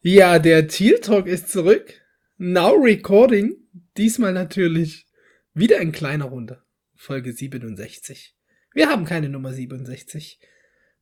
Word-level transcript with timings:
Ja, 0.00 0.38
der 0.38 0.68
Teal 0.68 1.00
Talk 1.00 1.26
ist 1.26 1.48
zurück. 1.48 1.92
Now 2.36 2.70
recording. 2.70 3.56
Diesmal 3.96 4.32
natürlich 4.32 5.08
wieder 5.54 5.78
in 5.80 5.90
kleiner 5.90 6.26
Runde. 6.26 6.62
Folge 6.94 7.32
67. 7.32 8.36
Wir 8.74 8.88
haben 8.88 9.04
keine 9.04 9.28
Nummer 9.28 9.52
67. 9.52 10.38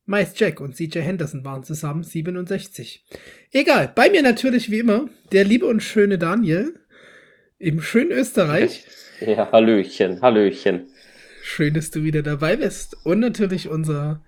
Meist 0.05 0.39
Jack 0.39 0.59
und 0.59 0.75
CJ 0.75 1.01
Henderson 1.01 1.45
waren 1.45 1.63
zusammen 1.63 2.01
67. 2.01 3.05
Egal, 3.51 3.91
bei 3.93 4.09
mir 4.09 4.23
natürlich 4.23 4.71
wie 4.71 4.79
immer 4.79 5.07
der 5.31 5.43
liebe 5.43 5.67
und 5.67 5.83
schöne 5.83 6.17
Daniel 6.17 6.79
im 7.59 7.81
schönen 7.81 8.11
Österreich. 8.11 8.85
Ja, 9.19 9.51
Hallöchen, 9.51 10.21
Hallöchen. 10.21 10.89
Schön, 11.41 11.73
dass 11.73 11.89
du 11.89 12.03
wieder 12.03 12.21
dabei 12.21 12.55
bist. 12.55 12.95
Und 13.03 13.19
natürlich 13.19 13.67
unser 13.67 14.23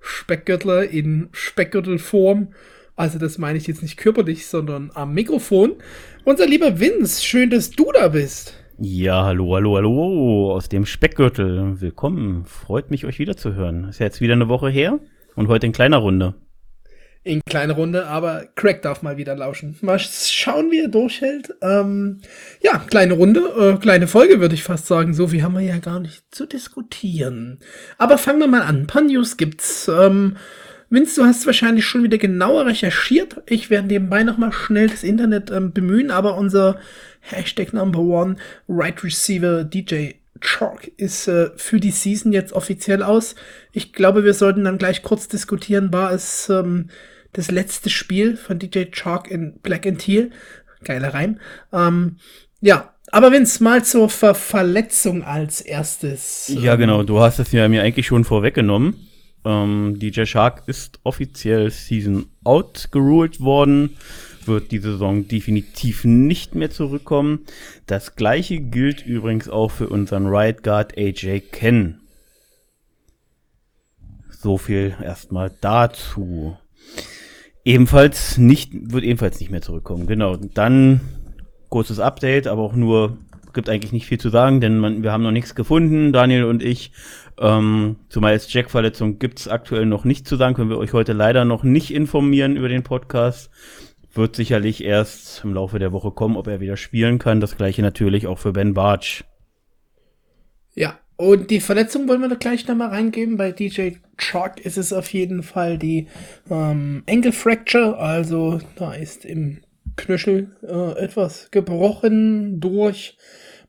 Speckgürtler 0.00 0.84
in 0.84 1.30
Speckgürtelform 1.32 2.54
also 3.00 3.18
das 3.18 3.38
meine 3.38 3.56
ich 3.56 3.66
jetzt 3.66 3.80
nicht 3.80 3.96
körperlich, 3.96 4.46
sondern 4.46 4.90
am 4.92 5.14
Mikrofon. 5.14 5.76
Unser 6.24 6.46
lieber 6.46 6.80
Vince, 6.80 7.24
schön, 7.24 7.48
dass 7.48 7.70
du 7.70 7.90
da 7.92 8.08
bist. 8.08 8.52
Ja, 8.78 9.24
hallo, 9.24 9.54
hallo, 9.54 9.76
hallo 9.76 10.52
aus 10.52 10.68
dem 10.68 10.84
Speckgürtel. 10.84 11.80
Willkommen. 11.80 12.44
Freut 12.44 12.90
mich, 12.90 13.06
euch 13.06 13.18
wiederzuhören. 13.18 13.88
Ist 13.88 14.00
ja 14.00 14.06
jetzt 14.06 14.20
wieder 14.20 14.34
eine 14.34 14.48
Woche 14.48 14.68
her 14.68 15.00
und 15.34 15.48
heute 15.48 15.64
in 15.64 15.72
kleiner 15.72 15.96
Runde. 15.96 16.34
In 17.22 17.40
kleiner 17.48 17.72
Runde, 17.72 18.06
aber 18.06 18.44
Craig 18.54 18.82
darf 18.82 19.00
mal 19.00 19.16
wieder 19.16 19.34
lauschen. 19.34 19.78
Mal 19.80 19.98
schauen, 19.98 20.70
wie 20.70 20.80
er 20.80 20.88
durchhält. 20.88 21.54
Ähm, 21.62 22.20
ja, 22.62 22.84
kleine 22.86 23.14
Runde, 23.14 23.40
äh, 23.58 23.80
kleine 23.80 24.08
Folge, 24.08 24.40
würde 24.40 24.54
ich 24.54 24.62
fast 24.62 24.86
sagen. 24.86 25.14
So 25.14 25.28
viel 25.28 25.42
haben 25.42 25.54
wir 25.54 25.62
ja 25.62 25.78
gar 25.78 26.00
nicht 26.00 26.22
zu 26.34 26.44
diskutieren. 26.44 27.60
Aber 27.96 28.18
fangen 28.18 28.40
wir 28.40 28.46
mal 28.46 28.62
an. 28.62 28.80
Ein 28.80 28.86
paar 28.86 29.02
News 29.02 29.38
gibt's. 29.38 29.88
Ähm, 29.88 30.36
Vince, 30.90 31.20
du 31.20 31.24
hast 31.24 31.46
wahrscheinlich 31.46 31.86
schon 31.86 32.02
wieder 32.02 32.18
genauer 32.18 32.66
recherchiert. 32.66 33.42
Ich 33.46 33.70
werde 33.70 33.86
nebenbei 33.86 34.24
nochmal 34.24 34.52
schnell 34.52 34.88
das 34.88 35.04
Internet 35.04 35.52
ähm, 35.52 35.72
bemühen, 35.72 36.10
aber 36.10 36.36
unser 36.36 36.80
Hashtag 37.20 37.72
Number 37.72 38.00
One 38.00 38.36
Right 38.68 39.04
Receiver 39.04 39.62
DJ 39.62 40.14
Chalk 40.40 40.90
ist 40.96 41.28
äh, 41.28 41.50
für 41.54 41.78
die 41.78 41.92
Season 41.92 42.32
jetzt 42.32 42.52
offiziell 42.52 43.04
aus. 43.04 43.36
Ich 43.72 43.92
glaube, 43.92 44.24
wir 44.24 44.34
sollten 44.34 44.64
dann 44.64 44.78
gleich 44.78 45.04
kurz 45.04 45.28
diskutieren, 45.28 45.92
war 45.92 46.12
es 46.12 46.48
ähm, 46.48 46.88
das 47.34 47.52
letzte 47.52 47.88
Spiel 47.88 48.36
von 48.36 48.58
DJ 48.58 48.86
Chalk 48.90 49.30
in 49.30 49.60
Black 49.62 49.86
and 49.86 50.00
Teal. 50.00 50.30
Geiler 50.82 51.14
Reim. 51.14 51.38
Ähm, 51.72 52.16
ja, 52.60 52.94
aber 53.12 53.30
Vince, 53.30 53.62
mal 53.62 53.84
zur 53.84 54.08
Ver 54.08 54.34
Verletzung 54.34 55.22
als 55.22 55.60
erstes. 55.60 56.50
Ja, 56.52 56.74
genau, 56.74 57.04
du 57.04 57.20
hast 57.20 57.38
es 57.38 57.52
ja 57.52 57.68
mir 57.68 57.82
eigentlich 57.82 58.06
schon 58.06 58.24
vorweggenommen. 58.24 59.06
Ähm, 59.44 59.98
DJ 59.98 60.24
Shark 60.24 60.64
ist 60.66 61.00
offiziell 61.02 61.70
Season 61.70 62.26
out 62.44 62.88
geruled 62.90 63.40
worden, 63.40 63.96
wird 64.44 64.70
die 64.70 64.78
Saison 64.78 65.28
definitiv 65.28 66.04
nicht 66.04 66.54
mehr 66.54 66.70
zurückkommen. 66.70 67.40
Das 67.86 68.16
gleiche 68.16 68.60
gilt 68.60 69.04
übrigens 69.04 69.48
auch 69.48 69.70
für 69.70 69.88
unseren 69.88 70.26
Right 70.26 70.62
Guard 70.62 70.96
AJ 70.98 71.40
Ken. 71.52 72.00
So 74.30 74.58
viel 74.58 74.94
erstmal 75.02 75.50
dazu. 75.60 76.56
Ebenfalls 77.64 78.38
nicht, 78.38 78.72
wird 78.72 79.04
ebenfalls 79.04 79.38
nicht 79.40 79.50
mehr 79.50 79.60
zurückkommen. 79.62 80.06
Genau. 80.06 80.36
Dann 80.36 81.00
kurzes 81.68 82.00
Update, 82.00 82.46
aber 82.46 82.62
auch 82.62 82.74
nur, 82.74 83.18
gibt 83.52 83.68
eigentlich 83.68 83.92
nicht 83.92 84.06
viel 84.06 84.18
zu 84.18 84.28
sagen, 84.28 84.60
denn 84.60 84.78
man, 84.78 85.02
wir 85.02 85.12
haben 85.12 85.22
noch 85.22 85.30
nichts 85.30 85.54
gefunden, 85.54 86.12
Daniel 86.12 86.44
und 86.44 86.62
ich. 86.62 86.92
Ähm, 87.40 87.96
zumal 88.10 88.34
es 88.34 88.52
Jack-Verletzung 88.52 89.18
gibt 89.18 89.40
es 89.40 89.48
aktuell 89.48 89.86
noch 89.86 90.04
nicht 90.04 90.28
zu 90.28 90.36
sagen, 90.36 90.54
können 90.54 90.68
wir 90.68 90.76
euch 90.76 90.92
heute 90.92 91.14
leider 91.14 91.46
noch 91.46 91.62
nicht 91.62 91.92
informieren 91.92 92.56
über 92.56 92.68
den 92.68 92.82
Podcast. 92.82 93.50
Wird 94.12 94.36
sicherlich 94.36 94.84
erst 94.84 95.42
im 95.42 95.54
Laufe 95.54 95.78
der 95.78 95.92
Woche 95.92 96.10
kommen, 96.10 96.36
ob 96.36 96.48
er 96.48 96.60
wieder 96.60 96.76
spielen 96.76 97.18
kann. 97.18 97.40
Das 97.40 97.56
gleiche 97.56 97.80
natürlich 97.80 98.26
auch 98.26 98.38
für 98.38 98.52
Ben 98.52 98.74
Bartsch. 98.74 99.24
Ja, 100.74 100.98
und 101.16 101.50
die 101.50 101.60
Verletzung 101.60 102.08
wollen 102.08 102.20
wir 102.20 102.28
da 102.28 102.34
gleich 102.34 102.66
nochmal 102.68 102.88
reingeben. 102.88 103.38
Bei 103.38 103.52
DJ 103.52 103.92
Chalk 104.18 104.60
ist 104.60 104.76
es 104.76 104.92
auf 104.92 105.10
jeden 105.12 105.42
Fall 105.42 105.78
die 105.78 106.08
ähm, 106.50 107.04
Ankle 107.08 107.32
Fracture, 107.32 107.98
also 107.98 108.60
da 108.76 108.92
ist 108.92 109.24
im 109.24 109.60
Knöchel 109.96 110.50
äh, 110.62 110.98
etwas 110.98 111.50
gebrochen 111.50 112.60
durch 112.60 113.16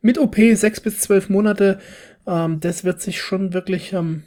mit 0.02 0.18
OP 0.18 0.36
sechs 0.36 0.80
bis 0.80 1.00
zwölf 1.00 1.30
Monate 1.30 1.80
ähm, 2.28 2.60
das 2.60 2.84
wird 2.84 3.02
sich 3.02 3.22
schon 3.22 3.54
wirklich 3.54 3.94
ähm, 3.94 4.24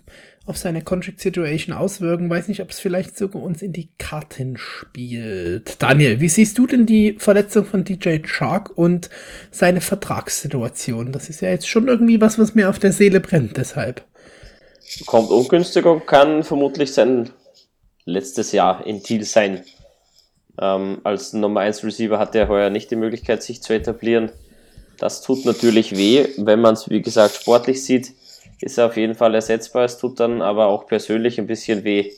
auf 0.46 0.58
seine 0.58 0.82
Contract 0.82 1.20
Situation 1.20 1.74
auswirken. 1.74 2.28
Weiß 2.28 2.48
nicht, 2.48 2.60
ob 2.60 2.70
es 2.70 2.80
vielleicht 2.80 3.16
sogar 3.16 3.42
uns 3.42 3.62
in 3.62 3.72
die 3.72 3.88
Karten 3.98 4.56
spielt. 4.56 5.82
Daniel, 5.82 6.20
wie 6.20 6.28
siehst 6.28 6.58
du 6.58 6.66
denn 6.66 6.86
die 6.86 7.16
Verletzung 7.18 7.64
von 7.64 7.84
DJ 7.84 8.18
Shark 8.24 8.76
und 8.76 9.08
seine 9.50 9.80
Vertragssituation? 9.80 11.12
Das 11.12 11.28
ist 11.28 11.40
ja 11.40 11.50
jetzt 11.50 11.68
schon 11.68 11.88
irgendwie 11.88 12.20
was, 12.20 12.38
was 12.38 12.54
mir 12.54 12.68
auf 12.68 12.78
der 12.78 12.92
Seele 12.92 13.20
brennt, 13.20 13.56
deshalb. 13.56 14.04
Kommt 15.06 15.30
ungünstiger, 15.30 15.98
kann 16.00 16.42
vermutlich 16.42 16.92
sein 16.92 17.30
letztes 18.04 18.52
Jahr 18.52 18.86
in 18.86 19.02
Thiel 19.02 19.24
sein. 19.24 19.64
Ähm, 20.60 21.00
als 21.04 21.32
Nummer 21.32 21.60
1 21.60 21.82
Receiver 21.84 22.18
hat 22.18 22.34
er 22.34 22.48
heuer 22.48 22.70
nicht 22.70 22.90
die 22.90 22.96
Möglichkeit, 22.96 23.42
sich 23.42 23.62
zu 23.62 23.72
etablieren. 23.72 24.30
Das 24.98 25.22
tut 25.22 25.44
natürlich 25.44 25.96
weh, 25.96 26.26
wenn 26.36 26.60
man 26.60 26.74
es, 26.74 26.88
wie 26.88 27.02
gesagt, 27.02 27.34
sportlich 27.34 27.84
sieht, 27.84 28.12
ist 28.60 28.78
er 28.78 28.86
auf 28.86 28.96
jeden 28.96 29.14
Fall 29.14 29.34
ersetzbar. 29.34 29.84
Es 29.84 29.98
tut 29.98 30.20
dann 30.20 30.42
aber 30.42 30.66
auch 30.66 30.86
persönlich 30.86 31.38
ein 31.38 31.46
bisschen 31.46 31.84
weh, 31.84 32.12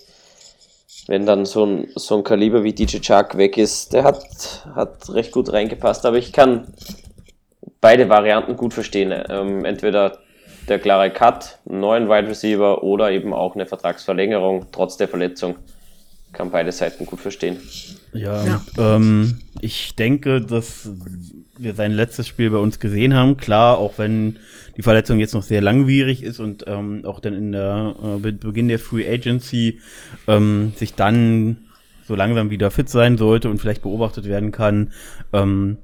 wenn 1.07 1.27
dann 1.27 1.45
so 1.45 1.65
ein, 1.65 1.89
so 1.95 2.17
ein 2.17 2.25
Kaliber 2.25 2.63
wie 2.65 2.73
DJ 2.73 2.99
Chuck 2.99 3.37
weg 3.37 3.57
ist. 3.57 3.93
Der 3.93 4.05
hat, 4.05 4.67
hat 4.75 5.09
recht 5.11 5.33
gut 5.33 5.53
reingepasst, 5.53 6.05
aber 6.07 6.19
ich 6.19 6.33
kann 6.33 6.75
beide 7.81 8.09
Varianten 8.09 8.57
gut 8.57 8.75
verstehen. 8.75 9.15
Ähm, 9.29 9.65
entweder 9.65 10.19
der 10.69 10.79
klare 10.79 11.11
Cut, 11.11 11.59
einen 11.69 11.81
neuen 11.81 12.09
Wide 12.09 12.29
Receiver 12.29 12.83
oder 12.83 13.11
eben 13.11 13.33
auch 13.33 13.55
eine 13.55 13.67
Vertragsverlängerung 13.67 14.67
trotz 14.73 14.97
der 14.97 15.09
Verletzung. 15.09 15.57
Kann 16.33 16.51
beide 16.51 16.73
Seiten 16.73 17.07
gut 17.07 17.21
verstehen. 17.21 17.61
Ja, 18.17 18.45
ja. 18.45 18.63
Ähm, 18.79 19.39
ich 19.61 19.95
denke, 19.95 20.41
dass 20.41 20.91
wir 21.59 21.75
sein 21.75 21.93
letztes 21.93 22.27
Spiel 22.27 22.51
bei 22.51 22.59
uns 22.59 22.81
gesehen 22.81 23.15
haben. 23.15 23.37
Klar, 23.37 23.79
auch 23.79 23.99
wenn 23.99 24.39
die 24.77 24.83
Verletzung 24.83 25.19
jetzt 25.19 25.35
noch 25.35 25.43
sehr 25.43 25.61
langwierig 25.61 26.23
ist 26.23 26.41
und 26.41 26.65
ähm, 26.67 27.05
auch 27.05 27.21
dann 27.21 27.35
in 27.35 27.53
der 27.53 27.95
äh, 28.03 28.33
Beginn 28.33 28.69
der 28.69 28.79
Free 28.79 29.09
Agency 29.09 29.81
ähm, 30.27 30.73
sich 30.77 30.95
dann 30.95 31.59
so 32.07 32.15
langsam 32.15 32.51
wieder 32.51 32.71
fit 32.71 32.89
sein 32.89 33.19
sollte 33.19 33.51
und 33.51 33.59
vielleicht 33.59 33.83
beobachtet 33.83 34.27
werden 34.27 34.53
kann, 34.53 34.93
ähm, 35.33 35.79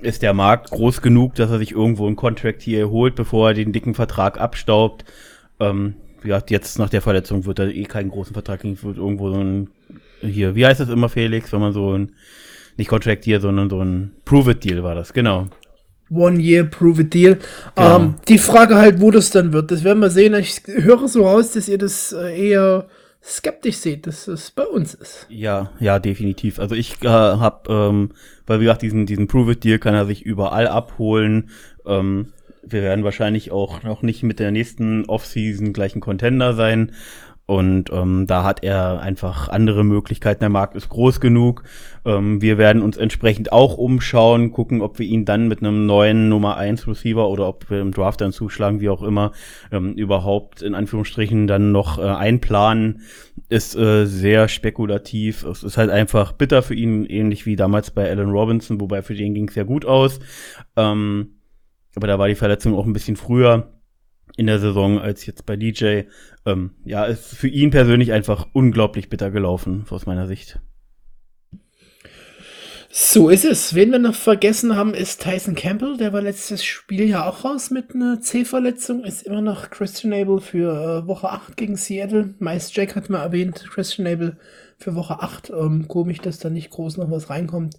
ist 0.00 0.22
der 0.22 0.34
Markt 0.34 0.70
groß 0.70 1.02
genug, 1.02 1.34
dass 1.34 1.50
er 1.50 1.58
sich 1.58 1.72
irgendwo 1.72 2.06
einen 2.06 2.16
Contract 2.16 2.62
hier 2.62 2.80
erholt, 2.80 3.14
bevor 3.14 3.48
er 3.48 3.54
den 3.54 3.72
dicken 3.72 3.94
Vertrag 3.94 4.40
abstaubt. 4.40 5.04
Ähm, 5.60 5.94
ja, 6.24 6.42
jetzt 6.48 6.78
nach 6.78 6.90
der 6.90 7.02
Verletzung 7.02 7.44
wird 7.46 7.58
er 7.58 7.68
eh 7.68 7.84
keinen 7.84 8.10
großen 8.10 8.32
Vertrag 8.32 8.60
kriegen, 8.60 8.80
wird 8.82 8.96
irgendwo 8.96 9.30
so 9.30 9.40
ein 9.40 9.68
hier, 10.20 10.54
wie 10.54 10.66
heißt 10.66 10.80
das 10.80 10.88
immer, 10.88 11.08
Felix, 11.08 11.52
wenn 11.52 11.60
man 11.60 11.72
so 11.72 11.96
ein 11.96 12.12
nicht 12.76 12.88
Contract 12.88 13.24
Deal, 13.24 13.40
sondern 13.40 13.70
so 13.70 13.80
ein 13.82 14.12
Prove-It-Deal 14.24 14.82
war 14.82 14.94
das, 14.94 15.12
genau. 15.12 15.46
One-Year 16.10 16.64
Prove-It-Deal. 16.64 17.38
Genau. 17.74 17.96
Ähm, 17.96 18.14
die 18.28 18.38
Frage 18.38 18.76
halt, 18.76 19.00
wo 19.00 19.10
das 19.10 19.30
dann 19.30 19.52
wird, 19.52 19.70
das 19.70 19.82
werden 19.82 20.00
wir 20.00 20.10
sehen. 20.10 20.34
Ich 20.34 20.62
höre 20.66 21.08
so 21.08 21.26
raus, 21.26 21.52
dass 21.52 21.68
ihr 21.68 21.78
das 21.78 22.12
äh, 22.12 22.48
eher 22.48 22.86
skeptisch 23.24 23.78
seht, 23.78 24.06
dass 24.06 24.28
es 24.28 24.52
bei 24.52 24.64
uns 24.64 24.94
ist. 24.94 25.26
Ja, 25.28 25.72
ja, 25.80 25.98
definitiv. 25.98 26.60
Also 26.60 26.74
ich 26.76 27.02
äh, 27.02 27.08
habe, 27.08 27.72
ähm, 27.72 28.10
weil 28.46 28.60
wie 28.60 28.64
gesagt, 28.64 28.82
diesen, 28.82 29.06
diesen 29.06 29.26
Prove-It-Deal 29.26 29.78
kann 29.78 29.94
er 29.94 30.06
sich 30.06 30.22
überall 30.22 30.68
abholen. 30.68 31.50
Ähm, 31.86 32.32
wir 32.62 32.82
werden 32.82 33.04
wahrscheinlich 33.04 33.50
auch 33.50 33.82
noch 33.82 34.02
nicht 34.02 34.22
mit 34.22 34.38
der 34.38 34.50
nächsten 34.50 35.04
Offseason 35.06 35.72
gleich 35.72 35.94
ein 35.94 36.00
Contender 36.00 36.54
sein. 36.54 36.92
Und 37.46 37.90
ähm, 37.92 38.26
da 38.26 38.42
hat 38.42 38.64
er 38.64 39.00
einfach 39.00 39.48
andere 39.48 39.84
Möglichkeiten. 39.84 40.40
Der 40.40 40.48
Markt 40.48 40.74
ist 40.74 40.88
groß 40.88 41.20
genug. 41.20 41.62
Ähm, 42.04 42.42
wir 42.42 42.58
werden 42.58 42.82
uns 42.82 42.96
entsprechend 42.96 43.52
auch 43.52 43.78
umschauen, 43.78 44.50
gucken, 44.50 44.82
ob 44.82 44.98
wir 44.98 45.06
ihn 45.06 45.24
dann 45.24 45.46
mit 45.46 45.60
einem 45.60 45.86
neuen 45.86 46.28
Nummer 46.28 46.56
1 46.56 46.88
Receiver 46.88 47.28
oder 47.28 47.46
ob 47.46 47.70
wir 47.70 47.80
im 47.80 47.92
Draft 47.92 48.20
dann 48.20 48.32
zuschlagen, 48.32 48.80
wie 48.80 48.88
auch 48.88 49.04
immer, 49.04 49.30
ähm, 49.70 49.94
überhaupt 49.94 50.60
in 50.60 50.74
Anführungsstrichen 50.74 51.46
dann 51.46 51.70
noch 51.70 52.00
äh, 52.00 52.02
einplanen. 52.02 53.02
Ist 53.48 53.76
äh, 53.76 54.06
sehr 54.06 54.48
spekulativ. 54.48 55.44
Es 55.44 55.62
ist 55.62 55.76
halt 55.76 55.90
einfach 55.90 56.32
bitter 56.32 56.62
für 56.62 56.74
ihn, 56.74 57.04
ähnlich 57.04 57.46
wie 57.46 57.54
damals 57.54 57.92
bei 57.92 58.10
Alan 58.10 58.30
Robinson, 58.30 58.80
wobei 58.80 59.02
für 59.02 59.14
den 59.14 59.34
ging 59.34 59.48
es 59.48 59.54
ja 59.54 59.62
gut 59.62 59.84
aus. 59.84 60.18
Ähm, 60.74 61.36
aber 61.94 62.08
da 62.08 62.18
war 62.18 62.26
die 62.26 62.34
Verletzung 62.34 62.74
auch 62.74 62.86
ein 62.86 62.92
bisschen 62.92 63.14
früher 63.14 63.75
in 64.36 64.46
der 64.46 64.58
Saison 64.58 64.98
als 64.98 65.26
jetzt 65.26 65.46
bei 65.46 65.56
DJ. 65.56 66.02
Ähm, 66.44 66.70
ja, 66.84 67.04
ist 67.04 67.34
für 67.34 67.48
ihn 67.48 67.70
persönlich 67.70 68.12
einfach 68.12 68.46
unglaublich 68.52 69.08
bitter 69.08 69.30
gelaufen, 69.30 69.84
aus 69.90 70.06
meiner 70.06 70.26
Sicht. 70.26 70.60
So 72.98 73.28
ist 73.28 73.44
es. 73.44 73.74
Wen 73.74 73.92
wir 73.92 73.98
noch 73.98 74.14
vergessen 74.14 74.74
haben, 74.74 74.94
ist 74.94 75.22
Tyson 75.22 75.54
Campbell. 75.54 75.98
Der 75.98 76.14
war 76.14 76.22
letztes 76.22 76.64
Spiel 76.64 77.04
ja 77.06 77.28
auch 77.28 77.44
raus 77.44 77.70
mit 77.70 77.94
einer 77.94 78.22
C-Verletzung. 78.22 79.04
Ist 79.04 79.26
immer 79.26 79.42
noch 79.42 79.68
questionable 79.68 80.40
für 80.40 81.02
äh, 81.04 81.06
Woche 81.06 81.28
8 81.28 81.58
gegen 81.58 81.76
Seattle. 81.76 82.34
Meist 82.38 82.74
Jack 82.74 82.96
hat 82.96 83.10
mal 83.10 83.22
erwähnt, 83.22 83.66
questionable 83.70 84.38
für 84.78 84.94
Woche 84.94 85.20
8. 85.20 85.50
Ähm, 85.50 85.88
komisch, 85.88 86.20
dass 86.20 86.38
da 86.38 86.48
nicht 86.48 86.70
groß 86.70 86.96
noch 86.96 87.10
was 87.10 87.28
reinkommt. 87.28 87.76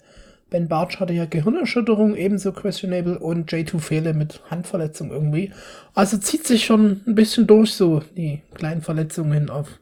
Ben 0.50 0.68
Bartsch 0.68 1.00
hatte 1.00 1.14
ja 1.14 1.26
Gehirnerschütterung, 1.26 2.16
ebenso 2.16 2.54
questionable. 2.54 3.20
Und 3.20 3.52
J2 3.52 3.80
Fehle 3.80 4.14
mit 4.14 4.42
Handverletzung 4.50 5.12
irgendwie. 5.12 5.52
Also 5.94 6.18
zieht 6.18 6.48
sich 6.48 6.66
schon 6.66 7.02
ein 7.06 7.16
bisschen 7.16 7.48
durch, 7.48 7.74
so 7.74 8.02
die 8.16 8.42
kleinen 8.54 8.82
Verletzungen 8.82 9.50
auf 9.50 9.80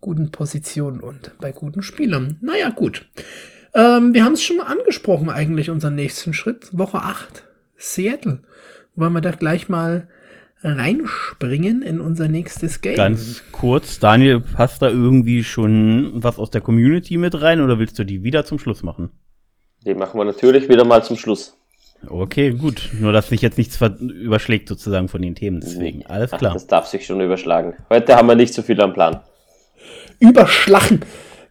guten 0.00 0.30
Positionen 0.30 1.00
und 1.00 1.32
bei 1.40 1.52
guten 1.52 1.82
Spielern. 1.82 2.38
Naja, 2.40 2.70
gut. 2.70 3.06
Ähm, 3.74 4.14
wir 4.14 4.24
haben 4.24 4.34
es 4.34 4.42
schon 4.42 4.60
angesprochen, 4.60 5.30
eigentlich, 5.30 5.70
unseren 5.70 5.94
nächsten 5.94 6.32
Schritt. 6.32 6.68
Woche 6.72 6.98
8, 6.98 7.44
Seattle. 7.76 8.40
Wollen 8.94 9.12
wir 9.12 9.20
da 9.20 9.32
gleich 9.32 9.68
mal 9.68 10.08
reinspringen 10.62 11.82
in 11.82 12.00
unser 12.00 12.28
nächstes 12.28 12.80
Game? 12.80 12.96
Ganz 12.96 13.42
kurz, 13.52 13.98
Daniel, 13.98 14.40
passt 14.40 14.80
da 14.82 14.88
irgendwie 14.88 15.44
schon 15.44 16.12
was 16.14 16.38
aus 16.38 16.50
der 16.50 16.60
Community 16.60 17.18
mit 17.18 17.40
rein 17.40 17.60
oder 17.60 17.78
willst 17.78 17.98
du 17.98 18.04
die 18.04 18.22
wieder 18.22 18.44
zum 18.44 18.58
Schluss 18.58 18.82
machen? 18.82 19.10
Die 19.84 19.94
machen 19.94 20.18
wir 20.18 20.24
natürlich 20.24 20.68
wieder 20.68 20.84
mal 20.84 21.04
zum 21.04 21.16
Schluss. 21.16 21.56
Okay, 22.08 22.52
gut. 22.52 22.90
Nur, 22.98 23.12
dass 23.12 23.28
sich 23.28 23.42
jetzt 23.42 23.58
nichts 23.58 23.78
überschlägt 24.00 24.68
sozusagen 24.68 25.08
von 25.08 25.22
den 25.22 25.34
Themen. 25.34 25.60
Deswegen, 25.60 26.04
alles 26.06 26.30
klar. 26.30 26.50
Ach, 26.50 26.54
das 26.54 26.66
darf 26.66 26.86
sich 26.86 27.06
schon 27.06 27.20
überschlagen. 27.20 27.74
Heute 27.90 28.16
haben 28.16 28.28
wir 28.28 28.34
nicht 28.34 28.54
so 28.54 28.62
viel 28.62 28.80
am 28.80 28.92
Plan. 28.92 29.20
Überschlachen. 30.20 31.00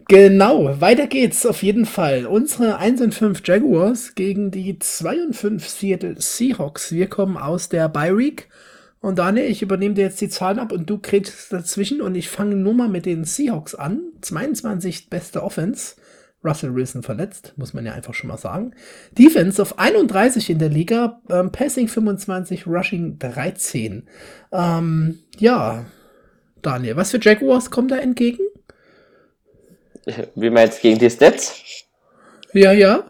Genau, 0.08 0.82
weiter 0.82 1.08
geht's 1.08 1.46
auf 1.46 1.64
jeden 1.64 1.86
Fall. 1.86 2.26
Unsere 2.26 2.78
1 2.78 3.02
und 3.02 3.14
5 3.14 3.42
Jaguars 3.46 4.16
gegen 4.16 4.52
die 4.52 4.78
2 4.78 5.24
und 5.28 5.36
5 5.36 5.68
Seattle 5.68 6.16
Seahawks. 6.18 6.92
Wir 6.92 7.08
kommen 7.08 7.38
aus 7.38 7.70
der 7.70 7.88
Bye 7.88 8.18
Week. 8.18 8.50
Und 9.00 9.20
Daniel, 9.20 9.50
ich 9.50 9.62
übernehme 9.62 9.96
dir 9.96 10.06
jetzt 10.06 10.22
die 10.22 10.30
Zahlen 10.30 10.60
ab 10.60 10.72
und 10.72 10.90
du 10.90 10.98
kriegst 10.98 11.52
dazwischen 11.52 12.02
und 12.02 12.16
ich 12.16 12.30
fange 12.30 12.56
nur 12.56 12.74
mal 12.74 12.90
mit 12.90 13.06
den 13.06 13.24
Seahawks 13.24 13.76
an. 13.76 14.02
22 14.22 15.10
beste 15.10 15.44
Offense. 15.44 15.96
Russell 16.44 16.76
Wilson 16.76 17.04
verletzt, 17.04 17.54
muss 17.56 17.74
man 17.74 17.86
ja 17.86 17.94
einfach 17.94 18.14
schon 18.14 18.28
mal 18.28 18.38
sagen. 18.38 18.74
Defense 19.12 19.62
auf 19.62 19.80
31 19.80 20.50
in 20.50 20.60
der 20.60 20.70
Liga, 20.70 21.22
ähm, 21.30 21.52
Passing 21.52 21.88
25, 21.88 22.68
Rushing 22.68 23.18
13. 23.20 24.08
Ähm, 24.52 25.20
ja, 25.38 25.86
Daniel, 26.62 26.98
was 26.98 27.12
für 27.12 27.20
Jaguars 27.22 27.72
kommen 27.72 27.88
da 27.88 27.98
entgegen? 27.98 28.44
Wie 30.36 30.50
meinst 30.50 30.80
du 30.80 30.82
gegen 30.82 31.00
die 31.00 31.10
Stats? 31.10 31.62
Ja, 32.54 32.72
ja. 32.72 33.04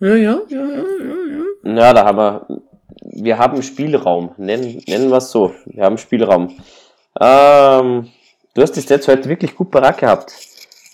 Ja, 0.00 0.14
ja, 0.14 0.40
ja, 0.48 0.66
ja, 0.66 0.84
ja. 1.64 1.74
Ja, 1.76 1.92
da 1.92 2.04
haben 2.04 2.18
wir, 2.18 2.62
wir 3.00 3.38
haben 3.38 3.62
Spielraum. 3.62 4.32
Nennen, 4.36 4.80
nennen 4.86 5.10
wir 5.10 5.16
es 5.16 5.30
so. 5.30 5.52
Wir 5.66 5.82
haben 5.84 5.98
Spielraum. 5.98 6.56
Ähm, 7.20 8.08
du 8.54 8.62
hast 8.62 8.72
die 8.72 8.80
Stats 8.80 9.08
heute 9.08 9.28
wirklich 9.28 9.56
gut 9.56 9.72
parat 9.72 9.98
gehabt. 9.98 10.32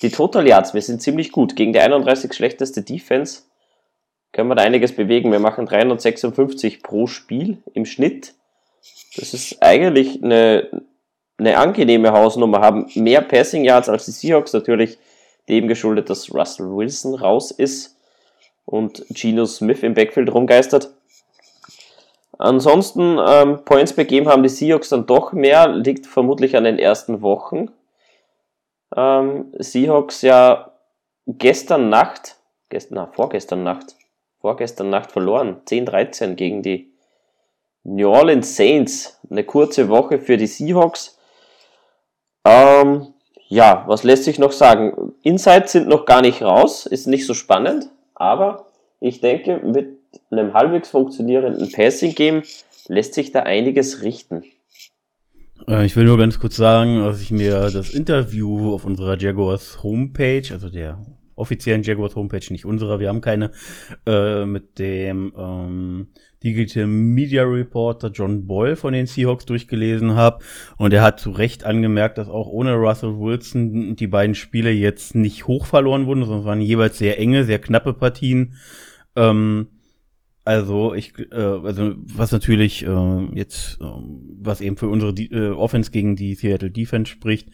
Die 0.04 0.10
Total 0.10 0.46
Yards, 0.46 0.74
wir 0.74 0.82
sind 0.82 1.00
ziemlich 1.00 1.32
gut. 1.32 1.56
Gegen 1.56 1.72
die 1.72 1.80
31 1.80 2.34
schlechteste 2.34 2.82
Defense 2.82 3.44
können 4.32 4.50
wir 4.50 4.54
da 4.54 4.62
einiges 4.62 4.94
bewegen. 4.94 5.32
Wir 5.32 5.38
machen 5.38 5.64
356 5.64 6.82
pro 6.82 7.06
Spiel 7.06 7.62
im 7.72 7.86
Schnitt. 7.86 8.34
Das 9.16 9.32
ist 9.32 9.62
eigentlich 9.62 10.22
eine, 10.22 10.82
eine 11.38 11.56
angenehme 11.56 12.12
Hausnummer. 12.12 12.60
Haben 12.60 12.90
mehr 12.94 13.22
Passing 13.22 13.64
Yards 13.64 13.88
als 13.88 14.04
die 14.04 14.10
Seahawks 14.10 14.52
natürlich 14.52 14.98
dem 15.48 15.68
geschuldet, 15.68 16.10
dass 16.10 16.34
Russell 16.34 16.66
Wilson 16.66 17.14
raus 17.14 17.50
ist 17.50 17.96
und 18.66 19.06
Geno 19.08 19.46
Smith 19.46 19.82
im 19.82 19.94
Backfield 19.94 20.34
rumgeistert. 20.34 20.90
Ansonsten 22.36 23.18
ähm, 23.26 23.64
Points 23.64 23.96
Game 23.96 24.28
haben 24.28 24.42
die 24.42 24.50
Seahawks 24.50 24.90
dann 24.90 25.06
doch 25.06 25.32
mehr, 25.32 25.68
liegt 25.68 26.06
vermutlich 26.06 26.58
an 26.58 26.64
den 26.64 26.78
ersten 26.78 27.22
Wochen. 27.22 27.70
Ähm, 28.96 29.52
Seahawks 29.58 30.22
ja 30.22 30.72
gestern 31.26 31.88
Nacht, 31.88 32.36
gestern, 32.68 32.94
na, 32.96 33.06
vorgestern 33.06 33.62
Nacht, 33.62 33.96
vorgestern 34.40 34.90
Nacht 34.90 35.12
verloren, 35.12 35.62
10-13 35.66 36.34
gegen 36.34 36.62
die 36.62 36.92
New 37.82 38.08
Orleans 38.08 38.56
Saints. 38.56 39.20
Eine 39.30 39.44
kurze 39.44 39.88
Woche 39.88 40.18
für 40.18 40.36
die 40.36 40.46
Seahawks. 40.46 41.18
Ähm, 42.44 43.14
ja, 43.48 43.84
was 43.86 44.04
lässt 44.04 44.24
sich 44.24 44.38
noch 44.38 44.52
sagen? 44.52 45.14
Insights 45.22 45.72
sind 45.72 45.88
noch 45.88 46.06
gar 46.06 46.22
nicht 46.22 46.42
raus, 46.42 46.86
ist 46.86 47.06
nicht 47.06 47.26
so 47.26 47.34
spannend, 47.34 47.90
aber 48.14 48.66
ich 49.00 49.20
denke, 49.20 49.58
mit 49.58 49.98
einem 50.30 50.54
halbwegs 50.54 50.90
funktionierenden 50.90 51.70
Passing-Game 51.70 52.42
lässt 52.88 53.14
sich 53.14 53.32
da 53.32 53.40
einiges 53.40 54.02
richten. 54.02 54.44
Äh, 55.68 55.86
ich 55.86 55.96
will 55.96 56.04
nur 56.04 56.18
ganz 56.18 56.38
kurz 56.38 56.56
sagen, 56.56 56.98
dass 56.98 57.20
ich 57.20 57.30
mir 57.30 57.70
das 57.70 57.90
Interview 57.90 58.72
auf 58.74 58.84
unserer 58.84 59.18
Jaguars 59.18 59.82
Homepage, 59.82 60.44
also 60.50 60.68
der 60.68 61.04
offiziellen 61.36 61.82
Jaguars 61.82 62.14
Homepage, 62.14 62.44
nicht 62.50 62.64
unserer, 62.64 63.00
wir 63.00 63.08
haben 63.08 63.20
keine, 63.20 63.50
äh, 64.06 64.44
mit 64.46 64.78
dem 64.78 65.32
ähm, 65.36 66.08
Digital 66.44 66.86
Media 66.86 67.42
Reporter 67.42 68.10
John 68.10 68.46
Boyle 68.46 68.76
von 68.76 68.92
den 68.92 69.06
Seahawks 69.06 69.46
durchgelesen 69.46 70.14
habe. 70.14 70.44
Und 70.76 70.92
er 70.92 71.02
hat 71.02 71.18
zu 71.18 71.30
Recht 71.30 71.64
angemerkt, 71.64 72.18
dass 72.18 72.28
auch 72.28 72.48
ohne 72.48 72.74
Russell 72.74 73.18
Wilson 73.18 73.96
die 73.96 74.06
beiden 74.06 74.34
Spiele 74.34 74.70
jetzt 74.70 75.14
nicht 75.14 75.46
hoch 75.46 75.66
verloren 75.66 76.06
wurden, 76.06 76.24
sondern 76.24 76.40
es 76.40 76.46
waren 76.46 76.60
jeweils 76.60 76.98
sehr 76.98 77.18
enge, 77.18 77.44
sehr 77.44 77.58
knappe 77.58 77.94
Partien. 77.94 78.54
Ähm, 79.16 79.68
also 80.44 80.94
ich, 80.94 81.14
äh, 81.32 81.36
also 81.36 81.94
was 81.96 82.32
natürlich 82.32 82.84
äh, 82.84 83.26
jetzt, 83.34 83.78
äh, 83.80 83.84
was 84.40 84.60
eben 84.60 84.76
für 84.76 84.88
unsere 84.88 85.12
äh, 85.12 85.50
Offense 85.50 85.90
gegen 85.90 86.16
die 86.16 86.34
Seattle 86.34 86.70
Defense 86.70 87.10
spricht, 87.10 87.48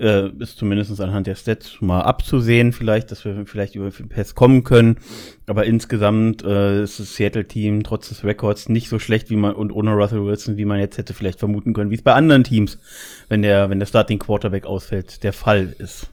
äh, 0.00 0.28
ist 0.40 0.58
zumindest 0.58 1.00
anhand 1.00 1.28
der 1.28 1.36
Stats 1.36 1.80
mal 1.80 2.00
abzusehen, 2.00 2.72
vielleicht, 2.72 3.12
dass 3.12 3.24
wir 3.24 3.46
vielleicht 3.46 3.76
über 3.76 3.90
den 3.90 4.08
Pass 4.08 4.34
kommen 4.34 4.64
können. 4.64 4.96
Aber 5.46 5.64
insgesamt 5.64 6.42
äh, 6.42 6.82
ist 6.82 6.98
das 6.98 7.14
Seattle-Team 7.14 7.84
trotz 7.84 8.08
des 8.08 8.24
Records 8.24 8.68
nicht 8.68 8.88
so 8.88 8.98
schlecht 8.98 9.30
wie 9.30 9.36
man 9.36 9.54
und 9.54 9.70
ohne 9.70 9.92
Russell 9.92 10.24
Wilson, 10.24 10.56
wie 10.56 10.64
man 10.64 10.80
jetzt 10.80 10.98
hätte 10.98 11.14
vielleicht 11.14 11.38
vermuten 11.38 11.72
können, 11.74 11.90
wie 11.90 11.96
es 11.96 12.02
bei 12.02 12.14
anderen 12.14 12.42
Teams, 12.42 12.78
wenn 13.28 13.42
der, 13.42 13.70
wenn 13.70 13.78
der 13.78 13.86
Starting 13.86 14.18
Quarterback 14.18 14.66
ausfällt, 14.66 15.22
der 15.22 15.32
Fall 15.32 15.74
ist. 15.78 16.11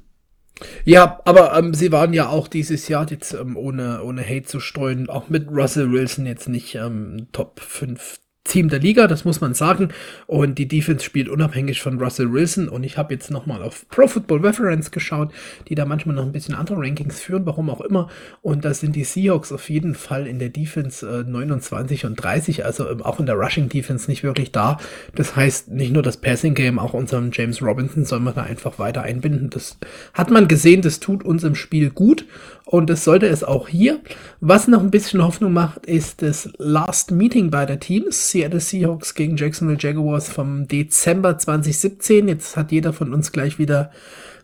Ja, 0.85 1.21
aber 1.25 1.57
ähm, 1.57 1.73
sie 1.73 1.91
waren 1.91 2.13
ja 2.13 2.29
auch 2.29 2.47
dieses 2.47 2.87
Jahr 2.87 3.09
jetzt 3.09 3.33
ähm, 3.33 3.55
ohne, 3.55 4.03
ohne 4.03 4.23
Hate 4.23 4.43
zu 4.43 4.59
streuen, 4.59 5.09
auch 5.09 5.29
mit 5.29 5.49
Russell 5.49 5.91
Wilson 5.91 6.25
jetzt 6.25 6.49
nicht 6.49 6.75
ähm, 6.75 7.27
Top 7.31 7.59
5 7.59 8.19
Team 8.45 8.69
der 8.69 8.79
Liga, 8.79 9.07
das 9.07 9.25
muss 9.25 9.41
man 9.41 9.53
sagen. 9.53 9.89
Und 10.25 10.57
die 10.57 10.67
Defense 10.67 11.03
spielt 11.03 11.29
unabhängig 11.29 11.81
von 11.81 11.99
Russell 11.99 12.31
Wilson. 12.31 12.67
Und 12.67 12.83
ich 12.83 12.97
habe 12.97 13.13
jetzt 13.13 13.29
nochmal 13.29 13.61
auf 13.61 13.87
Pro 13.89 14.07
Football 14.07 14.45
Reference 14.45 14.91
geschaut, 14.91 15.31
die 15.67 15.75
da 15.75 15.85
manchmal 15.85 16.15
noch 16.15 16.23
ein 16.23 16.31
bisschen 16.31 16.55
andere 16.55 16.79
Rankings 16.79 17.19
führen, 17.19 17.45
warum 17.45 17.69
auch 17.69 17.81
immer. 17.81 18.09
Und 18.41 18.65
da 18.65 18.73
sind 18.73 18.95
die 18.95 19.03
Seahawks 19.03 19.51
auf 19.51 19.69
jeden 19.69 19.93
Fall 19.93 20.25
in 20.25 20.39
der 20.39 20.49
Defense 20.49 21.07
äh, 21.07 21.29
29 21.29 22.05
und 22.05 22.15
30, 22.15 22.65
also 22.65 22.89
ähm, 22.89 23.01
auch 23.03 23.19
in 23.19 23.25
der 23.25 23.35
Rushing 23.35 23.69
Defense 23.69 24.09
nicht 24.09 24.23
wirklich 24.23 24.51
da. 24.51 24.77
Das 25.13 25.35
heißt, 25.35 25.69
nicht 25.69 25.93
nur 25.93 26.03
das 26.03 26.17
Passing 26.17 26.55
Game, 26.55 26.79
auch 26.79 26.93
unseren 26.93 27.31
James 27.31 27.61
Robinson 27.61 28.05
soll 28.05 28.19
man 28.19 28.33
da 28.33 28.43
einfach 28.43 28.79
weiter 28.79 29.03
einbinden. 29.03 29.49
Das 29.49 29.77
hat 30.13 30.31
man 30.31 30.47
gesehen, 30.47 30.81
das 30.81 30.99
tut 30.99 31.23
uns 31.23 31.43
im 31.43 31.55
Spiel 31.55 31.91
gut. 31.91 32.25
Und 32.71 32.91
das 32.91 33.03
sollte 33.03 33.25
es 33.25 33.43
auch 33.43 33.67
hier. 33.67 33.99
Was 34.41 34.67
noch 34.67 34.81
ein 34.81 34.91
bisschen 34.91 35.23
Hoffnung 35.23 35.53
macht, 35.53 35.87
ist 35.87 36.21
das 36.21 36.49
Last 36.59 37.09
Meeting 37.09 37.49
bei 37.49 37.65
der 37.65 37.79
Teams. 37.79 38.29
Seattle 38.29 38.59
Seahawks 38.59 39.15
gegen 39.15 39.37
Jacksonville 39.37 39.79
Jaguars 39.81 40.29
vom 40.29 40.67
Dezember 40.67 41.35
2017. 41.39 42.27
Jetzt 42.27 42.57
hat 42.57 42.71
jeder 42.71 42.93
von 42.93 43.11
uns 43.11 43.31
gleich 43.31 43.57
wieder 43.57 43.89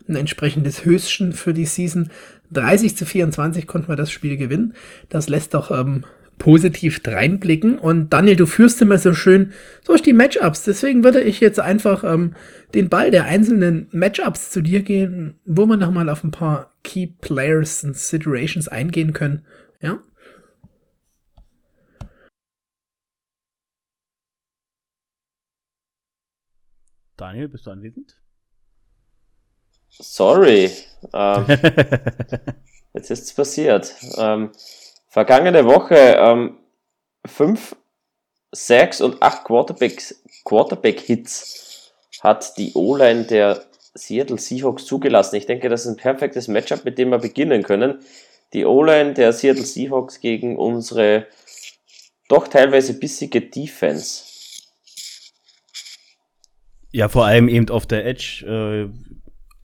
ein 0.08 0.16
entsprechendes 0.16 0.84
Höchstchen 0.84 1.34
für 1.34 1.54
die 1.54 1.66
Season. 1.66 2.10
30 2.50 2.96
zu 2.96 3.06
24 3.06 3.68
konnten 3.68 3.86
wir 3.86 3.94
das 3.94 4.10
Spiel 4.10 4.36
gewinnen. 4.36 4.74
Das 5.08 5.28
lässt 5.28 5.54
doch 5.54 5.70
ähm, 5.70 6.02
positiv 6.38 7.00
reinblicken. 7.06 7.78
Und 7.78 8.10
Daniel, 8.10 8.36
du 8.36 8.46
führst 8.46 8.80
immer 8.82 8.98
so 8.98 9.14
schön 9.14 9.52
durch 9.84 10.02
die 10.02 10.12
Matchups. 10.12 10.64
Deswegen 10.64 11.04
würde 11.04 11.20
ich 11.20 11.40
jetzt 11.40 11.60
einfach 11.60 12.04
ähm, 12.04 12.34
den 12.74 12.88
Ball 12.88 13.10
der 13.10 13.24
einzelnen 13.24 13.88
Matchups 13.92 14.50
zu 14.50 14.60
dir 14.60 14.82
gehen, 14.82 15.38
wo 15.44 15.66
wir 15.66 15.76
nochmal 15.76 16.08
auf 16.08 16.24
ein 16.24 16.30
paar 16.30 16.72
Key 16.82 17.06
Players 17.06 17.84
und 17.84 17.96
Situations 17.96 18.68
eingehen 18.68 19.12
können. 19.12 19.44
Ja? 19.80 19.98
Daniel, 27.16 27.48
bist 27.48 27.66
du 27.66 27.70
anwesend? 27.70 28.16
Sorry. 29.88 30.70
Ähm, 31.12 31.46
jetzt 32.92 33.10
ist 33.12 33.24
es 33.24 33.32
passiert. 33.32 33.94
Ähm, 34.16 34.50
vergangene 35.16 35.64
Woche 35.64 35.96
ähm, 35.96 36.58
fünf 37.24 37.74
Sacks 38.52 39.00
und 39.00 39.22
acht 39.22 39.44
Quarterbacks, 39.44 40.22
Quarterback-Hits 40.44 41.94
hat 42.20 42.58
die 42.58 42.74
O-Line 42.74 43.24
der 43.24 43.64
Seattle 43.94 44.36
Seahawks 44.36 44.84
zugelassen. 44.84 45.36
Ich 45.36 45.46
denke, 45.46 45.70
das 45.70 45.86
ist 45.86 45.92
ein 45.92 45.96
perfektes 45.96 46.48
Matchup, 46.48 46.84
mit 46.84 46.98
dem 46.98 47.08
wir 47.08 47.18
beginnen 47.18 47.62
können. 47.62 48.04
die 48.52 48.66
O-Line 48.66 49.14
der 49.14 49.32
Seattle 49.32 49.64
Seahawks 49.64 50.20
gegen 50.20 50.58
unsere 50.58 51.28
doch 52.28 52.46
teilweise 52.46 52.98
bissige 52.98 53.40
Defense. 53.40 54.22
Ja, 56.92 57.08
vor 57.08 57.24
allem 57.24 57.48
eben 57.48 57.70
auf 57.70 57.86
der 57.86 58.04
Edge. 58.04 58.44
Äh, 58.46 59.15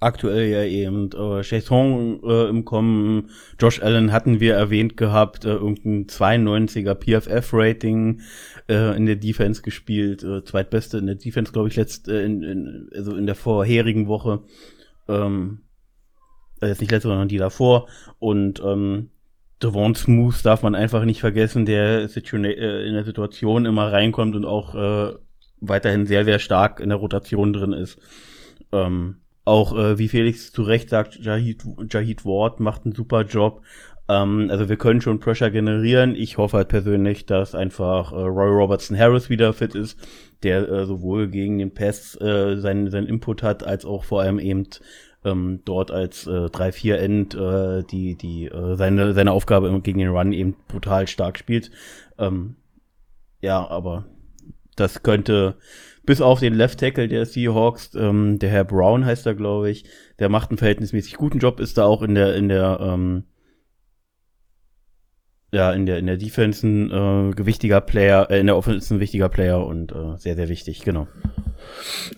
aktuell 0.02 0.48
ja 0.48 0.64
eben 0.64 1.10
äh, 1.12 1.42
Chasson 1.42 2.20
äh, 2.24 2.48
im 2.48 2.64
Kommen. 2.64 3.30
Josh 3.58 3.82
Allen 3.82 4.12
hatten 4.12 4.40
wir 4.40 4.54
erwähnt 4.54 4.96
gehabt, 4.96 5.44
äh, 5.44 5.52
irgendein 5.52 6.06
92er 6.06 6.94
PFF-Rating 6.94 8.20
äh, 8.68 8.96
in 8.96 9.06
der 9.06 9.16
Defense 9.16 9.62
gespielt. 9.62 10.22
Äh, 10.22 10.44
zweitbeste 10.44 10.98
in 10.98 11.06
der 11.06 11.14
Defense, 11.16 11.52
glaube 11.52 11.68
ich, 11.68 11.76
letzt, 11.76 12.08
äh, 12.08 12.24
in, 12.24 12.42
in, 12.42 12.90
also 12.94 13.16
in 13.16 13.26
der 13.26 13.34
vorherigen 13.34 14.08
Woche. 14.08 14.42
Ähm, 15.08 15.62
äh, 16.60 16.68
jetzt 16.68 16.80
nicht 16.80 16.90
letzte, 16.90 17.08
sondern 17.08 17.28
die 17.28 17.38
davor. 17.38 17.88
Und 18.18 18.62
ähm, 18.64 19.10
Devon 19.62 19.94
Smooth 19.94 20.44
darf 20.44 20.62
man 20.62 20.74
einfach 20.74 21.04
nicht 21.04 21.20
vergessen, 21.20 21.66
der 21.66 22.08
äh, 22.14 22.86
in 22.86 22.94
der 22.94 23.04
Situation 23.04 23.66
immer 23.66 23.92
reinkommt 23.92 24.34
und 24.34 24.44
auch 24.44 24.74
äh, 24.74 25.14
weiterhin 25.60 26.06
sehr, 26.06 26.24
sehr 26.24 26.38
stark 26.38 26.80
in 26.80 26.88
der 26.88 26.98
Rotation 26.98 27.52
drin 27.52 27.72
ist. 27.72 27.98
Ähm, 28.72 29.21
auch 29.44 29.76
äh, 29.76 29.98
wie 29.98 30.08
Felix 30.08 30.52
zu 30.52 30.62
Recht 30.62 30.88
sagt, 30.88 31.16
Jahid, 31.16 31.64
Jahid 31.90 32.24
Ward 32.24 32.60
macht 32.60 32.84
einen 32.84 32.94
super 32.94 33.22
Job. 33.22 33.62
Ähm, 34.08 34.48
also 34.50 34.68
wir 34.68 34.76
können 34.76 35.00
schon 35.00 35.20
Pressure 35.20 35.50
generieren. 35.50 36.14
Ich 36.14 36.38
hoffe 36.38 36.58
halt 36.58 36.68
persönlich, 36.68 37.26
dass 37.26 37.54
einfach 37.54 38.12
äh, 38.12 38.16
Roy 38.16 38.48
Robertson 38.48 38.98
Harris 38.98 39.30
wieder 39.30 39.52
fit 39.52 39.74
ist, 39.74 39.98
der 40.42 40.68
äh, 40.68 40.86
sowohl 40.86 41.28
gegen 41.28 41.58
den 41.58 41.74
Pass 41.74 42.20
äh, 42.20 42.56
seinen, 42.56 42.90
seinen 42.90 43.06
Input 43.06 43.42
hat, 43.42 43.64
als 43.64 43.84
auch 43.84 44.04
vor 44.04 44.22
allem 44.22 44.38
eben 44.38 44.66
ähm, 45.24 45.60
dort 45.64 45.90
als 45.90 46.26
äh, 46.26 46.46
3-4-End 46.46 47.34
äh, 47.34 47.84
die, 47.84 48.16
die, 48.16 48.46
äh, 48.46 48.76
seine, 48.76 49.12
seine 49.14 49.32
Aufgabe 49.32 49.80
gegen 49.80 49.98
den 49.98 50.08
Run 50.08 50.32
eben 50.32 50.56
brutal 50.68 51.06
stark 51.06 51.38
spielt. 51.38 51.70
Ähm, 52.18 52.56
ja, 53.40 53.66
aber 53.68 54.06
das 54.76 55.02
könnte 55.02 55.56
bis 56.04 56.20
auf 56.20 56.40
den 56.40 56.54
Left 56.54 56.80
Tackle 56.80 57.08
der 57.08 57.26
Seahawks, 57.26 57.94
ähm, 57.94 58.38
der 58.38 58.50
Herr 58.50 58.64
Brown 58.64 59.04
heißt 59.04 59.26
er, 59.26 59.34
glaube 59.34 59.70
ich, 59.70 59.84
der 60.18 60.28
macht 60.28 60.50
einen 60.50 60.58
verhältnismäßig 60.58 61.14
guten 61.14 61.38
Job, 61.38 61.60
ist 61.60 61.78
da 61.78 61.84
auch 61.84 62.02
in 62.02 62.14
der, 62.14 62.34
in 62.34 62.48
der, 62.48 62.78
ähm, 62.80 63.24
ja, 65.52 65.72
in 65.72 65.86
der, 65.86 65.98
in 65.98 66.06
der 66.06 66.16
Defense 66.16 66.66
ein 66.66 66.90
äh, 66.90 67.34
gewichtiger 67.34 67.80
Player, 67.80 68.30
äh, 68.30 68.40
in 68.40 68.46
der 68.46 68.56
Offense 68.56 68.94
ein 68.94 69.00
wichtiger 69.00 69.28
Player 69.28 69.64
und 69.64 69.92
äh, 69.92 70.16
sehr, 70.16 70.34
sehr 70.34 70.48
wichtig, 70.48 70.82
genau. 70.82 71.06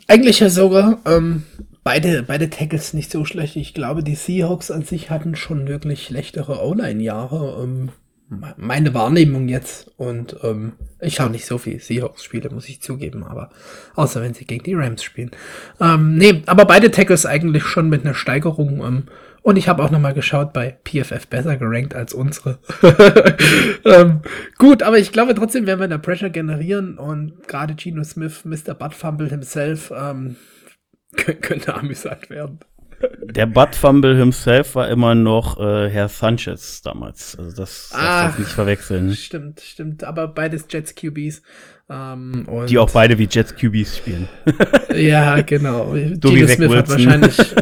Eigentlich 0.08 0.40
ja 0.40 0.48
sogar, 0.48 1.00
ähm, 1.04 1.42
beide, 1.82 2.22
beide 2.22 2.48
Tackles 2.48 2.94
nicht 2.94 3.10
so 3.10 3.24
schlecht. 3.24 3.56
Ich 3.56 3.74
glaube, 3.74 4.02
die 4.02 4.14
Seahawks 4.14 4.70
an 4.70 4.82
sich 4.82 5.10
hatten 5.10 5.36
schon 5.36 5.68
wirklich 5.68 6.04
schlechtere 6.04 6.64
O-Line-Jahre. 6.64 7.62
Ähm, 7.62 7.90
meine 8.56 8.94
Wahrnehmung 8.94 9.48
jetzt. 9.48 9.90
Und 9.96 10.36
ähm, 10.42 10.72
ich 11.00 11.14
schaue 11.14 11.30
nicht 11.30 11.46
so 11.46 11.58
viel 11.58 11.80
Seahawks-Spiele, 11.80 12.50
muss 12.50 12.68
ich 12.68 12.80
zugeben, 12.80 13.24
aber 13.24 13.50
außer 13.94 14.22
wenn 14.22 14.34
sie 14.34 14.46
gegen 14.46 14.64
die 14.64 14.74
Rams 14.74 15.02
spielen. 15.02 15.30
Ähm, 15.80 16.16
nee, 16.16 16.42
aber 16.46 16.64
beide 16.64 16.90
Tackles 16.90 17.26
eigentlich 17.26 17.64
schon 17.64 17.88
mit 17.88 18.04
einer 18.04 18.14
Steigerung. 18.14 18.84
Ähm, 18.84 19.02
und 19.42 19.56
ich 19.56 19.68
habe 19.68 19.82
auch 19.82 19.90
nochmal 19.90 20.14
geschaut, 20.14 20.54
bei 20.54 20.74
PFF 20.84 21.26
besser 21.26 21.58
gerankt 21.58 21.94
als 21.94 22.14
unsere. 22.14 22.58
ähm, 23.84 24.22
gut, 24.56 24.82
aber 24.82 24.98
ich 24.98 25.12
glaube 25.12 25.34
trotzdem 25.34 25.66
werden 25.66 25.80
wir 25.80 25.88
da 25.88 25.98
Pressure 25.98 26.30
generieren 26.30 26.96
und 26.96 27.46
gerade 27.46 27.74
Geno 27.74 28.04
Smith, 28.04 28.46
Mr. 28.46 28.72
Butt 28.72 28.94
Fumble 28.94 29.28
himself, 29.28 29.92
ähm, 29.94 30.36
könnte 31.16 31.74
amüsant 31.74 32.30
werden. 32.30 32.60
Der 33.23 33.46
Butt 33.46 33.75
Fumble 33.75 34.16
himself 34.16 34.75
war 34.75 34.88
immer 34.88 35.14
noch 35.14 35.58
äh, 35.58 35.88
Herr 35.90 36.08
Sanchez 36.08 36.82
damals. 36.82 37.37
Also 37.38 37.56
das 37.56 37.90
ah, 37.92 38.28
das 38.28 38.38
nicht 38.38 38.50
verwechseln. 38.50 39.14
Stimmt, 39.14 39.61
stimmt. 39.61 40.04
Aber 40.04 40.28
beides 40.28 40.66
Jets 40.70 40.94
QBs. 40.94 41.42
Ähm, 41.90 42.46
Die 42.68 42.78
auch 42.78 42.90
beide 42.90 43.18
wie 43.18 43.28
Jets 43.30 43.54
QBs 43.54 43.99
spielen. 43.99 44.28
ja, 44.94 45.40
genau. 45.42 45.94
Gino 45.94 46.46
Smith 46.49 46.75
hat 46.75 46.88
wahrscheinlich 46.88 47.37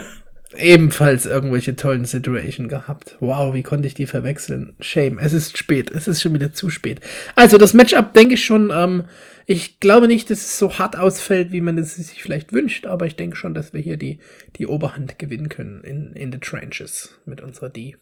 ebenfalls 0.56 1.26
irgendwelche 1.26 1.76
tollen 1.76 2.04
Situationen 2.04 2.68
gehabt. 2.68 3.16
Wow, 3.20 3.54
wie 3.54 3.62
konnte 3.62 3.86
ich 3.86 3.94
die 3.94 4.06
verwechseln? 4.06 4.74
Shame. 4.80 5.18
Es 5.18 5.32
ist 5.32 5.58
spät. 5.58 5.90
Es 5.90 6.08
ist 6.08 6.22
schon 6.22 6.34
wieder 6.34 6.52
zu 6.52 6.70
spät. 6.70 7.00
Also 7.34 7.58
das 7.58 7.74
Matchup 7.74 8.12
denke 8.14 8.34
ich 8.34 8.44
schon. 8.44 8.70
Ähm, 8.74 9.04
ich 9.46 9.80
glaube 9.80 10.06
nicht, 10.06 10.30
dass 10.30 10.38
es 10.38 10.58
so 10.58 10.78
hart 10.78 10.96
ausfällt, 10.96 11.52
wie 11.52 11.60
man 11.60 11.76
es 11.78 11.96
sich 11.96 12.22
vielleicht 12.22 12.52
wünscht, 12.52 12.86
aber 12.86 13.06
ich 13.06 13.16
denke 13.16 13.36
schon, 13.36 13.54
dass 13.54 13.72
wir 13.72 13.80
hier 13.80 13.96
die, 13.96 14.18
die 14.56 14.66
Oberhand 14.66 15.18
gewinnen 15.18 15.48
können 15.48 15.82
in, 15.82 16.12
in 16.12 16.30
the 16.32 16.38
trenches 16.38 17.18
mit 17.26 17.40
unserer 17.40 17.68
D. 17.68 17.96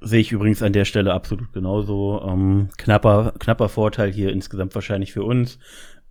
Sehe 0.00 0.20
ich 0.20 0.32
übrigens 0.32 0.62
an 0.62 0.72
der 0.72 0.86
Stelle 0.86 1.12
absolut 1.12 1.52
genauso. 1.52 2.22
Ähm, 2.26 2.70
knapper, 2.78 3.34
knapper 3.38 3.68
Vorteil 3.68 4.10
hier 4.10 4.32
insgesamt 4.32 4.74
wahrscheinlich 4.74 5.12
für 5.12 5.24
uns. 5.24 5.58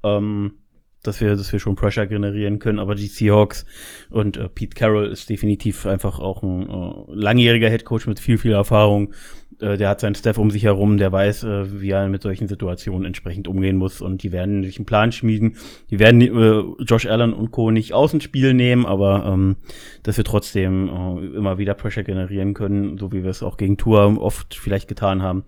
Ähm, 0.04 0.59
dass 1.04 1.22
wir, 1.22 1.36
dass 1.36 1.52
wir 1.52 1.60
schon 1.60 1.76
Pressure 1.76 2.08
generieren 2.08 2.60
können, 2.60 2.80
aber 2.80 2.96
die 2.96 3.08
Seahawks 3.08 3.66
und 4.10 4.38
äh, 4.38 4.50
Pete 4.50 4.76
Carroll 4.76 5.08
ist 5.08 5.30
definitiv 5.30 5.86
einfach 5.86 6.20
auch 6.20 6.44
ein 6.44 6.70
äh, 6.70 7.14
langjähriger 7.14 7.70
Headcoach 7.70 8.08
mit 8.08 8.20
viel, 8.20 8.38
viel 8.38 8.52
Erfahrung. 8.52 9.14
Äh, 9.60 9.78
der 9.78 9.90
hat 9.90 10.02
seinen 10.02 10.16
Staff 10.16 10.38
um 10.38 10.52
sich 10.52 10.64
herum, 10.64 10.98
der 10.98 11.12
weiß, 11.12 11.44
äh, 11.44 11.82
wie 11.82 11.92
er 11.92 12.08
mit 12.10 12.22
solchen 12.22 12.48
Situationen 12.48 13.06
entsprechend 13.06 13.48
umgehen 13.48 13.78
muss 13.78 14.02
und 14.02 14.24
die 14.24 14.32
werden 14.32 14.64
sich 14.64 14.78
einen 14.78 14.86
Plan 14.86 15.12
schmieden. 15.12 15.56
Die 15.90 16.00
werden 16.00 16.22
äh, 16.22 16.84
Josh 16.84 17.06
Allen 17.06 17.34
und 17.34 17.52
Co. 17.52 17.72
nicht 17.72 17.94
aus 17.94 18.12
dem 18.12 18.22
Spiel 18.22 18.54
nehmen, 18.54 18.86
aber 18.86 19.26
ähm, 19.26 19.58
dass 20.04 20.18
wir 20.18 20.26
trotzdem 20.26 20.90
äh, 20.90 21.38
immer 21.38 21.58
wieder 21.58 21.76
Pressure 21.76 22.04
generieren 22.04 22.54
können, 22.54 22.98
so 22.98 23.12
wie 23.14 23.24
wir 23.24 23.32
es 23.32 23.44
auch 23.44 23.58
gegen 23.58 23.78
Tour 23.78 24.22
oft 24.22 24.56
vielleicht 24.56 24.88
getan 24.88 25.22
haben, 25.22 25.46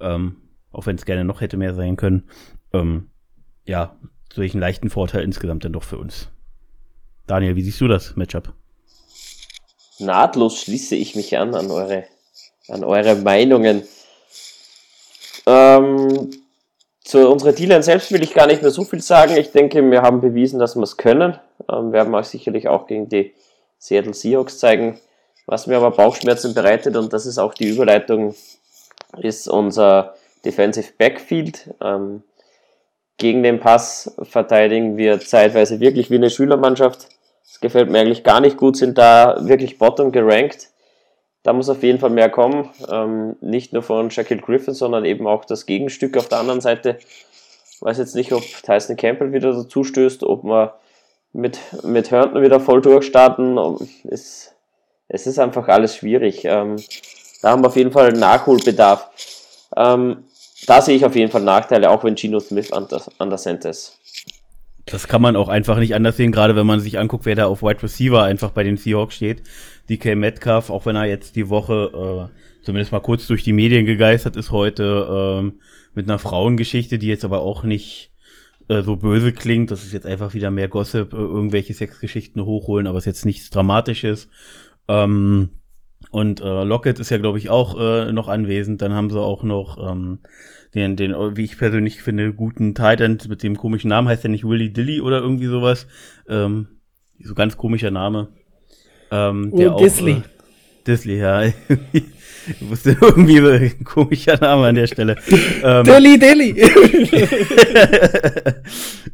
ähm, 0.00 0.36
auch 0.70 0.86
wenn 0.86 0.96
es 0.96 1.04
gerne 1.04 1.24
noch 1.24 1.40
hätte 1.40 1.56
mehr 1.56 1.74
sein 1.74 1.96
können. 1.96 2.24
Ähm, 2.72 3.08
ja, 3.66 3.96
durch 4.30 4.52
einen 4.52 4.60
leichten 4.60 4.90
Vorteil 4.90 5.22
insgesamt 5.22 5.64
dann 5.64 5.72
doch 5.72 5.84
für 5.84 5.98
uns. 5.98 6.28
Daniel, 7.26 7.56
wie 7.56 7.62
siehst 7.62 7.80
du 7.80 7.88
das 7.88 8.16
Matchup? 8.16 8.52
Nahtlos 9.98 10.60
schließe 10.60 10.96
ich 10.96 11.14
mich 11.14 11.36
an 11.38 11.54
an 11.54 11.70
eure, 11.70 12.04
an 12.68 12.84
eure 12.84 13.14
Meinungen. 13.16 13.82
Ähm, 15.46 16.30
zu 17.02 17.28
unserer 17.30 17.52
Dealer 17.52 17.82
selbst 17.82 18.12
will 18.12 18.22
ich 18.22 18.34
gar 18.34 18.46
nicht 18.46 18.62
mehr 18.62 18.70
so 18.70 18.84
viel 18.84 19.00
sagen. 19.00 19.36
Ich 19.36 19.52
denke, 19.52 19.82
wir 19.90 20.02
haben 20.02 20.20
bewiesen, 20.20 20.58
dass 20.58 20.74
wir 20.74 20.82
es 20.82 20.96
können. 20.96 21.38
Ähm, 21.70 21.92
werden 21.92 22.14
auch 22.14 22.24
sicherlich 22.24 22.68
auch 22.68 22.86
gegen 22.86 23.08
die 23.08 23.34
Seattle 23.78 24.14
Seahawks 24.14 24.58
zeigen. 24.58 24.98
Was 25.46 25.66
mir 25.66 25.76
aber 25.76 25.90
Bauchschmerzen 25.90 26.54
bereitet, 26.54 26.96
und 26.96 27.12
das 27.12 27.26
ist 27.26 27.38
auch 27.38 27.52
die 27.52 27.68
Überleitung, 27.68 28.34
ist 29.18 29.46
unser 29.46 30.14
Defensive 30.44 30.92
Backfield. 30.96 31.74
Ähm, 31.82 32.22
gegen 33.18 33.42
den 33.42 33.60
Pass 33.60 34.14
verteidigen 34.22 34.96
wir 34.96 35.20
zeitweise 35.20 35.80
wirklich 35.80 36.10
wie 36.10 36.16
eine 36.16 36.30
Schülermannschaft. 36.30 37.08
Das 37.46 37.60
gefällt 37.60 37.90
mir 37.90 38.00
eigentlich 38.00 38.24
gar 38.24 38.40
nicht 38.40 38.56
gut, 38.56 38.76
sind 38.76 38.98
da 38.98 39.36
wirklich 39.40 39.78
bottom 39.78 40.12
gerankt. 40.12 40.68
Da 41.44 41.52
muss 41.52 41.68
auf 41.68 41.82
jeden 41.82 41.98
Fall 41.98 42.10
mehr 42.10 42.30
kommen. 42.30 42.70
Ähm, 42.90 43.36
nicht 43.40 43.72
nur 43.72 43.82
von 43.82 44.10
Shaquille 44.10 44.40
Griffin, 44.40 44.74
sondern 44.74 45.04
eben 45.04 45.26
auch 45.26 45.44
das 45.44 45.66
Gegenstück 45.66 46.16
auf 46.16 46.28
der 46.28 46.38
anderen 46.38 46.62
Seite. 46.62 46.98
Weiß 47.80 47.98
jetzt 47.98 48.14
nicht, 48.14 48.32
ob 48.32 48.42
Tyson 48.62 48.96
Campbell 48.96 49.32
wieder 49.32 49.52
dazu 49.52 49.84
stößt, 49.84 50.24
ob 50.24 50.42
wir 50.42 50.74
mit, 51.32 51.58
mit 51.82 52.10
Herndon 52.10 52.42
wieder 52.42 52.60
voll 52.60 52.80
durchstarten. 52.80 53.58
Es, 54.08 54.54
es 55.08 55.26
ist 55.26 55.38
einfach 55.38 55.68
alles 55.68 55.96
schwierig. 55.96 56.44
Ähm, 56.46 56.76
da 57.42 57.50
haben 57.50 57.62
wir 57.62 57.68
auf 57.68 57.76
jeden 57.76 57.92
Fall 57.92 58.12
Nachholbedarf. 58.12 59.10
Ähm, 59.76 60.24
da 60.66 60.80
sehe 60.80 60.96
ich 60.96 61.04
auf 61.04 61.16
jeden 61.16 61.30
Fall 61.30 61.42
Nachteile, 61.42 61.90
auch 61.90 62.04
wenn 62.04 62.16
Gino 62.16 62.40
Smith 62.40 62.72
an 62.72 62.86
der, 62.88 63.02
an 63.18 63.30
der 63.30 63.38
Center 63.38 63.70
ist. 63.70 63.98
Das 64.86 65.08
kann 65.08 65.22
man 65.22 65.36
auch 65.36 65.48
einfach 65.48 65.78
nicht 65.78 65.94
anders 65.94 66.16
sehen, 66.16 66.30
gerade 66.30 66.56
wenn 66.56 66.66
man 66.66 66.80
sich 66.80 66.98
anguckt, 66.98 67.24
wer 67.24 67.34
da 67.34 67.46
auf 67.46 67.62
Wide 67.62 67.82
Receiver 67.82 68.22
einfach 68.22 68.50
bei 68.50 68.64
den 68.64 68.76
Seahawks 68.76 69.14
steht. 69.14 69.42
DK 69.88 70.14
Metcalf, 70.14 70.68
auch 70.68 70.84
wenn 70.84 70.96
er 70.96 71.06
jetzt 71.06 71.36
die 71.36 71.48
Woche 71.48 72.30
äh, 72.30 72.64
zumindest 72.64 72.92
mal 72.92 73.00
kurz 73.00 73.26
durch 73.26 73.42
die 73.42 73.52
Medien 73.52 73.86
gegeistert 73.86 74.36
ist 74.36 74.50
heute 74.50 75.08
ähm, 75.10 75.60
mit 75.94 76.08
einer 76.08 76.18
Frauengeschichte, 76.18 76.98
die 76.98 77.06
jetzt 77.06 77.24
aber 77.24 77.40
auch 77.40 77.62
nicht 77.62 78.10
äh, 78.68 78.82
so 78.82 78.96
böse 78.96 79.32
klingt. 79.32 79.70
Das 79.70 79.84
ist 79.84 79.92
jetzt 79.92 80.06
einfach 80.06 80.34
wieder 80.34 80.50
mehr 80.50 80.68
Gossip, 80.68 81.12
äh, 81.12 81.16
irgendwelche 81.16 81.74
Sexgeschichten 81.74 82.44
hochholen, 82.44 82.86
aber 82.86 82.98
es 82.98 83.02
ist 83.02 83.06
jetzt 83.06 83.26
nichts 83.26 83.50
Dramatisches. 83.50 84.28
Ähm, 84.88 85.50
und 86.10 86.40
äh, 86.40 86.64
Lockett 86.64 86.98
ist 87.00 87.10
ja, 87.10 87.18
glaube 87.18 87.38
ich, 87.38 87.50
auch 87.50 87.78
äh, 87.78 88.12
noch 88.12 88.28
anwesend. 88.28 88.82
Dann 88.82 88.92
haben 88.92 89.10
sie 89.10 89.20
auch 89.20 89.42
noch 89.42 89.78
ähm, 89.90 90.20
den, 90.74 90.96
den, 90.96 91.12
wie 91.36 91.44
ich 91.44 91.58
persönlich 91.58 92.02
finde, 92.02 92.32
guten 92.32 92.74
Titan 92.74 93.18
mit 93.28 93.42
dem 93.42 93.56
komischen 93.56 93.90
Namen. 93.90 94.08
Heißt 94.08 94.24
der 94.24 94.30
nicht 94.30 94.44
Willy 94.44 94.72
Dilly 94.72 95.00
oder 95.00 95.20
irgendwie 95.20 95.46
sowas? 95.46 95.86
Ähm, 96.28 96.68
so 97.20 97.34
ganz 97.34 97.56
komischer 97.56 97.90
Name. 97.90 98.28
Ähm, 99.10 99.50
oh, 99.52 99.58
der 99.58 99.70
Disley. 99.76 100.14
Auch, 100.14 100.18
äh, 100.18 100.22
Disley, 100.86 101.18
ja. 101.18 101.42
ich 101.92 102.04
wusste 102.60 102.96
irgendwie 103.00 103.38
so 103.38 103.48
ein 103.48 103.84
komischer 103.84 104.38
Name 104.38 104.66
an 104.66 104.74
der 104.74 104.86
Stelle. 104.86 105.16
ähm, 105.62 105.84
Dilly 105.84 106.18
Dilly. 106.18 106.60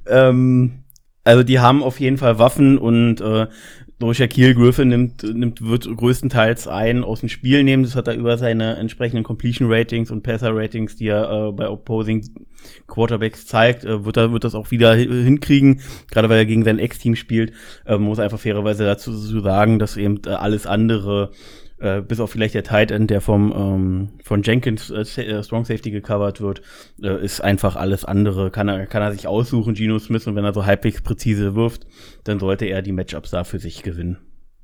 ähm, 0.07 0.85
also 1.25 1.43
die 1.43 1.61
haben 1.61 1.83
auf 1.83 2.01
jeden 2.01 2.19
Fall 2.19 2.39
Waffen 2.39 2.79
und 2.79 3.21
äh, 3.21 3.47
so 4.01 4.15
Shaquille 4.15 4.55
Griffin 4.55 4.89
nimmt, 4.89 5.23
nimmt, 5.23 5.61
wird 5.61 5.95
größtenteils 5.95 6.67
ein 6.67 7.05
aus 7.05 7.21
dem 7.21 7.29
Spiel 7.29 7.63
nehmen. 7.63 7.83
Das 7.83 7.97
hat 7.97 8.09
er 8.09 8.15
über 8.15 8.39
seine 8.39 8.77
entsprechenden 8.77 9.25
Completion 9.25 9.71
Ratings 9.71 10.11
und 10.11 10.23
Passer 10.23 10.57
Ratings, 10.57 10.97
die 10.97 11.09
er 11.09 11.49
äh, 11.49 11.53
bei 11.53 11.69
Opposing 11.69 12.27
Quarterbacks 12.87 13.47
zeigt, 13.47 13.85
äh, 13.85 14.05
wird 14.05 14.17
er, 14.17 14.33
wird 14.33 14.45
das 14.45 14.55
auch 14.55 14.71
wieder 14.71 14.95
hinkriegen. 14.95 15.83
Gerade 16.11 16.31
weil 16.31 16.39
er 16.39 16.47
gegen 16.47 16.65
sein 16.65 16.79
Ex-Team 16.79 17.15
spielt, 17.15 17.53
äh, 17.85 17.99
muss 17.99 18.19
einfach 18.19 18.41
fairerweise 18.41 18.85
dazu 18.85 19.13
sagen, 19.13 19.79
dass 19.79 19.99
eben 19.99 20.23
äh, 20.27 20.31
alles 20.31 20.67
andere 20.67 21.33
äh, 21.81 22.01
bis 22.01 22.21
auf 22.21 22.31
vielleicht 22.31 22.55
der 22.55 22.63
Tight 22.63 22.91
End, 22.91 23.11
der 23.11 23.21
vom 23.21 23.53
ähm, 23.53 24.09
von 24.23 24.43
Jenkins 24.43 24.91
äh, 24.91 25.23
äh, 25.23 25.43
Strong 25.43 25.65
Safety 25.65 25.91
gecovert 25.91 26.41
wird, 26.41 26.63
äh, 27.03 27.25
ist 27.25 27.41
einfach 27.41 27.77
alles 27.77 28.05
andere. 28.05 28.51
Kann 28.51 28.69
er 28.69 28.87
kann 28.87 29.03
er 29.03 29.13
sich 29.13 29.27
aussuchen, 29.27 29.75
Geno 29.75 29.99
Smith, 29.99 30.27
und 30.27 30.37
wenn 30.37 30.45
er 30.45 30.55
so 30.55 30.67
halbwegs 30.67 31.03
präzise 31.03 31.55
wirft, 31.55 31.87
dann 32.25 32.39
sollte 32.39 32.67
er 32.67 32.83
die 32.83 32.93
Matchups 32.93 33.31
da 33.31 33.45
für 33.45 33.59
sich 33.59 33.83
gewinnen. 33.83 34.19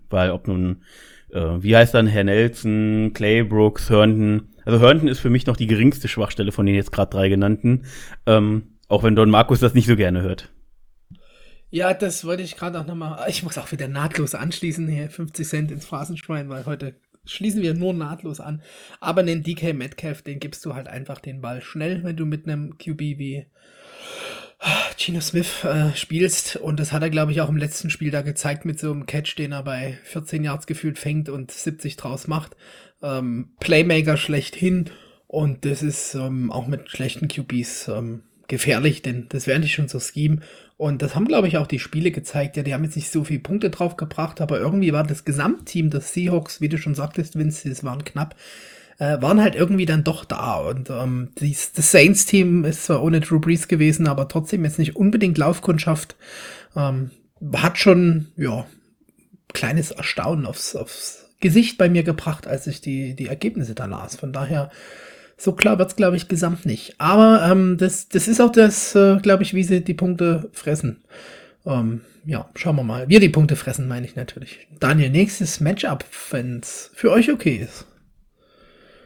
Weil 0.09 0.31
ob 0.31 0.47
nun 0.47 0.83
äh, 1.33 1.63
wie 1.63 1.77
heißt 1.77 1.95
dann 1.95 2.07
Herr 2.07 2.25
Nelson, 2.25 3.13
Clay 3.15 3.43
Brooks, 3.43 3.91
Herndon. 3.91 4.49
Also 4.65 4.81
Herndon 4.81 5.09
ist 5.09 5.21
für 5.21 5.31
mich 5.31 5.47
noch 5.47 5.57
die 5.57 5.67
geringste 5.67 6.09
Schwachstelle 6.09 6.53
von 6.53 6.67
den 6.67 6.75
jetzt 6.75 6.93
gerade 6.93 7.11
drei 7.11 7.29
genannten. 7.29 7.85
Ähm, 8.27 8.79
auch 8.89 9.03
wenn 9.03 9.17
Don 9.17 9.31
Markus 9.31 9.61
das 9.61 9.75
nicht 9.75 9.87
so 9.87 9.97
gerne 9.97 10.23
hört. 10.23 10.51
Ja, 11.71 11.93
das 11.95 12.25
wollte 12.25 12.43
ich 12.45 12.57
gerade 12.57 12.81
auch 12.81 12.87
nochmal. 12.87 13.29
Ich 13.29 13.43
muss 13.43 13.59
auch 13.59 13.73
wieder 13.73 13.89
nahtlos 13.89 14.35
anschließen 14.35 14.87
hier, 14.87 15.11
50 15.11 15.47
Cent 15.47 15.71
ins 15.73 15.85
Phrasenschwein, 15.85 16.49
weil 16.49 16.65
heute 16.65 16.95
schließen 17.27 17.63
wir 17.63 17.75
nur 17.75 17.93
nahtlos 17.93 18.41
an. 18.41 18.63
Aber 19.01 19.23
den 19.23 19.43
DK 19.43 19.75
Metcalf, 19.75 20.23
den 20.23 20.41
gibst 20.41 20.65
du 20.65 20.75
halt 20.75 20.89
einfach 20.89 21.21
den 21.21 21.41
Ball 21.41 21.63
schnell, 21.63 22.03
wenn 22.05 22.17
du 22.17 22.27
mit 22.27 22.47
einem 22.47 22.79
QB 22.79 23.01
wie 23.01 23.47
Gino 24.97 25.21
Smith 25.21 25.65
äh, 25.65 25.95
spielst. 25.95 26.57
Und 26.57 26.81
das 26.81 26.93
hat 26.93 27.03
er, 27.03 27.11
glaube 27.11 27.33
ich, 27.33 27.41
auch 27.41 27.49
im 27.49 27.57
letzten 27.57 27.91
Spiel 27.91 28.11
da 28.11 28.23
gezeigt 28.23 28.65
mit 28.65 28.79
so 28.79 28.91
einem 28.91 29.07
Catch, 29.07 29.37
den 29.37 29.53
er 29.53 29.63
bei 29.63 29.99
14 30.05 30.45
Yards 30.45 30.67
gefühlt 30.67 30.99
fängt 30.99 31.29
und 31.29 31.51
70 31.51 31.97
draus 31.97 32.27
macht. 32.27 32.57
Ähm, 33.03 33.51
Playmaker 33.61 34.17
schlechthin. 34.17 34.91
Und 35.27 35.65
das 35.65 35.83
ist 35.83 36.15
ähm, 36.15 36.51
auch 36.51 36.67
mit 36.67 36.89
schlechten 36.91 37.29
QBs 37.29 37.89
ähm, 37.89 38.23
gefährlich, 38.49 39.03
denn 39.03 39.27
das 39.29 39.47
wäre 39.47 39.59
nicht 39.59 39.75
schon 39.75 39.89
so 39.89 40.01
Scheme. 40.01 40.41
Und 40.77 41.01
das 41.03 41.15
haben, 41.15 41.27
glaube 41.27 41.49
ich, 41.49 41.57
auch 41.57 41.67
die 41.67 41.79
Spiele 41.79 42.11
gezeigt. 42.11 42.57
Ja, 42.57 42.63
die 42.63 42.75
haben 42.75 42.85
jetzt 42.85 42.97
nicht 42.97 43.11
so 43.11 43.25
viele 43.25 43.41
Punkte 43.41 43.71
drauf 43.71 43.97
gebracht, 43.97 44.41
aber 44.41 44.59
irgendwie 44.59 44.93
war 44.93 45.05
das 45.05 45.25
Gesamtteam 45.25 45.91
des 45.91 46.13
Seahawks, 46.13 46.61
wie 46.61 46.69
du 46.69 46.79
schon 46.79 46.95
sagtest, 46.95 47.39
Vince, 47.39 47.69
es 47.69 47.83
waren 47.83 48.05
knapp, 48.05 48.37
äh, 48.99 49.21
waren 49.23 49.41
halt 49.41 49.55
irgendwie 49.55 49.87
dann 49.87 50.05
doch 50.05 50.25
da. 50.25 50.57
Und 50.57 50.91
ähm, 50.91 51.31
dies, 51.41 51.73
das 51.73 51.91
Saints-Team 51.93 52.65
ist 52.65 52.85
zwar 52.85 53.03
ohne 53.03 53.21
Drew 53.21 53.41
Brees 53.41 53.69
gewesen, 53.69 54.07
aber 54.07 54.29
trotzdem 54.29 54.65
jetzt 54.65 54.79
nicht 54.79 54.97
unbedingt 54.97 55.39
Laufkundschaft. 55.39 56.17
Ähm, 56.77 57.11
hat 57.55 57.79
schon, 57.79 58.29
ja, 58.37 58.67
kleines 59.53 59.91
Erstaunen 59.91 60.47
aufs, 60.47 60.77
aufs 60.77 61.27
Gesicht 61.41 61.79
bei 61.79 61.89
mir 61.89 62.03
gebracht, 62.03 62.47
als 62.47 62.67
ich 62.67 62.81
die, 62.81 63.15
die 63.15 63.29
Ergebnisse 63.29 63.75
da 63.75 63.87
las. 63.87 64.17
Von 64.17 64.33
daher, 64.33 64.71
so 65.37 65.53
klar 65.53 65.79
wird's, 65.79 65.97
glaube 65.97 66.17
ich, 66.17 66.29
gesamt 66.29 66.67
nicht. 66.67 66.95
Aber 66.99 67.47
ähm, 67.51 67.77
das, 67.79 68.09
das 68.09 68.29
ist 68.29 68.41
auch 68.41 68.53
das, 68.53 68.95
äh, 68.95 69.19
glaube 69.19 69.43
ich, 69.43 69.55
wie 69.55 69.65
sie 69.65 69.83
die 69.83 69.95
Punkte 69.95 70.49
fressen. 70.53 71.05
Ähm, 71.67 72.01
ja, 72.25 72.49
schauen 72.55 72.77
wir 72.77 72.83
mal. 72.83 73.09
Wir 73.09 73.21
die 73.21 73.29
Punkte 73.29 73.57
fressen, 73.57 73.87
meine 73.87 74.07
ich 74.07 74.17
natürlich. 74.17 74.67
Daniel, 74.81 75.11
nächstes 75.11 75.61
Matchup, 75.61 76.05
wenn's 76.31 76.91
für 76.95 77.13
euch 77.13 77.31
okay 77.31 77.57
ist. 77.57 77.87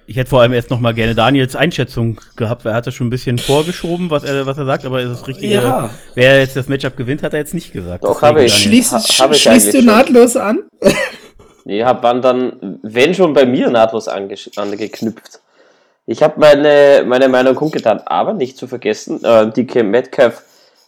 Ich 0.06 0.16
hätte 0.16 0.30
vor 0.30 0.40
allem 0.40 0.52
jetzt 0.52 0.70
noch 0.70 0.80
mal 0.80 0.92
gerne 0.92 1.14
Daniels 1.14 1.54
Einschätzung 1.54 2.20
gehabt, 2.34 2.64
weil 2.64 2.72
er 2.72 2.76
hat 2.76 2.86
das 2.86 2.94
schon 2.94 3.06
ein 3.06 3.10
bisschen 3.10 3.38
vorgeschoben, 3.38 4.10
was 4.10 4.24
er, 4.24 4.44
was 4.44 4.58
er 4.58 4.66
sagt, 4.66 4.84
aber 4.84 5.00
ist 5.00 5.10
das 5.10 5.28
richtig? 5.28 5.50
Ja. 5.50 5.90
Wer 6.14 6.40
jetzt 6.40 6.56
das 6.56 6.68
Matchup 6.68 6.96
gewinnt, 6.96 7.22
hat 7.22 7.32
er 7.32 7.38
jetzt 7.38 7.54
nicht 7.54 7.72
gesagt. 7.72 8.02
Doch, 8.02 8.20
habe 8.20 8.44
ich. 8.44 8.52
Schließ, 8.52 8.90
ha, 8.92 8.98
hab 9.22 9.32
ich 9.32 9.42
schließt 9.42 9.74
du 9.74 9.82
nahtlos 9.82 10.36
an? 10.36 10.64
nee, 11.64 11.84
hab 11.84 12.02
wann 12.02 12.22
dann, 12.22 12.80
wenn 12.82 13.14
schon 13.14 13.34
bei 13.34 13.46
mir 13.46 13.70
nahtlos 13.70 14.08
angeknüpft. 14.08 15.40
Ich 16.06 16.22
habe 16.22 16.40
meine, 16.40 17.04
meine 17.06 17.28
Meinung 17.28 17.54
kundgetan, 17.54 18.00
aber 18.06 18.32
nicht 18.32 18.56
zu 18.56 18.66
vergessen, 18.66 19.22
äh, 19.24 19.50
DK 19.50 19.82
Metcalf 19.82 20.42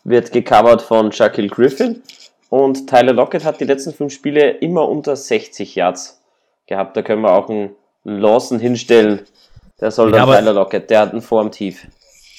wird 0.04 0.32
gecovert 0.32 0.82
von 0.82 1.12
Shaquille 1.12 1.48
Griffin 1.48 2.02
und 2.48 2.88
Tyler 2.88 3.12
Lockett 3.12 3.44
hat 3.44 3.60
die 3.60 3.64
letzten 3.64 3.92
fünf 3.92 4.12
Spiele 4.12 4.50
immer 4.50 4.88
unter 4.88 5.16
60 5.16 5.74
Yards 5.74 6.20
gehabt. 6.66 6.96
Da 6.96 7.02
können 7.02 7.22
wir 7.22 7.32
auch 7.32 7.48
einen, 7.48 7.70
Lawson 8.04 8.58
hinstellen. 8.58 9.22
Der 9.80 9.90
soll 9.90 10.12
ja, 10.12 10.26
dann 10.26 10.38
Tyler 10.38 10.52
Lockett, 10.52 10.90
der 10.90 11.00
hat 11.00 11.12
einen 11.12 11.22
Formtief. 11.22 11.86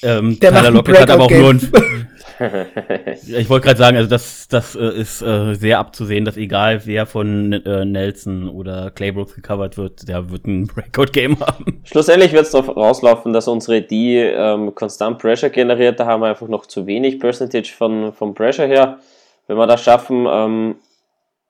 Ähm, 0.02 0.38
Tyler 0.38 0.70
Lockett 0.70 1.00
hat 1.00 1.10
aber 1.10 1.24
auch 1.24 1.30
nur 1.30 1.50
ein, 1.50 1.72
ich 2.38 3.48
wollte 3.48 3.66
gerade 3.66 3.78
sagen, 3.78 3.96
also 3.96 4.08
das, 4.08 4.48
das 4.48 4.74
äh, 4.74 5.00
ist 5.00 5.22
äh, 5.22 5.54
sehr 5.54 5.78
abzusehen, 5.78 6.24
dass 6.24 6.36
egal 6.36 6.84
wer 6.84 7.06
von 7.06 7.52
äh, 7.52 7.84
Nelson 7.84 8.48
oder 8.48 8.90
Claybrooks 8.90 9.34
gecovert 9.34 9.76
wird, 9.76 10.08
der 10.08 10.30
wird 10.30 10.46
ein 10.46 10.66
Breakout-Game 10.74 11.40
haben. 11.40 11.82
Schlussendlich 11.84 12.32
wird 12.32 12.46
es 12.46 12.52
darauf 12.52 12.76
rauslaufen, 12.76 13.32
dass 13.32 13.48
unsere 13.48 13.82
D 13.82 14.22
ähm, 14.22 14.74
konstant 14.74 15.18
Pressure 15.18 15.50
generiert. 15.50 16.00
Da 16.00 16.06
haben 16.06 16.20
wir 16.20 16.28
einfach 16.28 16.48
noch 16.48 16.66
zu 16.66 16.86
wenig 16.86 17.20
Percentage 17.20 17.72
von, 17.76 18.12
vom 18.12 18.34
Pressure 18.34 18.66
her. 18.66 18.98
Wenn 19.46 19.56
wir 19.56 19.66
das 19.66 19.82
schaffen, 19.82 20.26
ähm, 20.28 20.76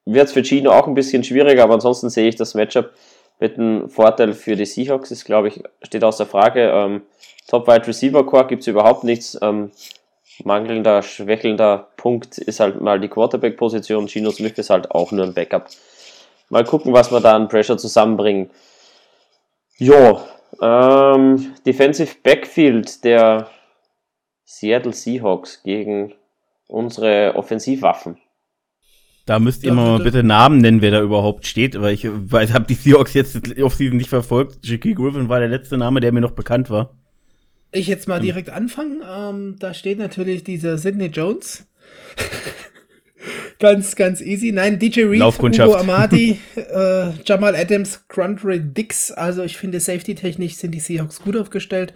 wird 0.05 0.27
es 0.27 0.33
für 0.33 0.44
Gino 0.44 0.70
auch 0.70 0.87
ein 0.87 0.94
bisschen 0.94 1.25
schwieriger, 1.25 1.64
aber 1.64 1.75
ansonsten 1.75 2.11
sehe 2.11 2.29
ich 2.29 2.37
das 2.37 2.55
Matchup 2.55 2.90
mit 3.40 3.59
einem 3.59 3.88
Vorteil 3.88 4.33
für 4.33 4.57
die 4.57 4.66
Seahawks, 4.66 5.11
ist 5.11 5.25
glaube 5.25 5.49
ich, 5.49 5.62
steht 5.83 6.05
außer 6.05 6.27
Frage. 6.27 6.70
Ähm, 6.70 7.03
Top 7.49 7.66
Wide 7.68 7.87
Receiver 7.87 8.25
Core 8.25 8.47
gibt 8.47 8.62
es 8.62 8.68
überhaupt 8.68 9.05
nichts. 9.05 9.38
Ähm, 9.42 9.70
mangelnder, 10.42 11.03
schwächelnder 11.03 11.88
Punkt 11.97 12.38
ist 12.38 12.61
halt 12.61 12.81
mal 12.81 12.99
die 13.01 13.09
Quarterback-Position. 13.09 14.09
Gino 14.09 14.31
Smith 14.31 14.59
ist 14.59 14.70
halt 14.70 14.90
auch 14.90 15.12
nur 15.12 15.25
ein 15.25 15.35
Backup. 15.35 15.68
Mal 16.51 16.64
gucken, 16.64 16.92
was 16.92 17.12
wir 17.12 17.20
da 17.20 17.37
an 17.37 17.49
Pressure 17.49 17.79
zusammenbringen. 17.79 18.51
Jo, 19.79 20.20
ähm, 20.61 21.55
Defensive 21.66 22.16
Backfield 22.23 23.05
der 23.05 23.49
Seattle 24.44 24.92
Seahawks 24.92 25.62
gegen 25.62 26.14
unsere 26.68 27.35
Offensivwaffen. 27.35 28.18
Da 29.27 29.38
müsst 29.38 29.62
ihr 29.64 29.70
ja, 29.70 29.75
mal 29.75 29.99
bitte 30.01 30.23
Namen 30.23 30.59
nennen, 30.59 30.83
wer 30.83 30.90
da 30.90 31.01
überhaupt 31.01 31.47
steht, 31.47 31.81
weil 31.81 31.94
ich 31.94 32.07
weiß, 32.07 32.53
habe 32.53 32.66
die 32.66 32.75
Seahawks 32.75 33.14
jetzt 33.14 33.40
auf 33.62 33.75
sie 33.75 33.90
nicht 33.90 34.11
verfolgt. 34.11 34.66
J.K. 34.66 34.92
Griffin 34.92 35.29
war 35.29 35.38
der 35.38 35.49
letzte 35.49 35.79
Name, 35.79 36.01
der 36.01 36.12
mir 36.12 36.20
noch 36.20 36.33
bekannt 36.33 36.68
war. 36.68 36.94
Ich 37.74 37.88
jetzt 37.88 38.08
mal 38.08 38.18
hm. 38.18 38.24
direkt 38.24 38.50
anfangen. 38.50 39.02
Ähm, 39.08 39.56
da 39.58 39.74
steht 39.74 39.98
natürlich 39.98 40.44
dieser 40.44 40.78
Sidney 40.78 41.06
Jones. 41.06 41.66
ganz, 43.58 43.96
ganz 43.96 44.20
easy. 44.20 44.52
Nein, 44.52 44.78
DJ 44.78 45.02
Reed, 45.02 45.22
Ugo 45.22 45.74
Amadi, 45.74 46.38
äh, 46.56 47.10
Jamal 47.24 47.56
Adams, 47.56 48.04
Grundry 48.08 48.60
Dix. 48.60 49.10
Also 49.10 49.42
ich 49.42 49.56
finde, 49.56 49.80
Safety-technisch 49.80 50.54
sind 50.54 50.72
die 50.72 50.80
Seahawks 50.80 51.20
gut 51.20 51.37
aufgestellt. 51.37 51.92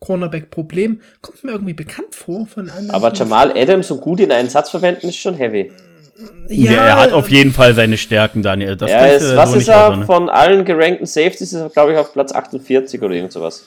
Cornerback-Problem. 0.00 1.00
Kommt 1.20 1.44
mir 1.44 1.52
irgendwie 1.52 1.74
bekannt 1.74 2.14
vor 2.14 2.46
von 2.46 2.68
anderen. 2.68 2.90
Aber 2.90 3.12
Jamal 3.12 3.56
Adams 3.56 3.88
so 3.88 3.98
gut 3.98 4.18
in 4.20 4.32
einen 4.32 4.48
Satz 4.48 4.70
verwenden, 4.70 5.08
ist 5.08 5.16
schon 5.16 5.34
heavy. 5.34 5.70
Ja, 6.48 6.72
ja, 6.72 6.86
er 6.86 6.96
hat 6.96 7.12
auf 7.12 7.30
jeden 7.30 7.52
Fall 7.52 7.74
seine 7.74 7.96
Stärken, 7.96 8.42
Daniel. 8.42 8.76
Das 8.76 8.90
ja, 8.90 9.06
ist, 9.06 9.36
was 9.36 9.54
ist 9.54 9.68
er? 9.68 9.96
Ne? 9.96 10.06
Von 10.06 10.28
allen 10.28 10.64
gerankten 10.64 11.06
Safeties 11.06 11.52
ist 11.52 11.54
er, 11.54 11.68
glaube 11.68 11.92
ich, 11.92 11.98
auf 11.98 12.12
Platz 12.12 12.32
48 12.32 13.00
oder 13.00 13.14
irgend 13.14 13.32
sowas. 13.32 13.64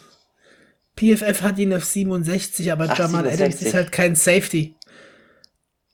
PFF 0.96 1.42
hat 1.42 1.58
ihn 1.60 1.74
auf 1.74 1.86
67, 1.86 2.72
aber 2.72 2.88
Ach, 2.90 2.98
Jamal 2.98 3.24
67. 3.24 3.34
Adams 3.42 3.62
ist 3.62 3.74
halt 3.74 3.92
kein 3.92 4.16
Safety. 4.16 4.76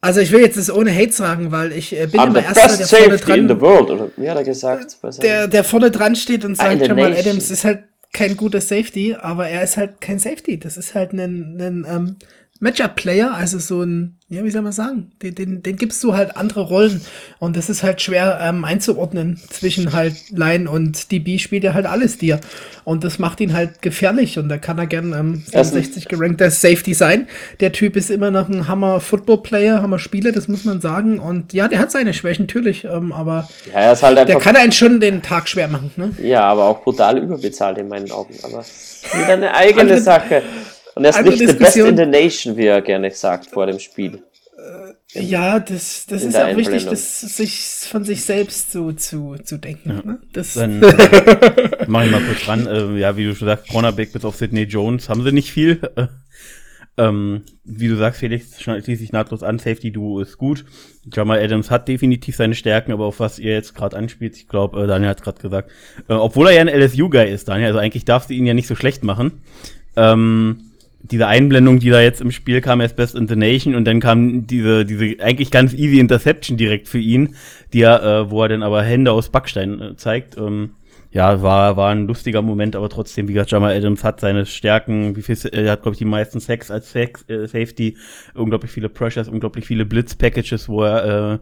Also 0.02 0.22
ich 0.22 0.32
will 0.32 0.42
jetzt 0.42 0.58
das 0.58 0.72
ohne 0.72 0.96
Hate 0.96 1.12
sagen, 1.12 1.52
weil 1.52 1.74
ich 1.74 1.94
äh, 1.94 2.08
bin 2.08 2.22
I'm 2.22 2.28
immer 2.28 2.44
erster, 2.44 2.78
der 2.78 2.88
vorne 2.88 3.18
dran, 3.18 3.40
in 3.40 3.48
the 3.50 3.60
world, 3.60 3.90
oder 3.90 4.10
wie 4.16 4.30
hat 4.30 4.38
er 4.38 4.44
gesagt? 4.46 4.98
Der, 5.22 5.48
der 5.48 5.64
vorne 5.66 5.92
dran 5.92 6.16
steht 6.16 6.46
und 6.46 6.56
sagt, 6.56 6.88
Jamal. 6.88 7.14
Adams 7.14 7.52
ist 7.52 7.66
halt 7.66 7.84
kein 8.14 8.38
guter 8.38 8.62
Safety, 8.62 9.16
aber 9.20 9.48
er 9.50 9.64
ist 9.64 9.78
halt 9.78 10.00
kein 10.00 10.20
Safety. 10.20 10.58
Das 10.58 10.78
ist 10.78 10.96
halt 10.96 11.12
ein, 11.12 11.58
ein 11.60 11.86
ähm, 11.88 12.16
Matchup-Player, 12.60 13.34
also 13.34 13.60
so 13.60 13.84
ein 13.84 14.20
ja, 14.32 14.44
wie 14.44 14.52
soll 14.52 14.62
man 14.62 14.72
sagen, 14.72 15.12
den, 15.24 15.34
den, 15.34 15.64
den 15.64 15.76
gibst 15.76 16.04
du 16.04 16.16
halt 16.16 16.38
andere 16.38 16.62
Rollen 16.62 17.02
und 17.40 17.58
das 17.58 17.68
ist 17.68 17.82
halt 17.82 18.00
schwer 18.00 18.40
ähm, 18.44 18.64
einzuordnen 18.64 19.42
zwischen 19.50 19.92
halt 19.92 20.14
Line 20.30 20.70
und 20.70 21.12
DB 21.12 21.40
spielt 21.40 21.64
er 21.64 21.74
halt 21.74 21.88
alles 21.88 22.20
dir 22.20 22.40
und 22.84 23.04
das 23.04 23.18
macht 23.18 23.42
ihn 23.42 23.54
halt 23.56 23.82
gefährlich 23.82 24.38
und 24.38 24.48
da 24.48 24.60
kann 24.60 24.78
er 24.78 24.86
gern 24.86 25.14
ähm, 25.14 25.44
64 25.52 26.08
gerankter 26.08 26.52
Safety 26.52 26.94
sein. 26.94 27.28
Der 27.60 27.72
Typ 27.72 27.96
ist 27.96 28.12
immer 28.12 28.30
noch 28.30 28.48
ein 28.50 28.68
Hammer 28.68 29.00
Football 29.00 29.42
Player, 29.42 29.82
Hammer 29.82 29.98
Spieler, 29.98 30.32
das 30.32 30.48
muss 30.48 30.64
man 30.64 30.80
sagen 30.80 31.18
und 31.18 31.52
ja, 31.54 31.68
der 31.68 31.80
hat 31.80 31.90
seine 31.90 32.14
Schwächen 32.14 32.46
natürlich, 32.46 32.86
ähm, 32.86 33.12
aber 33.12 33.50
ja, 33.74 33.80
er 33.80 33.94
ist 33.94 34.04
halt 34.04 34.30
der 34.30 34.38
kann 34.38 34.56
einen 34.56 34.72
schon 34.72 35.00
den 35.00 35.24
Tag 35.24 35.50
schwer 35.50 35.70
machen. 35.70 35.92
Ne? 35.96 36.12
Ja, 36.22 36.44
aber 36.44 36.66
auch 36.66 36.84
brutal 36.84 37.18
überbezahlt 37.18 37.80
in 37.80 37.88
meinen 37.88 38.12
Augen, 38.12 38.36
aber 38.44 38.64
wieder 39.14 39.34
eine 39.34 39.56
eigene 39.56 40.00
Sache. 40.00 40.44
Und 41.00 41.06
er 41.06 41.12
ist 41.12 41.24
nicht 41.24 41.48
the 41.48 41.54
best 41.54 41.78
in 41.78 41.96
the 41.96 42.06
nation, 42.06 42.58
wie 42.58 42.66
er 42.66 42.82
gerne 42.82 43.10
sagt 43.12 43.46
vor 43.46 43.66
dem 43.66 43.80
Spiel. 43.80 44.22
Äh, 45.14 45.22
ja, 45.22 45.58
das, 45.58 46.06
das 46.08 46.24
ist 46.24 46.36
auch 46.36 46.58
wichtig, 46.58 46.88
das 46.88 47.22
sich 47.22 47.58
von 47.90 48.04
sich 48.04 48.26
selbst 48.26 48.74
so 48.74 48.92
zu, 48.92 49.38
zu 49.42 49.58
denken. 49.58 49.90
Ja. 49.90 50.02
Ne? 50.04 50.20
Das 50.34 50.56
Dann 50.56 50.84
äh, 50.84 51.70
mach 51.88 52.04
ich 52.04 52.12
mal 52.12 52.22
kurz 52.22 52.46
ran. 52.50 52.68
Äh, 52.68 53.00
ja, 53.00 53.16
wie 53.16 53.24
du 53.24 53.34
schon 53.34 53.48
sagst, 53.48 53.70
Cornerback 53.70 54.12
bis 54.12 54.26
auf 54.26 54.36
Sidney 54.36 54.64
Jones 54.64 55.08
haben 55.08 55.24
sie 55.24 55.32
nicht 55.32 55.54
viel. 55.54 55.80
Äh, 55.96 56.08
Ähm, 56.98 57.44
wie 57.64 57.88
du 57.88 57.96
sagst, 57.96 58.20
Felix, 58.20 58.62
schließlich 58.62 59.14
nahtlos 59.14 59.42
an, 59.42 59.58
Safety 59.58 59.90
Duo 59.90 60.20
ist 60.20 60.38
gut. 60.38 60.66
Jamal 61.14 61.40
Adams 61.40 61.72
hat 61.72 61.88
definitiv 61.88 62.36
seine 62.36 62.56
Stärken, 62.56 62.92
aber 62.92 63.06
auf 63.06 63.22
was 63.22 63.40
ihr 63.40 63.54
jetzt 63.54 63.74
gerade 63.74 63.96
anspielt, 63.96 64.36
ich 64.36 64.50
glaube, 64.50 64.84
äh, 64.84 64.86
Daniel 64.86 65.12
hat 65.12 65.24
gerade 65.24 65.42
gesagt, 65.42 65.72
äh, 66.10 66.14
obwohl 66.14 66.48
er 66.48 66.56
ja 66.56 66.60
ein 66.60 66.68
LSU-Guy 66.68 67.32
ist, 67.32 67.48
Daniel, 67.48 67.68
also 67.68 67.80
eigentlich 67.80 68.04
darfst 68.04 68.30
du 68.30 68.34
ihn 68.34 68.46
ja 68.46 68.54
nicht 68.54 68.68
so 68.68 68.76
schlecht 68.76 69.06
machen. 69.06 69.44
Ähm, 69.96 70.69
diese 71.02 71.28
Einblendung, 71.28 71.80
die 71.80 71.90
da 71.90 72.02
jetzt 72.02 72.22
im 72.22 72.32
Spiel 72.32 72.62
kam, 72.62 72.82
erst 72.82 72.96
Best 72.96 73.16
in 73.16 73.28
the 73.28 73.36
Nation 73.36 73.76
und 73.76 73.86
dann 73.86 74.00
kam 74.00 74.48
diese, 74.48 74.86
diese 74.86 75.22
eigentlich 75.24 75.52
ganz 75.52 75.74
easy 75.74 76.00
Interception 76.00 76.58
direkt 76.58 76.88
für 76.88 77.00
ihn, 77.00 77.36
die 77.74 77.82
er, 77.82 78.04
äh, 78.04 78.32
wo 78.32 78.44
er 78.44 78.50
dann 78.50 78.64
aber 78.64 78.84
Hände 78.84 79.12
aus 79.12 79.30
Backstein 79.30 79.82
äh, 79.82 79.96
zeigt. 79.96 80.38
Ähm, 80.38 80.72
ja, 81.12 81.42
war, 81.42 81.76
war 81.76 81.90
ein 81.90 82.06
lustiger 82.06 82.44
Moment, 82.44 82.76
aber 82.76 82.88
trotzdem, 82.88 83.28
wie 83.28 83.34
gesagt, 83.34 83.50
Jamal 83.50 83.76
Adams 83.76 84.04
hat 84.04 84.20
seine 84.20 84.46
Stärken, 84.46 85.16
wie 85.16 85.24
viel, 85.24 85.38
er 85.52 85.72
hat, 85.72 85.82
glaube 85.82 85.96
ich, 85.96 86.00
die 86.00 86.06
meisten 86.06 86.40
Sex 86.40 86.70
als 86.70 86.92
Sex, 86.92 87.28
äh, 87.28 87.48
Safety, 87.48 87.98
unglaublich 88.36 88.72
viele 88.72 88.90
Pressures, 88.90 89.28
unglaublich 89.28 89.66
viele 89.66 89.86
Blitz-Packages, 89.86 90.70
wo 90.70 90.84
er 90.84 91.34
äh, 91.34 91.40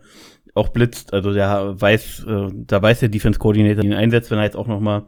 auch 0.54 0.70
blitzt, 0.70 1.14
also 1.14 1.34
der 1.34 1.76
weiß, 1.82 2.26
äh, 2.28 2.48
da 2.54 2.82
weiß 2.82 3.02
der 3.02 3.10
Defense 3.10 3.40
Coordinator 3.40 3.84
ihn 3.84 3.94
einsetzt, 3.94 4.32
wenn 4.32 4.38
er 4.38 4.46
jetzt 4.46 4.56
auch 4.56 4.68
noch 4.68 4.80
mal 4.80 5.06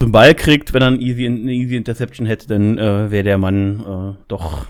zum 0.00 0.12
Ball 0.12 0.34
kriegt, 0.34 0.72
wenn 0.72 0.82
er 0.82 0.88
ein 0.88 1.00
easy, 1.00 1.26
eine 1.26 1.52
easy 1.52 1.76
Interception 1.76 2.26
hätte, 2.26 2.48
dann 2.48 2.78
äh, 2.78 3.10
wäre 3.10 3.22
der 3.22 3.38
Mann 3.38 3.80
äh, 3.80 4.24
doch 4.28 4.66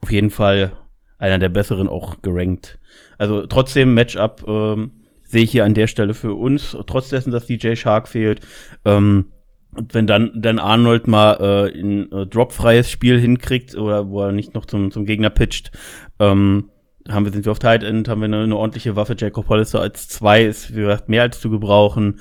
auf 0.00 0.12
jeden 0.12 0.30
Fall 0.30 0.72
einer 1.18 1.38
der 1.38 1.48
besseren 1.48 1.88
auch 1.88 2.22
gerankt. 2.22 2.78
Also 3.18 3.46
trotzdem 3.46 3.94
Matchup 3.94 4.44
ähm, 4.46 4.92
sehe 5.24 5.42
ich 5.42 5.50
hier 5.50 5.64
an 5.64 5.74
der 5.74 5.88
Stelle 5.88 6.14
für 6.14 6.34
uns, 6.34 6.76
trotz 6.86 7.08
dessen, 7.08 7.32
dass 7.32 7.46
DJ 7.46 7.74
Shark 7.74 8.08
fehlt. 8.08 8.40
Ähm, 8.84 9.32
und 9.74 9.94
wenn 9.94 10.06
dann, 10.06 10.30
dann 10.34 10.58
Arnold 10.58 11.08
mal 11.08 11.34
äh, 11.40 11.80
ein 11.80 12.12
äh, 12.12 12.26
dropfreies 12.26 12.90
Spiel 12.90 13.18
hinkriegt 13.18 13.74
oder 13.74 14.10
wo 14.10 14.22
er 14.22 14.32
nicht 14.32 14.54
noch 14.54 14.66
zum, 14.66 14.90
zum 14.90 15.06
Gegner 15.06 15.30
pitcht, 15.30 15.72
ähm, 16.20 16.70
haben 17.08 17.24
wir, 17.24 17.32
sind 17.32 17.46
wir 17.46 17.52
auf 17.52 17.58
Tight 17.58 17.82
End, 17.82 18.08
haben 18.08 18.20
wir 18.20 18.26
eine, 18.26 18.42
eine 18.42 18.56
ordentliche 18.56 18.94
Waffe. 18.94 19.16
Jacob 19.18 19.48
Hollister 19.48 19.80
als 19.80 20.08
zwei 20.08 20.44
ist, 20.44 20.76
wie 20.76 20.80
gesagt, 20.80 21.08
mehr 21.08 21.22
als 21.22 21.40
zu 21.40 21.50
gebrauchen. 21.50 22.20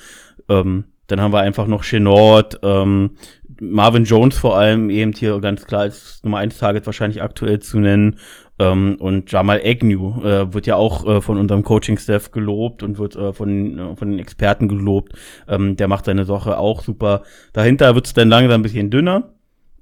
Ähm, 0.50 0.86
dann 1.12 1.22
haben 1.22 1.34
wir 1.34 1.42
einfach 1.42 1.68
noch 1.68 1.84
Chenord, 1.84 2.60
ähm, 2.64 3.12
Marvin 3.60 4.06
Jones 4.06 4.38
vor 4.38 4.58
allem, 4.58 4.90
eben 4.90 5.14
hier 5.14 5.40
ganz 5.40 5.66
klar 5.66 5.82
als 5.82 6.22
Nummer 6.24 6.40
1 6.40 6.58
Target 6.58 6.86
wahrscheinlich 6.86 7.22
aktuell 7.22 7.60
zu 7.60 7.80
nennen. 7.80 8.18
Ähm, 8.58 8.96
und 9.00 9.32
Jamal 9.32 9.62
Agnew 9.64 10.24
äh, 10.24 10.54
wird 10.54 10.68
ja 10.68 10.76
auch 10.76 11.06
äh, 11.08 11.22
von 11.22 11.38
unserem 11.38 11.64
Coaching-Staff 11.64 12.32
gelobt 12.32 12.84
und 12.84 12.98
wird 12.98 13.16
äh, 13.16 13.34
von, 13.34 13.78
äh, 13.78 13.96
von 13.96 14.12
den 14.12 14.20
Experten 14.20 14.68
gelobt. 14.68 15.14
Ähm, 15.48 15.76
der 15.76 15.88
macht 15.88 16.06
seine 16.06 16.26
Sache 16.26 16.58
auch 16.58 16.82
super. 16.82 17.24
Dahinter 17.54 17.94
wird 17.96 18.08
es 18.08 18.14
dann 18.14 18.30
langsam 18.30 18.62
ein 18.62 18.64
bisschen 18.64 18.90
dünner. 18.90 19.34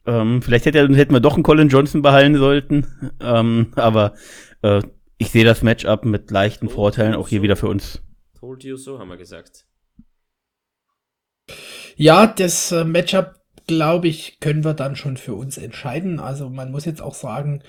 Ähm, 0.05 0.41
vielleicht 0.41 0.65
hätte, 0.65 0.87
hätten 0.95 1.13
wir 1.13 1.19
doch 1.19 1.35
einen 1.35 1.43
Colin 1.43 1.69
Johnson 1.69 2.01
behalten 2.01 2.35
sollten. 2.37 2.87
Ähm, 3.21 3.73
aber 3.75 4.13
äh, 4.61 4.81
ich 5.17 5.31
sehe 5.31 5.43
das 5.43 5.61
Matchup 5.61 6.05
mit 6.05 6.31
leichten 6.31 6.69
Vorteilen 6.69 7.15
auch 7.15 7.27
hier 7.27 7.41
wieder 7.41 7.57
für 7.57 7.67
uns. 7.67 8.01
Told 8.39 8.63
you 8.63 8.77
so, 8.77 8.97
haben 8.97 9.09
wir 9.09 9.17
gesagt. 9.17 9.68
Ja, 11.95 12.27
das 12.27 12.71
äh, 12.71 12.83
Matchup, 12.83 13.35
glaube 13.67 14.07
ich, 14.07 14.39
können 14.39 14.63
wir 14.63 14.73
dann 14.73 14.95
schon 14.95 15.17
für 15.17 15.35
uns 15.35 15.57
entscheiden. 15.57 16.19
Also 16.19 16.49
man 16.49 16.71
muss 16.71 16.85
jetzt 16.85 17.01
auch 17.01 17.13
sagen, 17.13 17.62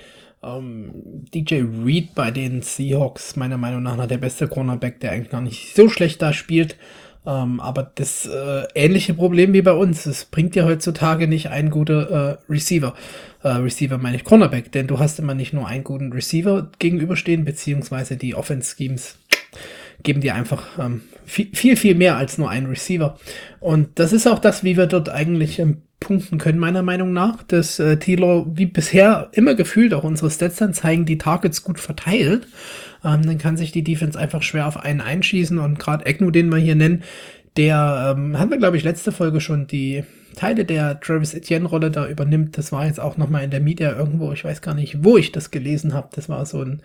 ähm, 0.42 0.92
DJ 1.34 1.62
Reed 1.84 2.14
bei 2.14 2.30
den 2.30 2.62
Seahawks, 2.62 3.36
meiner 3.36 3.58
Meinung 3.58 3.82
nach, 3.82 4.06
der 4.06 4.18
beste 4.18 4.48
Cornerback, 4.48 5.00
der 5.00 5.12
eigentlich 5.12 5.30
gar 5.30 5.42
nicht 5.42 5.74
so 5.74 5.88
schlecht 5.88 6.22
da 6.22 6.32
spielt. 6.32 6.76
Ähm, 7.26 7.60
aber 7.60 7.90
das 7.94 8.26
äh, 8.26 8.66
ähnliche 8.74 9.12
Problem 9.12 9.52
wie 9.52 9.60
bei 9.60 9.72
uns. 9.72 10.06
Es 10.06 10.24
bringt 10.24 10.54
dir 10.54 10.64
heutzutage 10.64 11.28
nicht 11.28 11.50
ein 11.50 11.68
guter 11.68 12.38
äh, 12.48 12.52
Receiver. 12.52 12.94
Äh, 13.42 13.48
Receiver 13.48 13.98
meine 13.98 14.16
ich 14.16 14.24
Cornerback, 14.24 14.72
denn 14.72 14.86
du 14.86 14.98
hast 14.98 15.18
immer 15.18 15.34
nicht 15.34 15.52
nur 15.52 15.66
einen 15.66 15.84
guten 15.84 16.12
Receiver 16.12 16.70
gegenüberstehen, 16.78 17.44
beziehungsweise 17.44 18.16
die 18.16 18.34
Offense 18.34 18.74
Schemes 18.74 19.18
geben 20.02 20.20
dir 20.20 20.34
einfach 20.34 20.78
ähm, 20.78 21.02
viel, 21.24 21.48
viel, 21.54 21.76
viel 21.76 21.94
mehr 21.94 22.16
als 22.16 22.38
nur 22.38 22.50
einen 22.50 22.66
Receiver. 22.66 23.18
Und 23.60 23.98
das 23.98 24.12
ist 24.12 24.26
auch 24.26 24.38
das, 24.38 24.64
wie 24.64 24.76
wir 24.76 24.86
dort 24.86 25.08
eigentlich 25.08 25.58
ähm, 25.58 25.82
punkten 26.00 26.38
können, 26.38 26.58
meiner 26.58 26.82
Meinung 26.82 27.12
nach. 27.12 27.42
Dass 27.42 27.78
äh, 27.78 27.98
Thilo, 27.98 28.46
wie 28.52 28.66
bisher 28.66 29.28
immer 29.32 29.54
gefühlt, 29.54 29.94
auch 29.94 30.04
unsere 30.04 30.30
Stats 30.30 30.56
dann 30.56 30.74
zeigen, 30.74 31.04
die 31.04 31.18
Targets 31.18 31.62
gut 31.62 31.78
verteilt. 31.78 32.46
Ähm, 33.04 33.24
dann 33.24 33.38
kann 33.38 33.56
sich 33.56 33.72
die 33.72 33.84
Defense 33.84 34.18
einfach 34.18 34.42
schwer 34.42 34.66
auf 34.66 34.78
einen 34.78 35.00
einschießen. 35.00 35.58
Und 35.58 35.78
gerade 35.78 36.06
Egnu, 36.06 36.30
den 36.30 36.48
wir 36.48 36.58
hier 36.58 36.74
nennen, 36.74 37.02
der 37.56 38.14
ähm, 38.16 38.38
haben 38.38 38.50
wir, 38.50 38.58
glaube 38.58 38.76
ich, 38.76 38.84
letzte 38.84 39.12
Folge 39.12 39.40
schon 39.40 39.66
die 39.66 40.04
Teile 40.36 40.64
der 40.64 41.00
Travis 41.00 41.34
Etienne-Rolle 41.34 41.90
da 41.90 42.08
übernimmt. 42.08 42.56
Das 42.56 42.72
war 42.72 42.86
jetzt 42.86 43.00
auch 43.00 43.16
nochmal 43.16 43.44
in 43.44 43.50
der 43.50 43.60
Media 43.60 43.96
irgendwo, 43.96 44.32
ich 44.32 44.44
weiß 44.44 44.62
gar 44.62 44.74
nicht, 44.74 45.02
wo 45.04 45.16
ich 45.16 45.32
das 45.32 45.50
gelesen 45.50 45.92
habe. 45.92 46.08
Das 46.14 46.28
war 46.28 46.46
so 46.46 46.62
ein 46.62 46.82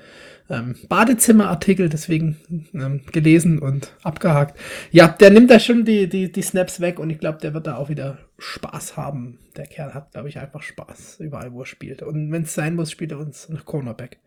ähm, 0.49 0.75
Badezimmerartikel, 0.87 1.89
deswegen 1.89 2.37
ähm, 2.73 3.01
gelesen 3.11 3.59
und 3.59 3.93
abgehakt. 4.03 4.59
Ja, 4.91 5.07
der 5.07 5.31
nimmt 5.31 5.49
da 5.49 5.59
schon 5.59 5.85
die, 5.85 6.07
die, 6.07 6.31
die 6.31 6.41
Snaps 6.41 6.79
weg 6.79 6.99
und 6.99 7.09
ich 7.09 7.19
glaube, 7.19 7.39
der 7.39 7.53
wird 7.53 7.67
da 7.67 7.77
auch 7.77 7.89
wieder 7.89 8.19
Spaß 8.37 8.97
haben. 8.97 9.39
Der 9.55 9.65
Kerl 9.65 9.93
hat, 9.93 10.11
glaube 10.11 10.29
ich, 10.29 10.39
einfach 10.39 10.61
Spaß, 10.61 11.17
überall 11.19 11.51
wo 11.53 11.61
er 11.61 11.65
spielt. 11.65 12.03
Und 12.03 12.31
wenn 12.31 12.43
es 12.43 12.53
sein 12.53 12.75
muss, 12.75 12.91
spielt 12.91 13.11
er 13.11 13.19
uns 13.19 13.49
nach 13.49 13.65
Cornerback. 13.65 14.19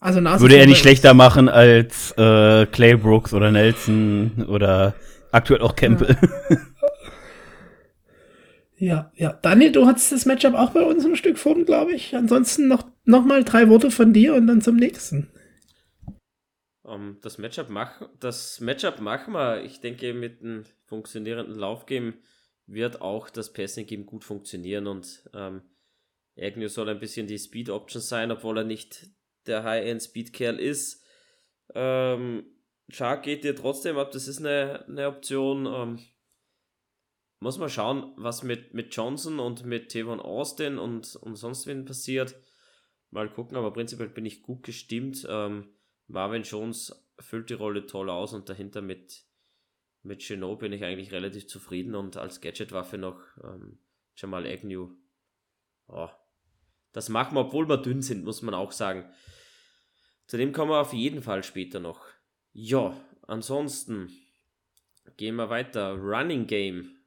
Also 0.00 0.20
Würde 0.20 0.56
er 0.56 0.66
nicht 0.66 0.80
schlechter 0.80 1.14
machen 1.14 1.48
als 1.48 2.12
äh, 2.18 2.66
Clay 2.66 2.96
Brooks 2.96 3.32
oder 3.34 3.52
Nelson 3.52 4.46
oder 4.48 4.94
aktuell 5.30 5.60
auch 5.60 5.76
Campbell. 5.76 6.16
Ja. 6.50 6.56
Ja, 8.82 9.12
ja. 9.14 9.32
Daniel, 9.34 9.70
du 9.70 9.86
hattest 9.86 10.10
das 10.10 10.26
Matchup 10.26 10.54
auch 10.54 10.70
bei 10.70 10.82
uns 10.82 11.04
ein 11.04 11.14
Stück 11.14 11.38
vorn, 11.38 11.64
glaube 11.64 11.92
ich. 11.92 12.16
Ansonsten 12.16 12.66
noch, 12.66 12.84
noch 13.04 13.24
mal 13.24 13.44
drei 13.44 13.68
Worte 13.68 13.92
von 13.92 14.12
dir 14.12 14.34
und 14.34 14.48
dann 14.48 14.60
zum 14.60 14.74
nächsten. 14.74 15.30
Um, 16.82 16.92
ähm, 16.92 17.18
das, 17.22 17.38
Matchup 17.38 17.68
mach, 17.68 18.02
das 18.18 18.58
Matchup 18.58 18.98
machen 18.98 19.34
wir. 19.34 19.62
Ich 19.62 19.78
denke, 19.78 20.12
mit 20.14 20.42
einem 20.42 20.64
funktionierenden 20.86 21.54
Laufgame 21.54 22.14
wird 22.66 23.00
auch 23.00 23.30
das 23.30 23.52
Passing-Game 23.52 24.04
gut 24.04 24.24
funktionieren 24.24 24.88
und 24.88 25.30
ähm, 25.32 25.62
Agnew 26.36 26.66
soll 26.66 26.88
ein 26.88 26.98
bisschen 26.98 27.28
die 27.28 27.38
Speed-Option 27.38 28.02
sein, 28.02 28.32
obwohl 28.32 28.58
er 28.58 28.64
nicht 28.64 29.06
der 29.46 29.62
High-End-Speed-Kerl 29.62 30.58
ist. 30.58 31.04
Ähm, 31.72 32.46
Shark 32.88 33.22
geht 33.22 33.44
dir 33.44 33.54
trotzdem 33.54 33.96
ab, 33.96 34.10
das 34.10 34.26
ist 34.26 34.40
eine, 34.40 34.84
eine 34.88 35.06
Option. 35.06 35.66
Ähm, 35.66 35.98
muss 37.42 37.58
man 37.58 37.68
schauen, 37.68 38.12
was 38.16 38.44
mit, 38.44 38.72
mit 38.72 38.94
Johnson 38.94 39.40
und 39.40 39.66
mit 39.66 39.88
Tevon 39.88 40.20
Austin 40.20 40.78
und, 40.78 41.16
und 41.16 41.34
sonst 41.34 41.66
wen 41.66 41.84
passiert. 41.84 42.36
Mal 43.10 43.28
gucken, 43.28 43.56
aber 43.56 43.72
prinzipiell 43.72 44.08
bin 44.08 44.24
ich 44.24 44.42
gut 44.42 44.62
gestimmt. 44.62 45.26
Ähm, 45.28 45.68
Marvin 46.06 46.44
Jones 46.44 47.04
füllt 47.18 47.50
die 47.50 47.54
Rolle 47.54 47.86
toll 47.86 48.10
aus 48.10 48.32
und 48.32 48.48
dahinter 48.48 48.80
mit, 48.80 49.24
mit 50.04 50.20
Chenot 50.20 50.60
bin 50.60 50.72
ich 50.72 50.84
eigentlich 50.84 51.10
relativ 51.10 51.48
zufrieden 51.48 51.96
und 51.96 52.16
als 52.16 52.40
Gadget-Waffe 52.40 52.96
noch 52.96 53.20
ähm, 53.42 53.80
Jamal 54.14 54.46
Agnew. 54.46 54.90
Oh, 55.88 56.10
das 56.92 57.08
machen 57.08 57.34
wir, 57.34 57.40
obwohl 57.40 57.68
wir 57.68 57.78
dünn 57.78 58.02
sind, 58.02 58.24
muss 58.24 58.42
man 58.42 58.54
auch 58.54 58.70
sagen. 58.70 59.10
Zu 60.28 60.36
dem 60.36 60.52
kommen 60.52 60.70
wir 60.70 60.80
auf 60.80 60.92
jeden 60.92 61.22
Fall 61.22 61.42
später 61.42 61.80
noch. 61.80 62.06
Ja, 62.52 62.96
ansonsten 63.26 64.12
gehen 65.16 65.34
wir 65.34 65.50
weiter. 65.50 65.94
Running 65.94 66.46
Game. 66.46 67.01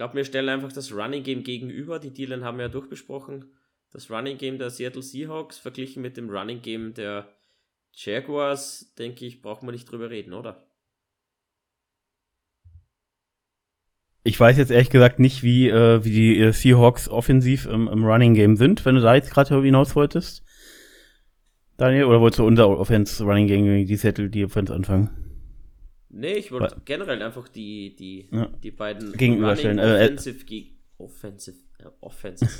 Ich 0.00 0.02
glaube, 0.02 0.16
wir 0.16 0.24
stellen 0.24 0.48
einfach 0.48 0.72
das 0.72 0.94
Running 0.94 1.22
Game 1.22 1.42
gegenüber. 1.42 1.98
Die 1.98 2.10
Dealen 2.10 2.42
haben 2.42 2.56
wir 2.56 2.64
ja 2.64 2.68
durchbesprochen. 2.70 3.44
Das 3.92 4.10
Running 4.10 4.38
Game 4.38 4.56
der 4.56 4.70
Seattle 4.70 5.02
Seahawks 5.02 5.58
verglichen 5.58 6.00
mit 6.00 6.16
dem 6.16 6.30
Running 6.30 6.62
Game 6.62 6.94
der 6.94 7.28
Jaguars, 7.92 8.94
denke 8.98 9.26
ich, 9.26 9.42
braucht 9.42 9.62
man 9.62 9.74
nicht 9.74 9.84
drüber 9.84 10.08
reden, 10.08 10.32
oder? 10.32 10.64
Ich 14.24 14.40
weiß 14.40 14.56
jetzt 14.56 14.70
ehrlich 14.70 14.88
gesagt 14.88 15.18
nicht, 15.18 15.42
wie, 15.42 15.68
äh, 15.68 16.02
wie 16.02 16.12
die 16.12 16.40
äh, 16.40 16.52
Seahawks 16.54 17.10
offensiv 17.10 17.66
im, 17.66 17.86
im 17.86 18.02
Running 18.02 18.32
Game 18.32 18.56
sind, 18.56 18.86
wenn 18.86 18.94
du 18.94 19.02
da 19.02 19.14
jetzt 19.14 19.30
gerade 19.30 19.60
hinaus 19.60 19.94
wolltest. 19.96 20.42
Daniel, 21.76 22.04
oder 22.04 22.22
wolltest 22.22 22.38
du 22.38 22.46
unser 22.46 22.70
Offense 22.70 23.22
Running 23.22 23.48
Game, 23.48 23.84
die 23.84 23.96
Seattle, 23.96 24.30
die 24.30 24.46
Offense 24.46 24.72
anfangen? 24.72 25.29
Nee, 26.12 26.34
ich 26.34 26.50
wollte 26.50 26.76
generell 26.84 27.22
einfach 27.22 27.48
die, 27.48 27.94
die, 27.96 28.28
ja. 28.32 28.48
die 28.62 28.70
beiden 28.70 29.12
gegenüberstellen. 29.12 29.78
Running, 29.78 29.96
äh, 29.96 30.04
offensive, 30.04 30.44
äh, 30.50 30.64
offensive, 30.98 31.56
ja, 31.82 31.92
offensive. 32.00 32.50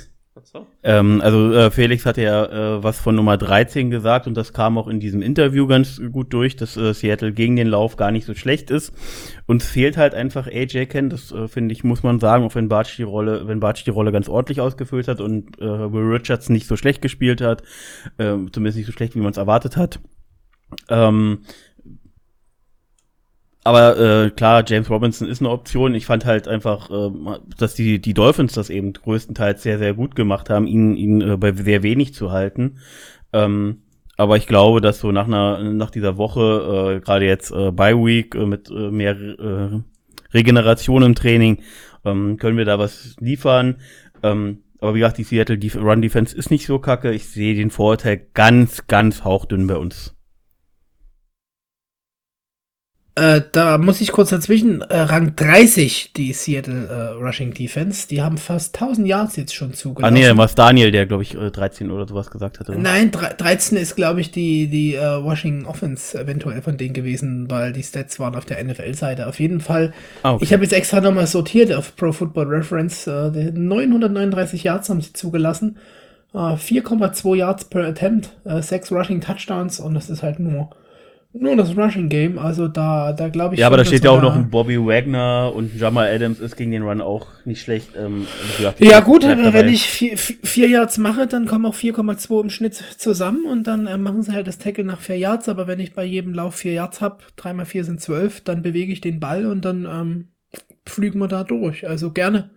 So. 0.43 0.65
Ähm, 0.81 1.19
also 1.21 1.51
äh, 1.53 1.71
Felix 1.71 2.05
hatte 2.05 2.21
ja 2.21 2.45
äh, 2.45 2.83
was 2.83 2.99
von 2.99 3.15
Nummer 3.15 3.37
13 3.37 3.91
gesagt 3.91 4.27
und 4.27 4.35
das 4.35 4.53
kam 4.53 4.77
auch 4.77 4.87
in 4.87 5.01
diesem 5.01 5.21
Interview 5.21 5.67
ganz 5.67 6.01
gut 6.11 6.31
durch, 6.31 6.55
dass 6.55 6.77
äh, 6.77 6.93
Seattle 6.93 7.33
gegen 7.33 7.57
den 7.57 7.67
Lauf 7.67 7.97
gar 7.97 8.11
nicht 8.11 8.25
so 8.25 8.33
schlecht 8.33 8.71
ist. 8.71 8.93
Uns 9.45 9.65
fehlt 9.65 9.97
halt 9.97 10.15
einfach 10.15 10.47
AJ 10.47 10.85
Ken, 10.85 11.09
das 11.09 11.33
äh, 11.33 11.49
finde 11.49 11.73
ich, 11.73 11.83
muss 11.83 12.01
man 12.01 12.21
sagen, 12.21 12.45
auch 12.45 12.55
wenn 12.55 12.69
Bartsch 12.69 12.97
die 12.97 13.03
Rolle, 13.03 13.45
wenn 13.45 13.59
Bartsch 13.59 13.83
die 13.83 13.89
Rolle 13.89 14.13
ganz 14.13 14.29
ordentlich 14.29 14.61
ausgefüllt 14.61 15.09
hat 15.09 15.19
und 15.19 15.59
äh, 15.59 15.91
Will 15.91 16.13
Richards 16.13 16.47
nicht 16.47 16.65
so 16.65 16.77
schlecht 16.77 17.01
gespielt 17.01 17.41
hat, 17.41 17.63
äh, 18.17 18.37
zumindest 18.53 18.77
nicht 18.77 18.87
so 18.87 18.93
schlecht, 18.93 19.15
wie 19.15 19.19
man 19.21 19.31
es 19.31 19.37
erwartet 19.37 19.75
hat. 19.75 19.99
Ähm, 20.87 21.39
aber 23.63 23.97
äh, 23.97 24.29
klar, 24.31 24.63
James 24.65 24.89
Robinson 24.89 25.27
ist 25.27 25.39
eine 25.39 25.49
Option. 25.49 25.93
Ich 25.93 26.05
fand 26.05 26.25
halt 26.25 26.47
einfach, 26.47 26.89
äh, 26.89 27.11
dass 27.57 27.75
die, 27.75 27.99
die 27.99 28.13
Dolphins 28.13 28.53
das 28.53 28.69
eben 28.69 28.93
größtenteils 28.93 29.61
sehr, 29.61 29.77
sehr 29.77 29.93
gut 29.93 30.15
gemacht 30.15 30.49
haben, 30.49 30.65
ihn, 30.65 30.95
ihn 30.95 31.21
äh, 31.21 31.37
bei 31.37 31.51
sehr 31.53 31.83
wenig 31.83 32.13
zu 32.13 32.31
halten. 32.31 32.79
Ähm, 33.33 33.83
aber 34.17 34.37
ich 34.37 34.47
glaube, 34.47 34.81
dass 34.81 34.99
so 34.99 35.11
nach 35.11 35.27
einer, 35.27 35.61
nach 35.73 35.91
dieser 35.91 36.17
Woche, 36.17 36.97
äh, 36.97 36.99
gerade 37.01 37.25
jetzt 37.25 37.51
äh, 37.51 37.71
Bye 37.71 37.97
Week 37.97 38.35
äh, 38.35 38.45
mit 38.45 38.69
äh, 38.69 38.91
mehr 38.91 39.15
äh, 39.15 39.79
Regeneration 40.33 41.03
im 41.03 41.15
Training, 41.15 41.59
ähm, 42.03 42.37
können 42.37 42.57
wir 42.57 42.65
da 42.65 42.79
was 42.79 43.15
liefern. 43.19 43.77
Ähm, 44.23 44.63
aber 44.79 44.95
wie 44.95 44.99
gesagt, 44.99 45.19
die 45.19 45.23
Seattle 45.23 45.59
Run 45.75 46.01
Defense 46.01 46.35
ist 46.35 46.49
nicht 46.49 46.65
so 46.65 46.79
kacke. 46.79 47.11
Ich 47.11 47.29
sehe 47.29 47.53
den 47.53 47.69
Vorteil 47.69 48.25
ganz, 48.33 48.87
ganz 48.87 49.23
hauchdünn 49.23 49.67
bei 49.67 49.77
uns. 49.77 50.15
Äh, 53.15 53.41
da 53.51 53.77
muss 53.77 53.99
ich 53.99 54.13
kurz 54.13 54.29
dazwischen. 54.29 54.81
Äh, 54.81 55.01
Rang 55.01 55.35
30, 55.35 56.13
die 56.13 56.31
Seattle 56.31 56.87
äh, 56.87 57.21
Rushing 57.21 57.53
Defense. 57.53 58.07
Die 58.07 58.21
haben 58.21 58.37
fast 58.37 58.73
1000 58.75 59.05
Yards 59.05 59.35
jetzt 59.35 59.53
schon 59.53 59.73
zugelassen. 59.73 60.15
Ah, 60.15 60.17
nee, 60.17 60.37
war 60.37 60.45
es 60.45 60.55
Daniel, 60.55 60.91
der, 60.91 61.05
glaube 61.07 61.23
ich, 61.23 61.31
13 61.31 61.89
äh, 61.89 61.91
oder 61.91 62.07
sowas 62.07 62.31
gesagt 62.31 62.61
hatte. 62.61 62.79
Nein, 62.79 63.11
13 63.11 63.77
ist, 63.77 63.97
glaube 63.97 64.21
ich, 64.21 64.31
die, 64.31 64.67
die 64.67 64.95
uh, 64.95 65.23
Washington 65.25 65.65
Offense 65.65 66.17
eventuell 66.17 66.61
von 66.61 66.77
denen 66.77 66.93
gewesen, 66.93 67.51
weil 67.51 67.73
die 67.73 67.83
Stats 67.83 68.17
waren 68.17 68.33
auf 68.35 68.45
der 68.45 68.63
NFL-Seite. 68.63 69.27
Auf 69.27 69.41
jeden 69.41 69.59
Fall. 69.59 69.93
Ah, 70.23 70.33
okay. 70.33 70.45
Ich 70.45 70.53
habe 70.53 70.63
jetzt 70.63 70.73
extra 70.73 71.01
nochmal 71.01 71.27
sortiert 71.27 71.73
auf 71.73 71.97
Pro 71.97 72.13
Football 72.13 72.47
Reference. 72.47 73.07
Uh, 73.07 73.29
939 73.29 74.63
Yards 74.63 74.89
haben 74.89 75.01
sie 75.01 75.11
zugelassen. 75.13 75.77
4,2 76.33 77.35
Yards 77.35 77.65
per 77.65 77.85
Attempt, 77.85 78.29
6 78.45 78.93
Rushing 78.93 79.19
Touchdowns 79.19 79.81
und 79.81 79.95
das 79.95 80.09
ist 80.09 80.23
halt 80.23 80.39
nur 80.39 80.69
nur 81.33 81.55
das 81.55 81.77
Rushing 81.77 82.09
Game, 82.09 82.37
also 82.37 82.67
da, 82.67 83.13
da 83.13 83.29
glaube 83.29 83.55
ich. 83.55 83.61
Ja, 83.61 83.67
aber 83.67 83.77
da 83.77 83.85
steht 83.85 84.03
ja 84.03 84.11
auch 84.11 84.21
noch 84.21 84.35
ein 84.35 84.49
Bobby 84.49 84.77
Wagner 84.77 85.53
und 85.55 85.73
Jamal 85.79 86.13
Adams 86.13 86.39
ist 86.39 86.57
gegen 86.57 86.71
den 86.71 86.83
Run 86.83 86.99
auch 86.99 87.27
nicht 87.45 87.61
schlecht. 87.61 87.91
Ähm, 87.97 88.27
ja, 88.79 88.99
gut, 88.99 89.23
wenn 89.23 89.67
ich 89.69 89.83
vier, 89.83 90.17
vier 90.17 90.67
Yards 90.67 90.97
mache, 90.97 91.27
dann 91.27 91.45
kommen 91.45 91.65
auch 91.65 91.75
4,2 91.75 92.43
im 92.43 92.49
Schnitt 92.49 92.75
zusammen 92.97 93.45
und 93.45 93.67
dann 93.67 93.87
äh, 93.87 93.97
machen 93.97 94.23
sie 94.23 94.33
halt 94.33 94.47
das 94.47 94.57
Tackle 94.57 94.83
nach 94.83 94.99
vier 94.99 95.17
Yards. 95.17 95.47
Aber 95.47 95.67
wenn 95.67 95.79
ich 95.79 95.93
bei 95.93 96.03
jedem 96.03 96.33
Lauf 96.33 96.55
vier 96.55 96.73
Yards 96.73 96.99
habe, 96.99 97.19
drei 97.37 97.53
mal 97.53 97.65
vier 97.65 97.85
sind 97.85 98.01
zwölf, 98.01 98.41
dann 98.41 98.61
bewege 98.61 98.91
ich 98.91 98.99
den 98.99 99.21
Ball 99.21 99.45
und 99.45 99.63
dann 99.63 99.85
ähm, 99.89 100.27
flügen 100.85 101.19
wir 101.19 101.29
da 101.29 101.45
durch. 101.45 101.87
Also 101.87 102.11
gerne. 102.11 102.49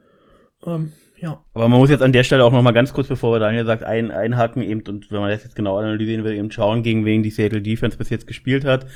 Ähm, 0.66 0.92
ja. 1.24 1.42
Aber 1.54 1.68
man 1.68 1.80
muss 1.80 1.88
jetzt 1.88 2.02
an 2.02 2.12
der 2.12 2.22
Stelle 2.22 2.44
auch 2.44 2.52
noch 2.52 2.60
mal 2.60 2.72
ganz 2.72 2.92
kurz, 2.92 3.08
bevor 3.08 3.38
Daniel 3.38 3.64
sagt, 3.64 3.82
ein, 3.82 4.10
einhaken 4.10 4.62
eben 4.62 4.82
und 4.86 5.10
wenn 5.10 5.20
man 5.20 5.30
das 5.30 5.42
jetzt 5.42 5.56
genau 5.56 5.78
analysieren 5.78 6.22
will, 6.22 6.34
eben 6.34 6.50
schauen, 6.50 6.82
gegen 6.82 7.06
wen 7.06 7.22
die 7.22 7.30
Seattle 7.30 7.62
Defense 7.62 7.96
bis 7.96 8.10
jetzt 8.10 8.26
gespielt 8.26 8.66
hat. 8.66 8.86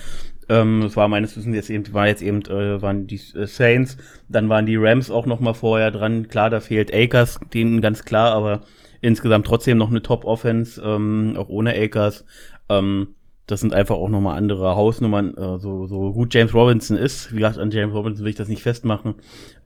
Ähm, 0.51 0.83
das 0.83 0.95
war 0.95 1.09
meines 1.09 1.37
Wissens 1.37 1.57
jetzt 1.57 1.71
eben, 1.71 1.91
war 1.95 2.07
jetzt 2.07 2.21
eben, 2.21 2.43
äh, 2.43 2.83
waren 2.83 3.07
die 3.07 3.21
äh, 3.35 3.47
Saints, 3.47 3.97
dann 4.29 4.51
waren 4.51 4.67
die 4.67 4.77
Rams 4.77 5.11
auch 5.11 5.25
noch 5.25 5.41
mal 5.41 5.55
vorher 5.55 5.91
dran. 5.91 6.29
Klar, 6.29 6.51
da 6.51 6.61
fehlt 6.61 6.95
Akers, 6.95 7.41
denen 7.55 7.81
ganz 7.81 8.05
klar, 8.05 8.33
aber 8.33 8.61
insgesamt 9.01 9.47
trotzdem 9.47 9.79
noch 9.79 9.89
eine 9.89 10.03
Top-Offense, 10.03 10.83
ähm, 10.85 11.35
auch 11.39 11.49
ohne 11.49 11.75
Akers. 11.75 12.27
Ähm, 12.69 13.15
das 13.49 13.61
sind 13.61 13.75
einfach 13.75 13.97
auch 13.97 14.11
nochmal 14.11 14.37
andere 14.37 14.77
Hausnummern. 14.77 15.35
Äh, 15.37 15.59
so, 15.59 15.87
so 15.87 16.13
gut 16.13 16.33
James 16.35 16.55
Robinson 16.55 16.97
ist, 16.97 17.33
wie 17.33 17.39
gesagt, 17.39 17.59
an 17.59 17.71
James 17.71 17.95
Robinson 17.95 18.25
will 18.25 18.31
ich 18.31 18.37
das 18.37 18.49
nicht 18.49 18.63
festmachen, 18.63 19.15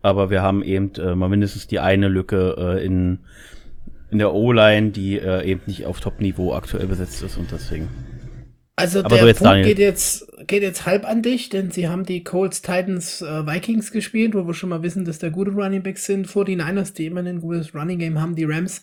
aber 0.01 0.31
wir 0.31 0.41
haben 0.41 0.63
eben 0.63 0.93
äh, 0.95 1.15
mal 1.15 1.29
mindestens 1.29 1.67
die 1.67 1.81
eine 1.81 2.09
Lücke 2.09 2.55
äh, 2.57 2.87
in, 2.87 3.19
in 4.11 4.19
der 4.19 4.33
O-Line, 4.33 4.91
die 4.93 5.19
äh, 5.19 5.45
eben 5.45 5.63
nicht 5.67 5.85
auf 5.85 6.01
Top-Niveau 6.01 6.55
aktuell 6.55 6.87
besetzt 6.87 7.23
ist 7.23 7.37
und 7.37 7.51
deswegen. 7.51 7.89
Also 8.83 8.99
aber 8.99 9.11
der 9.11 9.21
so 9.21 9.27
jetzt 9.29 9.39
Punkt 9.39 9.63
geht 9.63 9.79
jetzt, 9.79 10.27
geht 10.49 10.63
jetzt 10.63 10.87
halb 10.87 11.09
an 11.09 11.23
dich, 11.23 11.49
denn 11.49 11.71
sie 11.71 11.89
haben 11.89 12.05
die 12.05 12.25
Colts, 12.25 12.63
Titans, 12.63 13.23
äh, 13.23 13.47
Vikings 13.47 13.93
gespielt, 13.93 14.35
wo 14.35 14.45
wir 14.45 14.55
schon 14.55 14.71
mal 14.71 14.83
wissen, 14.83 15.05
dass 15.05 15.21
da 15.21 15.29
gute 15.29 15.53
Running 15.53 15.85
Backs 15.85 16.05
sind. 16.05 16.27
49ers, 16.27 16.93
die 16.93 17.07
immer 17.07 17.21
ein 17.21 17.41
gutes 17.41 17.77
Running 17.77 18.01
Game 18.01 18.21
haben, 18.21 18.35
die 18.35 18.43
Rams, 18.43 18.83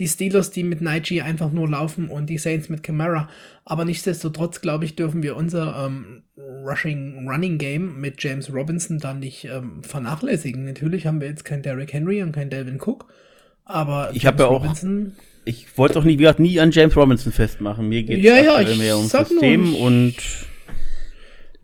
die 0.00 0.08
Steelers, 0.08 0.50
die 0.50 0.64
mit 0.64 0.80
Nike 0.80 1.22
einfach 1.22 1.52
nur 1.52 1.68
laufen 1.68 2.08
und 2.08 2.28
die 2.28 2.38
Saints 2.38 2.68
mit 2.68 2.82
Camara. 2.82 3.28
Aber 3.64 3.84
nichtsdestotrotz, 3.84 4.60
glaube 4.60 4.84
ich, 4.84 4.96
dürfen 4.96 5.22
wir 5.22 5.36
unser 5.36 5.86
ähm, 5.86 6.24
Rushing 6.36 7.28
Running 7.28 7.58
Game 7.58 8.00
mit 8.00 8.20
James 8.20 8.52
Robinson 8.52 8.98
dann 8.98 9.20
nicht 9.20 9.44
ähm, 9.44 9.84
vernachlässigen. 9.84 10.64
Natürlich 10.64 11.06
haben 11.06 11.20
wir 11.20 11.28
jetzt 11.28 11.44
kein 11.44 11.62
Derrick 11.62 11.92
Henry 11.92 12.20
und 12.20 12.32
kein 12.32 12.50
Delvin 12.50 12.80
Cook, 12.80 13.06
aber 13.64 14.10
ich 14.12 14.26
habe 14.26 14.42
ja 14.42 14.48
auch 14.48 14.62
Robinson 14.62 15.12
ich 15.46 15.78
wollte 15.78 15.94
doch 15.94 16.04
nie, 16.04 16.14
wie 16.14 16.22
gesagt, 16.24 16.40
nie 16.40 16.60
an 16.60 16.72
James 16.72 16.96
Robinson 16.96 17.32
festmachen. 17.32 17.88
Mir 17.88 18.02
geht 18.02 18.18
es 18.18 18.24
ja, 18.24 18.36
ja, 18.36 18.76
mehr 18.76 18.96
ums 18.96 19.12
System 19.12 19.70
nur, 19.70 19.80
und 19.80 20.14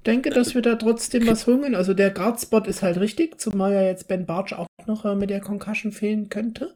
denke, 0.06 0.30
dass 0.30 0.54
wir 0.54 0.62
da 0.62 0.76
trotzdem 0.76 1.26
was 1.26 1.46
hungern. 1.46 1.74
Also 1.74 1.92
der 1.92 2.10
Guard-Spot 2.10 2.60
ist 2.60 2.82
halt 2.82 3.00
richtig, 3.00 3.40
zumal 3.40 3.72
ja 3.72 3.82
jetzt 3.82 4.06
Ben 4.06 4.24
Barge 4.24 4.58
auch 4.58 4.68
noch 4.86 5.04
äh, 5.04 5.16
mit 5.16 5.30
der 5.30 5.40
Concussion 5.40 5.90
fehlen 5.90 6.28
könnte. 6.28 6.74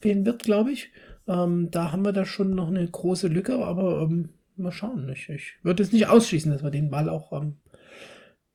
Fehlen 0.00 0.24
wird, 0.24 0.44
glaube 0.44 0.70
ich. 0.70 0.90
Ähm, 1.26 1.70
da 1.72 1.90
haben 1.90 2.04
wir 2.04 2.12
da 2.12 2.24
schon 2.24 2.54
noch 2.54 2.68
eine 2.68 2.86
große 2.86 3.26
Lücke, 3.26 3.56
aber 3.56 4.02
ähm, 4.02 4.28
mal 4.56 4.70
schauen. 4.70 5.08
Ich, 5.12 5.28
ich 5.28 5.54
würde 5.64 5.82
es 5.82 5.92
nicht 5.92 6.06
ausschließen, 6.06 6.52
dass 6.52 6.62
wir 6.62 6.70
den 6.70 6.90
Ball 6.90 7.08
auch 7.08 7.32
ähm, 7.32 7.56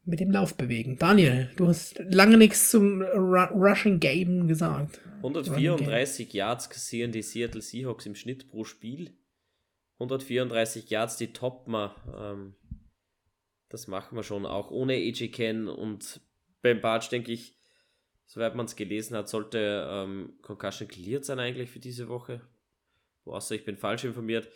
mit 0.09 0.19
dem 0.19 0.31
Lauf 0.31 0.55
bewegen. 0.55 0.97
Daniel, 0.97 1.49
du 1.55 1.67
hast 1.67 1.99
lange 1.99 2.37
nichts 2.37 2.71
zum 2.71 3.01
Ru 3.01 3.43
Rushing 3.53 3.99
Game 3.99 4.47
gesagt. 4.47 4.99
134 5.17 6.33
Yards 6.33 6.69
kassieren 6.69 7.11
die 7.11 7.21
Seattle 7.21 7.61
Seahawks 7.61 8.05
im 8.05 8.15
Schnitt 8.15 8.49
pro 8.49 8.63
Spiel. 8.63 9.15
134 9.95 10.89
Yards 10.89 11.17
die 11.17 11.33
Topma. 11.33 11.95
Ähm, 12.17 12.55
das 13.69 13.87
machen 13.87 14.15
wir 14.15 14.23
schon, 14.23 14.45
auch 14.45 14.71
ohne 14.71 14.93
AJ 14.93 15.29
Ken 15.29 15.67
und 15.67 16.21
beim 16.61 16.81
Barge 16.81 17.07
denke 17.11 17.31
ich, 17.31 17.55
soweit 18.25 18.55
man 18.55 18.65
es 18.65 18.75
gelesen 18.75 19.15
hat, 19.15 19.29
sollte 19.29 19.87
ähm, 19.89 20.33
Concussion 20.41 20.87
cleared 20.87 21.25
sein 21.25 21.39
eigentlich 21.39 21.69
für 21.69 21.79
diese 21.79 22.09
Woche. 22.09 22.41
Außer 23.25 23.55
ich 23.55 23.65
bin 23.65 23.77
falsch 23.77 24.05
informiert. 24.05 24.49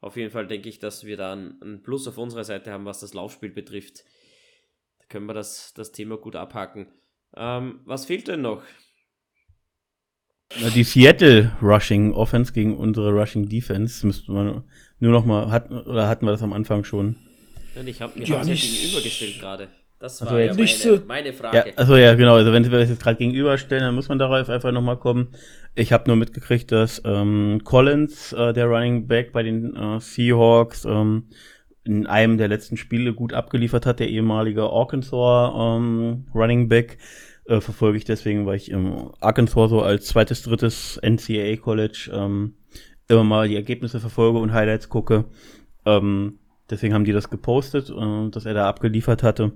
Auf 0.00 0.16
jeden 0.16 0.30
Fall 0.30 0.46
denke 0.46 0.68
ich, 0.68 0.78
dass 0.78 1.04
wir 1.04 1.16
da 1.16 1.32
einen 1.32 1.82
Plus 1.82 2.06
auf 2.06 2.16
unserer 2.16 2.44
Seite 2.44 2.70
haben, 2.70 2.84
was 2.84 3.00
das 3.00 3.12
Laufspiel 3.12 3.50
betrifft 3.50 4.04
können 5.10 5.26
wir 5.26 5.34
das, 5.34 5.74
das 5.74 5.92
Thema 5.92 6.16
gut 6.16 6.36
abhaken. 6.36 6.86
Ähm, 7.36 7.80
was 7.84 8.06
fehlt 8.06 8.28
denn 8.28 8.40
noch? 8.40 8.62
Die 10.74 10.82
Seattle 10.82 11.52
Rushing 11.62 12.12
Offense 12.12 12.52
gegen 12.52 12.76
unsere 12.76 13.10
Rushing 13.10 13.48
Defense 13.48 14.04
müsste 14.04 14.32
man 14.32 14.64
nur 14.98 15.12
noch 15.12 15.24
mal 15.24 15.50
hatten 15.50 15.78
oder 15.78 16.08
hatten 16.08 16.26
wir 16.26 16.32
das 16.32 16.42
am 16.42 16.52
Anfang 16.52 16.82
schon? 16.82 17.16
Ich 17.84 18.02
habe 18.02 18.18
mir 18.18 18.26
ja, 18.26 18.42
ja 18.42 18.54
gegenübergestellt 18.54 19.38
gerade. 19.38 19.68
Das 20.00 20.20
war 20.22 20.32
also 20.32 20.40
ja 20.40 20.54
meine, 20.54 20.66
so 20.66 21.02
meine, 21.06 21.32
Frage. 21.32 21.56
Ja, 21.56 21.64
also 21.76 21.94
ja, 21.94 22.14
genau. 22.14 22.34
Also 22.34 22.52
wenn 22.52 22.64
wir 22.64 22.78
das 22.78 22.88
jetzt 22.88 23.02
gerade 23.02 23.18
gegenüberstellen, 23.18 23.84
dann 23.84 23.94
muss 23.94 24.08
man 24.08 24.18
darauf 24.18 24.48
einfach 24.48 24.72
noch 24.72 24.80
mal 24.80 24.96
kommen. 24.96 25.28
Ich 25.74 25.92
habe 25.92 26.04
nur 26.08 26.16
mitgekriegt, 26.16 26.72
dass 26.72 27.02
ähm, 27.04 27.60
Collins, 27.64 28.32
äh, 28.32 28.52
der 28.52 28.66
Running 28.66 29.06
Back 29.06 29.32
bei 29.32 29.42
den 29.42 29.76
äh, 29.76 30.00
Seahawks, 30.00 30.84
ähm, 30.84 31.28
in 31.90 32.06
einem 32.06 32.38
der 32.38 32.46
letzten 32.46 32.76
Spiele 32.76 33.12
gut 33.12 33.34
abgeliefert 33.34 33.84
hat, 33.84 33.98
der 33.98 34.08
ehemalige 34.08 34.62
Arkansas 34.62 35.52
ähm, 35.56 36.26
Running 36.32 36.68
Back. 36.68 36.98
Äh, 37.46 37.60
verfolge 37.60 37.98
ich 37.98 38.04
deswegen, 38.04 38.46
weil 38.46 38.56
ich 38.56 38.70
im 38.70 39.10
Arkansas 39.18 39.70
so 39.70 39.82
als 39.82 40.06
zweites, 40.06 40.42
drittes 40.42 41.00
NCAA 41.02 41.56
College 41.56 42.10
ähm, 42.12 42.54
immer 43.08 43.24
mal 43.24 43.48
die 43.48 43.56
Ergebnisse 43.56 43.98
verfolge 43.98 44.38
und 44.38 44.52
Highlights 44.52 44.88
gucke. 44.88 45.24
Ähm, 45.84 46.38
deswegen 46.70 46.94
haben 46.94 47.04
die 47.04 47.12
das 47.12 47.28
gepostet, 47.28 47.90
äh, 47.90 48.30
dass 48.30 48.46
er 48.46 48.54
da 48.54 48.68
abgeliefert 48.68 49.24
hatte. 49.24 49.52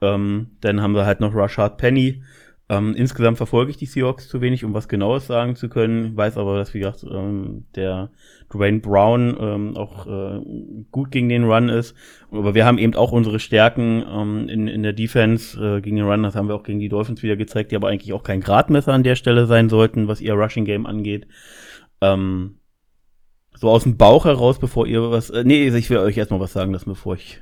Ähm, 0.00 0.56
dann 0.60 0.80
haben 0.80 0.94
wir 0.94 1.06
halt 1.06 1.20
noch 1.20 1.34
Rashad 1.36 1.78
Penny, 1.78 2.22
ähm, 2.70 2.94
insgesamt 2.94 3.36
verfolge 3.36 3.72
ich 3.72 3.78
die 3.78 3.86
Seahawks 3.86 4.28
zu 4.28 4.40
wenig, 4.40 4.64
um 4.64 4.72
was 4.74 4.86
Genaues 4.86 5.26
sagen 5.26 5.56
zu 5.56 5.68
können. 5.68 6.16
Weiß 6.16 6.38
aber, 6.38 6.56
dass, 6.56 6.72
wie 6.72 6.78
gesagt, 6.78 7.02
ähm, 7.02 7.64
der 7.74 8.10
Dwayne 8.52 8.78
Brown 8.78 9.36
ähm, 9.40 9.76
auch 9.76 10.06
äh, 10.06 10.40
gut 10.92 11.10
gegen 11.10 11.28
den 11.28 11.50
Run 11.50 11.68
ist. 11.68 11.96
Aber 12.30 12.54
wir 12.54 12.64
haben 12.64 12.78
eben 12.78 12.94
auch 12.94 13.10
unsere 13.10 13.40
Stärken 13.40 14.04
ähm, 14.08 14.48
in, 14.48 14.68
in 14.68 14.84
der 14.84 14.92
Defense 14.92 15.58
äh, 15.60 15.80
gegen 15.80 15.96
den 15.96 16.06
Run. 16.06 16.22
Das 16.22 16.36
haben 16.36 16.46
wir 16.46 16.54
auch 16.54 16.62
gegen 16.62 16.78
die 16.78 16.88
Dolphins 16.88 17.24
wieder 17.24 17.34
gezeigt, 17.34 17.72
die 17.72 17.76
aber 17.76 17.88
eigentlich 17.88 18.12
auch 18.12 18.22
kein 18.22 18.40
Gradmesser 18.40 18.92
an 18.92 19.02
der 19.02 19.16
Stelle 19.16 19.46
sein 19.46 19.68
sollten, 19.68 20.06
was 20.06 20.20
ihr 20.20 20.34
Rushing 20.34 20.64
Game 20.64 20.86
angeht. 20.86 21.26
Ähm, 22.00 22.60
so 23.56 23.68
aus 23.68 23.82
dem 23.82 23.96
Bauch 23.96 24.26
heraus, 24.26 24.60
bevor 24.60 24.86
ihr 24.86 25.10
was. 25.10 25.30
Äh, 25.30 25.42
nee, 25.42 25.66
ich 25.66 25.90
will 25.90 25.98
euch 25.98 26.16
erstmal 26.16 26.38
was 26.38 26.52
sagen 26.52 26.72
lassen, 26.72 26.90
bevor 26.90 27.16
ich 27.16 27.40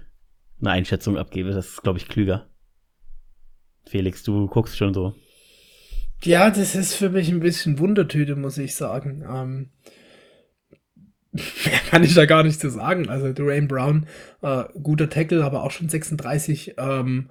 eine 0.59 0.71
Einschätzung 0.71 1.19
abgebe. 1.19 1.51
Das 1.51 1.69
ist, 1.69 1.83
glaube 1.83 1.99
ich, 1.99 2.09
klüger. 2.09 2.47
Felix, 3.89 4.23
du 4.23 4.47
guckst 4.47 4.77
schon 4.77 4.95
so. 4.95 5.15
Ja, 6.23 6.51
das 6.51 6.75
ist 6.75 6.95
für 6.95 7.11
mich 7.11 7.31
ein 7.31 7.41
bisschen 7.41 7.79
Wundertüte, 7.79 8.37
muss 8.37 8.59
ich 8.59 8.75
sagen. 8.75 9.25
Ähm, 9.29 9.71
kann 11.91 12.03
ich 12.05 12.15
da 12.15 12.27
gar 12.27 12.43
nicht 12.43 12.61
zu 12.61 12.71
sagen. 12.71 13.09
Also 13.09 13.33
Dwayne 13.33 13.67
Brown, 13.67 14.07
äh, 14.43 14.65
guter 14.83 15.09
Tackle, 15.09 15.45
aber 15.45 15.63
auch 15.63 15.71
schon 15.71 15.89
36. 15.89 16.75
Ähm, 16.79 17.31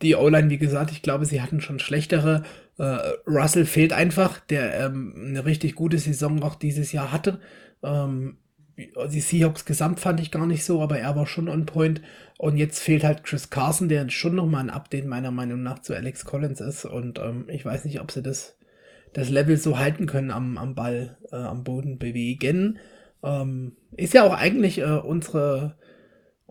die 0.00 0.16
O-Line, 0.16 0.50
wie 0.50 0.58
gesagt, 0.58 0.90
ich 0.90 1.02
glaube, 1.02 1.26
sie 1.26 1.40
hatten 1.40 1.60
schon 1.60 1.78
schlechtere. 1.78 2.42
Äh, 2.78 2.98
Russell 3.26 3.66
fehlt 3.66 3.92
einfach, 3.92 4.40
der 4.40 4.86
ähm, 4.86 5.14
eine 5.16 5.44
richtig 5.44 5.74
gute 5.74 5.98
Saison 5.98 6.42
auch 6.42 6.56
dieses 6.56 6.92
Jahr 6.92 7.12
hatte. 7.12 7.40
Ähm, 7.82 8.38
die 8.76 9.20
Seahawks 9.20 9.64
gesamt 9.64 10.00
fand 10.00 10.20
ich 10.20 10.30
gar 10.30 10.46
nicht 10.46 10.64
so, 10.64 10.82
aber 10.82 10.98
er 10.98 11.16
war 11.16 11.26
schon 11.26 11.48
on 11.48 11.66
point. 11.66 12.00
Und 12.38 12.56
jetzt 12.56 12.80
fehlt 12.80 13.04
halt 13.04 13.24
Chris 13.24 13.50
Carson, 13.50 13.88
der 13.88 14.08
schon 14.10 14.34
nochmal 14.34 14.62
ein 14.62 14.70
Update 14.70 15.06
meiner 15.06 15.30
Meinung 15.30 15.62
nach 15.62 15.78
zu 15.80 15.94
Alex 15.94 16.24
Collins 16.24 16.60
ist. 16.60 16.84
Und 16.84 17.18
ähm, 17.18 17.44
ich 17.48 17.64
weiß 17.64 17.84
nicht, 17.84 18.00
ob 18.00 18.10
sie 18.10 18.22
das, 18.22 18.56
das 19.12 19.30
Level 19.30 19.56
so 19.56 19.78
halten 19.78 20.06
können 20.06 20.30
am, 20.30 20.58
am 20.58 20.74
Ball, 20.74 21.18
äh, 21.30 21.36
am 21.36 21.64
Boden 21.64 21.98
bewegen. 21.98 22.78
Ähm, 23.22 23.76
ist 23.96 24.14
ja 24.14 24.24
auch 24.24 24.34
eigentlich 24.34 24.78
äh, 24.78 24.98
unsere 24.98 25.76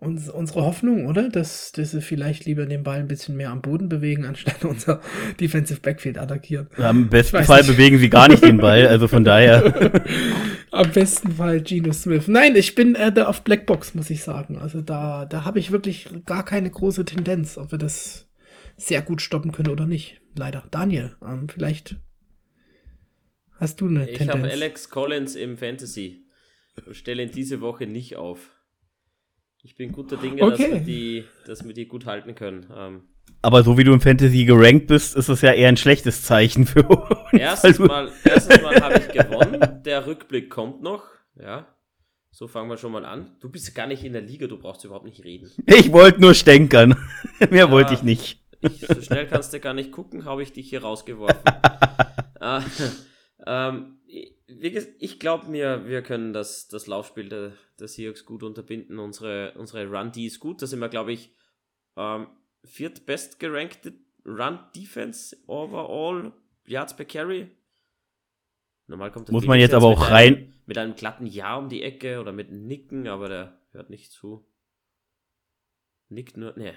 uns, 0.01 0.29
unsere 0.29 0.63
Hoffnung, 0.65 1.05
oder? 1.05 1.29
Dass, 1.29 1.71
dass 1.71 1.91
sie 1.91 2.01
vielleicht 2.01 2.45
lieber 2.45 2.65
den 2.65 2.81
Ball 2.81 2.99
ein 2.99 3.07
bisschen 3.07 3.37
mehr 3.37 3.51
am 3.51 3.61
Boden 3.61 3.87
bewegen, 3.87 4.25
anstatt 4.25 4.65
unser 4.65 4.99
Defensive 5.39 5.79
Backfield 5.79 6.17
attackieren. 6.17 6.67
Ja, 6.77 6.89
Im 6.89 7.07
besten 7.07 7.43
Fall 7.43 7.61
nicht. 7.61 7.69
bewegen 7.69 7.99
sie 7.99 8.09
gar 8.09 8.27
nicht 8.27 8.43
den 8.43 8.57
Ball, 8.57 8.87
also 8.87 9.07
von 9.07 9.23
daher. 9.23 10.01
Am 10.71 10.91
besten 10.91 11.33
Fall 11.33 11.61
Geno 11.61 11.93
Smith. 11.93 12.27
Nein, 12.27 12.55
ich 12.55 12.73
bin 12.73 12.95
äh, 12.95 13.11
da 13.11 13.27
auf 13.27 13.43
Blackbox, 13.43 13.93
muss 13.93 14.09
ich 14.09 14.23
sagen. 14.23 14.57
Also 14.57 14.81
da, 14.81 15.25
da 15.25 15.45
habe 15.45 15.59
ich 15.59 15.71
wirklich 15.71 16.09
gar 16.25 16.43
keine 16.43 16.71
große 16.71 17.05
Tendenz, 17.05 17.57
ob 17.57 17.71
wir 17.71 17.77
das 17.77 18.27
sehr 18.77 19.03
gut 19.03 19.21
stoppen 19.21 19.51
können 19.51 19.69
oder 19.69 19.85
nicht. 19.85 20.19
Leider. 20.35 20.63
Daniel, 20.71 21.15
ähm, 21.23 21.47
vielleicht 21.47 21.97
hast 23.59 23.81
du 23.81 23.87
eine 23.87 24.09
ich 24.09 24.17
Tendenz. 24.17 24.37
Ich 24.37 24.43
habe 24.43 24.51
Alex 24.51 24.89
Collins 24.89 25.35
im 25.35 25.57
Fantasy. 25.57 26.25
Stelle 26.91 27.21
ihn 27.21 27.31
diese 27.31 27.61
Woche 27.61 27.85
nicht 27.85 28.15
auf. 28.15 28.49
Ich 29.63 29.76
bin 29.76 29.91
guter 29.91 30.17
Dinge, 30.17 30.41
okay. 30.41 30.63
dass, 30.63 30.71
wir 30.71 30.80
die, 30.80 31.24
dass 31.45 31.65
wir 31.65 31.74
die 31.74 31.88
gut 31.88 32.06
halten 32.06 32.34
können. 32.34 32.65
Ähm, 32.76 33.04
aber 33.43 33.63
so 33.63 33.78
wie 33.78 33.84
du 33.84 33.93
im 33.93 34.02
Fantasy 34.02 34.45
gerankt 34.45 34.88
bist, 34.88 35.15
ist 35.15 35.30
das 35.30 35.41
ja 35.41 35.54
eher 35.54 35.69
ein 35.69 35.78
schlechtes 35.78 36.24
Zeichen 36.24 36.65
für 36.65 36.84
uns. 36.84 37.10
Erstens 37.32 37.80
also 37.80 37.86
mal, 37.86 38.12
erstens 38.24 38.62
mal 38.62 38.82
habe 38.82 39.00
ich 39.00 39.08
gewonnen. 39.10 39.84
Der 39.84 40.06
Rückblick 40.06 40.50
kommt 40.50 40.82
noch. 40.82 41.04
Ja. 41.39 41.67
So 42.32 42.47
fangen 42.47 42.69
wir 42.69 42.78
schon 42.78 42.91
mal 42.91 43.06
an. 43.06 43.36
Du 43.39 43.50
bist 43.50 43.74
gar 43.76 43.88
nicht 43.88 44.04
in 44.04 44.13
der 44.13 44.21
Liga, 44.21 44.47
du 44.47 44.58
brauchst 44.58 44.86
überhaupt 44.86 45.06
nicht 45.06 45.24
reden. 45.24 45.52
Ich 45.65 45.91
wollte 45.91 46.21
nur 46.21 46.34
stänkern. 46.34 46.95
Mehr 47.39 47.65
ja, 47.65 47.71
wollte 47.71 47.93
ich 47.93 48.04
nicht. 48.04 48.39
Ich, 48.62 48.80
so 48.88 49.02
schnell 49.02 49.28
kannst 49.28 49.54
du 49.54 49.60
gar 49.60 49.74
nicht 49.74 49.91
gucken, 49.91 50.26
habe 50.26 50.41
ich 50.43 50.54
dich 50.54 50.69
hier 50.69 50.82
rausgeworfen. 50.82 51.41
äh, 52.39 52.62
ähm, 53.47 53.97
ich 54.12 55.19
glaube 55.19 55.47
mir, 55.47 55.86
wir 55.86 56.02
können 56.02 56.34
das, 56.34 56.67
das 56.67 56.88
Laufspiel 56.88 57.30
der, 57.30 57.54
der 57.80 57.88
Seahawks 57.88 58.26
gut 58.26 58.43
unterbinden. 58.43 59.00
Unsere, 59.00 59.54
unsere 59.58 59.88
Run-D 59.88 60.26
ist 60.26 60.39
gut. 60.39 60.62
Da 60.62 60.67
sind 60.67 60.80
wir, 60.80 60.89
glaube 60.89 61.13
ich, 61.13 61.32
ähm, 61.95 62.28
viertbest 62.63 63.39
gerankte 63.39 63.93
Run-Defense 64.26 65.38
overall. 65.47 66.34
Yards 66.67 66.95
per 66.95 67.06
Carry. 67.06 67.50
Normal 68.88 69.12
kommt 69.12 69.32
Muss 69.32 69.45
man 69.45 69.60
jetzt 69.60 69.74
aber 69.74 69.88
auch 69.88 70.10
rein. 70.10 70.36
Einem, 70.36 70.54
mit 70.65 70.78
einem 70.78 70.95
glatten 70.95 71.26
Ja 71.26 71.56
um 71.56 71.69
die 71.69 71.82
Ecke 71.82 72.19
oder 72.19 72.32
mit 72.32 72.52
Nicken, 72.52 73.08
aber 73.08 73.30
der 73.30 73.60
hört 73.71 73.89
nicht 73.89 74.12
zu. 74.12 74.45
Nickt 76.10 76.38
nur. 76.38 76.58
Ne. 76.58 76.74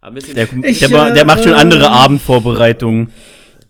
Aber 0.00 0.18
der, 0.18 0.52
ich, 0.64 0.78
der, 0.80 1.14
der, 1.14 1.24
macht 1.24 1.44
schon 1.44 1.54
andere 1.54 1.84
äh, 1.84 1.88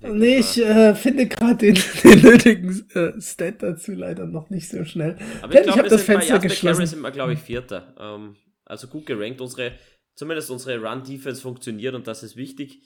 Nee, 0.07 0.39
ich 0.39 0.59
äh, 0.59 0.95
finde 0.95 1.27
gerade 1.27 1.57
den, 1.57 1.75
den 2.05 2.21
nötigen 2.21 2.89
äh, 2.95 3.21
Stat 3.21 3.63
dazu 3.63 3.93
leider 3.93 4.27
noch 4.27 4.51
nicht 4.51 4.69
so 4.69 4.85
schnell. 4.85 5.17
Aber 5.43 5.55
ich, 5.55 5.63
glaub, 5.63 5.75
ich 5.75 5.79
habe 5.79 5.89
das 5.89 6.03
Fenster 6.03 6.39
geschlossen. 6.39 6.87
sind 6.87 7.01
wir, 7.01 7.11
glaube 7.11 7.33
ich, 7.33 7.39
Vierter. 7.39 7.95
Ähm, 7.99 8.37
also 8.65 8.87
gut 8.89 9.07
gerankt. 9.07 9.41
Unsere, 9.41 9.73
zumindest 10.15 10.51
unsere 10.51 10.81
Run-Defense 10.83 11.41
funktioniert 11.41 11.95
und 11.95 12.07
das 12.07 12.23
ist 12.23 12.37
wichtig. 12.37 12.83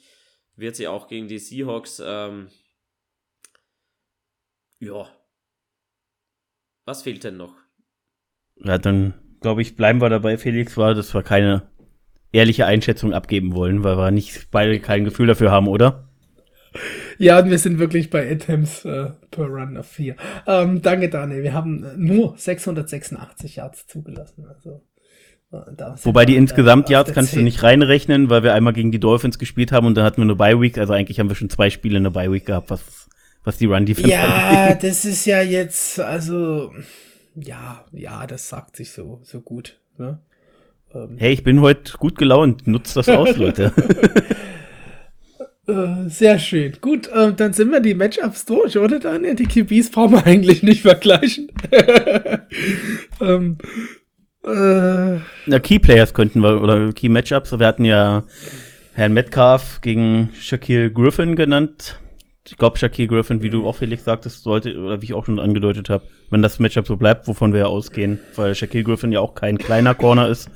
Wird 0.55 0.75
sie 0.75 0.87
auch 0.87 1.07
gegen 1.07 1.27
die 1.27 1.39
Seahawks. 1.39 2.01
Ähm, 2.03 2.47
ja. 4.79 5.07
Was 6.85 7.03
fehlt 7.03 7.23
denn 7.23 7.37
noch? 7.37 7.55
Ja, 8.55 8.77
dann 8.77 9.13
glaube 9.41 9.61
ich, 9.61 9.75
bleiben 9.75 10.01
wir 10.01 10.09
dabei, 10.09 10.37
Felix, 10.37 10.77
war, 10.77 10.93
dass 10.93 11.13
wir 11.13 11.23
keine 11.23 11.69
ehrliche 12.31 12.65
Einschätzung 12.65 13.13
abgeben 13.13 13.53
wollen, 13.55 13.83
weil 13.83 13.97
wir 13.97 14.11
nicht 14.11 14.51
beide 14.51 14.79
kein 14.79 15.05
Gefühl 15.05 15.27
dafür 15.27 15.51
haben, 15.51 15.67
oder? 15.67 16.09
Ja, 17.19 17.45
wir 17.45 17.59
sind 17.59 17.79
wirklich 17.79 18.09
bei 18.09 18.31
Attempts 18.31 18.85
äh, 18.85 19.07
per 19.29 19.45
Run 19.45 19.75
auf 19.77 19.87
4. 19.87 20.15
Ähm, 20.47 20.81
danke, 20.81 21.09
Daniel. 21.09 21.43
Wir 21.43 21.53
haben 21.53 21.85
nur 21.97 22.37
686 22.37 23.57
Yards 23.57 23.87
zugelassen. 23.87 24.45
Also, 24.47 24.81
äh, 25.51 25.95
Wobei 26.03 26.25
die 26.25 26.37
insgesamt 26.37 26.89
Yards 26.89 27.11
kannst 27.13 27.31
10. 27.31 27.39
du 27.39 27.43
nicht 27.43 27.61
reinrechnen, 27.61 28.29
weil 28.29 28.43
wir 28.43 28.53
einmal 28.53 28.71
gegen 28.71 28.93
die 28.93 29.01
Dolphins 29.01 29.37
gespielt 29.37 29.73
haben 29.73 29.85
und 29.85 29.95
dann 29.95 30.05
hatten 30.05 30.17
wir 30.17 30.23
eine 30.23 30.35
Bye 30.35 30.61
Week. 30.61 30.77
Also 30.77 30.93
eigentlich 30.93 31.19
haben 31.19 31.27
wir 31.27 31.35
schon 31.35 31.49
zwei 31.49 31.69
Spiele 31.69 31.97
eine 31.97 32.09
Bye 32.09 32.31
Week 32.31 32.45
gehabt, 32.45 32.69
was, 32.69 33.09
was 33.43 33.57
die 33.57 33.65
Run 33.65 33.85
Defense 33.85 34.09
Ja, 34.09 34.67
angeht. 34.67 34.83
das 34.89 35.03
ist 35.03 35.25
ja 35.25 35.41
jetzt, 35.41 35.99
also, 35.99 36.71
ja, 37.35 37.83
ja, 37.91 38.27
das 38.27 38.47
sagt 38.47 38.77
sich 38.77 38.91
so, 38.91 39.19
so 39.23 39.41
gut. 39.41 39.77
Ne? 39.97 40.21
Hey, 41.17 41.33
ich 41.33 41.43
bin 41.43 41.59
heute 41.59 41.97
gut 41.97 42.17
gelaunt. 42.17 42.65
Nutzt 42.65 42.95
das 42.95 43.09
aus, 43.09 43.35
Leute. 43.35 43.73
Äh, 45.69 46.09
sehr 46.09 46.39
schön. 46.39 46.73
Gut, 46.81 47.07
äh, 47.09 47.31
dann 47.31 47.53
sind 47.53 47.71
wir 47.71 47.79
die 47.79 47.93
Matchups 47.93 48.45
durch, 48.45 48.75
oder 48.77 48.99
Daniel? 48.99 49.35
Die 49.35 49.45
QBs 49.45 49.91
brauchen 49.91 50.13
wir 50.13 50.25
eigentlich 50.25 50.63
nicht 50.63 50.81
vergleichen. 50.81 51.51
ähm, 53.21 53.57
äh, 54.43 55.19
Na, 55.45 55.59
Key 55.61 55.77
Players 55.77 56.15
könnten 56.15 56.41
wir, 56.41 56.61
oder 56.61 56.91
Key 56.93 57.09
Matchups. 57.09 57.57
Wir 57.59 57.67
hatten 57.67 57.85
ja 57.85 58.23
Herrn 58.93 59.13
Metcalf 59.13 59.81
gegen 59.81 60.31
Shaquille 60.39 60.91
Griffin 60.91 61.35
genannt. 61.35 61.99
Ich 62.47 62.57
glaube, 62.57 62.79
Shaquille 62.79 63.07
Griffin, 63.07 63.43
wie 63.43 63.51
du 63.51 63.67
auch 63.67 63.75
Felix 63.75 64.05
sagtest, 64.05 64.41
sollte, 64.41 64.75
oder 64.75 65.03
wie 65.03 65.05
ich 65.05 65.13
auch 65.13 65.25
schon 65.25 65.39
angedeutet 65.39 65.89
habe, 65.89 66.05
wenn 66.31 66.41
das 66.41 66.57
Matchup 66.57 66.87
so 66.87 66.97
bleibt, 66.97 67.27
wovon 67.27 67.53
wir 67.53 67.59
ja 67.59 67.65
ausgehen, 67.67 68.19
weil 68.35 68.55
Shaquille 68.55 68.83
Griffin 68.83 69.11
ja 69.11 69.19
auch 69.19 69.35
kein 69.35 69.59
kleiner 69.59 69.93
Corner 69.93 70.29
ist. 70.29 70.49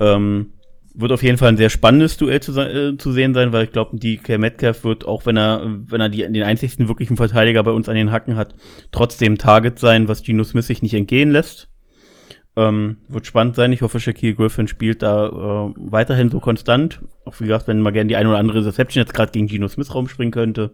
Ähm, 0.00 0.54
wird 0.94 1.12
auf 1.12 1.22
jeden 1.22 1.38
Fall 1.38 1.48
ein 1.48 1.56
sehr 1.56 1.70
spannendes 1.70 2.16
Duell 2.16 2.40
zu, 2.40 2.58
äh, 2.60 2.96
zu 2.96 3.12
sehen 3.12 3.34
sein, 3.34 3.52
weil 3.52 3.64
ich 3.64 3.72
glaube, 3.72 3.96
DK 3.96 4.38
Metcalf 4.38 4.84
wird, 4.84 5.06
auch 5.06 5.26
wenn 5.26 5.36
er, 5.36 5.62
wenn 5.86 6.00
er 6.00 6.08
die, 6.08 6.20
den 6.20 6.42
einzigsten 6.42 6.88
wirklichen 6.88 7.16
Verteidiger 7.16 7.62
bei 7.62 7.70
uns 7.70 7.88
an 7.88 7.96
den 7.96 8.12
Hacken 8.12 8.36
hat, 8.36 8.54
trotzdem 8.90 9.38
Target 9.38 9.78
sein, 9.78 10.08
was 10.08 10.22
Geno 10.22 10.44
Smith 10.44 10.66
sich 10.66 10.82
nicht 10.82 10.94
entgehen 10.94 11.30
lässt. 11.30 11.68
Ähm, 12.54 12.98
wird 13.08 13.26
spannend 13.26 13.56
sein. 13.56 13.72
Ich 13.72 13.80
hoffe, 13.80 13.98
Shaquille 13.98 14.34
Griffin 14.34 14.68
spielt 14.68 15.02
da 15.02 15.28
äh, 15.28 15.74
weiterhin 15.76 16.30
so 16.30 16.38
konstant. 16.38 17.00
Auch 17.24 17.40
wie 17.40 17.44
gesagt, 17.44 17.66
wenn 17.66 17.80
man 17.80 17.94
gerne 17.94 18.08
die 18.08 18.16
ein 18.16 18.26
oder 18.26 18.36
andere 18.36 18.64
Reception 18.66 19.02
jetzt 19.02 19.14
gerade 19.14 19.32
gegen 19.32 19.46
Geno 19.46 19.68
Smith 19.68 19.94
raumspringen 19.94 20.32
könnte. 20.32 20.72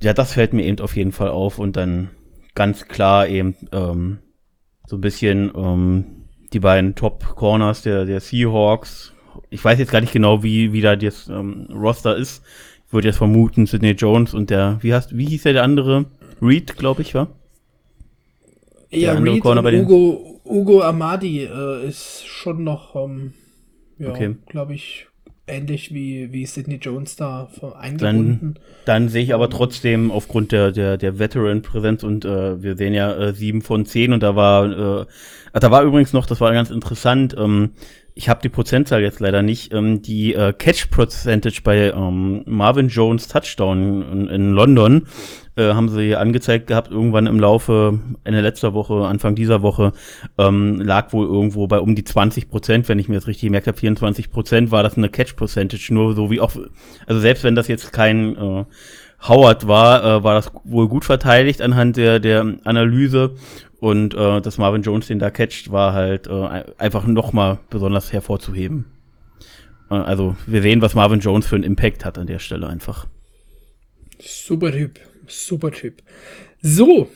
Ja, 0.00 0.14
das 0.14 0.32
fällt 0.32 0.54
mir 0.54 0.64
eben 0.64 0.80
auf 0.80 0.96
jeden 0.96 1.12
Fall 1.12 1.28
auf 1.28 1.58
und 1.58 1.76
dann 1.76 2.10
ganz 2.54 2.88
klar 2.88 3.28
eben 3.28 3.56
ähm, 3.72 4.20
so 4.86 4.96
ein 4.96 5.02
bisschen 5.02 5.52
ähm, 5.54 6.23
die 6.54 6.60
beiden 6.60 6.94
Top-Corners 6.94 7.82
der, 7.82 8.04
der 8.04 8.20
Seahawks. 8.20 9.12
Ich 9.50 9.64
weiß 9.64 9.78
jetzt 9.78 9.90
gar 9.90 10.00
nicht 10.00 10.12
genau, 10.12 10.42
wie, 10.42 10.72
wie 10.72 10.80
da 10.80 10.96
das 10.96 11.28
ähm, 11.28 11.66
Roster 11.70 12.16
ist. 12.16 12.42
Ich 12.86 12.92
würde 12.92 13.08
jetzt 13.08 13.18
vermuten, 13.18 13.66
Sidney 13.66 13.90
Jones 13.90 14.32
und 14.34 14.50
der, 14.50 14.78
wie, 14.80 14.94
hast, 14.94 15.16
wie 15.16 15.26
hieß 15.26 15.42
der, 15.42 15.54
der 15.54 15.62
andere? 15.64 16.06
Reed, 16.40 16.76
glaube 16.76 17.02
ich, 17.02 17.14
war? 17.14 17.28
Ja, 18.90 19.12
Reed 19.12 19.42
Corner 19.42 19.64
und 19.64 19.74
Ugo, 19.74 20.40
Ugo 20.44 20.82
Amadi 20.82 21.44
äh, 21.44 21.88
ist 21.88 22.24
schon 22.26 22.62
noch, 22.62 22.94
ähm, 22.94 23.32
ja, 23.98 24.10
okay. 24.10 24.36
glaube 24.46 24.74
ich, 24.74 25.08
ähnlich 25.46 25.92
wie, 25.92 26.32
wie 26.32 26.46
Sidney 26.46 26.76
Jones 26.76 27.16
da 27.16 27.48
eingebunden. 27.78 28.54
Dann, 28.54 28.64
dann 29.02 29.08
sehe 29.08 29.22
ich 29.22 29.34
aber 29.34 29.50
trotzdem 29.50 30.10
aufgrund 30.10 30.52
der, 30.52 30.72
der, 30.72 30.96
der 30.96 31.18
Veteran-Präsenz 31.18 32.02
und 32.02 32.24
äh, 32.24 32.62
wir 32.62 32.76
sehen 32.76 32.94
ja 32.94 33.14
äh, 33.14 33.34
sieben 33.34 33.62
von 33.62 33.84
zehn 33.84 34.12
und 34.12 34.22
da 34.22 34.36
war, 34.36 35.02
äh, 35.02 35.06
da 35.52 35.70
war 35.70 35.82
übrigens 35.82 36.12
noch, 36.12 36.26
das 36.26 36.40
war 36.40 36.52
ganz 36.52 36.70
interessant, 36.70 37.34
ähm, 37.38 37.70
ich 38.16 38.28
habe 38.28 38.40
die 38.42 38.48
Prozentzahl 38.48 39.02
jetzt 39.02 39.18
leider 39.18 39.42
nicht, 39.42 39.72
ähm, 39.72 40.00
die 40.00 40.34
äh, 40.34 40.52
Catch-Percentage 40.52 41.62
bei 41.64 41.90
ähm, 41.90 42.42
Marvin 42.46 42.88
Jones 42.88 43.26
Touchdown 43.26 44.02
in, 44.02 44.28
in 44.28 44.50
London 44.52 45.06
äh, 45.56 45.74
haben 45.74 45.88
sie 45.88 46.14
angezeigt 46.14 46.68
gehabt, 46.68 46.92
irgendwann 46.92 47.26
im 47.26 47.40
Laufe 47.40 47.98
Ende 48.22 48.40
letzter 48.40 48.72
Woche, 48.72 49.06
Anfang 49.06 49.34
dieser 49.34 49.62
Woche, 49.62 49.92
ähm, 50.38 50.80
lag 50.80 51.12
wohl 51.12 51.26
irgendwo 51.26 51.66
bei 51.66 51.80
um 51.80 51.96
die 51.96 52.04
20 52.04 52.48
Prozent, 52.48 52.88
wenn 52.88 53.00
ich 53.00 53.08
mir 53.08 53.16
das 53.16 53.26
richtig 53.26 53.48
gemerkt 53.48 53.66
habe, 53.66 53.78
24 53.78 54.30
Prozent 54.30 54.70
war 54.70 54.84
das 54.84 54.96
eine 54.96 55.08
Catch-Percentage, 55.08 55.92
nur 55.92 56.14
so 56.14 56.30
wie 56.30 56.40
auch, 56.40 56.52
also 57.06 57.20
selbst 57.20 57.42
wenn 57.42 57.56
das 57.56 57.66
jetzt 57.66 57.92
kein 57.92 58.36
äh, 58.36 58.64
Howard 59.28 59.66
war, 59.66 60.04
äh, 60.04 60.24
war 60.24 60.34
das 60.34 60.52
wohl 60.64 60.88
gut 60.88 61.04
verteidigt 61.04 61.62
anhand 61.62 61.96
der, 61.96 62.20
der 62.20 62.58
Analyse 62.64 63.34
und 63.84 64.14
äh, 64.14 64.40
dass 64.40 64.56
Marvin 64.56 64.80
Jones 64.80 65.08
den 65.08 65.18
da 65.18 65.30
catcht, 65.30 65.70
war 65.70 65.92
halt 65.92 66.26
äh, 66.26 66.64
einfach 66.78 67.06
nochmal 67.06 67.58
besonders 67.68 68.14
hervorzuheben. 68.14 68.86
Äh, 69.90 69.96
also 69.96 70.36
wir 70.46 70.62
sehen, 70.62 70.80
was 70.80 70.94
Marvin 70.94 71.20
Jones 71.20 71.46
für 71.46 71.56
einen 71.56 71.64
Impact 71.64 72.02
hat 72.06 72.16
an 72.16 72.26
der 72.26 72.38
Stelle 72.38 72.66
einfach. 72.66 73.06
Super 74.18 74.72
Typ, 74.72 75.00
super 75.26 75.70
Typ. 75.70 76.02
So, 76.62 77.10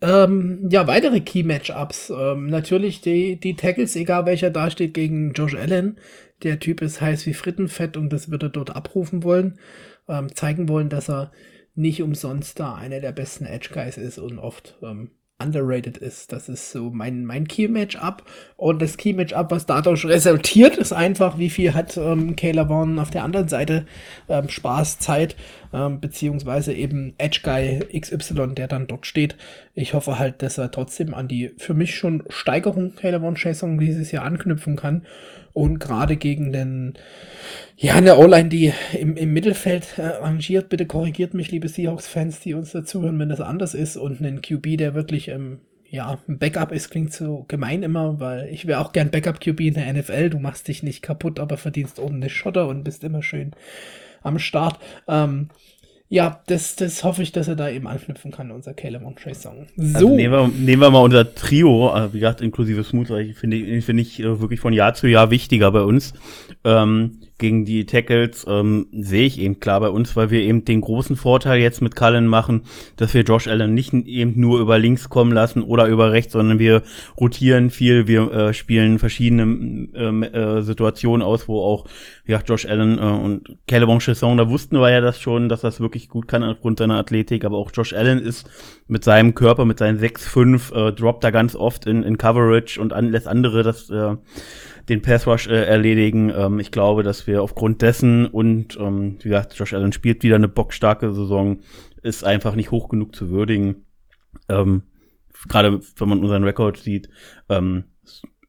ähm, 0.00 0.68
ja, 0.68 0.88
weitere 0.88 1.20
Key-Matchups. 1.20 2.10
Ähm, 2.10 2.48
natürlich 2.48 3.00
die, 3.00 3.38
die 3.38 3.54
Tackles, 3.54 3.94
egal 3.94 4.26
welcher 4.26 4.50
da 4.50 4.68
steht, 4.68 4.94
gegen 4.94 5.32
Josh 5.32 5.54
Allen. 5.54 5.96
Der 6.42 6.58
Typ 6.58 6.82
ist 6.82 7.00
heiß 7.00 7.24
wie 7.26 7.34
Frittenfett 7.34 7.96
und 7.96 8.12
das 8.12 8.32
wird 8.32 8.42
er 8.42 8.48
dort 8.48 8.74
abrufen 8.74 9.22
wollen 9.22 9.58
ähm, 10.10 10.34
zeigen 10.34 10.68
wollen, 10.68 10.88
dass 10.88 11.08
er 11.08 11.30
nicht 11.74 12.02
umsonst 12.02 12.58
da 12.58 12.74
einer 12.74 13.00
der 13.00 13.12
besten 13.12 13.46
Edge 13.46 13.70
Guys 13.72 13.96
ist 13.96 14.18
und 14.18 14.38
oft 14.38 14.76
ähm, 14.82 15.12
underrated 15.40 15.96
ist. 15.96 16.32
Das 16.32 16.48
ist 16.48 16.70
so 16.70 16.90
mein, 16.90 17.24
mein 17.24 17.48
Key-Match-Up. 17.48 18.22
Und 18.56 18.82
das 18.82 18.96
Key-Match-Up, 18.96 19.50
was 19.50 19.66
dadurch 19.66 20.04
resultiert, 20.04 20.76
ist 20.76 20.92
einfach, 20.92 21.38
wie 21.38 21.50
viel 21.50 21.74
hat 21.74 21.96
ähm, 21.96 22.36
Kayla 22.36 22.66
Vaughn 22.66 22.98
auf 22.98 23.10
der 23.10 23.24
anderen 23.24 23.48
Seite 23.48 23.86
ähm, 24.28 24.48
Spaß, 24.48 24.98
Zeit, 24.98 25.36
ähm, 25.72 26.00
beziehungsweise 26.00 26.72
eben 26.72 27.14
Edge 27.18 27.40
Guy 27.42 27.80
XY, 27.98 28.54
der 28.54 28.68
dann 28.68 28.86
dort 28.86 29.06
steht. 29.06 29.36
Ich 29.74 29.94
hoffe 29.94 30.18
halt, 30.18 30.42
dass 30.42 30.58
er 30.58 30.70
trotzdem 30.70 31.14
an 31.14 31.28
die 31.28 31.52
für 31.56 31.74
mich 31.74 31.94
schon 31.94 32.22
Steigerung 32.28 32.94
Kayla 32.94 33.20
Vaughn 33.20 33.36
Chasing 33.36 33.78
dieses 33.78 34.12
Jahr 34.12 34.24
anknüpfen 34.24 34.76
kann. 34.76 35.06
Und 35.52 35.78
gerade 35.80 36.16
gegen 36.16 36.52
den, 36.52 36.94
ja, 37.76 37.94
eine 37.94 38.16
O-Line, 38.16 38.48
die 38.48 38.72
im, 38.92 39.16
im 39.16 39.32
Mittelfeld 39.32 39.98
äh, 39.98 40.06
rangiert, 40.06 40.68
bitte 40.68 40.86
korrigiert 40.86 41.34
mich, 41.34 41.50
liebe 41.50 41.68
Seahawks-Fans, 41.68 42.40
die 42.40 42.54
uns 42.54 42.72
dazuhören, 42.72 43.18
wenn 43.18 43.28
das 43.28 43.40
anders 43.40 43.74
ist. 43.74 43.96
Und 43.96 44.20
einen 44.20 44.42
QB, 44.42 44.78
der 44.78 44.94
wirklich 44.94 45.28
ähm, 45.28 45.58
ja, 45.90 46.18
ein 46.28 46.38
Backup 46.38 46.70
ist, 46.70 46.90
klingt 46.90 47.12
so 47.12 47.44
gemein 47.48 47.82
immer, 47.82 48.20
weil 48.20 48.48
ich 48.48 48.66
wäre 48.66 48.80
auch 48.80 48.92
gern 48.92 49.10
Backup-QB 49.10 49.60
in 49.60 49.74
der 49.74 49.92
NFL. 49.92 50.30
Du 50.30 50.38
machst 50.38 50.68
dich 50.68 50.84
nicht 50.84 51.02
kaputt, 51.02 51.40
aber 51.40 51.56
verdienst 51.56 51.98
ordentlich 51.98 52.34
Schotter 52.34 52.68
und 52.68 52.84
bist 52.84 53.02
immer 53.02 53.22
schön 53.22 53.50
am 54.22 54.38
Start. 54.38 54.78
Ähm, 55.08 55.48
ja, 56.12 56.42
das, 56.48 56.74
das 56.74 57.04
hoffe 57.04 57.22
ich, 57.22 57.30
dass 57.30 57.46
er 57.46 57.54
da 57.54 57.70
eben 57.70 57.86
anknüpfen 57.86 58.32
kann, 58.32 58.50
unser 58.50 58.74
Caleb 58.74 59.06
und 59.06 59.16
Trey 59.16 59.32
Song. 59.32 59.68
So. 59.76 59.94
Also 59.94 60.16
nehmen, 60.16 60.32
wir, 60.32 60.48
nehmen 60.48 60.82
wir 60.82 60.90
mal 60.90 61.02
unser 61.02 61.36
Trio, 61.36 61.94
äh, 61.94 62.12
wie 62.12 62.18
gesagt, 62.18 62.40
inklusive 62.40 62.82
Smooth, 62.82 63.36
finde 63.36 63.56
ich, 63.56 63.84
finde 63.84 64.02
ich 64.02 64.18
äh, 64.18 64.40
wirklich 64.40 64.58
von 64.58 64.72
Jahr 64.72 64.92
zu 64.94 65.06
Jahr 65.06 65.30
wichtiger 65.30 65.70
bei 65.70 65.82
uns. 65.82 66.12
Ähm, 66.64 67.20
gegen 67.40 67.64
die 67.64 67.86
Tackles 67.86 68.46
ähm, 68.48 68.86
sehe 68.92 69.26
ich 69.26 69.40
eben 69.40 69.58
klar 69.58 69.80
bei 69.80 69.88
uns, 69.88 70.14
weil 70.14 70.30
wir 70.30 70.40
eben 70.40 70.64
den 70.64 70.80
großen 70.80 71.16
Vorteil 71.16 71.60
jetzt 71.60 71.82
mit 71.82 71.96
Cullen 71.96 72.28
machen, 72.28 72.62
dass 72.96 73.12
wir 73.14 73.22
Josh 73.22 73.48
Allen 73.48 73.74
nicht 73.74 73.92
eben 73.92 74.38
nur 74.38 74.60
über 74.60 74.78
links 74.78 75.08
kommen 75.08 75.32
lassen 75.32 75.62
oder 75.62 75.86
über 75.86 76.12
rechts, 76.12 76.34
sondern 76.34 76.60
wir 76.60 76.82
rotieren 77.18 77.70
viel, 77.70 78.06
wir 78.06 78.30
äh, 78.30 78.54
spielen 78.54 79.00
verschiedene 79.00 79.88
äh, 79.94 80.26
äh, 80.26 80.62
Situationen 80.62 81.26
aus, 81.26 81.48
wo 81.48 81.60
auch 81.60 81.86
ja, 82.26 82.40
Josh 82.46 82.66
Allen 82.66 82.98
äh, 82.98 83.02
und 83.02 83.56
Calebon 83.66 83.98
Chesson, 83.98 84.36
da 84.36 84.48
wussten 84.48 84.76
wir 84.76 84.90
ja 84.90 85.00
das 85.00 85.18
schon, 85.20 85.48
dass 85.48 85.62
das 85.62 85.80
wirklich 85.80 86.08
gut 86.08 86.28
kann 86.28 86.44
aufgrund 86.44 86.78
seiner 86.78 86.98
Athletik, 86.98 87.44
aber 87.44 87.56
auch 87.56 87.72
Josh 87.74 87.92
Allen 87.92 88.20
ist 88.20 88.48
mit 88.86 89.02
seinem 89.02 89.34
Körper, 89.34 89.64
mit 89.64 89.78
seinen 89.78 89.98
6'5, 89.98 90.74
äh, 90.74 90.92
droppt 90.92 91.24
da 91.24 91.30
ganz 91.30 91.56
oft 91.56 91.86
in, 91.86 92.02
in 92.02 92.18
Coverage 92.18 92.80
und 92.80 92.92
an, 92.92 93.10
lässt 93.10 93.26
andere 93.26 93.62
das 93.62 93.90
äh, 93.90 94.16
den 94.90 95.02
Pass 95.02 95.26
Rush 95.26 95.46
äh, 95.46 95.64
erledigen. 95.64 96.30
Ähm, 96.36 96.58
ich 96.58 96.70
glaube, 96.70 97.02
dass 97.02 97.26
wir 97.26 97.42
aufgrund 97.42 97.80
dessen 97.80 98.26
und 98.26 98.76
ähm, 98.78 99.16
wie 99.20 99.28
gesagt, 99.28 99.54
Josh 99.54 99.72
Allen 99.72 99.92
spielt 99.92 100.22
wieder 100.22 100.36
eine 100.36 100.48
bockstarke 100.48 101.12
Saison, 101.14 101.60
ist 102.02 102.24
einfach 102.24 102.54
nicht 102.56 102.70
hoch 102.70 102.88
genug 102.88 103.14
zu 103.14 103.30
würdigen. 103.30 103.86
Ähm, 104.48 104.82
Gerade 105.48 105.80
wenn 105.96 106.08
man 106.08 106.20
unseren 106.20 106.44
Rekord 106.44 106.76
sieht, 106.76 107.08
ähm, 107.48 107.84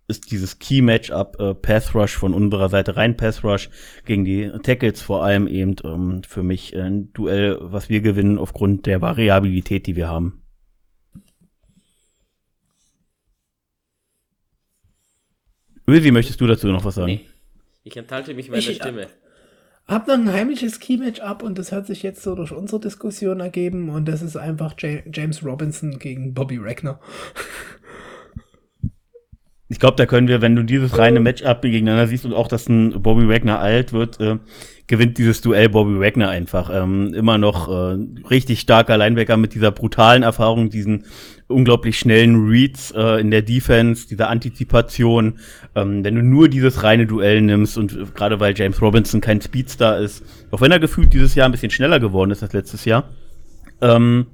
ist 0.07 0.29
dieses 0.31 0.59
Key 0.59 0.81
Matchup 0.81 1.39
äh, 1.39 1.53
Pass 1.53 1.95
Rush 1.95 2.17
von 2.17 2.33
unserer 2.33 2.67
Seite 2.67 2.97
rein 2.97 3.15
Pass 3.15 3.45
Rush 3.45 3.69
gegen 4.05 4.25
die 4.25 4.51
Tackles 4.63 5.01
vor 5.01 5.23
allem 5.23 5.47
eben 5.47 5.75
ähm, 5.85 6.21
für 6.27 6.43
mich 6.43 6.75
ein 6.75 7.13
Duell, 7.13 7.57
was 7.61 7.87
wir 7.87 8.01
gewinnen 8.01 8.37
aufgrund 8.37 8.87
der 8.87 9.01
Variabilität, 9.01 9.87
die 9.87 9.95
wir 9.95 10.09
haben. 10.09 10.40
Wie 15.85 16.11
möchtest 16.11 16.39
du 16.39 16.47
dazu 16.47 16.67
noch 16.67 16.85
was 16.85 16.95
sagen? 16.95 17.07
Nee. 17.07 17.25
Ich 17.83 17.97
enthalte 17.97 18.33
mich 18.33 18.49
meiner 18.49 18.59
ich, 18.59 18.75
Stimme. 18.75 19.07
Hab 19.87 20.07
noch 20.07 20.13
ein 20.13 20.31
heimliches 20.31 20.79
Key-Match-Up 20.79 21.43
und 21.43 21.57
das 21.57 21.71
hat 21.71 21.87
sich 21.87 22.03
jetzt 22.03 22.23
so 22.23 22.35
durch 22.35 22.51
unsere 22.51 22.79
Diskussion 22.79 23.39
ergeben 23.39 23.89
und 23.89 24.07
das 24.07 24.21
ist 24.21 24.37
einfach 24.37 24.75
James 24.79 25.43
Robinson 25.43 25.97
gegen 25.99 26.33
Bobby 26.33 26.57
Ragnar. 26.61 26.99
Ich 29.71 29.79
glaube, 29.79 29.95
da 29.95 30.05
können 30.05 30.27
wir, 30.27 30.41
wenn 30.41 30.55
du 30.55 30.63
dieses 30.63 30.97
reine 30.97 31.21
Matchup 31.21 31.61
gegeneinander 31.61 32.05
siehst 32.05 32.25
und 32.25 32.33
auch, 32.33 32.49
dass 32.49 32.67
ein 32.67 33.01
Bobby 33.01 33.29
Wagner 33.29 33.59
alt 33.59 33.93
wird, 33.93 34.19
äh, 34.19 34.37
gewinnt 34.87 35.17
dieses 35.17 35.39
Duell 35.39 35.69
Bobby 35.69 35.97
Wagner 35.97 36.27
einfach. 36.27 36.69
Ähm, 36.73 37.13
immer 37.13 37.37
noch 37.37 37.69
äh, 37.69 37.97
richtig 38.29 38.59
starker 38.59 38.97
Linebacker 38.97 39.37
mit 39.37 39.53
dieser 39.53 39.71
brutalen 39.71 40.23
Erfahrung, 40.23 40.69
diesen 40.69 41.05
unglaublich 41.51 41.99
schnellen 41.99 42.47
Reads 42.47 42.91
äh, 42.91 43.19
in 43.19 43.31
der 43.31 43.41
Defense, 43.41 44.07
dieser 44.07 44.29
Antizipation. 44.29 45.39
Ähm, 45.75 46.03
wenn 46.03 46.15
du 46.15 46.23
nur 46.23 46.49
dieses 46.49 46.83
reine 46.83 47.05
Duell 47.07 47.41
nimmst 47.41 47.77
und 47.77 47.93
äh, 47.93 48.05
gerade 48.13 48.39
weil 48.39 48.57
James 48.57 48.81
Robinson 48.81 49.21
kein 49.21 49.41
Speedstar 49.41 49.99
ist, 49.99 50.23
auch 50.51 50.61
wenn 50.61 50.71
er 50.71 50.79
gefühlt 50.79 51.13
dieses 51.13 51.35
Jahr 51.35 51.47
ein 51.47 51.51
bisschen 51.51 51.71
schneller 51.71 51.99
geworden 51.99 52.31
ist 52.31 52.43
als 52.43 52.53
letztes 52.53 52.85
Jahr, 52.85 53.09
ähm, 53.81 54.27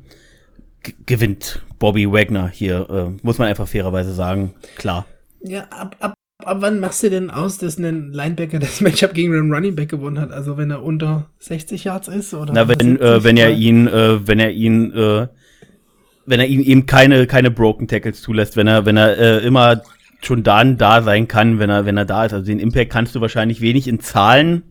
gewinnt 1.06 1.64
Bobby 1.80 2.12
Wagner 2.12 2.50
hier, 2.50 2.90
äh, 2.90 3.26
muss 3.26 3.38
man 3.38 3.48
einfach 3.48 3.68
fairerweise 3.68 4.14
sagen. 4.14 4.54
Klar. 4.78 5.06
Ja, 5.42 5.66
ab, 5.70 5.96
ab, 6.00 6.14
ab 6.44 6.58
wann 6.60 6.80
machst 6.80 7.04
du 7.04 7.10
denn 7.10 7.30
aus, 7.30 7.58
dass 7.58 7.78
ein 7.78 8.12
Linebacker 8.12 8.60
das 8.60 8.82
Matchup 8.82 9.14
gegen 9.14 9.34
einen 9.34 9.54
Running 9.54 9.76
Back 9.76 9.90
gewonnen 9.90 10.20
hat? 10.20 10.32
Also 10.32 10.58
wenn 10.58 10.72
er 10.72 10.84
unter 10.84 11.30
60 11.40 11.84
Yards 11.84 12.08
ist 12.08 12.34
oder? 12.34 12.54
Na, 12.54 12.68
wenn, 12.68 13.00
äh, 13.00 13.24
wenn 13.24 13.38
er 13.38 13.52
ihn, 13.52 13.88
äh, 13.88 14.28
wenn 14.28 14.40
er 14.40 14.52
ihn, 14.52 14.92
äh, 14.94 15.28
wenn 16.28 16.40
er 16.40 16.46
ihn 16.46 16.62
eben 16.62 16.86
keine, 16.86 17.26
keine 17.26 17.50
Broken 17.50 17.88
Tackles 17.88 18.22
zulässt, 18.22 18.58
wenn 18.58 18.68
er, 18.68 18.86
wenn 18.86 18.98
er 18.98 19.18
äh, 19.18 19.46
immer 19.46 19.82
schon 20.22 20.44
dann 20.44 20.78
da 20.78 21.02
sein 21.02 21.28
kann, 21.28 21.58
wenn 21.58 21.70
er, 21.70 21.86
wenn 21.86 21.98
er 21.98 22.06
da 22.06 22.26
ist. 22.26 22.34
Also 22.34 22.46
den 22.46 22.60
Impact 22.60 22.92
kannst 22.92 23.16
du 23.16 23.22
wahrscheinlich 23.22 23.62
wenig 23.62 23.88
in 23.88 24.00
Zahlen 24.00 24.64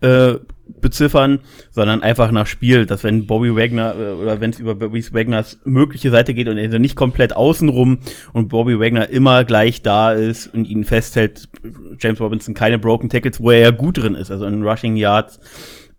äh, 0.00 0.34
beziffern, 0.80 1.40
sondern 1.72 2.02
einfach 2.02 2.30
nach 2.30 2.46
Spiel, 2.46 2.86
dass 2.86 3.02
wenn 3.02 3.26
Bobby 3.26 3.56
Wagner 3.56 3.94
äh, 3.98 4.12
oder 4.12 4.40
wenn 4.40 4.50
es 4.50 4.60
über 4.60 4.76
Bobby 4.76 5.04
Wagners 5.12 5.58
mögliche 5.64 6.10
Seite 6.10 6.32
geht 6.32 6.48
und 6.48 6.58
er 6.58 6.78
nicht 6.78 6.94
komplett 6.94 7.34
außenrum 7.34 7.98
und 8.32 8.48
Bobby 8.48 8.78
Wagner 8.78 9.08
immer 9.08 9.44
gleich 9.44 9.82
da 9.82 10.12
ist 10.12 10.46
und 10.54 10.66
ihn 10.66 10.84
festhält, 10.84 11.48
James 11.98 12.20
Robinson 12.20 12.54
keine 12.54 12.78
Broken 12.78 13.08
Tackles, 13.08 13.40
wo 13.40 13.50
er 13.50 13.58
ja 13.58 13.70
gut 13.70 13.98
drin 13.98 14.14
ist, 14.14 14.30
also 14.30 14.44
in 14.46 14.62
Rushing 14.62 14.96
Yards, 14.96 15.40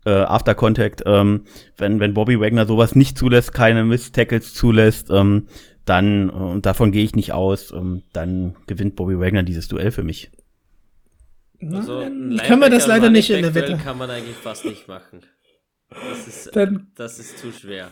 äh, 0.05 0.11
After 0.11 0.55
Contact, 0.55 1.03
ähm, 1.05 1.45
wenn, 1.77 1.99
wenn 1.99 2.13
Bobby 2.13 2.39
Wagner 2.39 2.65
sowas 2.65 2.95
nicht 2.95 3.17
zulässt, 3.17 3.53
keine 3.53 3.83
Miss-Tackles 3.83 4.53
zulässt, 4.53 5.09
ähm, 5.11 5.47
dann, 5.85 6.29
äh, 6.29 6.31
und 6.31 6.65
davon 6.65 6.91
gehe 6.91 7.03
ich 7.03 7.15
nicht 7.15 7.33
aus, 7.33 7.71
ähm, 7.71 8.03
dann 8.13 8.55
gewinnt 8.67 8.95
Bobby 8.95 9.19
Wagner 9.19 9.43
dieses 9.43 9.67
Duell 9.67 9.91
für 9.91 10.03
mich. 10.03 10.31
Also 11.61 11.99
können 11.99 12.59
wir 12.59 12.69
das 12.69 12.87
leider 12.87 13.09
nicht 13.11 13.29
in 13.29 13.43
der 13.43 13.53
Wette. 13.53 13.77
kann 13.77 13.97
man 13.97 14.09
eigentlich 14.09 14.35
fast 14.35 14.65
nicht 14.65 14.87
machen. 14.87 15.21
Das 15.89 16.27
ist, 16.27 16.55
Dann 16.55 16.87
das 16.95 17.19
ist 17.19 17.37
zu 17.37 17.51
schwer. 17.51 17.89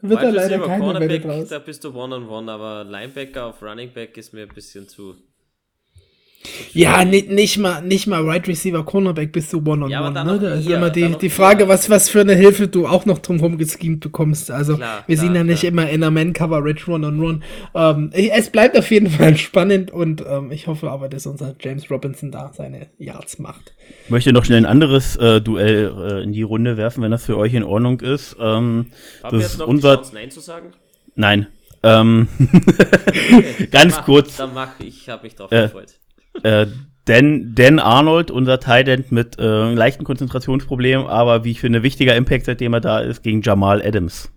Wird 0.00 0.22
da 0.22 0.28
leider 0.28 0.60
keine 0.60 1.00
Wette 1.00 1.20
draus. 1.20 1.48
Da 1.48 1.58
bist 1.58 1.82
du 1.82 1.88
One-on-One, 1.88 2.28
-on 2.28 2.44
-one, 2.44 2.50
aber 2.50 2.84
Linebacker 2.84 3.46
auf 3.46 3.62
Running 3.62 3.92
Back 3.92 4.16
ist 4.16 4.32
mir 4.32 4.42
ein 4.42 4.54
bisschen 4.54 4.86
zu 4.86 5.16
ja, 6.72 7.04
nicht, 7.04 7.30
nicht 7.30 7.58
mal, 7.58 7.82
nicht 7.82 8.06
mal 8.06 8.22
Right 8.22 8.46
Receiver, 8.46 8.84
Cornerback 8.84 9.32
bist 9.32 9.52
du 9.52 9.58
one 9.58 9.84
on 9.84 9.90
ja, 9.90 10.06
one. 10.06 10.24
Ne? 10.24 10.38
Da 10.38 10.54
ist 10.54 10.68
immer 10.68 10.90
die, 10.90 11.16
die 11.18 11.30
Frage, 11.30 11.68
was, 11.68 11.90
was 11.90 12.08
für 12.08 12.20
eine 12.20 12.34
Hilfe 12.34 12.68
du 12.68 12.86
auch 12.86 13.06
noch 13.06 13.18
drumherum 13.18 13.58
geschemt 13.58 14.00
bekommst. 14.00 14.50
Also, 14.50 14.76
klar, 14.76 15.04
wir 15.06 15.16
klar, 15.16 15.26
sind 15.26 15.34
ja 15.34 15.44
nicht 15.44 15.64
immer 15.64 15.88
in 15.88 16.02
einer 16.02 16.10
Man-Coverage 16.10 16.86
Run 16.86 17.04
on 17.04 17.20
Run. 17.20 17.42
Ähm, 17.74 18.10
es 18.12 18.50
bleibt 18.50 18.78
auf 18.78 18.90
jeden 18.90 19.10
Fall 19.10 19.36
spannend 19.36 19.90
und 19.90 20.24
ähm, 20.28 20.52
ich 20.52 20.66
hoffe 20.66 20.90
aber, 20.90 21.08
dass 21.08 21.26
unser 21.26 21.54
James 21.60 21.90
Robinson 21.90 22.30
da 22.30 22.52
seine 22.54 22.86
Yards 22.98 23.38
macht. 23.38 23.74
Ich 24.04 24.10
möchte 24.10 24.32
noch 24.32 24.44
schnell 24.44 24.58
ein 24.58 24.66
anderes 24.66 25.16
äh, 25.16 25.40
Duell 25.40 25.92
äh, 25.98 26.22
in 26.22 26.32
die 26.32 26.42
Runde 26.42 26.76
werfen, 26.76 27.02
wenn 27.02 27.10
das 27.10 27.24
für 27.24 27.36
euch 27.36 27.54
in 27.54 27.64
Ordnung 27.64 28.00
ist. 28.00 28.36
Ähm, 28.40 28.86
Haben 29.22 29.38
das 29.38 29.54
ist 29.54 29.62
unser. 29.62 29.96
Chance, 29.96 30.14
Nein 30.14 30.30
zu 30.30 30.40
sagen? 30.40 30.72
Nein. 31.14 31.46
Ähm, 31.82 32.28
ganz 33.70 33.96
mach, 33.96 34.04
kurz. 34.04 34.36
Dann 34.36 34.52
mach 34.54 34.80
ich, 34.80 35.08
habe 35.08 35.24
mich 35.24 35.36
drauf 35.36 35.52
äh, 35.52 35.62
gefreut. 35.62 35.94
Äh, 36.42 36.66
Dan, 37.04 37.54
Dan 37.54 37.78
Arnold, 37.78 38.30
unser 38.30 38.60
Tight 38.60 39.10
mit 39.10 39.38
äh, 39.38 39.72
leichten 39.72 40.04
Konzentrationsproblemen, 40.04 41.06
aber 41.06 41.42
wie 41.42 41.52
ich 41.52 41.60
finde, 41.60 41.82
wichtiger 41.82 42.14
Impact, 42.14 42.44
seitdem 42.44 42.74
er 42.74 42.80
da 42.80 43.00
ist, 43.00 43.22
gegen 43.22 43.40
Jamal 43.40 43.80
Adams. 43.80 44.30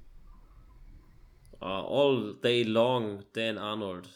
Uh, 1.62 1.66
all 1.66 2.36
day 2.42 2.64
long, 2.64 3.26
Dan 3.34 3.58
Arnold. 3.58 4.08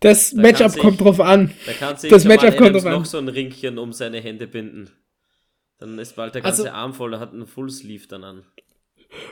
Das 0.00 0.30
da 0.30 0.42
Matchup 0.42 0.72
sich, 0.72 0.80
kommt 0.80 1.00
drauf 1.00 1.20
an. 1.20 1.52
Da 1.64 1.72
kann 1.72 1.96
sich 1.96 2.10
das 2.10 2.24
Jamal 2.24 2.36
Matchup 2.38 2.58
kommt 2.58 2.74
drauf 2.74 2.84
noch 2.84 2.98
an. 2.98 3.04
so 3.04 3.18
ein 3.18 3.28
Ringchen 3.28 3.78
um 3.78 3.92
seine 3.92 4.20
Hände 4.20 4.48
binden. 4.48 4.90
Dann 5.78 5.96
ist 5.98 6.16
bald 6.16 6.34
der 6.34 6.42
ganze 6.42 6.62
also, 6.64 6.74
Arm 6.74 6.92
voll, 6.92 7.14
er 7.14 7.20
hat 7.20 7.32
einen 7.32 7.46
Full 7.46 7.70
Sleeve 7.70 8.08
dann 8.08 8.24
an. 8.24 8.44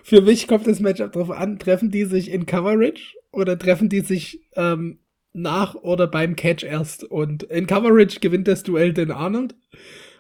Für 0.05 0.21
mich 0.23 0.47
kommt 0.47 0.67
das 0.67 0.79
Matchup 0.79 1.13
drauf 1.13 1.31
an, 1.31 1.59
treffen 1.59 1.91
die 1.91 2.05
sich 2.05 2.31
in 2.31 2.47
Coverage 2.47 3.17
oder 3.33 3.59
treffen 3.59 3.89
die 3.89 4.01
sich 4.01 4.41
ähm, 4.55 5.01
nach 5.37 5.75
oder 5.75 6.07
beim 6.07 6.35
Catch 6.35 6.65
erst. 6.65 7.05
Und 7.05 7.45
in 7.45 7.67
Coverage 7.67 8.21
gewinnt 8.21 8.49
das 8.49 8.63
Duell 8.63 8.93
den 8.93 9.11
Arnold. 9.11 9.55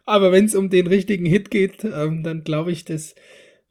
Aber 0.04 0.30
wenn 0.30 0.44
es 0.44 0.54
um 0.54 0.70
den 0.70 0.86
richtigen 0.86 1.26
Hit 1.26 1.50
geht, 1.50 1.84
ähm, 1.84 2.22
dann 2.22 2.44
glaube 2.44 2.70
ich, 2.70 2.84
dass 2.84 3.14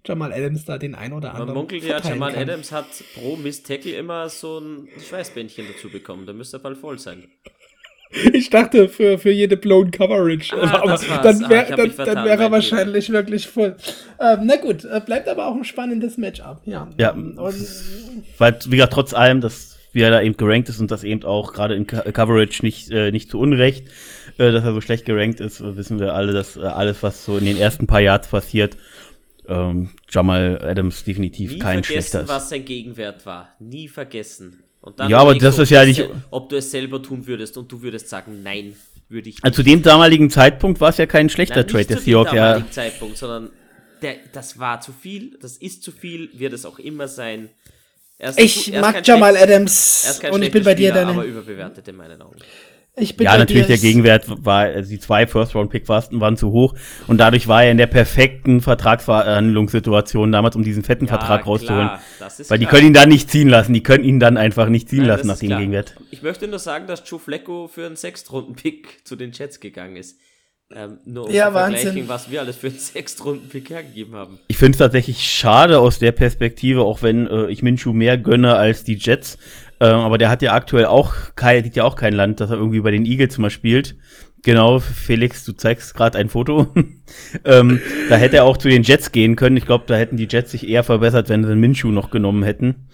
Jamal 0.05 0.33
Adams 0.33 0.65
da 0.65 0.77
den 0.77 0.95
ein 0.95 1.13
oder 1.13 1.31
anderen. 1.31 1.47
Man 1.47 1.57
munkelt 1.57 1.83
ja, 1.83 1.99
Jamal 1.99 2.33
kann. 2.33 2.43
Adams 2.43 2.71
hat 2.71 2.85
pro 3.15 3.37
Miss 3.37 3.63
Tackle 3.63 3.93
immer 3.93 4.29
so 4.29 4.59
ein 4.59 4.87
Schweißbändchen 5.07 5.65
dazu 5.73 5.89
bekommen. 5.89 6.25
Da 6.25 6.33
müsste 6.33 6.57
er 6.57 6.59
bald 6.61 6.77
voll 6.77 6.99
sein. 6.99 7.23
Ich 8.31 8.49
dachte 8.49 8.87
für, 8.87 9.17
für 9.17 9.31
jede 9.31 9.57
blown 9.57 9.91
Coverage. 9.91 10.55
Ah, 10.55 10.75
aber 10.75 10.91
das 10.91 11.07
dann 11.23 11.43
Ah, 11.43 11.49
wäre 11.49 11.63
ich 11.65 11.71
hab 11.71 11.77
dann, 11.77 11.91
vertan, 11.91 12.15
dann 12.15 12.25
wär 12.25 12.39
er 12.39 12.51
wahrscheinlich 12.51 13.09
wirklich 13.11 13.47
voll. 13.47 13.75
Ähm, 14.19 14.41
na 14.43 14.55
gut, 14.57 14.85
äh, 14.85 15.01
bleibt 15.03 15.27
aber 15.27 15.47
auch 15.47 15.55
ein 15.55 15.65
spannendes 15.65 16.15
Matchup. 16.17 16.61
Ja. 16.65 16.87
Ja. 16.97 17.11
Und, 17.11 17.35
Weil, 18.37 18.59
wie 18.67 18.77
gesagt, 18.77 18.93
trotz 18.93 19.13
allem, 19.13 19.41
dass 19.41 19.74
wie 19.95 20.01
er 20.01 20.11
da 20.11 20.21
eben 20.21 20.35
gerankt 20.35 20.67
ist 20.67 20.81
und 20.81 20.91
das 20.91 21.05
eben 21.05 21.23
auch 21.23 21.53
gerade 21.53 21.73
in 21.73 21.87
Co 21.87 22.01
Coverage 22.11 22.63
nicht, 22.65 22.91
äh, 22.91 23.11
nicht 23.11 23.29
zu 23.31 23.39
Unrecht, 23.39 23.87
äh, 24.37 24.51
dass 24.51 24.65
er 24.65 24.73
so 24.73 24.81
schlecht 24.81 25.05
gerankt 25.05 25.39
ist, 25.39 25.61
wissen 25.63 25.99
wir 26.01 26.13
alle, 26.13 26.33
dass 26.33 26.57
äh, 26.57 26.63
alles, 26.63 27.01
was 27.01 27.23
so 27.23 27.37
in 27.37 27.45
den 27.45 27.55
ersten 27.57 27.87
paar 27.87 28.01
Yards 28.01 28.27
passiert, 28.27 28.75
ähm, 29.47 29.91
Jamal 30.11 30.59
Adams 30.61 31.05
definitiv 31.05 31.53
Nie 31.53 31.59
kein 31.59 31.81
schlechter 31.85 32.23
ist. 32.23 32.27
was 32.27 32.49
sein 32.49 32.65
Gegenwert 32.65 33.25
war. 33.25 33.55
Nie 33.59 33.87
vergessen. 33.87 34.63
Und 34.81 34.99
dann 34.99 35.09
Ja, 35.09 35.19
aber 35.19 35.33
das 35.33 35.59
ist 35.59 35.69
ja 35.69 35.85
nicht- 35.85 36.05
Ob 36.29 36.49
du 36.49 36.57
es 36.57 36.71
selber 36.71 37.01
tun 37.01 37.25
würdest 37.25 37.57
und 37.57 37.71
du 37.71 37.81
würdest 37.81 38.09
sagen, 38.09 38.43
nein, 38.43 38.75
würde 39.07 39.29
ich 39.29 39.35
nicht. 39.35 39.45
Also 39.45 39.55
zu 39.55 39.63
dem 39.63 39.81
damaligen 39.81 40.29
Zeitpunkt 40.29 40.81
war 40.81 40.89
es 40.89 40.97
ja 40.97 41.05
kein 41.05 41.29
schlechter 41.29 41.61
Nein, 41.61 41.67
Trade 41.69 41.85
der 41.85 41.97
Seahawks, 41.99 42.33
ja. 42.33 42.47
damaligen 42.47 42.71
Zeitpunkt, 42.73 43.17
sondern 43.17 43.49
der, 44.01 44.15
das 44.33 44.59
war 44.59 44.81
zu 44.81 44.91
viel, 44.91 45.37
das 45.41 45.55
ist 45.55 45.83
zu 45.83 45.93
viel, 45.93 46.29
wird 46.33 46.51
es 46.51 46.65
auch 46.65 46.79
immer 46.79 47.07
sein. 47.07 47.47
Ist 48.17 48.39
ich 48.39 48.73
ist 48.73 48.79
mag 48.81 49.05
Jamal 49.05 49.31
schlecht- 49.35 49.43
Adams 49.49 50.21
und 50.31 50.41
ich 50.41 50.51
bin 50.51 50.63
bei 50.63 50.73
dir, 50.73 50.89
Spieler, 50.91 51.07
aber 51.07 51.13
deine. 51.21 51.25
überbewertet 51.27 51.87
in 51.87 51.95
meinen 51.97 52.21
Augen. 52.21 52.37
Ich 52.97 53.17
bin 53.17 53.25
Ja, 53.25 53.37
natürlich, 53.37 53.67
der 53.67 53.77
Gegenwert 53.77 54.23
war, 54.45 54.59
also 54.67 54.89
die 54.89 54.99
zwei 54.99 55.27
First-Round-Pick 55.27 55.89
waren, 55.89 56.21
waren 56.21 56.37
zu 56.37 56.51
hoch 56.53 56.75
und 57.07 57.17
dadurch 57.17 57.49
war 57.49 57.65
er 57.65 57.71
in 57.71 57.77
der 57.77 57.87
perfekten 57.87 58.61
Vertragsverhandlungssituation 58.61 60.31
damals, 60.31 60.55
um 60.55 60.63
diesen 60.63 60.83
fetten 60.83 61.07
Vertrag 61.07 61.45
rauszuholen. 61.45 61.87
klar, 61.87 62.01
das 62.19 62.39
ist 62.39 62.49
Weil 62.49 62.57
die 62.59 62.65
klar. 62.65 62.75
können 62.79 62.87
ihn 62.87 62.93
dann 62.93 63.09
nicht 63.09 63.29
ziehen 63.29 63.49
lassen, 63.49 63.73
die 63.73 63.83
können 63.83 64.05
ihn 64.05 64.21
dann 64.21 64.37
einfach 64.37 64.69
nicht 64.69 64.87
ziehen 64.89 64.99
Nein, 64.99 65.07
lassen 65.07 65.27
nach 65.27 65.37
dem 65.39 65.47
klar. 65.49 65.59
Gegenwert. 65.59 65.95
Ich 66.11 66.21
möchte 66.21 66.47
nur 66.47 66.59
sagen, 66.59 66.87
dass 66.87 67.03
Joe 67.05 67.19
Flacco 67.19 67.67
für 67.67 67.85
einen 67.85 67.97
Sechstrunden-Pick 67.97 69.05
zu 69.05 69.17
den 69.17 69.31
Jets 69.33 69.59
gegangen 69.59 69.97
ist. 69.97 70.17
Ähm, 70.73 70.97
nur 71.05 71.27
um 71.27 71.31
Ja, 71.31 71.47
zu 71.47 71.51
vergleichen, 71.53 71.87
Wahnsinn. 71.89 72.09
was 72.09 72.31
wir 72.31 72.41
alles 72.41 72.55
für 72.55 72.67
einen 72.67 72.79
Sechstrunden-Pick 72.79 73.69
hergegeben 73.69 74.15
haben. 74.15 74.39
Ich 74.47 74.57
finde 74.57 74.71
es 74.71 74.77
tatsächlich 74.79 75.21
schade 75.21 75.79
aus 75.79 75.99
der 75.99 76.11
Perspektive, 76.11 76.81
auch 76.81 77.03
wenn 77.03 77.27
äh, 77.27 77.47
ich 77.47 77.61
Minshu 77.61 77.93
mehr 77.93 78.17
gönne 78.17 78.55
als 78.55 78.83
die 78.83 78.95
Jets. 78.95 79.37
Ähm, 79.79 79.95
aber 79.95 80.17
der 80.17 80.29
hat 80.29 80.41
ja 80.41 80.53
aktuell 80.53 80.85
auch 80.85 81.13
kein, 81.35 81.63
liegt 81.63 81.75
ja 81.75 81.83
auch 81.83 81.95
kein 81.95 82.13
Land, 82.13 82.39
dass 82.39 82.49
er 82.49 82.57
irgendwie 82.57 82.79
bei 82.79 82.91
den 82.91 83.05
Eagles 83.05 83.37
mal 83.37 83.49
spielt. 83.51 83.95
Genau, 84.41 84.79
Felix, 84.79 85.43
du 85.45 85.53
zeigst 85.53 85.93
gerade 85.95 86.17
ein 86.17 86.29
Foto. 86.29 86.67
ähm, 87.45 87.81
da 88.09 88.15
hätte 88.15 88.37
er 88.37 88.45
auch 88.45 88.57
zu 88.57 88.69
den 88.69 88.83
Jets 88.83 89.11
gehen 89.11 89.35
können. 89.35 89.57
Ich 89.57 89.65
glaube, 89.65 89.85
da 89.87 89.95
hätten 89.95 90.17
die 90.17 90.27
Jets 90.29 90.51
sich 90.51 90.67
eher 90.67 90.83
verbessert, 90.83 91.29
wenn 91.29 91.43
sie 91.43 91.55
Minshu 91.55 91.89
noch 91.89 92.09
genommen 92.09 92.43
hätten. 92.43 92.87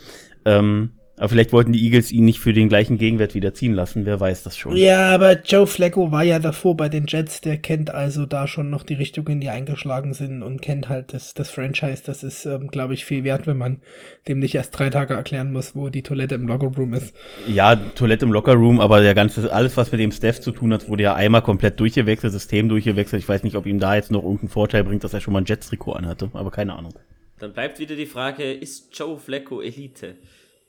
Ähm, 0.46 0.92
aber 1.18 1.30
vielleicht 1.30 1.54
wollten 1.54 1.72
die 1.72 1.84
Eagles 1.84 2.12
ihn 2.12 2.26
nicht 2.26 2.40
für 2.40 2.54
den 2.54 2.70
gleichen 2.70 2.98
Gegenwert 2.98 3.36
wieder 3.36 3.54
ziehen 3.54 3.74
lassen. 3.74 4.06
Wer 4.06 4.20
weiß 4.20 4.44
das 4.44 4.58
schon. 4.58 4.76
Ja, 4.76 5.10
aber 5.10 5.42
Joe 5.42 5.68
Flacco 5.68 6.12
war 6.12 6.24
ja 6.24 6.40
davor 6.40 6.76
bei 6.76 6.90
den 6.90 7.06
Jets, 7.08 7.42
der 7.42 7.58
kennt 7.58 7.94
also 7.94 8.26
da 8.26 8.48
schon 8.48 8.70
noch 8.70 8.84
die 8.84 8.96
Richtungen, 8.96 9.40
die 9.40 9.50
eingeschlagen 9.50 10.14
sind 10.14 10.42
und 10.42 10.62
kennt 10.62 10.90
halt 10.90 11.14
das, 11.14 11.34
das 11.34 11.52
Franchise. 11.52 12.02
Das 12.06 12.24
ist, 12.24 12.46
ähm, 12.46 12.70
glaube 12.70 12.94
ich, 12.94 13.06
viel 13.06 13.24
wert, 13.24 13.46
wenn 13.46 13.58
man 13.58 13.82
dem 14.28 14.40
nicht 14.40 14.56
erst 14.56 14.78
drei 14.78 14.90
Tage 14.90 15.14
erklären 15.14 15.52
muss, 15.52 15.76
wo 15.76 15.90
die 15.90 16.02
Toilette 16.02 16.36
im 16.36 16.48
Lockerroom 16.48 16.94
ist. 16.94 17.14
Ja, 17.48 17.76
Toilette 17.76 18.26
im 18.26 18.32
Lockerroom, 18.32 18.80
aber 18.80 19.02
der 19.02 19.14
ganze, 19.14 19.54
alles, 19.54 19.78
was 19.78 19.92
mit 19.92 20.02
dem 20.02 20.12
Steph 20.12 20.42
zu 20.42 20.52
tun 20.52 20.74
hat, 20.74 20.90
wurde 20.90 21.04
ja 21.04 21.14
einmal 21.14 21.42
komplett 21.42 21.80
durchgewechselt, 21.80 22.34
System 22.34 22.70
durchgewechselt. 22.70 23.22
Ich 23.22 23.30
weiß 23.30 23.44
nicht, 23.44 23.56
ob 23.56 23.66
ihm 23.66 23.80
da 23.80 23.96
jetzt 23.96 24.12
noch 24.12 24.24
irgendeinen 24.24 24.50
Vorteil 24.50 24.84
bringt, 24.84 25.04
dass 25.04 25.14
er 25.14 25.22
schon 25.22 25.34
mal 25.34 25.42
ein 25.42 25.46
Jets-Trikot 25.46 25.94
anhatte, 25.94 26.32
aber 26.34 26.50
keine 26.50 26.76
Ahnung. 26.76 26.94
Dann 27.38 27.54
bleibt 27.54 27.80
wieder 27.80 27.96
die 27.96 28.06
Frage, 28.06 28.52
ist 28.52 28.96
Joe 28.98 29.18
Flacco 29.18 29.62
Elite? 29.62 30.16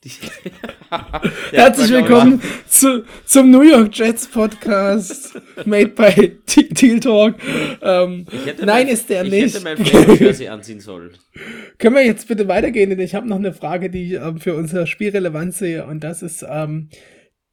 Herzlich 1.51 1.91
willkommen 1.91 2.41
zu, 2.67 3.05
zum 3.25 3.51
New 3.51 3.61
York 3.61 3.97
Jets 3.97 4.27
Podcast, 4.27 5.39
made 5.65 5.89
by 5.89 6.37
Teal 6.45 6.99
Talk. 6.99 7.35
Ähm, 7.81 8.25
Ich 8.29 8.57
nein, 8.57 8.65
mein, 8.65 8.87
ist 8.89 9.09
der 9.09 9.23
ich 9.23 9.31
nicht. 9.31 9.55
hätte 9.55 9.63
mein 9.63 9.77
Flacco-Jersey 9.77 10.49
anziehen 10.49 10.81
sollen. 10.81 11.11
Können 11.77 11.95
wir 11.95 12.05
jetzt 12.05 12.27
bitte 12.27 12.49
weitergehen? 12.49 12.89
Denn 12.89 12.99
ich 12.99 13.15
habe 13.15 13.29
noch 13.29 13.37
eine 13.37 13.53
Frage, 13.53 13.89
die 13.89 14.07
ich 14.07 14.21
ähm, 14.21 14.39
für 14.39 14.55
unser 14.55 14.87
Spiel 14.87 15.11
relevant 15.11 15.53
sehe. 15.53 15.85
Und 15.85 16.03
das 16.03 16.21
ist, 16.21 16.45
ähm, 16.49 16.89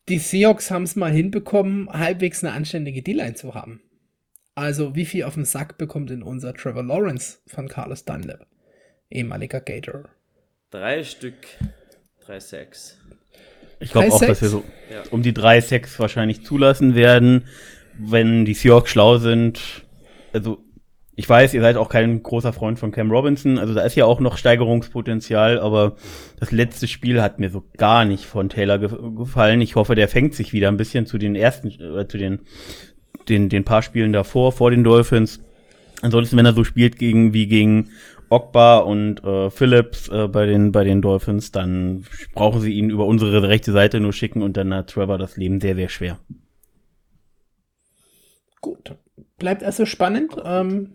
die 0.09 0.19
Seahawks 0.19 0.73
haben 0.73 0.83
es 0.83 0.97
mal 0.97 1.13
hinbekommen, 1.13 1.89
halbwegs 1.89 2.43
eine 2.43 2.53
anständige 2.53 3.03
D-Line 3.03 3.35
zu 3.35 3.55
haben. 3.55 3.81
Also, 4.57 4.97
wie 4.97 5.05
viel 5.07 5.23
auf 5.23 5.35
den 5.35 5.45
Sack 5.45 5.79
bekommt 5.79 6.11
denn 6.11 6.25
unser 6.25 6.53
Trevor 6.55 6.83
Lawrence 6.83 7.39
von 7.47 7.69
Carlos 7.69 8.05
Dunlap? 8.05 8.45
Ehemaliger 9.09 9.61
Gator. 9.61 10.09
Drei 10.71 11.03
Stück, 11.05 11.37
drei 12.31 12.41
Sacks. 12.41 12.97
Ich 13.81 13.91
glaube 13.91 14.13
auch, 14.13 14.21
dass 14.21 14.41
wir 14.41 14.49
so 14.49 14.63
Ja. 14.93 15.03
um 15.11 15.23
die 15.23 15.35
drei 15.35 15.61
Sacks 15.61 15.99
wahrscheinlich 15.99 16.45
zulassen 16.45 16.95
werden, 16.95 17.45
wenn 17.99 18.45
die 18.45 18.55
Seahawks 18.55 18.91
schlau 18.91 19.19
sind. 19.19 19.61
Also, 20.33 20.59
ich 21.17 21.29
weiß, 21.29 21.55
ihr 21.55 21.61
seid 21.61 21.77
auch 21.77 21.89
kein 21.89 22.23
großer 22.23 22.53
Freund 22.53 22.79
von 22.79 22.93
Cam 22.93 23.11
Robinson, 23.11 23.59
also 23.59 23.75
da 23.75 23.83
ist 23.83 23.97
ja 23.97 24.05
auch 24.05 24.21
noch 24.21 24.39
Steigerungspotenzial, 24.39 25.59
aber 25.59 25.97
das 26.39 26.53
letzte 26.53 26.87
Spiel 26.87 27.21
hat 27.21 27.41
mir 27.41 27.51
so 27.51 27.65
gar 27.77 28.05
nicht 28.05 28.25
von 28.27 28.49
Taylor 28.49 28.79
ge 28.79 28.91
gefallen. 29.17 29.61
Ich 29.61 29.75
hoffe, 29.75 29.97
der 29.97 30.09
fängt 30.09 30.35
sich 30.35 30.53
wieder 30.53 30.69
ein 30.69 30.77
bisschen 30.77 31.07
zu 31.07 31.19
den 31.19 31.35
ersten, 31.35 31.69
äh, 31.69 32.07
zu 32.07 32.17
den, 32.17 32.41
den, 33.29 33.49
den 33.49 33.65
paar 33.65 33.83
Spielen 33.83 34.13
davor, 34.13 34.53
vor 34.53 34.71
den 34.71 34.85
Dolphins. 34.85 35.41
Ansonsten, 36.01 36.37
wenn 36.37 36.47
er 36.47 36.55
so 36.55 36.65
spielt 36.65 36.97
gegen, 36.97 37.35
wie 37.35 37.47
gegen 37.49 37.91
Ogba 38.31 38.79
und 38.79 39.23
äh, 39.25 39.51
Phillips 39.51 40.09
äh, 40.09 40.29
bei, 40.29 40.47
den, 40.47 40.73
bei 40.73 40.85
den 40.85 41.03
Dolphins, 41.03 41.51
dann 41.53 42.05
brauchen 42.35 42.61
sie 42.61 42.73
ihn 42.73 42.89
über 42.91 43.05
unsere 43.07 43.49
rechte 43.49 43.73
Seite 43.73 44.01
nur 44.01 44.13
schicken 44.13 44.43
und 44.43 44.57
dann 44.57 44.73
hat 44.73 44.91
Trevor 44.91 45.19
das 45.19 45.37
Leben 45.37 45.61
sehr, 45.61 45.75
sehr 45.75 45.89
schwer. 45.89 46.19
Gut. 48.61 48.95
Bleibt 49.39 49.65
also 49.65 49.87
spannend. 49.87 50.35
Ähm, 50.45 50.93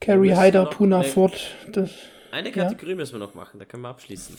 Carrie 0.00 0.34
Hyder, 0.36 0.66
Puna 0.66 1.00
eine- 1.00 1.04
Ford. 1.08 1.38
Das, 1.72 1.90
Eine 2.30 2.50
Kategorie 2.52 2.94
müssen 2.94 3.14
wir 3.14 3.20
noch 3.20 3.34
machen, 3.34 3.58
da 3.58 3.64
können 3.64 3.82
wir 3.82 3.88
abschließen. 3.88 4.36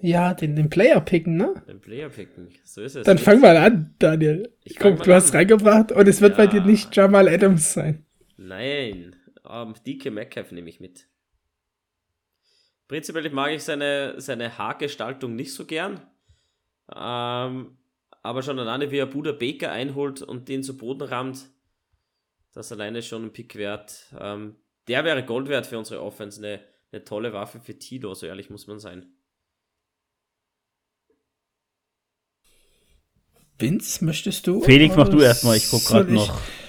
ja, 0.00 0.34
den, 0.34 0.54
den 0.56 0.68
Player 0.68 1.00
picken, 1.00 1.36
ne? 1.36 1.54
Den 1.68 1.80
Player 1.80 2.08
picken. 2.08 2.48
So 2.64 2.82
ist 2.82 2.96
es. 2.96 3.04
Dann 3.04 3.18
fang 3.18 3.40
mal 3.40 3.56
an, 3.56 3.94
Daniel. 3.98 4.50
Ich 4.64 4.78
mal 4.80 4.94
du 4.96 5.14
hast 5.14 5.30
an. 5.30 5.38
reingebracht 5.38 5.92
und 5.92 6.06
es 6.08 6.20
wird 6.20 6.38
Ja. 6.38 6.44
bei 6.44 6.46
dir 6.46 6.60
nicht 6.60 6.94
Jamal 6.94 7.28
Adams 7.28 7.72
sein. 7.72 8.04
Nein, 8.36 9.13
ähm, 9.48 9.74
DK 9.86 10.10
Metcalf 10.10 10.52
nehme 10.52 10.68
ich 10.68 10.80
mit. 10.80 11.08
Prinzipiell 12.88 13.30
mag 13.30 13.52
ich 13.52 13.62
seine, 13.62 14.20
seine 14.20 14.58
Haargestaltung 14.58 15.34
nicht 15.34 15.54
so 15.54 15.64
gern. 15.64 16.06
Ähm, 16.94 17.78
aber 18.22 18.42
schon 18.42 18.58
alleine, 18.58 18.90
wie 18.90 18.98
er 18.98 19.06
Buda 19.06 19.32
Baker 19.32 19.72
einholt 19.72 20.22
und 20.22 20.48
den 20.48 20.62
zu 20.62 20.76
Boden 20.76 21.02
rammt, 21.02 21.46
das 22.52 22.72
alleine 22.72 23.02
schon 23.02 23.24
ein 23.24 23.32
Pick 23.32 23.56
wert. 23.56 24.14
Ähm, 24.18 24.56
der 24.86 25.04
wäre 25.04 25.24
Gold 25.24 25.48
wert 25.48 25.66
für 25.66 25.78
unsere 25.78 26.02
Offense. 26.02 26.38
Eine, 26.38 26.62
eine 26.92 27.04
tolle 27.04 27.32
Waffe 27.32 27.60
für 27.60 27.78
Tilo, 27.78 28.14
so 28.14 28.26
ehrlich 28.26 28.50
muss 28.50 28.66
man 28.66 28.78
sein. 28.78 29.06
Vince, 33.58 34.04
möchtest 34.04 34.46
du? 34.46 34.62
Felix, 34.62 34.96
mach 34.96 35.08
du 35.08 35.20
erstmal, 35.20 35.56
ich 35.56 35.70
guck 35.70 35.80
soll 35.80 36.04
gerade 36.04 36.16
ich? 36.16 36.63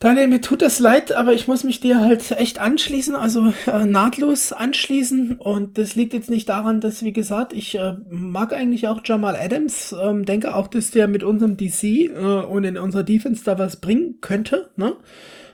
Daniel, 0.00 0.28
mir 0.28 0.40
tut 0.40 0.62
das 0.62 0.78
leid, 0.78 1.10
aber 1.10 1.32
ich 1.32 1.48
muss 1.48 1.64
mich 1.64 1.80
dir 1.80 1.98
halt 2.00 2.30
echt 2.30 2.60
anschließen, 2.60 3.16
also 3.16 3.52
äh, 3.66 3.84
nahtlos 3.84 4.52
anschließen. 4.52 5.38
Und 5.38 5.76
das 5.76 5.96
liegt 5.96 6.12
jetzt 6.12 6.30
nicht 6.30 6.48
daran, 6.48 6.80
dass, 6.80 7.02
wie 7.02 7.12
gesagt, 7.12 7.52
ich 7.52 7.74
äh, 7.74 7.96
mag 8.08 8.52
eigentlich 8.52 8.86
auch 8.86 9.00
Jamal 9.04 9.34
Adams, 9.34 9.92
ähm, 10.00 10.24
denke 10.24 10.54
auch, 10.54 10.68
dass 10.68 10.92
der 10.92 11.08
mit 11.08 11.24
unserem 11.24 11.56
DC 11.56 11.82
äh, 11.82 12.10
und 12.14 12.62
in 12.62 12.78
unserer 12.78 13.02
Defense 13.02 13.42
da 13.42 13.58
was 13.58 13.80
bringen 13.80 14.20
könnte. 14.20 14.70
Ne? 14.76 14.94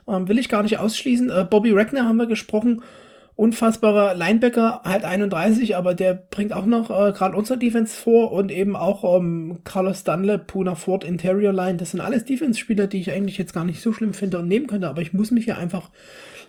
Ähm, 0.06 0.28
will 0.28 0.38
ich 0.38 0.50
gar 0.50 0.62
nicht 0.62 0.78
ausschließen. 0.78 1.30
Äh, 1.30 1.46
Bobby 1.48 1.74
Wagner 1.74 2.04
haben 2.04 2.18
wir 2.18 2.26
gesprochen. 2.26 2.82
Unfassbarer 3.36 4.14
Linebacker, 4.14 4.82
halt 4.84 5.04
31, 5.04 5.74
aber 5.74 5.94
der 5.94 6.14
bringt 6.14 6.52
auch 6.52 6.66
noch 6.66 6.90
äh, 6.90 7.10
gerade 7.12 7.36
unser 7.36 7.56
Defense 7.56 7.96
vor 7.96 8.30
und 8.30 8.52
eben 8.52 8.76
auch 8.76 9.18
ähm, 9.18 9.58
Carlos 9.64 10.04
Dunlap, 10.04 10.46
Puna 10.46 10.76
Ford, 10.76 11.02
Interior 11.02 11.52
Line. 11.52 11.76
Das 11.76 11.90
sind 11.90 12.00
alles 12.00 12.24
Defense-Spieler, 12.24 12.86
die 12.86 13.00
ich 13.00 13.10
eigentlich 13.10 13.36
jetzt 13.36 13.52
gar 13.52 13.64
nicht 13.64 13.80
so 13.80 13.92
schlimm 13.92 14.14
finde 14.14 14.38
und 14.38 14.46
nehmen 14.46 14.68
könnte, 14.68 14.88
aber 14.88 15.02
ich 15.02 15.12
muss 15.12 15.32
mich 15.32 15.46
hier 15.46 15.58
einfach 15.58 15.90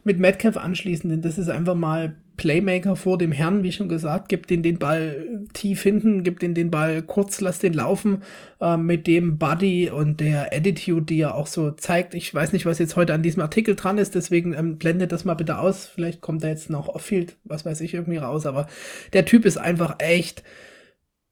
mit 0.05 0.19
Metcalf 0.19 0.55
anschließen, 0.55 1.09
denn 1.09 1.21
das 1.21 1.37
ist 1.37 1.49
einfach 1.49 1.75
mal 1.75 2.15
Playmaker 2.37 2.95
vor 2.95 3.17
dem 3.17 3.31
Herrn, 3.31 3.63
wie 3.63 3.71
schon 3.71 3.89
gesagt, 3.89 4.29
gibt 4.29 4.49
den 4.49 4.61
den 4.61 4.77
Ball 4.77 5.25
tief 5.53 5.81
hinten, 5.81 6.23
gibt 6.23 6.41
den 6.41 6.53
den 6.53 6.69
Ball 6.69 7.01
kurz, 7.01 7.41
lass 7.41 7.59
den 7.59 7.73
laufen, 7.73 8.21
äh, 8.61 8.77
mit 8.77 9.07
dem 9.07 9.37
Body 9.37 9.89
und 9.89 10.19
der 10.19 10.53
Attitude, 10.53 11.05
die 11.05 11.21
er 11.21 11.35
auch 11.35 11.47
so 11.47 11.71
zeigt. 11.71 12.13
Ich 12.13 12.33
weiß 12.33 12.53
nicht, 12.53 12.65
was 12.65 12.77
jetzt 12.77 12.95
heute 12.95 13.13
an 13.13 13.23
diesem 13.23 13.41
Artikel 13.41 13.75
dran 13.75 13.97
ist, 13.97 14.15
deswegen 14.15 14.53
ähm, 14.53 14.77
blendet 14.77 15.11
das 15.11 15.25
mal 15.25 15.33
bitte 15.33 15.57
aus. 15.57 15.87
Vielleicht 15.87 16.21
kommt 16.21 16.43
da 16.43 16.49
jetzt 16.49 16.69
noch 16.69 16.87
Off-Field, 16.87 17.37
was 17.43 17.65
weiß 17.65 17.81
ich, 17.81 17.93
irgendwie 17.93 18.17
raus, 18.17 18.45
aber 18.45 18.67
der 19.13 19.25
Typ 19.25 19.45
ist 19.45 19.57
einfach 19.57 19.95
echt 19.99 20.43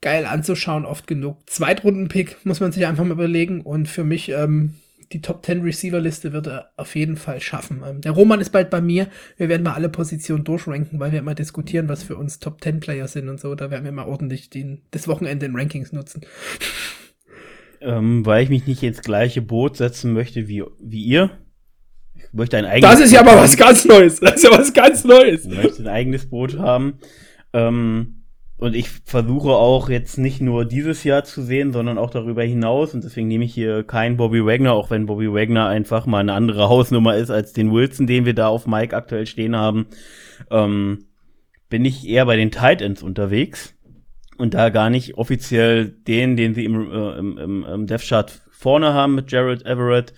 geil 0.02 0.26
anzuschauen, 0.26 0.86
oft 0.86 1.06
genug. 1.06 1.38
Zweitrunden-Pick 1.46 2.46
muss 2.46 2.60
man 2.60 2.72
sich 2.72 2.88
einfach 2.88 3.04
mal 3.04 3.14
überlegen 3.14 3.62
und 3.62 3.88
für 3.88 4.04
mich 4.04 4.30
ähm, 4.30 4.74
die 5.14 5.22
Top 5.22 5.46
10 5.46 5.62
Receiver-Liste 5.62 6.34
wird 6.34 6.48
er 6.48 6.72
auf 6.76 6.96
jeden 6.96 7.16
Fall 7.16 7.40
schaffen. 7.40 7.84
Ähm, 7.86 8.02
der 8.02 8.12
Roman 8.12 8.42
ist 8.42 8.52
bald 8.52 8.70
bei 8.70 8.82
mir. 8.82 9.08
Wir 9.38 9.48
werden 9.48 9.64
mal 9.64 9.74
alle 9.74 9.90
Positionen 9.90 10.44
durchranken, 10.44 11.00
weil 11.00 11.12
wir 11.12 11.20
immer 11.20 11.36
diskutieren, 11.36 11.88
was 11.88 12.04
für 12.04 12.18
uns 12.18 12.40
Top 12.40 12.62
10 12.62 12.80
Player 12.80 13.08
sind 13.08 13.30
und 13.30 13.40
so. 13.40 13.54
Da 13.56 13.70
werden 13.70 13.86
wir 13.86 13.92
mal 13.92 14.08
ordentlich 14.08 14.50
den, 14.50 14.82
das 14.92 15.08
Wochenende 15.08 15.46
in 15.46 15.56
Rankings 15.56 15.92
nutzen. 15.92 16.22
Ähm, 17.82 18.26
weil 18.26 18.44
ich 18.44 18.50
mich 18.50 18.66
nicht 18.66 18.82
ins 18.82 19.02
gleiche 19.02 19.42
Boot 19.42 19.78
setzen 19.78 20.14
möchte 20.14 20.48
wie, 20.48 20.64
wie 20.80 21.04
ihr. 21.04 21.32
Ich 22.16 22.34
möchte 22.34 22.58
ein 22.58 22.66
eigenes 22.66 22.92
Das 22.92 23.00
ist 23.02 23.12
ja 23.12 23.20
aber 23.20 23.36
was 23.36 23.56
ganz 23.58 23.86
Neues. 23.86 24.20
Das 24.20 24.36
ist 24.36 24.44
ja 24.44 24.58
was 24.58 24.74
ganz 24.74 25.04
Neues. 25.04 25.46
Ich 25.46 25.56
möchte 25.56 25.84
ein 25.84 25.88
eigenes 25.88 26.30
Boot 26.30 26.58
haben. 26.58 27.00
Ähm, 27.52 28.23
und 28.64 28.78
ich 28.78 28.88
versuche 29.04 29.50
auch 29.50 29.90
jetzt 29.90 30.18
nicht 30.18 30.40
nur 30.40 30.64
dieses 30.64 31.04
Jahr 31.04 31.26
zu 31.26 31.42
sehen, 31.42 31.74
sondern 31.74 31.98
auch 31.98 32.10
darüber 32.10 32.44
hinaus. 32.44 32.94
Und 32.94 33.04
deswegen 33.04 33.28
nehme 33.28 33.44
ich 33.44 33.54
hier 33.54 33.84
keinen 33.84 34.16
Bobby 34.16 34.46
Wagner, 34.46 34.72
auch 34.72 34.90
wenn 34.90 35.06
Bobby 35.06 35.34
Wagner 35.34 35.68
einfach 35.68 36.06
mal 36.06 36.20
eine 36.20 36.32
andere 36.32 36.70
Hausnummer 36.70 37.18
ist 37.18 37.30
als 37.30 37.52
den 37.52 37.74
Wilson, 37.74 38.08
den 38.08 38.26
wir 38.26 38.34
da 38.34 38.48
auf 38.48 38.66
Mike 38.66 38.96
aktuell 38.96 39.26
stehen 39.26 39.58
haben. 39.58 39.88
Ähm, 40.50 41.08
bin 41.68 41.84
ich 41.84 42.08
eher 42.08 42.26
bei 42.26 42.38
den 42.38 42.52
Tight 42.52 42.82
Ends 42.82 43.04
unterwegs. 43.04 43.76
Und 44.38 44.54
da 44.54 44.70
gar 44.70 44.90
nicht 44.90 45.18
offiziell 45.18 45.90
den, 45.90 46.38
den 46.38 46.54
sie 46.54 46.64
im, 46.64 46.90
äh, 46.90 47.18
im, 47.18 47.38
im, 47.38 47.66
im 47.66 47.86
Death 47.86 48.08
Chart 48.08 48.42
vorne 48.50 48.94
haben 48.94 49.14
mit 49.14 49.30
Jared 49.30 49.66
Everett, 49.66 50.14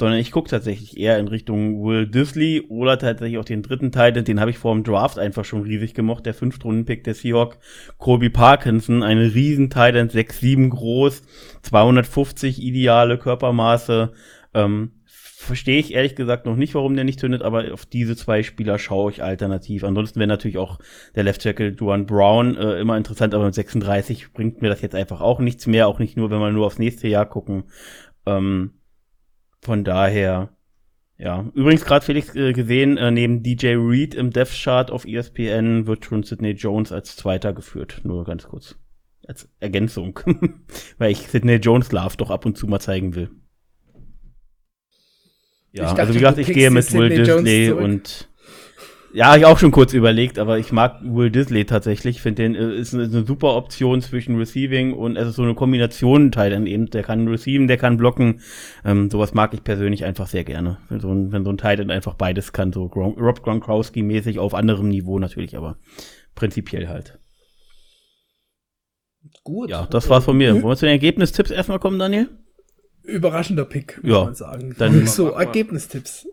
sondern 0.00 0.18
ich 0.18 0.32
gucke 0.32 0.48
tatsächlich 0.48 0.98
eher 0.98 1.18
in 1.18 1.28
Richtung 1.28 1.84
Will 1.84 2.06
Disley 2.06 2.62
oder 2.70 2.98
tatsächlich 2.98 3.36
auch 3.38 3.44
den 3.44 3.62
dritten 3.62 3.92
Titan, 3.92 4.24
den 4.24 4.40
habe 4.40 4.50
ich 4.50 4.56
vor 4.56 4.72
dem 4.74 4.82
Draft 4.82 5.18
einfach 5.18 5.44
schon 5.44 5.62
riesig 5.62 5.92
gemocht, 5.92 6.24
der 6.24 6.32
Fünftrunden-Pick 6.32 7.04
der 7.04 7.12
Seahawk, 7.12 7.58
Colby 7.98 8.30
Parkinson, 8.30 9.02
eine 9.02 9.34
riesen 9.34 9.68
Titan, 9.68 10.08
6'7 10.08 10.70
groß, 10.70 11.22
250 11.62 12.62
ideale 12.62 13.18
Körpermaße, 13.18 14.12
ähm, 14.54 14.92
verstehe 15.04 15.78
ich 15.78 15.92
ehrlich 15.92 16.16
gesagt 16.16 16.46
noch 16.46 16.56
nicht, 16.56 16.74
warum 16.74 16.96
der 16.96 17.04
nicht 17.04 17.20
zündet, 17.20 17.42
aber 17.42 17.70
auf 17.74 17.84
diese 17.84 18.16
zwei 18.16 18.42
Spieler 18.42 18.78
schaue 18.78 19.10
ich 19.10 19.22
alternativ. 19.22 19.84
Ansonsten 19.84 20.18
wäre 20.18 20.28
natürlich 20.28 20.56
auch 20.56 20.78
der 21.14 21.24
Left 21.24 21.42
Tackle 21.42 21.72
Duan 21.72 22.06
Brown 22.06 22.56
äh, 22.56 22.80
immer 22.80 22.96
interessant, 22.96 23.34
aber 23.34 23.44
mit 23.44 23.54
36 23.54 24.32
bringt 24.32 24.62
mir 24.62 24.70
das 24.70 24.80
jetzt 24.80 24.94
einfach 24.94 25.20
auch 25.20 25.40
nichts 25.40 25.66
mehr, 25.66 25.88
auch 25.88 25.98
nicht 25.98 26.16
nur, 26.16 26.30
wenn 26.30 26.40
wir 26.40 26.52
nur 26.52 26.64
aufs 26.64 26.78
nächste 26.78 27.06
Jahr 27.06 27.26
gucken. 27.26 27.64
Ähm, 28.24 28.72
von 29.62 29.84
daher, 29.84 30.50
ja. 31.18 31.50
Übrigens 31.54 31.84
gerade 31.84 32.04
Felix 32.04 32.34
äh, 32.34 32.52
gesehen, 32.52 32.96
äh, 32.96 33.10
neben 33.10 33.42
DJ 33.42 33.74
Reed 33.74 34.14
im 34.14 34.30
Death 34.30 34.52
Chart 34.52 34.90
auf 34.90 35.04
ESPN 35.04 35.86
wird 35.86 36.04
schon 36.04 36.22
Sidney 36.22 36.52
Jones 36.52 36.92
als 36.92 37.16
Zweiter 37.16 37.52
geführt. 37.52 38.00
Nur 38.04 38.24
ganz 38.24 38.44
kurz. 38.44 38.76
Als 39.26 39.48
Ergänzung. 39.60 40.18
Weil 40.98 41.12
ich 41.12 41.28
Sidney 41.28 41.56
Jones 41.56 41.92
Love 41.92 42.16
doch 42.16 42.30
ab 42.30 42.46
und 42.46 42.56
zu 42.56 42.66
mal 42.66 42.80
zeigen 42.80 43.14
will. 43.14 43.30
Ja, 45.72 45.84
dachte, 45.84 46.00
also 46.00 46.14
wie 46.14 46.18
gesagt, 46.18 46.38
ich 46.38 46.48
gehe 46.48 46.70
mit 46.70 46.92
Will 46.92 47.10
Disney 47.10 47.70
und 47.70 48.29
ja, 49.12 49.26
habe 49.26 49.38
ich 49.38 49.44
auch 49.44 49.58
schon 49.58 49.72
kurz 49.72 49.92
überlegt, 49.92 50.38
aber 50.38 50.58
ich 50.58 50.72
mag 50.72 51.00
Will 51.02 51.30
Disley 51.30 51.64
tatsächlich. 51.64 52.16
Ich 52.16 52.22
finde 52.22 52.42
den 52.42 52.54
äh, 52.54 52.74
ist 52.74 52.94
eine, 52.94 53.04
eine, 53.04 53.24
super 53.24 53.56
Option 53.56 54.00
zwischen 54.02 54.36
Receiving 54.36 54.92
und 54.92 55.16
es 55.16 55.28
ist 55.28 55.36
so 55.36 55.42
eine 55.42 55.54
Kombination 55.54 56.30
Teil 56.30 56.50
dann 56.50 56.66
eben. 56.66 56.90
Der 56.90 57.02
kann 57.02 57.26
receiven, 57.26 57.66
der 57.66 57.76
kann 57.76 57.96
blocken. 57.96 58.40
Ähm, 58.84 59.10
sowas 59.10 59.34
mag 59.34 59.52
ich 59.54 59.64
persönlich 59.64 60.04
einfach 60.04 60.26
sehr 60.26 60.44
gerne. 60.44 60.78
Wenn 60.88 61.00
so 61.00 61.12
ein, 61.12 61.32
wenn 61.32 61.44
so 61.44 61.50
ein 61.50 61.58
Teil 61.58 61.76
dann 61.76 61.90
einfach 61.90 62.14
beides 62.14 62.52
kann, 62.52 62.72
so 62.72 62.88
Gron 62.88 63.18
Rob 63.18 63.42
Gronkowski 63.42 64.02
mäßig 64.02 64.38
auf 64.38 64.54
anderem 64.54 64.88
Niveau 64.88 65.18
natürlich, 65.18 65.56
aber 65.56 65.76
prinzipiell 66.34 66.88
halt. 66.88 67.18
Gut. 69.42 69.70
Ja, 69.70 69.86
das 69.86 70.08
war's 70.08 70.24
von 70.24 70.36
mir. 70.36 70.54
Mhm. 70.54 70.62
Wollen 70.62 70.72
wir 70.72 70.76
zu 70.76 70.86
den 70.86 70.92
Ergebnistipps 70.92 71.50
erstmal 71.50 71.78
kommen, 71.78 71.98
Daniel? 71.98 72.28
Überraschender 73.02 73.64
Pick, 73.64 73.98
muss 74.02 74.12
ja, 74.12 74.24
man 74.24 74.34
sagen. 74.34 74.74
Dann 74.78 75.06
so 75.06 75.30
Ergebnistipps. 75.30 76.26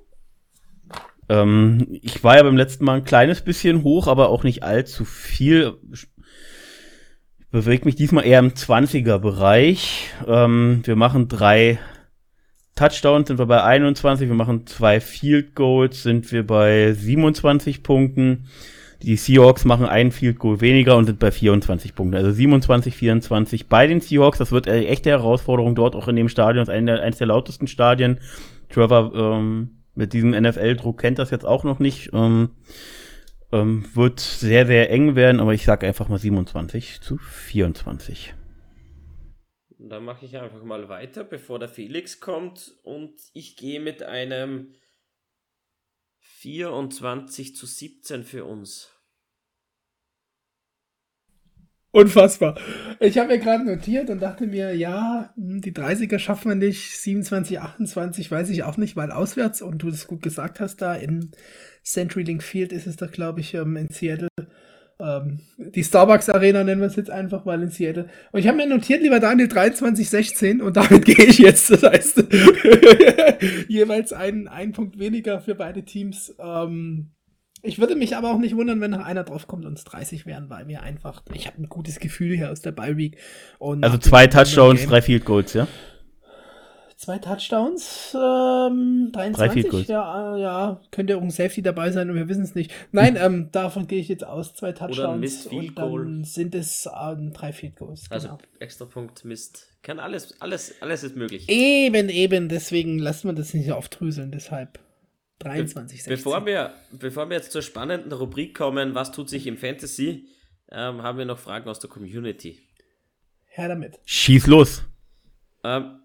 Ähm, 1.29 1.87
ich 2.01 2.23
war 2.23 2.37
ja 2.37 2.43
beim 2.43 2.57
letzten 2.57 2.85
Mal 2.85 2.97
ein 2.97 3.03
kleines 3.03 3.41
bisschen 3.41 3.83
hoch, 3.83 4.07
aber 4.07 4.29
auch 4.29 4.43
nicht 4.43 4.63
allzu 4.63 5.05
viel. 5.05 5.75
Ich 5.93 6.07
bewege 7.51 7.85
mich 7.85 7.95
diesmal 7.95 8.25
eher 8.25 8.39
im 8.39 8.51
20er-Bereich. 8.51 10.09
Ähm, 10.27 10.81
wir 10.83 10.95
machen 10.95 11.27
drei 11.27 11.79
Touchdowns, 12.75 13.27
sind 13.27 13.39
wir 13.39 13.45
bei 13.45 13.63
21. 13.63 14.29
Wir 14.29 14.35
machen 14.35 14.67
zwei 14.67 14.99
Field 14.99 15.55
Goals, 15.55 16.03
sind 16.03 16.31
wir 16.31 16.45
bei 16.45 16.93
27 16.93 17.83
Punkten. 17.83 18.45
Die 19.01 19.15
Seahawks 19.15 19.63
machen 19.63 19.85
ein 19.85 20.11
Field 20.11 20.39
Goal 20.39 20.59
weniger 20.61 20.97
und 20.97 21.05
sind 21.05 21.19
bei 21.19 21.31
24 21.31 21.93
Punkten. 21.93 22.15
Also 22.15 22.31
27, 22.31 22.95
24 22.95 23.67
bei 23.67 23.85
den 23.85 24.01
Seahawks. 24.01 24.39
Das 24.39 24.51
wird 24.51 24.67
eine 24.67 24.87
echte 24.87 25.09
Herausforderung 25.09 25.75
dort 25.75 25.95
auch 25.95 26.07
in 26.07 26.15
dem 26.15 26.29
Stadion. 26.29 26.65
Das 26.65 26.73
ist 26.73 26.89
eines 26.89 27.17
der 27.17 27.27
lautesten 27.27 27.67
Stadien. 27.67 28.19
Trevor 28.69 29.13
ähm, 29.13 29.76
mit 29.97 30.13
diesem 30.13 30.31
NFL-Druck 30.31 30.99
kennt 30.99 31.19
das 31.19 31.31
jetzt 31.31 31.45
auch 31.45 31.63
noch 31.63 31.79
nicht. 31.79 32.11
Ähm, 32.13 32.51
ähm, 33.51 33.85
wird 33.95 34.19
sehr, 34.19 34.67
sehr 34.67 34.89
eng 34.91 35.15
werden, 35.15 35.39
aber 35.39 35.53
ich 35.53 35.65
sage 35.65 35.87
einfach 35.87 36.07
mal 36.09 36.19
27 36.19 37.01
zu 37.01 37.17
24. 37.17 38.33
Dann 39.79 40.05
mache 40.05 40.25
ich 40.25 40.37
einfach 40.37 40.63
mal 40.63 40.89
weiter, 40.89 41.23
bevor 41.23 41.59
der 41.59 41.69
Felix 41.69 42.19
kommt. 42.19 42.75
Und 42.83 43.13
ich 43.33 43.55
gehe 43.57 43.79
mit 43.79 44.03
einem 44.03 44.73
24 46.19 47.55
zu 47.55 47.65
17 47.65 48.23
für 48.23 48.45
uns. 48.45 48.96
Unfassbar. 51.97 52.53
Ich 52.99 53.17
habe 53.17 53.29
mir 53.29 53.39
gerade 53.39 53.65
notiert 53.65 54.11
und 54.11 54.21
dachte 54.21 54.45
mir, 54.45 54.75
ja, 54.75 55.31
hm, 55.35 55.61
die 55.61 55.71
30er 55.71 56.19
schaffen 56.19 56.49
wir 56.49 56.55
nicht, 56.55 56.95
27, 56.95 57.59
28 57.59 58.29
weiß 58.29 58.51
ich 58.51 58.61
auch 58.61 58.77
nicht, 58.77 58.95
weil 58.95 59.09
auswärts, 59.09 59.63
und 59.63 59.79
du 59.79 59.89
das 59.89 60.05
gut 60.05 60.21
gesagt 60.21 60.59
hast, 60.59 60.79
da 60.83 60.93
in 60.93 61.31
CenturyLink 61.83 62.43
Field 62.43 62.71
ist 62.71 62.85
es 62.85 62.97
doch, 62.97 63.09
glaube 63.09 63.39
ich, 63.39 63.55
ähm, 63.55 63.75
in 63.77 63.89
Seattle. 63.89 64.27
Ähm, 64.99 65.39
die 65.57 65.83
Starbucks 65.83 66.29
Arena 66.29 66.63
nennen 66.63 66.81
wir 66.81 66.87
es 66.87 66.97
jetzt 66.97 67.09
einfach 67.09 67.45
mal 67.45 67.63
in 67.63 67.71
Seattle. 67.71 68.09
Und 68.31 68.41
ich 68.41 68.47
habe 68.47 68.57
mir 68.57 68.67
notiert, 68.67 69.01
lieber 69.01 69.19
Daniel, 69.19 69.47
23, 69.47 70.07
16 70.07 70.61
und 70.61 70.77
damit 70.77 71.03
gehe 71.05 71.25
ich 71.25 71.39
jetzt. 71.39 71.71
Das 71.71 71.81
heißt, 71.81 72.17
jeweils 73.69 74.13
einen, 74.13 74.47
einen 74.47 74.73
Punkt 74.73 74.99
weniger 74.99 75.41
für 75.41 75.55
beide 75.55 75.83
Teams. 75.83 76.35
Ähm, 76.37 77.09
ich 77.67 77.79
würde 77.79 77.95
mich 77.95 78.15
aber 78.15 78.31
auch 78.31 78.39
nicht 78.39 78.55
wundern, 78.55 78.81
wenn 78.81 78.91
noch 78.91 79.03
einer 79.03 79.23
draufkommt 79.23 79.65
und 79.65 79.77
es 79.77 79.83
30 79.83 80.25
wären, 80.25 80.49
weil 80.49 80.65
mir 80.65 80.81
einfach, 80.81 81.21
ich 81.33 81.47
habe 81.47 81.61
ein 81.61 81.69
gutes 81.69 81.99
Gefühl 81.99 82.35
hier 82.35 82.51
aus 82.51 82.61
der 82.61 82.71
Bye 82.71 82.97
Week. 82.97 83.17
also 83.59 83.97
zwei 83.97 84.27
Touchdowns, 84.27 84.85
drei 84.85 85.01
Field 85.01 85.25
Goals, 85.25 85.53
ja? 85.53 85.67
Zwei 86.97 87.19
Touchdowns, 87.19 88.15
ähm, 88.15 89.11
23, 89.13 89.35
drei 89.35 89.49
Field 89.49 89.69
Goals. 89.69 89.87
ja, 89.87 90.35
äh, 90.35 90.41
ja, 90.41 90.81
könnte 90.89 91.15
auch 91.15 91.21
ein 91.21 91.29
Safety 91.29 91.61
dabei 91.61 91.91
sein 91.91 92.09
und 92.09 92.15
wir 92.15 92.27
wissen 92.27 92.41
es 92.41 92.55
nicht. 92.55 92.71
Nein, 92.91 93.17
ähm, 93.21 93.49
davon 93.51 93.85
gehe 93.85 93.99
ich 93.99 94.07
jetzt 94.07 94.25
aus, 94.25 94.55
zwei 94.55 94.71
Touchdowns 94.71 95.45
und 95.45 95.77
dann 95.77 96.23
sind 96.23 96.55
es 96.55 96.89
ähm, 96.99 97.33
drei 97.33 97.53
Field 97.53 97.75
Goals. 97.75 98.05
Also 98.09 98.29
genau. 98.29 98.39
extra 98.59 98.85
Punkt, 98.85 99.25
Mist. 99.25 99.67
Kann 99.83 99.99
alles, 99.99 100.41
alles, 100.41 100.73
alles 100.81 101.03
ist 101.03 101.15
möglich. 101.15 101.47
Eben, 101.47 102.09
eben, 102.09 102.49
deswegen 102.49 102.97
lassen 102.97 103.29
wir 103.29 103.33
das 103.33 103.53
nicht 103.53 103.67
so 103.67 103.75
aufdrüseln, 103.75 104.31
deshalb. 104.31 104.79
23, 105.39 106.03
16. 106.03 106.15
Bevor 106.15 106.45
wir, 106.45 106.73
bevor 106.91 107.29
wir 107.29 107.37
jetzt 107.37 107.51
zur 107.51 107.61
spannenden 107.61 108.11
Rubrik 108.11 108.55
kommen, 108.55 108.95
was 108.95 109.11
tut 109.11 109.29
sich 109.29 109.45
im 109.47 109.57
Fantasy, 109.57 110.27
ähm, 110.71 111.03
haben 111.03 111.17
wir 111.17 111.25
noch 111.25 111.39
Fragen 111.39 111.69
aus 111.69 111.79
der 111.79 111.89
Community. 111.89 112.59
Her 113.45 113.69
damit. 113.69 113.99
Schieß 114.05 114.47
los. 114.47 114.83
Ähm, 115.63 115.99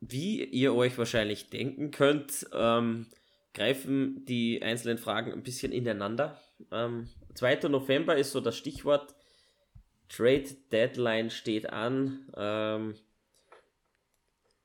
wie 0.00 0.44
ihr 0.44 0.74
euch 0.74 0.98
wahrscheinlich 0.98 1.50
denken 1.50 1.90
könnt, 1.90 2.46
ähm, 2.52 3.06
greifen 3.54 4.24
die 4.24 4.62
einzelnen 4.62 4.98
Fragen 4.98 5.32
ein 5.32 5.42
bisschen 5.42 5.72
ineinander. 5.72 6.40
Ähm, 6.70 7.08
2. 7.34 7.68
November 7.68 8.16
ist 8.16 8.32
so 8.32 8.40
das 8.40 8.56
Stichwort. 8.56 9.14
Trade 10.08 10.48
Deadline 10.70 11.30
steht 11.30 11.70
an. 11.70 12.26
Ähm, 12.36 12.94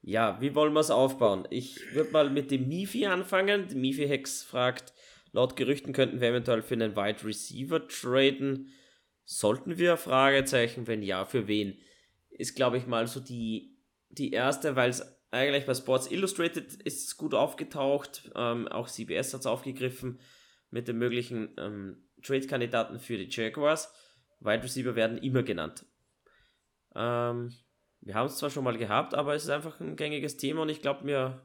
ja, 0.07 0.39
wie 0.39 0.55
wollen 0.55 0.71
wir 0.71 0.79
es 0.79 0.89
aufbauen? 0.89 1.45
Ich 1.49 1.93
würde 1.93 2.11
mal 2.11 2.29
mit 2.29 2.49
dem 2.49 2.69
Mifi 2.69 3.07
anfangen. 3.07 3.67
Die 3.67 3.75
Mifi 3.75 4.07
Hex 4.07 4.41
fragt, 4.41 4.93
laut 5.33 5.57
Gerüchten 5.57 5.91
könnten 5.91 6.21
wir 6.21 6.29
eventuell 6.29 6.61
für 6.61 6.75
einen 6.75 6.95
Wide 6.95 7.25
Receiver 7.25 7.85
traden. 7.89 8.69
Sollten 9.25 9.77
wir? 9.77 9.97
Fragezeichen, 9.97 10.87
wenn 10.87 11.03
ja, 11.03 11.25
für 11.25 11.49
wen? 11.49 11.77
Ist, 12.29 12.55
glaube 12.55 12.77
ich, 12.77 12.87
mal 12.87 13.05
so 13.05 13.19
die, 13.19 13.77
die 14.07 14.31
erste, 14.31 14.77
weil 14.77 14.91
es 14.91 15.03
eigentlich 15.31 15.65
bei 15.65 15.73
Sports 15.73 16.09
Illustrated 16.09 16.73
ist 16.83 17.17
gut 17.17 17.33
aufgetaucht. 17.33 18.31
Ähm, 18.33 18.69
auch 18.69 18.87
CBS 18.87 19.33
hat 19.33 19.41
es 19.41 19.45
aufgegriffen 19.45 20.21
mit 20.69 20.87
den 20.87 20.99
möglichen 20.99 21.53
ähm, 21.57 22.07
Trade-Kandidaten 22.23 22.99
für 22.99 23.17
die 23.17 23.27
Jaguars. 23.29 23.91
Wide 24.39 24.63
Receiver 24.63 24.95
werden 24.95 25.17
immer 25.17 25.43
genannt. 25.43 25.85
Ähm, 26.95 27.51
wir 28.07 28.15
haben 28.15 28.27
es 28.27 28.37
zwar 28.37 28.49
schon 28.49 28.63
mal 28.63 28.77
gehabt, 28.77 29.13
aber 29.13 29.35
es 29.35 29.43
ist 29.43 29.49
einfach 29.49 29.79
ein 29.79 29.97
gängiges 29.97 30.37
Thema 30.37 30.61
und 30.61 30.69
ich 30.69 30.81
glaube, 30.81 31.05
wir 31.05 31.41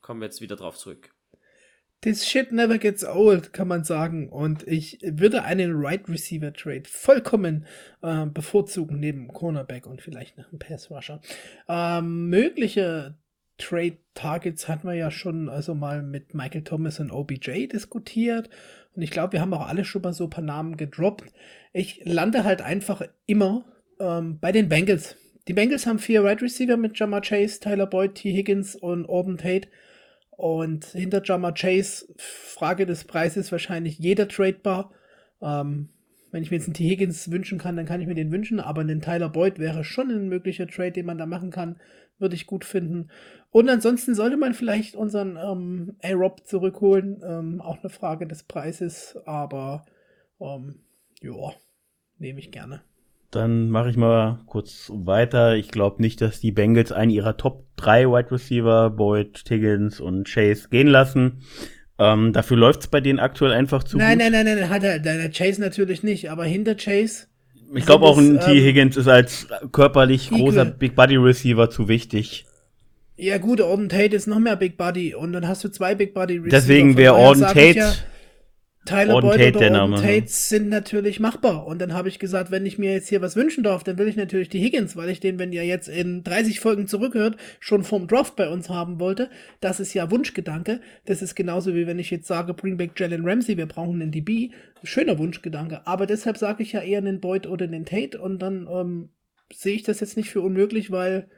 kommen 0.00 0.22
jetzt 0.22 0.40
wieder 0.40 0.56
drauf 0.56 0.76
zurück. 0.76 1.10
This 2.00 2.24
shit 2.24 2.52
never 2.52 2.78
gets 2.78 3.04
old, 3.04 3.52
kann 3.52 3.66
man 3.66 3.82
sagen. 3.82 4.28
Und 4.28 4.66
ich 4.68 5.00
würde 5.02 5.42
einen 5.42 5.72
Right 5.74 6.08
Receiver 6.08 6.52
Trade 6.52 6.84
vollkommen 6.86 7.66
äh, 8.02 8.26
bevorzugen, 8.26 9.00
neben 9.00 9.26
Cornerback 9.26 9.86
und 9.86 10.00
vielleicht 10.00 10.38
noch 10.38 10.48
einem 10.48 10.60
Pass 10.60 10.88
Rusher. 10.92 11.20
Ähm, 11.68 12.28
mögliche 12.28 13.18
Trade 13.58 13.96
Targets 14.14 14.68
hatten 14.68 14.86
wir 14.86 14.94
ja 14.94 15.10
schon 15.10 15.48
also 15.48 15.74
mal 15.74 16.04
mit 16.04 16.34
Michael 16.34 16.62
Thomas 16.62 17.00
und 17.00 17.10
OBJ 17.10 17.66
diskutiert. 17.66 18.48
Und 18.94 19.02
ich 19.02 19.10
glaube, 19.10 19.32
wir 19.32 19.40
haben 19.40 19.52
auch 19.52 19.66
alle 19.66 19.84
schon 19.84 20.02
mal 20.02 20.12
so 20.12 20.24
ein 20.24 20.30
paar 20.30 20.44
Namen 20.44 20.76
gedroppt. 20.76 21.32
Ich 21.72 22.02
lande 22.04 22.44
halt 22.44 22.62
einfach 22.62 23.02
immer 23.26 23.64
ähm, 23.98 24.38
bei 24.38 24.52
den 24.52 24.68
Bengals 24.68 25.16
die 25.48 25.54
Bengals 25.54 25.86
haben 25.86 25.98
vier 25.98 26.24
Wide 26.24 26.42
Receiver 26.42 26.76
mit 26.76 26.98
Jamar 26.98 27.22
Chase, 27.22 27.58
Tyler 27.58 27.86
Boyd, 27.86 28.16
T. 28.16 28.30
Higgins 28.30 28.76
und 28.76 29.06
Orden 29.06 29.38
Tate. 29.38 29.68
Und 30.30 30.84
hinter 30.84 31.22
Jamar 31.24 31.54
Chase, 31.54 32.06
Frage 32.18 32.84
des 32.84 33.04
Preises, 33.04 33.50
wahrscheinlich 33.50 33.98
jeder 33.98 34.28
tradebar. 34.28 34.92
Ähm, 35.40 35.88
wenn 36.30 36.42
ich 36.42 36.50
mir 36.50 36.58
jetzt 36.58 36.66
einen 36.66 36.74
T. 36.74 36.86
Higgins 36.86 37.30
wünschen 37.30 37.58
kann, 37.58 37.76
dann 37.76 37.86
kann 37.86 38.02
ich 38.02 38.06
mir 38.06 38.14
den 38.14 38.30
wünschen, 38.30 38.60
aber 38.60 38.82
einen 38.82 39.00
Tyler 39.00 39.30
Boyd 39.30 39.58
wäre 39.58 39.84
schon 39.84 40.10
ein 40.10 40.28
möglicher 40.28 40.66
Trade, 40.66 40.92
den 40.92 41.06
man 41.06 41.16
da 41.16 41.24
machen 41.24 41.50
kann. 41.50 41.80
Würde 42.18 42.34
ich 42.34 42.46
gut 42.46 42.66
finden. 42.66 43.08
Und 43.50 43.70
ansonsten 43.70 44.14
sollte 44.14 44.36
man 44.36 44.52
vielleicht 44.52 44.96
unseren 44.96 45.36
ähm, 45.36 45.96
A-Rob 46.02 46.46
zurückholen. 46.46 47.22
Ähm, 47.24 47.60
auch 47.62 47.78
eine 47.78 47.88
Frage 47.88 48.26
des 48.26 48.42
Preises, 48.42 49.16
aber 49.24 49.86
ähm, 50.40 50.80
ja, 51.22 51.52
nehme 52.18 52.40
ich 52.40 52.52
gerne. 52.52 52.82
Dann 53.30 53.68
mache 53.68 53.90
ich 53.90 53.96
mal 53.96 54.40
kurz 54.46 54.90
weiter. 54.94 55.54
Ich 55.56 55.70
glaube 55.70 56.00
nicht, 56.00 56.20
dass 56.20 56.40
die 56.40 56.52
Bengals 56.52 56.92
einen 56.92 57.10
ihrer 57.10 57.36
Top 57.36 57.66
3 57.76 58.06
Wide 58.06 58.30
Receiver, 58.30 58.90
Boyd, 58.90 59.44
Tiggins 59.44 60.00
und 60.00 60.26
Chase, 60.26 60.68
gehen 60.70 60.88
lassen. 60.88 61.42
Ähm, 61.98 62.32
dafür 62.32 62.56
läuft 62.56 62.80
es 62.80 62.86
bei 62.86 63.00
denen 63.00 63.18
aktuell 63.18 63.52
einfach 63.52 63.84
zu 63.84 63.98
nein, 63.98 64.18
gut. 64.18 64.18
Nein, 64.18 64.32
nein, 64.32 64.44
nein, 64.46 64.60
nein, 64.60 64.70
hat 64.70 64.84
er, 64.84 64.98
der 64.98 65.30
Chase 65.30 65.60
natürlich 65.60 66.02
nicht, 66.02 66.30
aber 66.30 66.44
hinter 66.44 66.74
Chase. 66.74 67.26
Ich 67.74 67.84
glaube 67.84 68.06
auch 68.06 68.16
ein 68.16 68.40
T. 68.40 68.52
Ähm, 68.52 68.64
Higgins 68.64 68.96
ist 68.96 69.08
als 69.08 69.48
körperlich 69.72 70.30
Eagle. 70.30 70.44
großer 70.44 70.64
Big 70.64 70.94
Body 70.94 71.16
Receiver 71.16 71.68
zu 71.68 71.88
wichtig. 71.88 72.46
Ja 73.16 73.38
gut, 73.38 73.60
Orden 73.60 73.88
Tate 73.88 74.14
ist 74.14 74.28
noch 74.28 74.38
mehr 74.38 74.56
Big 74.56 74.78
Body 74.78 75.14
und 75.14 75.32
dann 75.32 75.46
hast 75.48 75.64
du 75.64 75.68
zwei 75.68 75.94
Big 75.96 76.14
Body 76.14 76.34
Receiver. 76.34 76.50
Deswegen 76.50 76.96
wäre 76.96 77.14
Orden 77.14 77.42
Tate 77.42 77.74
ja, 77.74 77.92
Tyler 78.88 79.14
Orden 79.16 79.28
Boyd 79.28 79.38
Tate, 79.38 79.58
oder 79.58 79.82
Orden 79.82 79.94
Tate 79.96 80.28
sind 80.28 80.68
natürlich 80.68 81.20
machbar. 81.20 81.66
Und 81.66 81.80
dann 81.80 81.92
habe 81.92 82.08
ich 82.08 82.18
gesagt, 82.18 82.50
wenn 82.50 82.64
ich 82.64 82.78
mir 82.78 82.92
jetzt 82.92 83.08
hier 83.08 83.20
was 83.20 83.36
wünschen 83.36 83.62
darf, 83.62 83.84
dann 83.84 83.98
will 83.98 84.08
ich 84.08 84.16
natürlich 84.16 84.48
die 84.48 84.60
Higgins, 84.60 84.96
weil 84.96 85.10
ich 85.10 85.20
den, 85.20 85.38
wenn 85.38 85.52
ihr 85.52 85.64
jetzt 85.64 85.88
in 85.88 86.24
30 86.24 86.60
Folgen 86.60 86.86
zurückhört, 86.86 87.36
schon 87.60 87.84
vom 87.84 88.06
Draft 88.06 88.36
bei 88.36 88.48
uns 88.48 88.70
haben 88.70 88.98
wollte. 88.98 89.28
Das 89.60 89.78
ist 89.78 89.92
ja 89.92 90.10
Wunschgedanke. 90.10 90.80
Das 91.04 91.20
ist 91.20 91.34
genauso 91.34 91.74
wie 91.74 91.86
wenn 91.86 91.98
ich 91.98 92.10
jetzt 92.10 92.26
sage, 92.26 92.54
bring 92.54 92.78
back 92.78 92.98
Jalen 92.98 93.26
Ramsey, 93.26 93.56
wir 93.56 93.66
brauchen 93.66 94.00
einen 94.00 94.10
DB. 94.10 94.50
Schöner 94.84 95.18
Wunschgedanke. 95.18 95.86
Aber 95.86 96.06
deshalb 96.06 96.38
sage 96.38 96.62
ich 96.62 96.72
ja 96.72 96.80
eher 96.80 96.98
einen 96.98 97.20
Boyd 97.20 97.46
oder 97.46 97.66
einen 97.66 97.84
Tate 97.84 98.18
und 98.18 98.40
dann 98.40 98.66
ähm, 98.72 99.10
sehe 99.52 99.74
ich 99.74 99.82
das 99.82 100.00
jetzt 100.00 100.16
nicht 100.16 100.30
für 100.30 100.40
unmöglich, 100.40 100.90
weil 100.90 101.28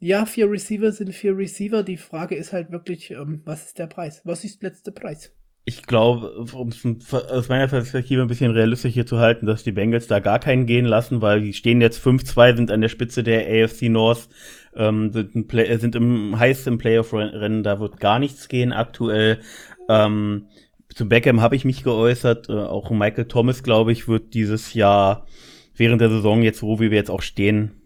ja, 0.00 0.26
vier 0.26 0.50
Receiver 0.50 0.92
sind 0.92 1.12
vier 1.12 1.36
Receiver. 1.36 1.82
Die 1.82 1.96
Frage 1.96 2.36
ist 2.36 2.52
halt 2.52 2.70
wirklich, 2.70 3.10
ähm, 3.10 3.42
was 3.44 3.66
ist 3.66 3.78
der 3.78 3.86
Preis? 3.88 4.20
Was 4.24 4.44
ist 4.44 4.62
der 4.62 4.70
letzte 4.70 4.92
Preis? 4.92 5.32
Ich 5.68 5.82
glaube, 5.82 6.30
um 6.54 6.68
es 6.68 7.12
aus 7.12 7.50
meiner 7.50 7.68
Perspektive 7.68 8.22
ein 8.22 8.28
bisschen 8.28 8.52
realistisch 8.52 8.94
hier 8.94 9.04
zu 9.04 9.18
halten, 9.18 9.44
dass 9.44 9.64
die 9.64 9.72
Bengals 9.72 10.06
da 10.06 10.18
gar 10.18 10.38
keinen 10.38 10.64
gehen 10.64 10.86
lassen, 10.86 11.20
weil 11.20 11.42
die 11.42 11.52
stehen 11.52 11.82
jetzt 11.82 12.02
5-2, 12.02 12.56
sind 12.56 12.70
an 12.70 12.80
der 12.80 12.88
Spitze 12.88 13.22
der 13.22 13.46
AFC 13.46 13.90
North, 13.90 14.30
ähm, 14.74 15.12
sind, 15.12 15.46
Play 15.46 15.76
sind 15.76 15.94
im 15.94 16.38
heiß 16.38 16.66
im 16.68 16.78
Playoff-Rennen, 16.78 17.62
da 17.62 17.80
wird 17.80 18.00
gar 18.00 18.18
nichts 18.18 18.48
gehen 18.48 18.72
aktuell. 18.72 19.40
Ähm, 19.90 20.46
zu 20.94 21.06
Beckham 21.06 21.42
habe 21.42 21.54
ich 21.54 21.66
mich 21.66 21.84
geäußert, 21.84 22.48
äh, 22.48 22.52
auch 22.54 22.90
Michael 22.90 23.26
Thomas, 23.26 23.62
glaube 23.62 23.92
ich, 23.92 24.08
wird 24.08 24.32
dieses 24.32 24.72
Jahr 24.72 25.26
während 25.76 26.00
der 26.00 26.08
Saison 26.08 26.40
jetzt, 26.40 26.62
wo 26.62 26.80
wir 26.80 26.88
jetzt 26.88 27.10
auch 27.10 27.22
stehen, 27.22 27.77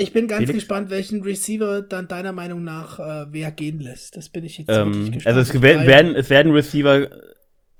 ich 0.00 0.12
bin 0.12 0.28
ganz 0.28 0.46
Felix? 0.46 0.54
gespannt, 0.54 0.90
welchen 0.90 1.22
Receiver 1.22 1.82
dann 1.82 2.06
deiner 2.06 2.32
Meinung 2.32 2.62
nach 2.62 3.00
äh, 3.00 3.26
wer 3.30 3.50
gehen 3.50 3.80
lässt. 3.80 4.16
Das 4.16 4.28
bin 4.28 4.44
ich 4.44 4.58
jetzt 4.58 4.70
ähm, 4.70 4.94
wirklich 4.94 5.12
gespannt. 5.14 5.36
Also 5.36 5.40
es 5.40 5.62
werden, 5.62 6.14
es 6.14 6.30
werden 6.30 6.52
Receiver, 6.52 7.08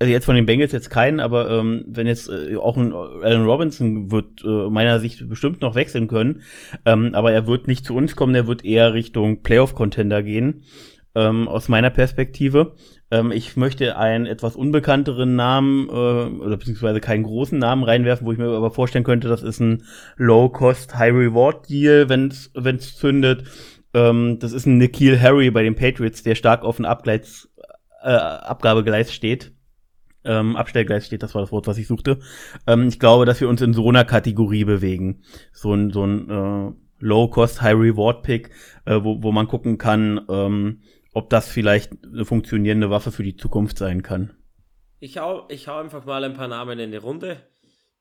also 0.00 0.12
jetzt 0.12 0.24
von 0.24 0.34
den 0.34 0.44
Bengals 0.44 0.72
jetzt 0.72 0.90
keinen, 0.90 1.20
aber 1.20 1.48
ähm, 1.48 1.84
wenn 1.86 2.08
jetzt 2.08 2.28
äh, 2.28 2.56
auch 2.56 2.76
ein 2.76 2.92
Allen 2.92 3.44
Robinson 3.44 4.10
wird 4.10 4.44
äh, 4.44 4.68
meiner 4.68 4.98
Sicht 4.98 5.28
bestimmt 5.28 5.60
noch 5.60 5.76
wechseln 5.76 6.08
können, 6.08 6.42
ähm, 6.84 7.14
aber 7.14 7.32
er 7.32 7.46
wird 7.46 7.68
nicht 7.68 7.84
zu 7.84 7.94
uns 7.94 8.16
kommen, 8.16 8.34
er 8.34 8.48
wird 8.48 8.64
eher 8.64 8.94
Richtung 8.94 9.44
Playoff-Contender 9.44 10.24
gehen, 10.24 10.64
ähm, 11.14 11.46
aus 11.46 11.68
meiner 11.68 11.90
Perspektive. 11.90 12.74
Ähm, 13.10 13.32
ich 13.32 13.56
möchte 13.56 13.96
einen 13.96 14.26
etwas 14.26 14.56
unbekannteren 14.56 15.36
Namen 15.36 15.88
äh, 15.88 15.92
oder 15.92 16.56
beziehungsweise 16.56 17.00
keinen 17.00 17.24
großen 17.24 17.58
Namen 17.58 17.82
reinwerfen, 17.82 18.26
wo 18.26 18.32
ich 18.32 18.38
mir 18.38 18.48
aber 18.48 18.70
vorstellen 18.70 19.04
könnte, 19.04 19.28
das 19.28 19.42
ist 19.42 19.60
ein 19.60 19.84
Low-Cost, 20.16 20.96
High-Reward-Deal, 20.96 22.08
wenn 22.08 22.28
es 22.28 22.96
zündet. 22.96 23.44
Ähm, 23.94 24.38
das 24.38 24.52
ist 24.52 24.66
ein 24.66 24.78
Nikhil 24.78 25.20
Harry 25.20 25.50
bei 25.50 25.62
den 25.62 25.74
Patriots, 25.74 26.22
der 26.22 26.34
stark 26.34 26.62
auf 26.62 26.76
dem 26.76 26.84
Abgleits, 26.84 27.48
äh, 28.02 28.10
Abgabegleis 28.10 29.12
steht. 29.12 29.52
Ähm, 30.24 30.56
Abstellgleis 30.56 31.06
steht, 31.06 31.22
das 31.22 31.34
war 31.34 31.42
das 31.42 31.52
Wort, 31.52 31.66
was 31.66 31.78
ich 31.78 31.86
suchte. 31.86 32.18
Ähm, 32.66 32.88
ich 32.88 32.98
glaube, 32.98 33.24
dass 33.24 33.40
wir 33.40 33.48
uns 33.48 33.62
in 33.62 33.72
so 33.72 33.88
einer 33.88 34.04
Kategorie 34.04 34.64
bewegen. 34.64 35.22
So 35.52 35.72
ein, 35.72 35.90
so 35.90 36.04
ein 36.04 36.28
äh, 36.28 36.72
Low-Cost, 37.00 37.62
High-Reward-Pick, 37.62 38.50
äh, 38.84 38.98
wo, 39.02 39.22
wo 39.22 39.32
man 39.32 39.48
gucken 39.48 39.78
kann, 39.78 40.20
ähm, 40.28 40.80
ob 41.18 41.30
das 41.30 41.48
vielleicht 41.48 41.92
eine 42.04 42.24
funktionierende 42.24 42.90
Waffe 42.90 43.12
für 43.12 43.24
die 43.24 43.36
Zukunft 43.36 43.76
sein 43.76 44.02
kann. 44.02 44.34
Ich 45.00 45.18
hau, 45.18 45.46
ich 45.48 45.68
hau 45.68 45.78
einfach 45.78 46.04
mal 46.04 46.24
ein 46.24 46.34
paar 46.34 46.48
Namen 46.48 46.78
in 46.78 46.90
die 46.92 46.96
Runde, 46.96 47.42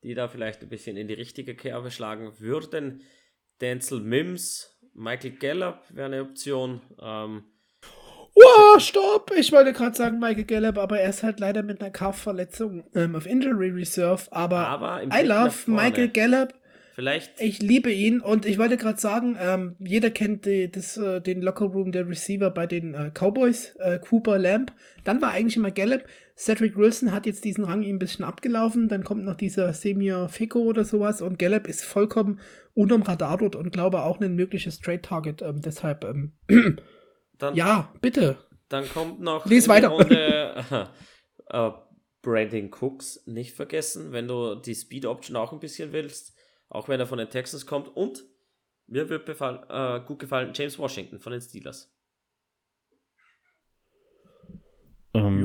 die 0.04 0.14
da 0.14 0.28
vielleicht 0.28 0.62
ein 0.62 0.70
bisschen 0.70 0.98
in 0.98 1.08
die 1.08 1.14
richtige 1.16 1.56
Kerbe 1.56 1.92
schlagen 1.92 2.40
würden. 2.40 3.02
Denzel 3.60 4.00
Mims, 4.02 4.80
Michael 4.94 5.32
Gallup 5.32 5.82
wäre 5.90 6.06
eine 6.06 6.22
Option. 6.22 6.82
Ähm, 7.02 7.44
Wow, 8.40 8.80
stopp! 8.80 9.32
Ich 9.36 9.52
wollte 9.52 9.74
gerade 9.74 9.96
sagen 9.96 10.20
Michael 10.20 10.44
Gallup, 10.44 10.78
aber 10.78 11.00
er 11.00 11.10
ist 11.10 11.24
halt 11.24 11.40
leider 11.40 11.64
mit 11.64 11.82
einer 11.82 11.90
Kaufverletzung 11.90 12.84
ähm, 12.94 13.16
auf 13.16 13.26
Injury 13.26 13.72
Reserve. 13.72 14.32
Aber, 14.32 14.68
aber 14.68 15.02
I 15.04 15.26
love 15.26 15.56
Michael 15.66 16.10
Gallup. 16.10 16.54
Vielleicht. 16.98 17.40
Ich 17.40 17.62
liebe 17.62 17.92
ihn 17.92 18.22
und 18.22 18.48
ich 18.48 18.58
wollte 18.58 18.76
gerade 18.76 19.00
sagen, 19.00 19.38
ähm, 19.40 19.76
jeder 19.78 20.10
kennt 20.10 20.48
die, 20.48 20.72
das, 20.72 20.98
äh, 20.98 21.22
den 21.22 21.44
Lockerroom 21.44 21.92
der 21.92 22.10
Receiver 22.10 22.50
bei 22.50 22.66
den 22.66 22.96
äh, 22.96 23.12
Cowboys, 23.14 23.76
äh, 23.76 24.00
Cooper 24.00 24.40
Lamb. 24.40 24.74
Dann 25.04 25.22
war 25.22 25.30
eigentlich 25.30 25.58
immer 25.58 25.70
Gallup. 25.70 26.06
Cedric 26.36 26.76
Wilson 26.76 27.12
hat 27.12 27.28
jetzt 27.28 27.46
diesen 27.46 27.66
Rang 27.66 27.84
ihm 27.84 27.98
ein 27.98 28.00
bisschen 28.00 28.26
abgelaufen. 28.26 28.88
Dann 28.88 29.04
kommt 29.04 29.26
noch 29.26 29.36
dieser 29.36 29.74
Semir 29.74 30.28
Fico 30.28 30.62
oder 30.62 30.84
sowas 30.86 31.22
und 31.22 31.38
Gallup 31.38 31.68
ist 31.68 31.84
vollkommen 31.84 32.40
unterm 32.74 33.04
Radar 33.04 33.38
dort 33.38 33.56
und 33.56 33.70
glaube 33.70 34.02
auch 34.02 34.20
ein 34.20 34.34
mögliches 34.34 34.80
Trade-Target. 34.80 35.44
Ähm, 35.44 35.62
deshalb, 35.62 36.04
ähm, 36.04 36.32
dann, 37.38 37.54
ja, 37.54 37.94
bitte. 38.02 38.38
Dann 38.70 38.90
kommt 38.90 39.22
noch 39.22 39.46
Lies 39.46 39.68
weiter. 39.68 39.90
Runde, 39.90 40.66
äh, 41.50 41.70
Brandon 42.24 42.72
Cooks 42.72 43.22
nicht 43.28 43.56
vergessen, 43.56 44.14
wenn 44.14 44.28
du 44.28 44.56
die 44.56 44.74
Speed 44.74 45.06
Option 45.06 45.36
auch 45.36 45.54
ein 45.54 45.60
bisschen 45.60 45.94
willst 45.94 46.37
auch 46.70 46.90
wenn 46.90 47.00
er 47.00 47.08
von 47.08 47.18
den 47.18 47.30
Texans 47.30 47.66
kommt. 47.66 47.96
Und 47.96 48.24
mir 48.88 49.10
wird 49.10 49.26
befall, 49.26 49.66
äh, 49.70 50.06
gut 50.06 50.20
gefallen 50.20 50.52
James 50.54 50.80
Washington 50.80 51.20
von 51.20 51.32
den 51.32 51.42
Steelers. 51.42 51.94
Ähm, 55.14 55.44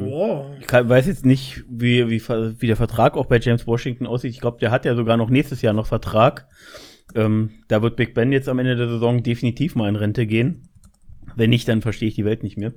Ich 0.60 0.66
kann, 0.66 0.88
weiß 0.88 1.06
jetzt 1.06 1.24
nicht, 1.26 1.64
wie, 1.68 2.08
wie, 2.08 2.20
wie 2.20 2.66
der 2.66 2.76
Vertrag 2.76 3.16
auch 3.16 3.26
bei 3.26 3.38
James 3.38 3.66
Washington 3.66 4.06
aussieht. 4.06 4.32
Ich 4.32 4.40
glaube, 4.40 4.58
der 4.58 4.70
hat 4.70 4.84
ja 4.84 4.94
sogar 4.94 5.16
noch 5.16 5.30
nächstes 5.30 5.62
Jahr 5.62 5.74
noch 5.74 5.86
Vertrag. 5.86 6.48
Ähm, 7.14 7.50
da 7.68 7.82
wird 7.82 7.96
Big 7.96 8.14
Ben 8.14 8.32
jetzt 8.32 8.48
am 8.48 8.58
Ende 8.58 8.76
der 8.76 8.88
Saison 8.88 9.22
definitiv 9.22 9.74
mal 9.74 9.88
in 9.88 9.96
Rente 9.96 10.26
gehen. 10.26 10.68
Wenn 11.36 11.50
nicht, 11.50 11.68
dann 11.68 11.82
verstehe 11.82 12.08
ich 12.08 12.14
die 12.14 12.24
Welt 12.24 12.42
nicht 12.42 12.58
mehr. 12.58 12.74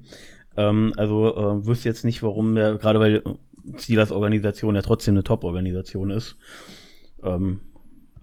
Ähm, 0.58 0.94
also 0.98 1.36
äh, 1.36 1.66
wüsste 1.66 1.90
jetzt 1.90 2.06
nicht, 2.06 2.24
warum 2.24 2.56
der, 2.56 2.76
gerade 2.76 3.00
weil 3.00 3.24
Steelers 3.78 4.12
Organisation 4.12 4.76
ja 4.76 4.82
trotzdem 4.82 5.16
eine 5.16 5.24
Top-Organisation 5.24 6.12
ist. 6.12 6.38
Ähm, 7.24 7.62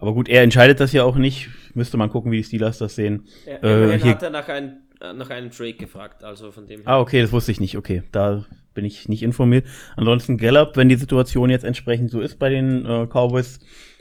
aber 0.02 0.14
gut, 0.14 0.28
er 0.28 0.42
entscheidet 0.42 0.80
das 0.80 0.92
ja 0.92 1.04
auch 1.04 1.14
nicht. 1.14 1.48
Müsste 1.74 1.96
man 1.96 2.10
gucken, 2.10 2.32
wie 2.32 2.38
die 2.38 2.42
Steelers 2.42 2.76
das 2.76 2.96
sehen. 2.96 3.28
Er, 3.46 3.62
äh, 3.62 3.98
hier 4.00 4.10
hat 4.10 4.22
er 4.24 4.30
nach, 4.30 4.48
ein, 4.48 4.80
nach 5.14 5.30
einem 5.30 5.52
Trade 5.52 5.74
gefragt, 5.74 6.24
also 6.24 6.50
von 6.50 6.66
dem 6.66 6.80
her. 6.80 6.88
Ah, 6.88 6.98
okay, 6.98 7.22
das 7.22 7.30
wusste 7.30 7.52
ich 7.52 7.60
nicht. 7.60 7.76
Okay, 7.76 8.02
da 8.10 8.44
bin 8.74 8.84
ich 8.84 9.08
nicht 9.08 9.22
informiert. 9.22 9.64
Ansonsten 9.94 10.38
Gallup, 10.38 10.76
wenn 10.76 10.88
die 10.88 10.96
Situation 10.96 11.50
jetzt 11.50 11.64
entsprechend 11.64 12.10
so 12.10 12.20
ist 12.20 12.40
bei 12.40 12.48
den 12.48 12.84
äh, 12.84 13.06
Cowboys, 13.06 13.60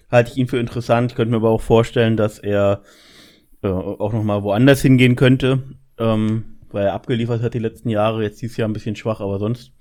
halte 0.09 0.31
ich 0.31 0.37
ihn 0.37 0.47
für 0.47 0.57
interessant. 0.57 1.11
Ich 1.11 1.15
könnte 1.15 1.29
mir 1.29 1.37
aber 1.37 1.51
auch 1.51 1.61
vorstellen, 1.61 2.17
dass 2.17 2.39
er 2.39 2.81
äh, 3.61 3.67
auch 3.67 4.11
noch 4.11 4.23
mal 4.23 4.41
woanders 4.41 4.81
hingehen 4.81 5.15
könnte, 5.15 5.61
ähm, 5.99 6.57
weil 6.71 6.87
er 6.87 6.93
abgeliefert 6.93 7.43
hat 7.43 7.53
die 7.53 7.59
letzten 7.59 7.89
Jahre. 7.89 8.23
Jetzt 8.23 8.41
dieses 8.41 8.57
Jahr 8.57 8.67
ein 8.67 8.73
bisschen 8.73 8.95
schwach, 8.95 9.21
aber 9.21 9.37
sonst, 9.37 9.71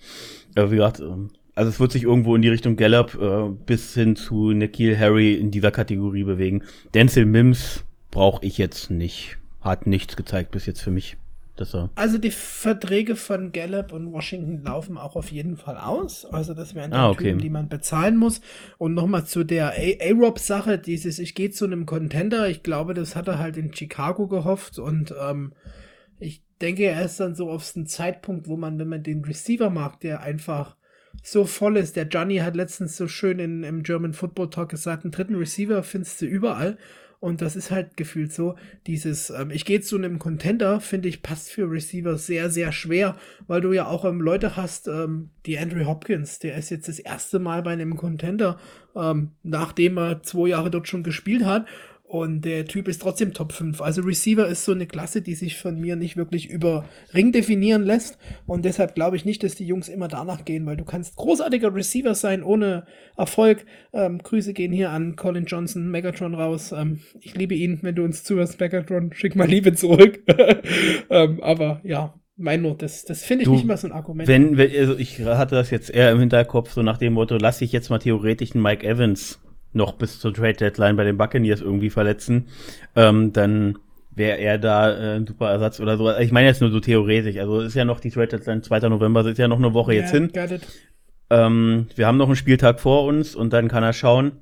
äh, 0.54 0.70
wie 0.70 0.76
gesagt, 0.76 1.00
äh, 1.00 1.39
also 1.54 1.68
es 1.68 1.80
wird 1.80 1.92
sich 1.92 2.04
irgendwo 2.04 2.36
in 2.36 2.42
die 2.42 2.48
Richtung 2.48 2.76
Gallup 2.76 3.18
äh, 3.20 3.48
bis 3.66 3.94
hin 3.94 4.16
zu 4.16 4.52
Nikhil 4.52 4.98
Harry 4.98 5.34
in 5.34 5.50
dieser 5.50 5.70
Kategorie 5.70 6.24
bewegen. 6.24 6.62
Denzel 6.94 7.26
Mims 7.26 7.84
brauche 8.10 8.44
ich 8.44 8.58
jetzt 8.58 8.90
nicht. 8.90 9.38
Hat 9.60 9.86
nichts 9.86 10.16
gezeigt 10.16 10.52
bis 10.52 10.66
jetzt 10.66 10.80
für 10.80 10.90
mich. 10.90 11.16
Dass 11.56 11.74
er 11.74 11.90
also 11.94 12.16
die 12.16 12.30
Verträge 12.30 13.16
von 13.16 13.52
Gallup 13.52 13.92
und 13.92 14.12
Washington 14.12 14.62
laufen 14.64 14.96
auch 14.96 15.16
auf 15.16 15.30
jeden 15.30 15.58
Fall 15.58 15.76
aus. 15.76 16.24
Also 16.24 16.54
das 16.54 16.74
wären 16.74 16.92
die 16.92 16.96
ah, 16.96 17.10
okay. 17.10 17.24
Typen, 17.24 17.40
die 17.40 17.50
man 17.50 17.68
bezahlen 17.68 18.16
muss. 18.16 18.40
Und 18.78 18.94
nochmal 18.94 19.26
zu 19.26 19.44
der 19.44 19.74
A-Rob-Sache, 19.74 20.78
dieses 20.78 21.18
ich 21.18 21.34
gehe 21.34 21.50
zu 21.50 21.66
einem 21.66 21.84
Contender. 21.84 22.48
Ich 22.48 22.62
glaube, 22.62 22.94
das 22.94 23.16
hat 23.16 23.28
er 23.28 23.38
halt 23.38 23.58
in 23.58 23.74
Chicago 23.74 24.26
gehofft 24.28 24.78
und 24.78 25.14
ähm, 25.20 25.52
ich 26.18 26.42
denke, 26.62 26.84
er 26.84 27.04
ist 27.04 27.20
dann 27.20 27.34
so 27.34 27.50
auf 27.50 27.70
einen 27.76 27.86
Zeitpunkt, 27.86 28.48
wo 28.48 28.56
man, 28.56 28.78
wenn 28.78 28.88
man 28.88 29.02
den 29.02 29.24
Receiver 29.24 29.68
mag, 29.68 30.00
der 30.00 30.22
einfach 30.22 30.76
so 31.22 31.44
voll 31.44 31.76
ist. 31.76 31.96
Der 31.96 32.06
Johnny 32.06 32.38
hat 32.38 32.56
letztens 32.56 32.96
so 32.96 33.08
schön 33.08 33.38
in, 33.38 33.62
im 33.62 33.82
German 33.82 34.12
Football 34.12 34.50
Talk 34.50 34.70
gesagt, 34.70 35.04
einen 35.04 35.12
dritten 35.12 35.34
Receiver 35.34 35.82
findest 35.82 36.20
du 36.22 36.26
überall. 36.26 36.78
Und 37.20 37.42
das 37.42 37.54
ist 37.54 37.70
halt 37.70 37.98
gefühlt 37.98 38.32
so, 38.32 38.56
dieses, 38.86 39.28
ähm, 39.28 39.50
ich 39.50 39.66
gehe 39.66 39.82
zu 39.82 39.96
einem 39.96 40.18
Contender, 40.18 40.80
finde 40.80 41.10
ich, 41.10 41.22
passt 41.22 41.50
für 41.50 41.70
Receiver 41.70 42.16
sehr, 42.16 42.48
sehr 42.48 42.72
schwer, 42.72 43.14
weil 43.46 43.60
du 43.60 43.74
ja 43.74 43.86
auch 43.86 44.06
ähm, 44.06 44.22
Leute 44.22 44.56
hast, 44.56 44.88
ähm, 44.88 45.28
die 45.44 45.58
Andrew 45.58 45.84
Hopkins, 45.84 46.38
der 46.38 46.56
ist 46.56 46.70
jetzt 46.70 46.88
das 46.88 46.98
erste 46.98 47.38
Mal 47.38 47.62
bei 47.62 47.72
einem 47.72 47.98
Contender, 47.98 48.58
ähm, 48.96 49.32
nachdem 49.42 49.98
er 49.98 50.22
zwei 50.22 50.48
Jahre 50.48 50.70
dort 50.70 50.88
schon 50.88 51.02
gespielt 51.02 51.44
hat. 51.44 51.66
Und 52.10 52.44
der 52.44 52.64
Typ 52.64 52.88
ist 52.88 53.02
trotzdem 53.02 53.34
Top 53.34 53.52
5. 53.52 53.80
Also 53.80 54.02
Receiver 54.02 54.44
ist 54.48 54.64
so 54.64 54.72
eine 54.72 54.88
Klasse, 54.88 55.22
die 55.22 55.36
sich 55.36 55.56
von 55.56 55.80
mir 55.80 55.94
nicht 55.94 56.16
wirklich 56.16 56.50
über 56.50 56.84
Ring 57.14 57.30
definieren 57.30 57.84
lässt. 57.84 58.18
Und 58.48 58.64
deshalb 58.64 58.96
glaube 58.96 59.14
ich 59.14 59.24
nicht, 59.24 59.44
dass 59.44 59.54
die 59.54 59.64
Jungs 59.64 59.88
immer 59.88 60.08
danach 60.08 60.44
gehen, 60.44 60.66
weil 60.66 60.76
du 60.76 60.84
kannst 60.84 61.14
großartiger 61.14 61.72
Receiver 61.72 62.16
sein 62.16 62.42
ohne 62.42 62.84
Erfolg. 63.16 63.64
Ähm, 63.92 64.18
Grüße 64.18 64.54
gehen 64.54 64.72
hier 64.72 64.90
an 64.90 65.14
Colin 65.14 65.44
Johnson, 65.44 65.88
Megatron 65.88 66.34
raus. 66.34 66.72
Ähm, 66.72 66.98
ich 67.20 67.36
liebe 67.36 67.54
ihn, 67.54 67.78
wenn 67.82 67.94
du 67.94 68.02
uns 68.02 68.24
zuhörst, 68.24 68.58
Megatron. 68.58 69.12
Schick 69.14 69.36
mal 69.36 69.46
Liebe 69.46 69.74
zurück. 69.74 70.18
ähm, 71.10 71.40
aber 71.40 71.80
ja, 71.84 72.14
mein 72.36 72.62
Not, 72.62 72.82
das, 72.82 73.04
das 73.04 73.22
finde 73.22 73.42
ich 73.42 73.48
Du, 73.48 73.54
nicht 73.54 73.66
mal 73.66 73.76
so 73.76 73.86
ein 73.86 73.92
Argument. 73.92 74.26
Wenn, 74.26 74.56
wenn, 74.56 74.74
also 74.76 74.98
ich 74.98 75.20
hatte 75.20 75.54
das 75.54 75.70
jetzt 75.70 75.90
eher 75.90 76.10
im 76.10 76.18
Hinterkopf, 76.18 76.72
so 76.72 76.82
nach 76.82 76.98
dem 76.98 77.12
Motto, 77.12 77.36
lass 77.40 77.60
ich 77.60 77.70
jetzt 77.70 77.88
mal 77.88 78.00
theoretisch 78.00 78.56
einen 78.56 78.64
Mike 78.64 78.84
Evans 78.84 79.38
noch 79.72 79.92
bis 79.92 80.18
zur 80.18 80.34
Trade 80.34 80.54
Deadline 80.54 80.96
bei 80.96 81.04
den 81.04 81.16
Buccaneers 81.16 81.60
irgendwie 81.60 81.90
verletzen, 81.90 82.48
ähm, 82.96 83.32
dann 83.32 83.78
wäre 84.14 84.38
er 84.38 84.58
da 84.58 84.90
äh, 84.90 85.16
ein 85.16 85.26
super 85.26 85.50
Ersatz 85.50 85.80
oder 85.80 85.96
so. 85.96 86.10
Ich 86.18 86.32
meine 86.32 86.48
jetzt 86.48 86.60
nur 86.60 86.70
so 86.70 86.80
theoretisch. 86.80 87.36
Also 87.38 87.60
ist 87.60 87.74
ja 87.74 87.84
noch 87.84 88.00
die 88.00 88.10
Trade 88.10 88.28
Deadline 88.28 88.62
2. 88.62 88.88
November, 88.88 89.24
ist 89.24 89.38
ja 89.38 89.48
noch 89.48 89.58
eine 89.58 89.72
Woche 89.72 89.94
jetzt 89.94 90.12
Ja, 90.12 90.20
hin. 90.20 90.60
Ähm, 91.30 91.86
wir 91.94 92.06
haben 92.06 92.16
noch 92.16 92.26
einen 92.26 92.36
Spieltag 92.36 92.80
vor 92.80 93.04
uns 93.04 93.36
und 93.36 93.52
dann 93.52 93.68
kann 93.68 93.84
er 93.84 93.92
schauen. 93.92 94.32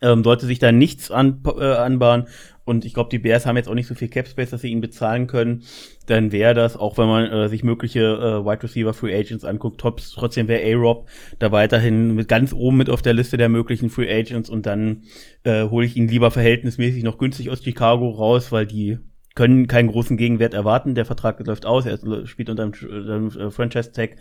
Ähm, 0.00 0.24
sollte 0.24 0.46
sich 0.46 0.58
da 0.58 0.72
nichts 0.72 1.10
an, 1.10 1.42
äh, 1.58 1.64
anbahnen 1.64 2.26
und 2.64 2.84
ich 2.84 2.94
glaube, 2.94 3.10
die 3.10 3.18
Bears 3.18 3.46
haben 3.46 3.56
jetzt 3.56 3.68
auch 3.68 3.74
nicht 3.74 3.86
so 3.86 3.94
viel 3.94 4.08
Cap 4.08 4.26
Space, 4.26 4.50
dass 4.50 4.62
sie 4.62 4.70
ihn 4.70 4.80
bezahlen 4.80 5.26
können, 5.26 5.64
dann 6.06 6.32
wäre 6.32 6.54
das, 6.54 6.76
auch 6.76 6.96
wenn 6.96 7.06
man 7.06 7.26
äh, 7.30 7.48
sich 7.48 7.62
mögliche 7.62 8.00
äh, 8.00 8.44
Wide 8.44 8.62
Receiver 8.62 8.94
Free 8.94 9.14
Agents 9.14 9.44
anguckt, 9.44 9.80
trotz, 9.80 10.12
trotzdem 10.12 10.48
wäre 10.48 10.64
A-Rob 10.64 11.08
da 11.38 11.52
weiterhin 11.52 12.14
mit 12.14 12.28
ganz 12.28 12.52
oben 12.52 12.78
mit 12.78 12.90
auf 12.90 13.02
der 13.02 13.14
Liste 13.14 13.36
der 13.36 13.48
möglichen 13.48 13.90
Free 13.90 14.12
Agents 14.12 14.48
und 14.48 14.66
dann 14.66 15.02
äh, 15.44 15.68
hole 15.68 15.86
ich 15.86 15.96
ihn 15.96 16.08
lieber 16.08 16.30
verhältnismäßig 16.30 17.02
noch 17.02 17.18
günstig 17.18 17.50
aus 17.50 17.62
Chicago 17.62 18.08
raus, 18.10 18.50
weil 18.50 18.66
die 18.66 18.98
können 19.34 19.66
keinen 19.66 19.88
großen 19.88 20.16
Gegenwert 20.16 20.54
erwarten. 20.54 20.94
Der 20.94 21.04
Vertrag 21.04 21.44
läuft 21.44 21.66
aus, 21.66 21.86
er 21.86 21.98
spielt 22.26 22.50
unter 22.50 22.68
dem 22.68 23.28
äh, 23.28 23.50
Franchise 23.50 23.92
Tag, 23.92 24.16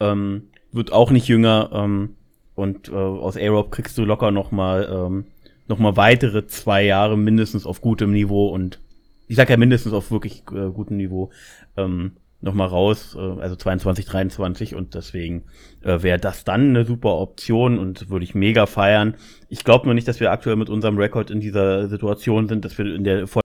ähm, 0.00 0.48
wird 0.72 0.92
auch 0.92 1.10
nicht 1.10 1.28
jünger. 1.28 1.70
Ähm, 1.72 2.16
und 2.54 2.88
äh, 2.88 2.94
aus 2.94 3.36
A-Rob 3.36 3.70
kriegst 3.70 3.98
du 3.98 4.04
locker 4.04 4.30
noch 4.30 4.50
mal 4.50 4.88
ähm, 4.90 5.26
noch 5.68 5.78
mal 5.78 5.96
weitere 5.96 6.46
zwei 6.46 6.84
Jahre 6.84 7.16
mindestens 7.16 7.66
auf 7.66 7.80
gutem 7.80 8.12
Niveau 8.12 8.48
und 8.48 8.80
ich 9.26 9.36
sag 9.36 9.50
ja 9.50 9.56
mindestens 9.56 9.92
auf 9.92 10.10
wirklich 10.10 10.42
äh, 10.52 10.70
gutem 10.70 10.96
Niveau 10.96 11.30
ähm, 11.76 12.12
noch 12.40 12.54
mal 12.54 12.66
raus, 12.66 13.14
äh, 13.14 13.18
also 13.18 13.56
22, 13.56 14.04
23 14.06 14.74
und 14.74 14.94
deswegen 14.94 15.44
äh, 15.82 16.02
wäre 16.02 16.18
das 16.18 16.44
dann 16.44 16.70
eine 16.70 16.84
super 16.84 17.16
Option 17.16 17.78
und 17.78 18.08
würde 18.10 18.24
ich 18.24 18.34
mega 18.34 18.66
feiern. 18.66 19.16
Ich 19.48 19.64
glaube 19.64 19.86
nur 19.86 19.94
nicht, 19.94 20.08
dass 20.08 20.20
wir 20.20 20.30
aktuell 20.30 20.56
mit 20.56 20.70
unserem 20.70 20.98
Rekord 20.98 21.30
in 21.30 21.40
dieser 21.40 21.88
Situation 21.88 22.48
sind, 22.48 22.64
dass 22.64 22.76
wir 22.78 22.94
in 22.94 23.04
der 23.04 23.26
voll 23.26 23.42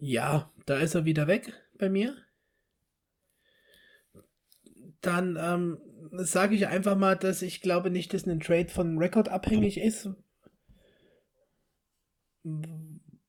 Ja, 0.00 0.50
da 0.66 0.76
ist 0.78 0.94
er 0.94 1.06
wieder 1.06 1.26
weg 1.26 1.54
bei 1.78 1.88
mir. 1.88 2.14
Dann 5.00 5.38
ähm, 5.40 5.78
sage 6.18 6.54
ich 6.54 6.66
einfach 6.68 6.96
mal, 6.96 7.16
dass 7.16 7.42
ich 7.42 7.60
glaube 7.60 7.90
nicht, 7.90 8.12
dass 8.14 8.26
ein 8.26 8.40
Trade 8.40 8.68
von 8.68 8.98
Rekord 8.98 9.28
abhängig 9.28 9.78
ist. 9.78 10.10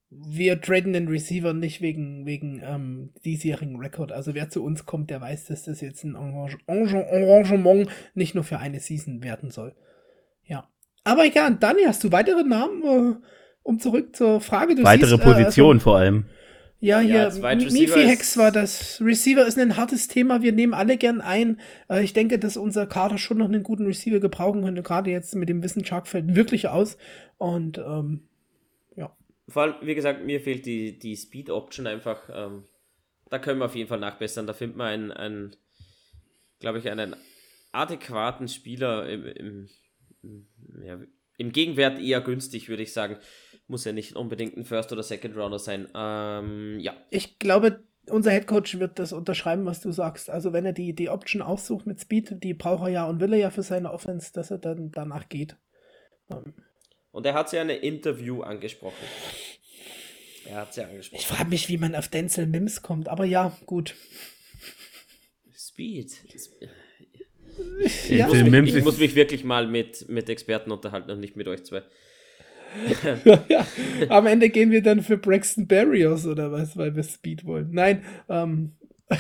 Wir 0.10 0.62
traden 0.62 0.94
den 0.94 1.08
Receiver 1.08 1.54
nicht 1.54 1.82
wegen, 1.82 2.26
wegen 2.26 2.62
ähm, 2.64 3.14
diesjährigen 3.24 3.78
Rekord. 3.78 4.12
Also 4.12 4.34
wer 4.34 4.50
zu 4.50 4.64
uns 4.64 4.86
kommt, 4.86 5.10
der 5.10 5.22
weiß, 5.22 5.46
dass 5.46 5.64
das 5.64 5.82
jetzt 5.82 6.04
ein 6.04 6.16
Arrange 6.16 6.58
Arrangement 6.68 7.90
nicht 8.14 8.36
nur 8.36 8.44
für 8.44 8.60
eine 8.60 8.80
Season 8.80 9.24
werden 9.24 9.52
soll. 9.52 9.76
Ja. 10.44 10.70
Aber 11.04 11.26
egal, 11.26 11.56
Dani, 11.56 11.84
hast 11.86 12.04
du 12.04 12.12
weitere 12.12 12.44
Namen? 12.44 12.84
Äh, 12.84 13.16
um 13.64 13.80
zurück 13.80 14.16
zur 14.16 14.42
Frage. 14.42 14.76
Du 14.76 14.84
weitere 14.84 15.10
siehst, 15.10 15.22
äh, 15.22 15.24
also- 15.26 15.34
Positionen 15.34 15.80
vor 15.80 15.98
allem. 15.98 16.26
Ja, 16.80 17.02
Ja, 17.02 17.32
hier, 17.32 17.56
Mifi 17.56 18.06
Hex 18.06 18.38
war 18.38 18.52
das. 18.52 19.02
Receiver 19.02 19.46
ist 19.46 19.58
ein 19.58 19.78
hartes 19.78 20.08
Thema. 20.08 20.42
Wir 20.42 20.52
nehmen 20.52 20.74
alle 20.74 20.98
gern 20.98 21.22
ein. 21.22 21.60
Äh, 21.90 22.04
Ich 22.04 22.14
denke, 22.14 22.38
dass 22.40 22.58
unser 22.58 22.86
Kader 22.88 23.18
schon 23.18 23.38
noch 23.38 23.46
einen 23.46 23.64
guten 23.64 23.86
Receiver 23.86 24.20
gebrauchen 24.20 24.64
könnte. 24.64 24.84
Gerade 24.84 25.10
jetzt 25.12 25.36
mit 25.36 25.50
dem 25.50 25.64
Wissen, 25.64 25.84
Chuck 25.84 26.08
fällt 26.08 26.36
wirklich 26.36 26.68
aus. 26.68 26.98
Und 27.38 27.78
ähm, 27.78 28.28
Vor 29.48 29.62
allem, 29.64 29.76
wie 29.82 29.96
gesagt, 29.96 30.26
mir 30.26 30.42
fehlt 30.42 30.66
die, 30.66 30.98
die 30.98 31.16
Speed 31.16 31.50
Option 31.50 31.86
einfach. 31.88 32.30
Ähm, 32.34 32.64
da 33.30 33.40
können 33.40 33.60
wir 33.60 33.66
auf 33.66 33.76
jeden 33.76 33.90
Fall 33.90 34.00
nachbessern. 34.00 34.48
Da 34.48 34.54
findet 34.54 34.78
man 34.78 34.88
einen, 34.88 35.12
einen 35.12 35.56
glaube 36.60 36.80
ich, 36.80 36.90
einen 36.90 37.16
adäquaten 37.72 38.48
Spieler 38.48 39.08
im, 39.08 39.26
im, 39.26 39.70
im, 40.24 40.48
ja, 40.84 41.00
im 41.38 41.52
Gegenwert 41.52 42.00
eher 42.00 42.22
günstig, 42.22 42.70
würde 42.70 42.84
ich 42.84 42.94
sagen. 42.94 43.18
Muss 43.68 43.86
ja 43.86 43.92
nicht 43.94 44.16
unbedingt 44.16 44.56
ein 44.58 44.64
First- 44.66 44.92
oder 44.92 45.02
Second 45.04 45.36
Rounder 45.36 45.58
sein. 45.60 45.88
Ähm, 45.96 46.80
ja, 46.80 46.94
ich 47.10 47.40
glaube, 47.40 47.84
unser 48.10 48.32
Headcoach 48.32 48.80
wird 48.80 49.00
das 49.00 49.12
unterschreiben, 49.14 49.66
was 49.66 49.82
du 49.82 49.92
sagst. 49.92 50.30
Also 50.30 50.54
wenn 50.54 50.66
er 50.66 50.74
die, 50.74 50.94
die 50.94 51.10
Option 51.10 51.42
aussucht 51.42 51.88
mit 51.88 52.00
Speed, 52.00 52.44
die 52.44 52.54
braucht 52.54 52.84
er 52.84 52.90
ja 52.90 53.06
und 53.10 53.20
will 53.20 53.34
er 53.34 53.40
ja 53.40 53.50
für 53.50 53.64
seine 53.64 53.92
Offense, 53.92 54.32
dass 54.34 54.52
er 54.52 54.60
dann 54.60 54.92
danach 54.92 55.30
geht. 55.30 55.56
Ähm, 56.30 56.54
Und 57.12 57.26
er 57.26 57.34
hat 57.34 57.50
sie 57.50 57.56
ja 57.56 57.64
in 57.64 57.72
einem 57.72 57.82
Interview 57.82 58.42
angesprochen. 58.44 59.04
Er 60.48 60.58
hat 60.58 60.74
sie 60.76 60.82
Ich 60.82 60.88
angesprochen. 60.88 61.24
frage 61.24 61.50
mich, 61.50 61.68
wie 61.68 61.78
man 61.78 61.96
auf 61.96 62.08
Denzel 62.08 62.46
Mims 62.46 62.84
kommt. 62.84 63.10
Aber 63.10 63.26
ja, 63.26 63.58
gut. 63.66 63.96
Speed. 65.58 66.12
Ja. 68.10 68.28
Ich, 68.28 68.28
muss 68.28 68.44
mich, 68.52 68.76
ich 68.76 68.84
muss 68.84 68.98
mich 69.00 69.16
wirklich 69.16 69.44
mal 69.44 69.66
mit, 69.68 70.08
mit 70.10 70.30
Experten 70.30 70.72
unterhalten 70.72 71.10
und 71.10 71.20
nicht 71.20 71.36
mit 71.36 71.48
euch 71.48 71.64
zwei. 71.64 71.82
am 74.10 74.28
Ende 74.28 74.50
gehen 74.50 74.72
wir 74.72 74.82
dann 74.82 75.02
für 75.02 75.18
Braxton 75.18 75.68
Barriers 75.68 76.26
oder 76.26 76.52
was, 76.52 76.76
weil 76.78 76.96
wir 76.96 77.04
Speed 77.04 77.46
wollen. 77.46 77.70
Nein, 77.72 78.04
ähm, 78.30 78.74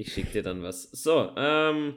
Ich 0.00 0.14
schicke 0.14 0.32
dir 0.32 0.42
dann 0.42 0.62
was. 0.62 0.84
So, 0.92 1.30
ähm. 1.36 1.96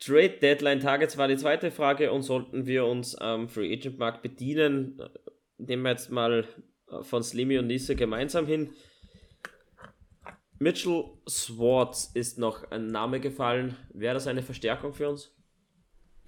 Trade 0.00 0.38
Deadline 0.40 0.80
Targets 0.80 1.16
war 1.16 1.28
die 1.28 1.36
zweite 1.36 1.70
Frage 1.70 2.10
und 2.10 2.22
sollten 2.22 2.66
wir 2.66 2.86
uns 2.86 3.14
am 3.14 3.48
Free 3.48 3.72
Agent 3.72 3.98
Markt 3.98 4.22
bedienen? 4.22 5.00
Nehmen 5.58 5.82
wir 5.82 5.90
jetzt 5.90 6.10
mal 6.10 6.44
äh, 6.90 7.02
von 7.04 7.22
Slimmy 7.22 7.58
und 7.58 7.68
Nisse 7.68 7.94
gemeinsam 7.94 8.46
hin. 8.46 8.70
Mitchell 10.58 11.04
Swartz 11.28 12.10
ist 12.14 12.38
noch 12.38 12.68
ein 12.72 12.88
Name 12.88 13.20
gefallen. 13.20 13.76
Wäre 13.92 14.14
das 14.14 14.26
eine 14.26 14.42
Verstärkung 14.42 14.92
für 14.92 15.08
uns? 15.08 15.32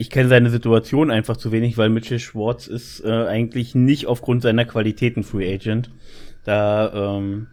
Ich 0.02 0.10
kenne 0.10 0.28
seine 0.28 0.50
Situation 0.50 1.12
einfach 1.12 1.36
zu 1.36 1.52
wenig, 1.52 1.78
weil 1.78 1.88
Mitchell 1.88 2.18
Schwartz 2.18 2.66
ist 2.66 3.04
äh, 3.04 3.08
eigentlich 3.08 3.76
nicht 3.76 4.08
aufgrund 4.08 4.42
seiner 4.42 4.64
Qualitäten 4.64 5.22
Free 5.22 5.54
Agent. 5.54 5.92
Da 6.44 6.92
ähm, 6.92 7.46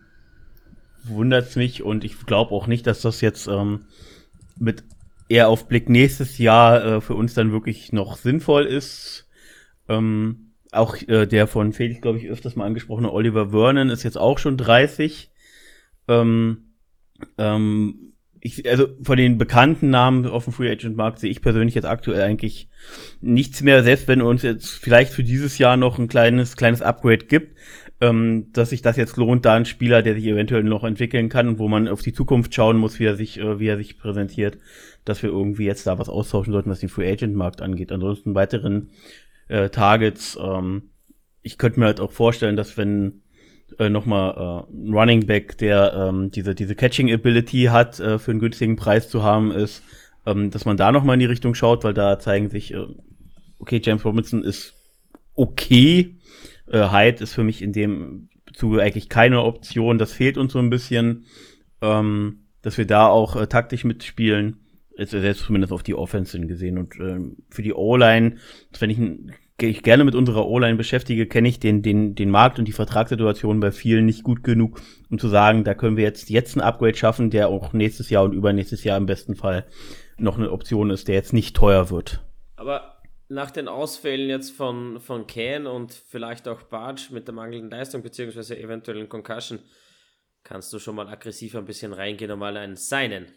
wundert's 1.03 1.55
mich 1.55 1.83
und 1.83 2.03
ich 2.03 2.25
glaube 2.25 2.55
auch 2.55 2.65
nicht, 2.65 2.87
dass 2.87 3.01
das 3.01 3.21
jetzt 3.21 3.45
ähm, 3.45 3.85
mit 4.57 4.83
eher 5.27 5.47
auf 5.47 5.67
Blick 5.67 5.89
nächstes 5.89 6.39
Jahr 6.39 6.83
äh, 6.83 7.01
für 7.01 7.13
uns 7.13 7.35
dann 7.35 7.51
wirklich 7.51 7.93
noch 7.93 8.17
sinnvoll 8.17 8.65
ist. 8.65 9.27
Ähm, 9.87 10.53
auch 10.71 10.97
äh, 11.07 11.27
der 11.27 11.45
von 11.45 11.71
Felix, 11.71 12.01
glaube 12.01 12.17
ich, 12.17 12.29
öfters 12.29 12.55
mal 12.55 12.65
angesprochene 12.65 13.11
Oliver 13.11 13.51
Vernon 13.51 13.91
ist 13.91 14.01
jetzt 14.01 14.17
auch 14.17 14.39
schon 14.39 14.57
30. 14.57 15.29
Ähm, 16.07 16.73
ähm, 17.37 18.13
ich, 18.41 18.69
also 18.69 18.87
von 19.03 19.17
den 19.17 19.37
bekannten 19.37 19.89
Namen 19.89 20.25
auf 20.25 20.45
dem 20.45 20.53
Free 20.53 20.71
Agent 20.71 20.95
Markt 20.95 21.19
sehe 21.19 21.29
ich 21.29 21.41
persönlich 21.41 21.75
jetzt 21.75 21.85
aktuell 21.85 22.21
eigentlich 22.21 22.69
nichts 23.21 23.61
mehr, 23.61 23.83
selbst 23.83 24.07
wenn 24.07 24.21
uns 24.21 24.43
jetzt 24.43 24.69
vielleicht 24.69 25.11
für 25.13 25.23
dieses 25.23 25.57
Jahr 25.57 25.77
noch 25.77 25.99
ein 25.99 26.07
kleines, 26.07 26.55
kleines 26.55 26.81
Upgrade 26.81 27.25
gibt, 27.25 27.57
ähm, 28.01 28.47
dass 28.53 28.69
sich 28.69 28.81
das 28.81 28.95
jetzt 28.95 29.17
lohnt, 29.17 29.45
da 29.45 29.55
ein 29.55 29.65
Spieler, 29.65 30.01
der 30.01 30.13
sich 30.13 30.25
eventuell 30.25 30.63
noch 30.63 30.85
entwickeln 30.85 31.27
kann 31.27 31.49
und 31.49 31.59
wo 31.59 31.67
man 31.67 31.89
auf 31.89 32.01
die 32.01 32.13
Zukunft 32.13 32.53
schauen 32.55 32.77
muss, 32.77 32.99
wie 32.99 33.05
er 33.05 33.15
sich, 33.15 33.39
äh, 33.39 33.59
wie 33.59 33.67
er 33.67 33.77
sich 33.77 33.99
präsentiert, 33.99 34.57
dass 35.03 35.21
wir 35.21 35.29
irgendwie 35.29 35.65
jetzt 35.65 35.85
da 35.85 35.99
was 35.99 36.07
austauschen 36.07 36.53
sollten, 36.53 36.69
was 36.69 36.79
den 36.79 36.89
Free 36.89 37.11
Agent 37.11 37.35
Markt 37.35 37.61
angeht. 37.61 37.91
Ansonsten 37.91 38.35
weiteren 38.35 38.91
äh, 39.49 39.69
Targets, 39.69 40.37
ähm, 40.41 40.91
ich 41.41 41.57
könnte 41.57 41.79
mir 41.79 41.87
halt 41.87 41.99
auch 41.99 42.11
vorstellen, 42.11 42.55
dass 42.55 42.77
wenn 42.77 43.21
äh, 43.79 43.89
nochmal 43.89 44.65
äh, 44.71 44.73
ein 44.73 44.93
Running 44.93 45.25
Back, 45.25 45.57
der 45.57 45.93
ähm, 45.93 46.31
diese, 46.31 46.55
diese 46.55 46.75
Catching 46.75 47.11
Ability 47.11 47.65
hat, 47.65 47.99
äh, 47.99 48.19
für 48.19 48.31
einen 48.31 48.39
günstigen 48.39 48.75
Preis 48.75 49.09
zu 49.09 49.23
haben 49.23 49.51
ist, 49.51 49.83
ähm, 50.25 50.51
dass 50.51 50.65
man 50.65 50.77
da 50.77 50.91
nochmal 50.91 51.15
in 51.15 51.19
die 51.19 51.25
Richtung 51.25 51.55
schaut, 51.55 51.83
weil 51.83 51.93
da 51.93 52.19
zeigen 52.19 52.49
sich, 52.49 52.73
äh, 52.73 52.85
okay, 53.59 53.81
James 53.83 54.05
Robinson 54.05 54.43
ist 54.43 54.73
okay, 55.35 56.17
äh, 56.67 56.89
Hyde 56.89 57.23
ist 57.23 57.33
für 57.33 57.43
mich 57.43 57.61
in 57.61 57.73
dem 57.73 58.29
Zuge 58.53 58.81
eigentlich 58.81 59.09
keine 59.09 59.43
Option, 59.43 59.97
das 59.97 60.11
fehlt 60.11 60.37
uns 60.37 60.53
so 60.53 60.59
ein 60.59 60.69
bisschen, 60.69 61.25
ähm, 61.81 62.45
dass 62.61 62.77
wir 62.77 62.85
da 62.85 63.07
auch 63.07 63.35
äh, 63.35 63.47
taktisch 63.47 63.83
mitspielen, 63.83 64.57
jetzt 64.97 65.11
zumindest 65.39 65.71
auf 65.71 65.83
die 65.83 65.95
Offense 65.95 66.37
gesehen 66.41 66.77
und 66.77 66.95
ähm, 66.99 67.37
für 67.49 67.61
die 67.61 67.73
O-Line, 67.73 68.35
wenn 68.79 68.89
ich 68.89 68.97
einen 68.97 69.31
ich 69.67 69.83
gerne 69.83 70.03
mit 70.03 70.15
unserer 70.15 70.47
O-Line 70.47 70.77
beschäftige, 70.77 71.27
kenne 71.27 71.49
ich 71.49 71.59
den, 71.59 71.81
den, 71.81 72.15
den 72.15 72.29
Markt 72.29 72.59
und 72.59 72.65
die 72.65 72.71
Vertragssituation 72.71 73.59
bei 73.59 73.71
vielen 73.71 74.05
nicht 74.05 74.23
gut 74.23 74.43
genug, 74.43 74.81
um 75.09 75.19
zu 75.19 75.27
sagen, 75.27 75.63
da 75.63 75.73
können 75.73 75.97
wir 75.97 76.03
jetzt, 76.03 76.29
jetzt 76.29 76.55
ein 76.55 76.61
Upgrade 76.61 76.95
schaffen, 76.95 77.29
der 77.29 77.49
auch 77.49 77.73
nächstes 77.73 78.09
Jahr 78.09 78.23
und 78.23 78.33
übernächstes 78.33 78.83
Jahr 78.83 78.97
im 78.97 79.05
besten 79.05 79.35
Fall 79.35 79.65
noch 80.17 80.37
eine 80.37 80.51
Option 80.51 80.89
ist, 80.89 81.07
der 81.07 81.15
jetzt 81.15 81.33
nicht 81.33 81.55
teuer 81.55 81.89
wird. 81.89 82.21
Aber 82.55 82.99
nach 83.29 83.51
den 83.51 83.67
Ausfällen 83.67 84.29
jetzt 84.29 84.51
von, 84.51 84.99
von 84.99 85.27
Can 85.27 85.67
und 85.67 85.93
vielleicht 85.93 86.47
auch 86.47 86.63
Barge 86.63 87.03
mit 87.11 87.27
der 87.27 87.35
mangelnden 87.35 87.69
Leistung 87.69 88.01
beziehungsweise 88.01 88.57
eventuellen 88.57 89.07
Concussion, 89.07 89.59
kannst 90.43 90.73
du 90.73 90.79
schon 90.79 90.95
mal 90.95 91.07
aggressiv 91.07 91.55
ein 91.55 91.65
bisschen 91.65 91.93
reingehen 91.93 92.31
und 92.31 92.39
mal 92.39 92.57
einen 92.57 92.75
Signen. 92.75 93.27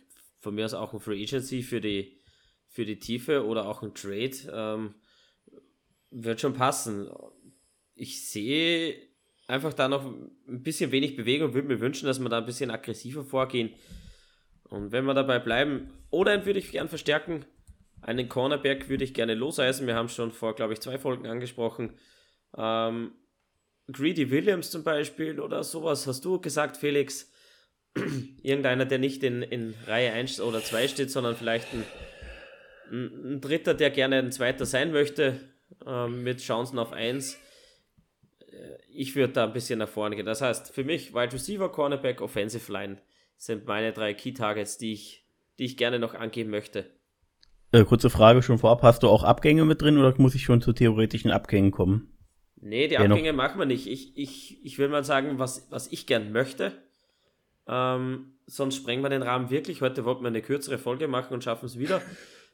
Von 0.40 0.54
mir 0.54 0.64
aus 0.64 0.74
auch 0.74 0.92
ein 0.94 1.00
Free 1.00 1.22
Agency 1.22 1.62
für 1.62 1.80
die, 1.80 2.18
für 2.68 2.86
die 2.86 2.98
Tiefe 2.98 3.46
oder 3.46 3.68
auch 3.68 3.82
ein 3.82 3.94
Trade. 3.94 4.32
Ähm, 4.52 4.94
wird 6.12 6.40
schon 6.40 6.54
passen. 6.54 7.08
Ich 7.94 8.28
sehe 8.28 8.96
einfach 9.48 9.72
da 9.72 9.88
noch 9.88 10.04
ein 10.04 10.62
bisschen 10.62 10.92
wenig 10.92 11.16
Bewegung 11.16 11.54
würde 11.54 11.68
mir 11.68 11.80
wünschen, 11.80 12.06
dass 12.06 12.20
wir 12.20 12.28
da 12.28 12.38
ein 12.38 12.46
bisschen 12.46 12.70
aggressiver 12.70 13.24
vorgehen. 13.24 13.70
Und 14.64 14.92
wenn 14.92 15.04
wir 15.04 15.14
dabei 15.14 15.38
bleiben, 15.38 15.92
oder 16.10 16.46
würde 16.46 16.58
ich 16.58 16.70
gern 16.70 16.88
verstärken, 16.88 17.44
einen 18.00 18.28
Cornerback 18.28 18.88
würde 18.88 19.04
ich 19.04 19.14
gerne 19.14 19.34
loseisen. 19.34 19.86
Wir 19.86 19.94
haben 19.94 20.08
schon 20.08 20.32
vor, 20.32 20.54
glaube 20.54 20.72
ich, 20.72 20.80
zwei 20.80 20.98
Folgen 20.98 21.26
angesprochen. 21.26 21.92
Ähm, 22.56 23.12
Greedy 23.90 24.30
Williams 24.30 24.70
zum 24.70 24.82
Beispiel 24.82 25.38
oder 25.38 25.62
sowas. 25.62 26.06
Hast 26.06 26.24
du 26.24 26.40
gesagt, 26.40 26.76
Felix? 26.76 27.30
Irgendeiner, 28.42 28.86
der 28.86 28.98
nicht 28.98 29.22
in, 29.22 29.42
in 29.42 29.74
Reihe 29.86 30.12
1 30.12 30.40
oder 30.40 30.62
2 30.62 30.88
steht, 30.88 31.10
sondern 31.10 31.36
vielleicht 31.36 31.68
ein, 31.74 31.84
ein 32.90 33.40
Dritter, 33.40 33.74
der 33.74 33.90
gerne 33.90 34.18
ein 34.18 34.32
Zweiter 34.32 34.66
sein 34.66 34.92
möchte 34.92 35.51
äh, 35.86 36.08
mit 36.08 36.40
Chancen 36.40 36.78
auf 36.78 36.92
1. 36.92 37.38
Äh, 38.40 38.78
ich 38.90 39.14
würde 39.14 39.32
da 39.32 39.44
ein 39.44 39.52
bisschen 39.52 39.78
nach 39.78 39.88
vorne 39.88 40.16
gehen. 40.16 40.26
Das 40.26 40.40
heißt, 40.40 40.72
für 40.74 40.84
mich 40.84 41.14
Wide 41.14 41.32
Receiver, 41.32 41.70
Cornerback, 41.70 42.20
Offensive 42.20 42.70
Line 42.72 42.98
sind 43.36 43.66
meine 43.66 43.92
drei 43.92 44.14
Key 44.14 44.32
Targets, 44.32 44.78
die 44.78 44.92
ich, 44.92 45.24
die 45.58 45.64
ich 45.64 45.76
gerne 45.76 45.98
noch 45.98 46.14
angeben 46.14 46.50
möchte. 46.50 46.90
Äh, 47.72 47.84
kurze 47.84 48.10
Frage 48.10 48.42
schon 48.42 48.58
vorab. 48.58 48.82
Hast 48.82 49.02
du 49.02 49.08
auch 49.08 49.24
Abgänge 49.24 49.64
mit 49.64 49.80
drin 49.80 49.98
oder 49.98 50.14
muss 50.18 50.34
ich 50.34 50.44
schon 50.44 50.60
zu 50.60 50.72
theoretischen 50.72 51.30
Abgängen 51.30 51.70
kommen? 51.70 52.12
Nee, 52.60 52.86
die 52.86 52.98
Abgänge 52.98 53.32
machen 53.32 53.58
wir 53.58 53.66
nicht. 53.66 53.88
Ich, 53.88 54.16
ich, 54.16 54.64
ich 54.64 54.78
will 54.78 54.88
mal 54.88 55.02
sagen, 55.02 55.38
was, 55.38 55.66
was 55.70 55.90
ich 55.90 56.06
gern 56.06 56.30
möchte. 56.30 56.72
Ähm, 57.66 58.34
sonst 58.46 58.76
sprengen 58.76 59.02
wir 59.02 59.08
den 59.08 59.22
Rahmen 59.22 59.50
wirklich. 59.50 59.80
Heute 59.80 60.04
wollten 60.04 60.22
wir 60.22 60.28
eine 60.28 60.42
kürzere 60.42 60.78
Folge 60.78 61.08
machen 61.08 61.34
und 61.34 61.42
schaffen 61.42 61.66
es 61.66 61.78
wieder. 61.78 62.00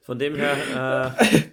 Von 0.08 0.18
dem 0.18 0.36
her. 0.36 1.14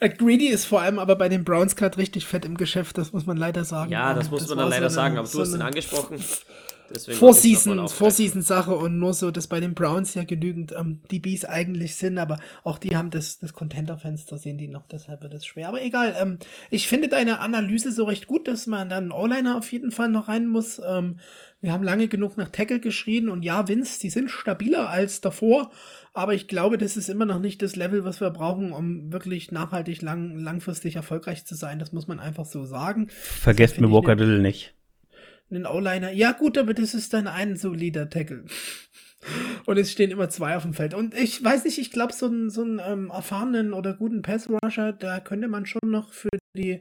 Äh, 0.00 0.08
Greedy 0.08 0.48
ist 0.48 0.64
vor 0.64 0.82
allem 0.82 0.98
aber 0.98 1.14
bei 1.14 1.28
den 1.28 1.44
Browns 1.44 1.76
gerade 1.76 1.96
richtig 1.96 2.26
fett 2.26 2.44
im 2.44 2.56
Geschäft, 2.56 2.98
das 2.98 3.12
muss 3.12 3.24
man 3.24 3.36
leider 3.36 3.64
sagen. 3.64 3.92
Ja, 3.92 4.14
das 4.14 4.30
muss 4.30 4.40
das 4.40 4.48
man 4.48 4.58
dann 4.58 4.70
leider 4.70 4.90
so 4.90 4.98
eine, 5.00 5.14
sagen, 5.14 5.18
aber 5.18 5.28
du 5.28 5.40
hast 5.40 5.54
ihn 5.54 5.62
angesprochen. 5.62 6.18
Vorseason-Sache 7.88 8.74
und 8.74 8.98
nur 8.98 9.14
so, 9.14 9.30
dass 9.30 9.46
bei 9.46 9.60
den 9.60 9.74
Browns 9.74 10.14
ja 10.14 10.24
genügend 10.24 10.72
ähm, 10.72 11.00
DBs 11.10 11.44
eigentlich 11.44 11.94
sind, 11.94 12.18
aber 12.18 12.38
auch 12.64 12.78
die 12.78 12.96
haben 12.96 13.10
das, 13.10 13.38
das 13.38 13.52
Contender-Fenster, 13.52 14.36
sehen 14.38 14.58
die 14.58 14.68
noch, 14.68 14.86
deshalb 14.90 15.22
wird 15.22 15.34
es 15.34 15.46
schwer. 15.46 15.68
Aber 15.68 15.82
egal, 15.82 16.14
ähm, 16.20 16.38
ich 16.70 16.88
finde 16.88 17.08
deine 17.08 17.38
Analyse 17.40 17.92
so 17.92 18.04
recht 18.04 18.26
gut, 18.26 18.48
dass 18.48 18.66
man 18.66 18.88
dann 18.88 19.12
O-Liner 19.12 19.56
auf 19.56 19.70
jeden 19.72 19.92
Fall 19.92 20.08
noch 20.08 20.28
rein 20.28 20.48
muss. 20.48 20.80
Ähm, 20.84 21.18
wir 21.60 21.72
haben 21.72 21.84
lange 21.84 22.08
genug 22.08 22.36
nach 22.36 22.48
Tackle 22.48 22.80
geschrien 22.80 23.28
und 23.28 23.42
ja, 23.44 23.68
Vince, 23.68 24.00
die 24.00 24.10
sind 24.10 24.30
stabiler 24.30 24.90
als 24.90 25.20
davor, 25.20 25.70
aber 26.14 26.34
ich 26.34 26.46
glaube, 26.46 26.78
das 26.78 26.96
ist 26.96 27.08
immer 27.08 27.24
noch 27.24 27.38
nicht 27.38 27.62
das 27.62 27.76
Level, 27.76 28.04
was 28.04 28.20
wir 28.20 28.30
brauchen, 28.30 28.72
um 28.72 29.12
wirklich 29.12 29.50
nachhaltig 29.50 30.02
lang, 30.02 30.38
langfristig 30.38 30.96
erfolgreich 30.96 31.46
zu 31.46 31.54
sein. 31.54 31.78
Das 31.78 31.92
muss 31.92 32.06
man 32.06 32.20
einfach 32.20 32.44
so 32.44 32.64
sagen. 32.64 33.08
Vergesst 33.10 33.80
mir 33.80 33.90
Walker 33.90 34.16
Diddle 34.16 34.40
nicht. 34.40 34.74
Einen 35.50 35.66
O-Liner. 35.66 36.12
Ja, 36.12 36.32
gut, 36.32 36.58
aber 36.58 36.74
das 36.74 36.94
ist 36.94 37.12
dann 37.14 37.26
ein 37.26 37.56
solider 37.56 38.10
Tackle. 38.10 38.44
Und 39.66 39.78
es 39.78 39.92
stehen 39.92 40.10
immer 40.10 40.28
zwei 40.28 40.56
auf 40.56 40.62
dem 40.62 40.74
Feld. 40.74 40.94
Und 40.94 41.14
ich 41.14 41.42
weiß 41.42 41.64
nicht, 41.64 41.78
ich 41.78 41.92
glaube, 41.92 42.12
so 42.12 42.26
einen, 42.26 42.50
so 42.50 42.62
einen 42.62 42.80
ähm, 42.84 43.10
erfahrenen 43.10 43.72
oder 43.72 43.94
guten 43.94 44.22
Pass-Rusher, 44.22 44.92
da 44.92 45.20
könnte 45.20 45.48
man 45.48 45.64
schon 45.66 45.80
noch 45.90 46.12
für 46.12 46.28
die 46.56 46.80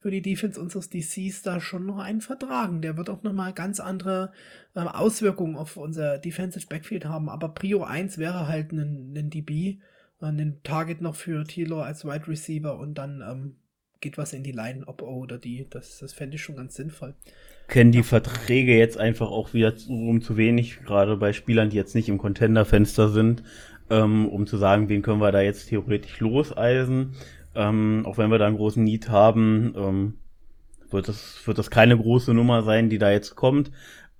für 0.00 0.10
die 0.10 0.22
Defense 0.22 0.60
unseres 0.60 0.88
DCs 0.88 1.42
da 1.42 1.60
schon 1.60 1.86
noch 1.86 1.98
einen 1.98 2.22
vertragen. 2.22 2.80
Der 2.80 2.96
wird 2.96 3.10
auch 3.10 3.22
nochmal 3.22 3.52
ganz 3.52 3.80
andere 3.80 4.32
äh, 4.74 4.80
Auswirkungen 4.80 5.56
auf 5.56 5.76
unser 5.76 6.18
Defensive 6.18 6.66
Backfield 6.66 7.04
haben. 7.04 7.28
Aber 7.28 7.50
Prio 7.50 7.84
1 7.84 8.16
wäre 8.18 8.48
halt 8.48 8.72
ein, 8.72 9.14
ein 9.14 9.30
DB, 9.30 9.78
ein 10.20 10.60
Target 10.62 11.02
noch 11.02 11.14
für 11.14 11.44
Tilo 11.44 11.80
als 11.82 12.04
Wide 12.04 12.28
Receiver 12.28 12.78
und 12.78 12.94
dann 12.94 13.22
ähm, 13.26 13.56
geht 14.00 14.16
was 14.16 14.32
in 14.32 14.42
die 14.42 14.52
Line, 14.52 14.84
ob 14.86 15.02
O 15.02 15.18
oder 15.18 15.38
die. 15.38 15.66
Das, 15.68 15.98
das 15.98 16.12
fände 16.12 16.36
ich 16.36 16.42
schon 16.42 16.56
ganz 16.56 16.74
sinnvoll. 16.74 17.14
Kennen 17.68 17.92
die 17.92 18.02
Verträge 18.02 18.76
jetzt 18.76 18.98
einfach 18.98 19.30
auch 19.30 19.52
wieder 19.52 19.74
um 19.88 20.22
zu 20.22 20.36
wenig, 20.36 20.80
gerade 20.80 21.16
bei 21.16 21.32
Spielern, 21.32 21.70
die 21.70 21.76
jetzt 21.76 21.94
nicht 21.94 22.08
im 22.08 22.18
Contender-Fenster 22.18 23.10
sind, 23.10 23.42
ähm, 23.90 24.26
um 24.26 24.46
zu 24.46 24.56
sagen, 24.56 24.88
wen 24.88 25.02
können 25.02 25.20
wir 25.20 25.32
da 25.32 25.40
jetzt 25.40 25.68
theoretisch 25.68 26.20
loseisen. 26.20 27.14
Ähm, 27.54 28.04
auch 28.06 28.18
wenn 28.18 28.30
wir 28.30 28.38
da 28.38 28.46
einen 28.46 28.56
großen 28.56 28.82
Need 28.82 29.08
haben, 29.08 29.74
ähm, 29.76 30.14
wird, 30.90 31.08
das, 31.08 31.40
wird 31.46 31.58
das 31.58 31.70
keine 31.70 31.96
große 31.96 32.34
Nummer 32.34 32.62
sein, 32.62 32.90
die 32.90 32.98
da 32.98 33.10
jetzt 33.10 33.34
kommt. 33.36 33.70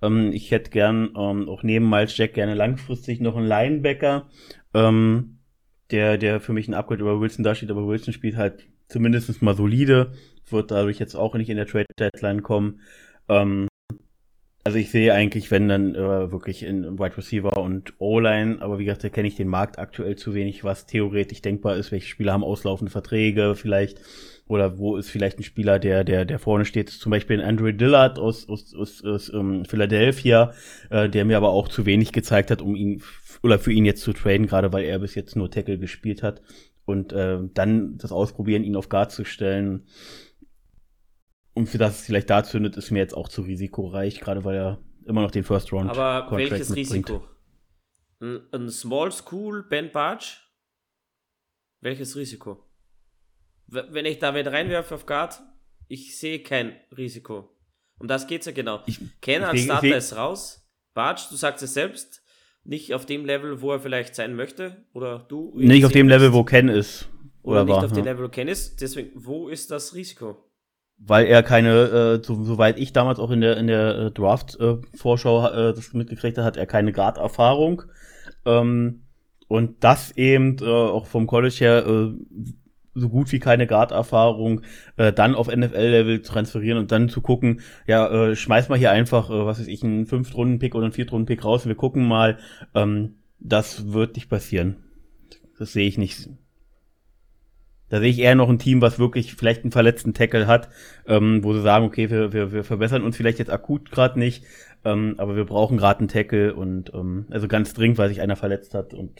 Ähm, 0.01 0.31
ich 0.33 0.51
hätte 0.51 0.71
gern 0.71 1.11
ähm, 1.15 1.47
auch 1.47 1.63
neben 1.63 1.89
Miles 1.89 2.17
Jack 2.17 2.33
gerne 2.33 2.55
langfristig 2.55 3.21
noch 3.21 3.35
einen 3.35 3.47
Linebacker, 3.47 4.27
ähm, 4.73 5.37
der, 5.91 6.17
der 6.17 6.39
für 6.39 6.53
mich 6.53 6.67
ein 6.67 6.73
Upgrade 6.73 7.01
über 7.01 7.19
Wilson 7.19 7.43
dasteht, 7.43 7.71
aber 7.71 7.87
Wilson 7.87 8.13
spielt 8.13 8.35
halt 8.35 8.65
zumindest 8.87 9.41
mal 9.41 9.55
solide, 9.55 10.13
wird 10.49 10.71
dadurch 10.71 10.99
jetzt 10.99 11.15
auch 11.15 11.35
nicht 11.35 11.49
in 11.49 11.57
der 11.57 11.67
Trade 11.67 11.85
Deadline 11.97 12.43
kommen. 12.43 12.81
Ähm, 13.29 13.67
also 14.63 14.77
ich 14.77 14.91
sehe 14.91 15.13
eigentlich, 15.13 15.49
wenn 15.49 15.67
dann 15.67 15.95
äh, 15.95 16.31
wirklich 16.31 16.63
in 16.63 16.99
Wide 16.99 17.17
Receiver 17.17 17.57
und 17.57 17.93
O-Line, 17.99 18.61
aber 18.61 18.77
wie 18.77 18.85
gesagt, 18.85 19.03
da 19.03 19.09
kenne 19.09 19.27
ich 19.27 19.35
den 19.35 19.47
Markt 19.47 19.79
aktuell 19.79 20.15
zu 20.15 20.33
wenig, 20.35 20.63
was 20.63 20.85
theoretisch 20.85 21.41
denkbar 21.41 21.77
ist, 21.77 21.91
welche 21.91 22.07
Spieler 22.07 22.33
haben 22.33 22.43
auslaufende 22.43 22.91
Verträge 22.91 23.55
vielleicht 23.55 23.99
oder 24.47 24.77
wo 24.77 24.97
ist 24.97 25.09
vielleicht 25.09 25.39
ein 25.39 25.43
Spieler, 25.43 25.79
der 25.79 26.03
der 26.03 26.25
der 26.25 26.37
vorne 26.37 26.65
steht, 26.65 26.89
zum 26.89 27.09
Beispiel 27.09 27.39
ein 27.39 27.47
Andrew 27.47 27.71
Dillard 27.71 28.19
aus 28.19 28.47
aus, 28.47 28.75
aus, 28.75 29.03
aus 29.03 29.29
um, 29.29 29.53
ähm, 29.53 29.65
Philadelphia, 29.65 30.53
äh, 30.89 31.09
der 31.09 31.25
mir 31.25 31.37
aber 31.37 31.49
auch 31.49 31.67
zu 31.67 31.85
wenig 31.85 32.11
gezeigt 32.11 32.51
hat, 32.51 32.61
um 32.61 32.75
ihn 32.75 33.01
oder 33.41 33.57
für 33.57 33.71
ihn 33.71 33.85
jetzt 33.85 34.03
zu 34.03 34.13
traden, 34.13 34.45
gerade 34.45 34.71
weil 34.73 34.83
er 34.85 34.99
bis 34.99 35.15
jetzt 35.15 35.35
nur 35.35 35.49
Tackle 35.49 35.79
gespielt 35.79 36.21
hat. 36.21 36.41
Und 36.85 37.13
äh, 37.13 37.39
dann 37.53 37.97
das 37.97 38.11
Ausprobieren, 38.11 38.63
ihn 38.63 38.75
auf 38.75 38.89
Guard 38.89 39.11
zu 39.11 39.23
stellen 39.23 39.85
und 41.53 41.67
für 41.67 41.77
das 41.77 41.99
es 41.99 42.05
vielleicht 42.05 42.29
da 42.29 42.43
zündet, 42.43 42.77
ist 42.77 42.91
mir 42.91 42.99
jetzt 42.99 43.13
auch 43.13 43.27
zu 43.27 43.41
risikoreich, 43.41 44.19
gerade 44.19 44.43
weil 44.43 44.55
er 44.55 44.79
immer 45.05 45.21
noch 45.21 45.31
den 45.31 45.43
First 45.43 45.71
Round 45.73 45.89
Aber 45.89 46.27
Contract 46.27 46.51
welches 46.51 46.69
mitbringt. 46.69 47.09
Risiko? 47.09 47.27
Ein, 48.19 48.41
ein 48.51 48.69
Small 48.69 49.11
School 49.11 49.63
Ben 49.63 49.91
Barge? 49.91 50.25
Welches 51.81 52.15
Risiko? 52.15 52.69
Wenn 53.67 54.05
ich 54.05 54.19
da 54.19 54.35
wieder 54.35 54.53
reinwerfe 54.53 54.95
auf 54.95 55.05
Guard, 55.05 55.41
ich 55.87 56.17
sehe 56.17 56.43
kein 56.43 56.75
Risiko. 56.95 57.49
Um 57.99 58.07
das 58.07 58.27
geht's 58.27 58.45
ja 58.45 58.51
genau. 58.51 58.81
Ich, 58.85 58.99
Ken 59.21 59.43
als 59.43 59.61
Starter 59.61 59.97
ist 59.97 60.15
raus. 60.15 60.69
Barge, 60.93 61.21
du 61.29 61.35
sagst 61.35 61.63
es 61.63 61.73
selbst, 61.73 62.23
nicht 62.63 62.93
auf 62.93 63.05
dem 63.05 63.25
Level, 63.25 63.61
wo 63.61 63.71
er 63.71 63.79
vielleicht 63.79 64.15
sein 64.15 64.35
möchte. 64.35 64.85
Oder 64.93 65.19
du? 65.19 65.53
Nicht 65.55 65.85
auf 65.85 65.91
dem 65.91 66.07
Level, 66.07 66.33
wo 66.33 66.43
Ken 66.43 66.67
ist. 66.67 67.09
Oder, 67.43 67.61
oder 67.61 67.65
nicht 67.65 67.75
war, 67.75 67.85
auf 67.85 67.91
ja. 67.91 67.95
dem 67.95 68.05
Level, 68.05 68.25
wo 68.25 68.29
Ken 68.29 68.47
ist. 68.47 68.81
Deswegen, 68.81 69.11
wo 69.15 69.49
ist 69.49 69.71
das 69.71 69.95
Risiko? 69.95 70.50
Weil 71.05 71.25
er 71.25 71.43
keine, 71.43 72.19
äh, 72.21 72.23
so, 72.23 72.43
soweit 72.43 72.77
ich 72.77 72.93
damals 72.93 73.19
auch 73.19 73.31
in 73.31 73.41
der 73.41 73.57
in 73.57 73.67
der 73.67 73.97
äh, 73.97 74.11
Draft-Vorschau 74.11 75.47
äh, 75.47 75.69
äh, 75.69 75.73
das 75.73 75.93
mitgekriegt 75.93 76.37
habe, 76.37 76.45
hat 76.45 76.57
er 76.57 76.65
keine 76.65 76.91
Guard-Erfahrung. 76.91 77.83
Ähm, 78.45 79.01
und 79.47 79.83
das 79.83 80.11
eben 80.11 80.57
äh, 80.61 80.65
auch 80.65 81.07
vom 81.07 81.27
College 81.27 81.55
her 81.59 81.85
äh, 81.85 82.13
so 82.93 83.09
gut 83.09 83.31
wie 83.31 83.39
keine 83.39 83.67
Guard-Erfahrung, 83.67 84.61
äh, 84.97 85.13
dann 85.13 85.35
auf 85.35 85.47
NFL-Level 85.47 86.21
transferieren 86.21 86.77
und 86.77 86.91
dann 86.91 87.09
zu 87.09 87.21
gucken, 87.21 87.61
ja, 87.87 88.07
äh, 88.07 88.35
schmeiß 88.35 88.69
mal 88.69 88.77
hier 88.77 88.91
einfach, 88.91 89.29
äh, 89.29 89.45
was 89.45 89.59
weiß 89.59 89.67
ich, 89.67 89.83
einen 89.83 90.05
Fünft-Runden-Pick 90.05 90.75
oder 90.75 90.85
einen 90.85 90.93
Viert-Runden-Pick 90.93 91.43
raus 91.43 91.63
und 91.63 91.69
wir 91.69 91.75
gucken 91.75 92.07
mal, 92.07 92.37
ähm, 92.75 93.15
das 93.39 93.91
wird 93.91 94.15
nicht 94.15 94.29
passieren. 94.29 94.77
Das 95.57 95.73
sehe 95.73 95.87
ich 95.87 95.97
nicht. 95.97 96.29
Da 97.91 97.99
sehe 97.99 98.09
ich 98.09 98.19
eher 98.19 98.35
noch 98.35 98.47
ein 98.47 98.57
Team, 98.57 98.81
was 98.81 98.99
wirklich 98.99 99.35
vielleicht 99.35 99.63
einen 99.63 99.73
verletzten 99.73 100.13
Tackle 100.13 100.47
hat, 100.47 100.69
ähm, 101.07 101.43
wo 101.43 101.53
sie 101.53 101.61
sagen, 101.61 101.85
okay, 101.85 102.09
wir, 102.09 102.31
wir, 102.31 102.53
wir 102.53 102.63
verbessern 102.63 103.03
uns 103.03 103.17
vielleicht 103.17 103.37
jetzt 103.37 103.51
akut 103.51 103.91
gerade 103.91 104.17
nicht, 104.17 104.45
ähm, 104.85 105.15
aber 105.17 105.35
wir 105.35 105.43
brauchen 105.43 105.75
gerade 105.75 105.99
einen 105.99 106.07
Tackle 106.07 106.55
und 106.55 106.93
ähm, 106.93 107.25
also 107.31 107.49
ganz 107.49 107.73
dringend, 107.73 107.97
weil 107.97 108.07
sich 108.07 108.21
einer 108.21 108.37
verletzt 108.37 108.75
hat 108.75 108.93
und 108.93 109.19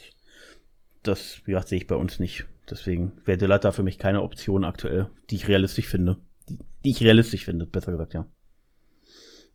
das, 1.03 1.41
ja, 1.47 1.61
sehe 1.61 1.79
ich 1.79 1.87
bei 1.87 1.95
uns 1.95 2.19
nicht. 2.19 2.45
Deswegen 2.69 3.11
wäre 3.25 3.59
da 3.59 3.73
für 3.73 3.83
mich 3.83 3.97
keine 3.97 4.21
Option 4.21 4.63
aktuell, 4.63 5.09
die 5.29 5.35
ich 5.35 5.49
realistisch 5.49 5.87
finde. 5.87 6.15
Die, 6.47 6.57
die 6.85 6.91
ich 6.91 7.03
realistisch 7.03 7.43
finde, 7.43 7.65
besser 7.65 7.91
gesagt, 7.91 8.13
ja. 8.13 8.25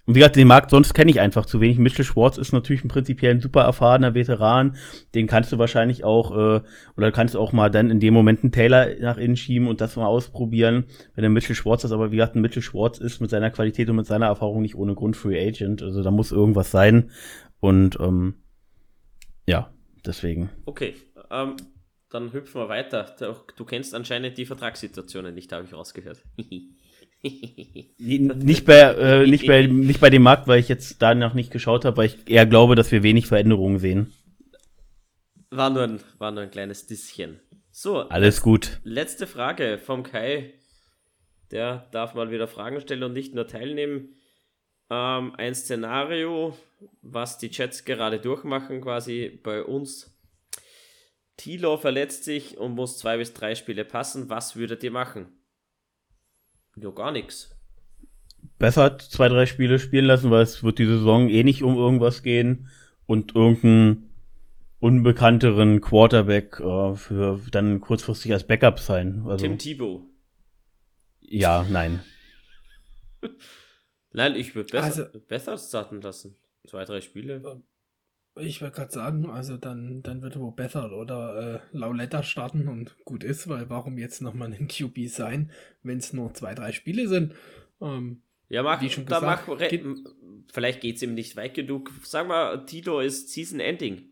Und 0.06 0.14
wie 0.14 0.20
gesagt, 0.20 0.36
den 0.36 0.46
Markt 0.46 0.70
sonst 0.70 0.94
kenne 0.94 1.10
ich 1.10 1.18
einfach 1.20 1.46
zu 1.46 1.60
wenig. 1.60 1.78
Mitchell 1.78 2.04
Schwartz 2.04 2.38
ist 2.38 2.52
natürlich 2.52 2.84
ein 2.84 2.88
prinzipiell 2.88 3.34
ein 3.34 3.40
super 3.40 3.62
erfahrener 3.62 4.14
Veteran. 4.14 4.76
Den 5.16 5.26
kannst 5.26 5.50
du 5.50 5.58
wahrscheinlich 5.58 6.04
auch, 6.04 6.30
äh, 6.30 6.60
oder 6.96 7.10
kannst 7.10 7.34
du 7.34 7.40
auch 7.40 7.52
mal 7.52 7.72
dann 7.72 7.90
in 7.90 7.98
dem 7.98 8.14
Moment 8.14 8.44
einen 8.44 8.52
Taylor 8.52 8.86
nach 9.00 9.16
innen 9.16 9.36
schieben 9.36 9.66
und 9.66 9.80
das 9.80 9.96
mal 9.96 10.06
ausprobieren, 10.06 10.84
wenn 11.16 11.22
der 11.22 11.30
Mitchell 11.30 11.56
Schwartz 11.56 11.82
ist. 11.82 11.90
Aber 11.90 12.12
wie 12.12 12.16
gesagt, 12.16 12.36
ein 12.36 12.40
Mitchell 12.40 12.62
Schwartz 12.62 12.98
ist 12.98 13.20
mit 13.20 13.30
seiner 13.30 13.50
Qualität 13.50 13.90
und 13.90 13.96
mit 13.96 14.06
seiner 14.06 14.26
Erfahrung 14.26 14.62
nicht 14.62 14.76
ohne 14.76 14.94
Grund 14.94 15.16
Free 15.16 15.44
Agent. 15.44 15.82
Also 15.82 16.04
da 16.04 16.12
muss 16.12 16.30
irgendwas 16.30 16.70
sein. 16.70 17.10
Und 17.58 17.98
ähm, 17.98 18.34
ja, 19.48 19.72
deswegen. 20.04 20.50
Okay, 20.66 20.94
ähm, 21.32 21.56
dann 22.10 22.32
hüpfen 22.32 22.60
wir 22.60 22.68
weiter. 22.68 23.12
Du 23.56 23.64
kennst 23.64 23.92
anscheinend 23.92 24.38
die 24.38 24.46
Vertragssituationen 24.46 25.34
nicht, 25.34 25.52
habe 25.52 25.64
ich 25.64 25.72
rausgehört. 25.72 26.22
nicht, 27.98 28.64
bei, 28.64 28.78
äh, 28.80 29.26
nicht, 29.26 29.46
bei, 29.46 29.66
nicht 29.66 30.00
bei 30.00 30.10
dem 30.10 30.22
Markt, 30.22 30.48
weil 30.48 30.60
ich 30.60 30.68
jetzt 30.68 31.00
danach 31.02 31.34
nicht 31.34 31.50
geschaut 31.50 31.84
habe, 31.84 31.96
weil 31.96 32.06
ich 32.06 32.28
eher 32.28 32.46
glaube, 32.46 32.74
dass 32.74 32.92
wir 32.92 33.02
wenig 33.02 33.26
Veränderungen 33.26 33.78
sehen. 33.78 34.12
War 35.50 35.70
nur 35.70 35.82
ein, 35.82 36.00
war 36.18 36.32
nur 36.32 36.42
ein 36.42 36.50
kleines 36.50 36.86
Disschen. 36.86 37.40
So. 37.70 38.00
Alles 38.00 38.40
gut. 38.40 38.80
Letzte 38.84 39.26
Frage 39.26 39.78
vom 39.78 40.02
Kai. 40.02 40.54
Der 41.50 41.86
darf 41.92 42.14
mal 42.14 42.30
wieder 42.30 42.48
Fragen 42.48 42.80
stellen 42.80 43.04
und 43.04 43.12
nicht 43.12 43.34
nur 43.34 43.46
teilnehmen. 43.46 44.14
Ähm, 44.90 45.34
ein 45.36 45.54
Szenario, 45.54 46.56
was 47.02 47.38
die 47.38 47.50
Chats 47.50 47.84
gerade 47.84 48.18
durchmachen, 48.18 48.80
quasi 48.80 49.40
bei 49.42 49.62
uns. 49.62 50.12
Tilo 51.36 51.76
verletzt 51.76 52.24
sich 52.24 52.56
und 52.56 52.72
muss 52.72 52.98
zwei 52.98 53.18
bis 53.18 53.34
drei 53.34 53.54
Spiele 53.54 53.84
passen. 53.84 54.30
Was 54.30 54.56
würdet 54.56 54.82
ihr 54.82 54.90
machen? 54.90 55.35
Ja, 56.76 56.90
gar 56.90 57.10
nichts. 57.10 57.50
Besser 58.58 58.98
zwei, 58.98 59.28
drei 59.28 59.46
Spiele 59.46 59.78
spielen 59.78 60.04
lassen, 60.04 60.30
weil 60.30 60.42
es 60.42 60.62
wird 60.62 60.78
die 60.78 60.86
Saison 60.86 61.28
eh 61.28 61.42
nicht 61.42 61.62
um 61.62 61.76
irgendwas 61.76 62.22
gehen 62.22 62.68
und 63.06 63.34
irgendeinen 63.34 64.10
unbekannteren 64.78 65.80
Quarterback 65.80 66.60
äh, 66.60 66.94
für 66.94 67.40
dann 67.50 67.80
kurzfristig 67.80 68.32
als 68.32 68.46
Backup 68.46 68.78
sein. 68.78 69.24
Also, 69.26 69.46
Tim 69.46 69.58
Thibault. 69.58 70.02
Ja, 71.20 71.66
nein. 71.68 72.02
nein, 74.12 74.36
ich 74.36 74.54
würde 74.54 74.70
besser, 74.70 75.06
also, 75.06 75.20
besser 75.26 75.58
starten 75.58 76.00
lassen. 76.00 76.36
Zwei, 76.66 76.84
drei 76.84 77.00
Spiele. 77.00 77.62
Ich 78.38 78.60
würde 78.60 78.74
gerade 78.74 78.92
sagen, 78.92 79.30
also 79.30 79.56
dann, 79.56 80.02
dann 80.02 80.20
wird 80.20 80.38
wohl 80.38 80.52
Bethel 80.52 80.92
oder 80.92 81.62
äh, 81.72 81.76
Lauletta 81.76 82.22
starten 82.22 82.68
und 82.68 82.96
gut 83.04 83.24
ist, 83.24 83.48
weil 83.48 83.70
warum 83.70 83.96
jetzt 83.96 84.20
nochmal 84.20 84.52
ein 84.52 84.68
QB 84.68 85.08
sein, 85.08 85.50
wenn 85.82 85.98
es 85.98 86.12
nur 86.12 86.34
zwei, 86.34 86.54
drei 86.54 86.72
Spiele 86.72 87.08
sind? 87.08 87.34
Ähm, 87.80 88.22
ja, 88.48 88.62
mach, 88.62 88.82
wie 88.82 88.90
schon 88.90 89.06
gesagt, 89.06 89.48
mach, 89.48 89.58
geht, 89.58 89.84
vielleicht 90.52 90.82
geht 90.82 90.96
es 90.96 91.02
ihm 91.02 91.14
nicht 91.14 91.36
weit 91.36 91.54
genug. 91.54 91.90
Sag 92.02 92.28
mal, 92.28 92.66
Tito 92.66 93.00
ist 93.00 93.30
Season 93.30 93.58
Ending. 93.58 94.10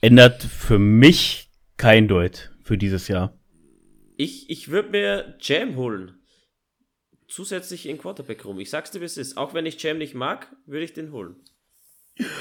Ändert 0.00 0.42
für 0.42 0.78
mich 0.78 1.50
kein 1.76 2.08
Deut 2.08 2.52
für 2.62 2.78
dieses 2.78 3.08
Jahr. 3.08 3.38
Ich, 4.16 4.48
ich 4.48 4.68
würde 4.68 4.90
mir 4.90 5.36
Jam 5.40 5.76
holen 5.76 6.23
zusätzlich 7.28 7.88
in 7.88 7.98
Quarterback 7.98 8.44
rum. 8.44 8.60
Ich 8.60 8.70
sag's 8.70 8.90
dir, 8.90 9.00
wie 9.00 9.06
es 9.06 9.16
ist. 9.16 9.36
Auch 9.36 9.54
wenn 9.54 9.66
ich 9.66 9.82
Jam 9.82 9.98
nicht 9.98 10.14
mag, 10.14 10.48
würde 10.66 10.84
ich 10.84 10.92
den 10.92 11.12
holen. 11.12 11.36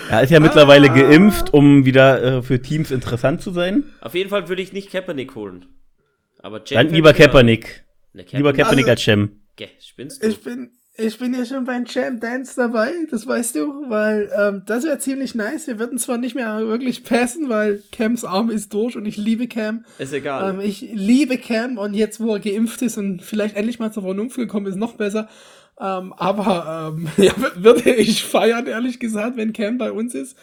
Er 0.10 0.22
ist 0.22 0.30
ja 0.30 0.40
mittlerweile 0.40 0.92
ah. 0.92 0.94
geimpft, 0.94 1.54
um 1.54 1.86
wieder 1.86 2.22
äh, 2.24 2.42
für 2.44 2.62
Teams 2.62 2.92
interessant 2.92 3.42
zu 3.42 3.52
sein. 3.52 3.86
Auf 4.02 4.14
jeden 4.14 4.30
Fall 4.30 4.48
würde 4.48 4.62
ich 4.62 4.72
nicht 4.72 4.92
Kaepernick 4.92 5.36
holen. 5.36 5.66
Aber 6.40 6.62
Jam 6.66 6.86
Dann 6.86 6.94
lieber 6.94 7.14
Kaepernick. 7.14 7.86
Lieber 8.14 8.54
Kaepernick 8.54 8.86
also, 8.86 8.92
als 8.92 9.06
Jam. 9.06 9.42
Okay, 9.54 9.70
spinnst 9.80 10.24
du? 10.24 10.28
Ich 10.28 10.42
bin, 10.42 10.72
ich 10.96 11.18
bin 11.18 11.34
ja 11.34 11.44
schon 11.44 11.66
beim 11.66 11.86
Champ 11.86 12.22
Dance 12.22 12.54
dabei, 12.56 12.92
das 13.10 13.26
weißt 13.26 13.56
du, 13.56 13.90
weil 13.90 14.30
ähm, 14.38 14.62
das 14.68 14.84
wäre 14.84 15.00
ziemlich 15.00 15.34
nice. 15.34 15.66
Wir 15.66 15.80
würden 15.80 15.98
zwar 15.98 16.20
nicht 16.20 16.36
mehr 16.36 16.60
wirklich 16.68 17.04
passen, 17.04 17.50
weil 17.50 17.82
Cams 17.92 18.24
Arm 18.24 18.52
ist 18.52 18.74
durch 18.74 18.96
und 18.96 19.06
ich 19.08 19.18
liebe 19.18 19.48
Cam. 19.48 19.86
Ist 19.98 20.14
egal. 20.14 20.54
Ähm, 20.54 20.60
ich 20.60 20.82
liebe 20.82 21.40
Cam 21.40 21.80
und 21.80 21.96
jetzt, 21.96 22.20
wo 22.20 22.36
er 22.36 22.40
geimpft 22.40 22.84
ist 22.84 22.98
und 22.98 23.24
vielleicht 23.24 23.56
endlich 23.56 23.80
mal 23.80 23.92
zur 23.92 24.04
Vernunft 24.04 24.36
gekommen 24.36 24.68
ist, 24.68 24.76
noch 24.76 24.94
besser. 24.94 25.30
Ähm, 25.80 26.14
aber 26.14 26.94
ähm, 26.96 27.08
ja, 27.18 27.34
würde 27.56 27.90
ich 27.90 28.24
feiern, 28.24 28.68
ehrlich 28.68 29.00
gesagt, 29.00 29.36
wenn 29.36 29.52
Cam 29.52 29.80
bei 29.80 29.92
uns 29.92 30.14
ist. 30.14 30.38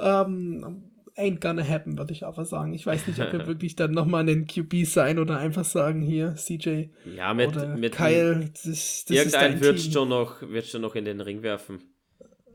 Ähm, 0.00 0.82
ain't 1.16 1.40
gonna 1.40 1.66
happen, 1.66 1.98
würde 1.98 2.12
ich 2.12 2.24
aber 2.24 2.44
sagen. 2.44 2.74
Ich 2.74 2.86
weiß 2.86 3.06
nicht, 3.06 3.20
ob 3.20 3.32
wir 3.32 3.46
wirklich 3.46 3.76
dann 3.76 3.92
nochmal 3.92 4.22
einen 4.22 4.46
QB 4.46 4.86
sein 4.86 5.18
oder 5.18 5.38
einfach 5.38 5.64
sagen, 5.64 6.02
hier, 6.02 6.34
CJ. 6.36 6.88
Ja, 7.16 7.34
mit, 7.34 7.48
oder 7.48 7.76
mit 7.76 7.94
Kyle, 7.94 8.50
das, 8.64 9.04
das 9.06 9.16
Irgendein 9.16 9.60
wird 9.60 9.80
schon 9.80 10.08
noch, 10.08 10.42
wird 10.42 10.66
schon 10.66 10.82
noch 10.82 10.94
in 10.94 11.04
den 11.04 11.20
Ring 11.20 11.42
werfen. 11.42 11.80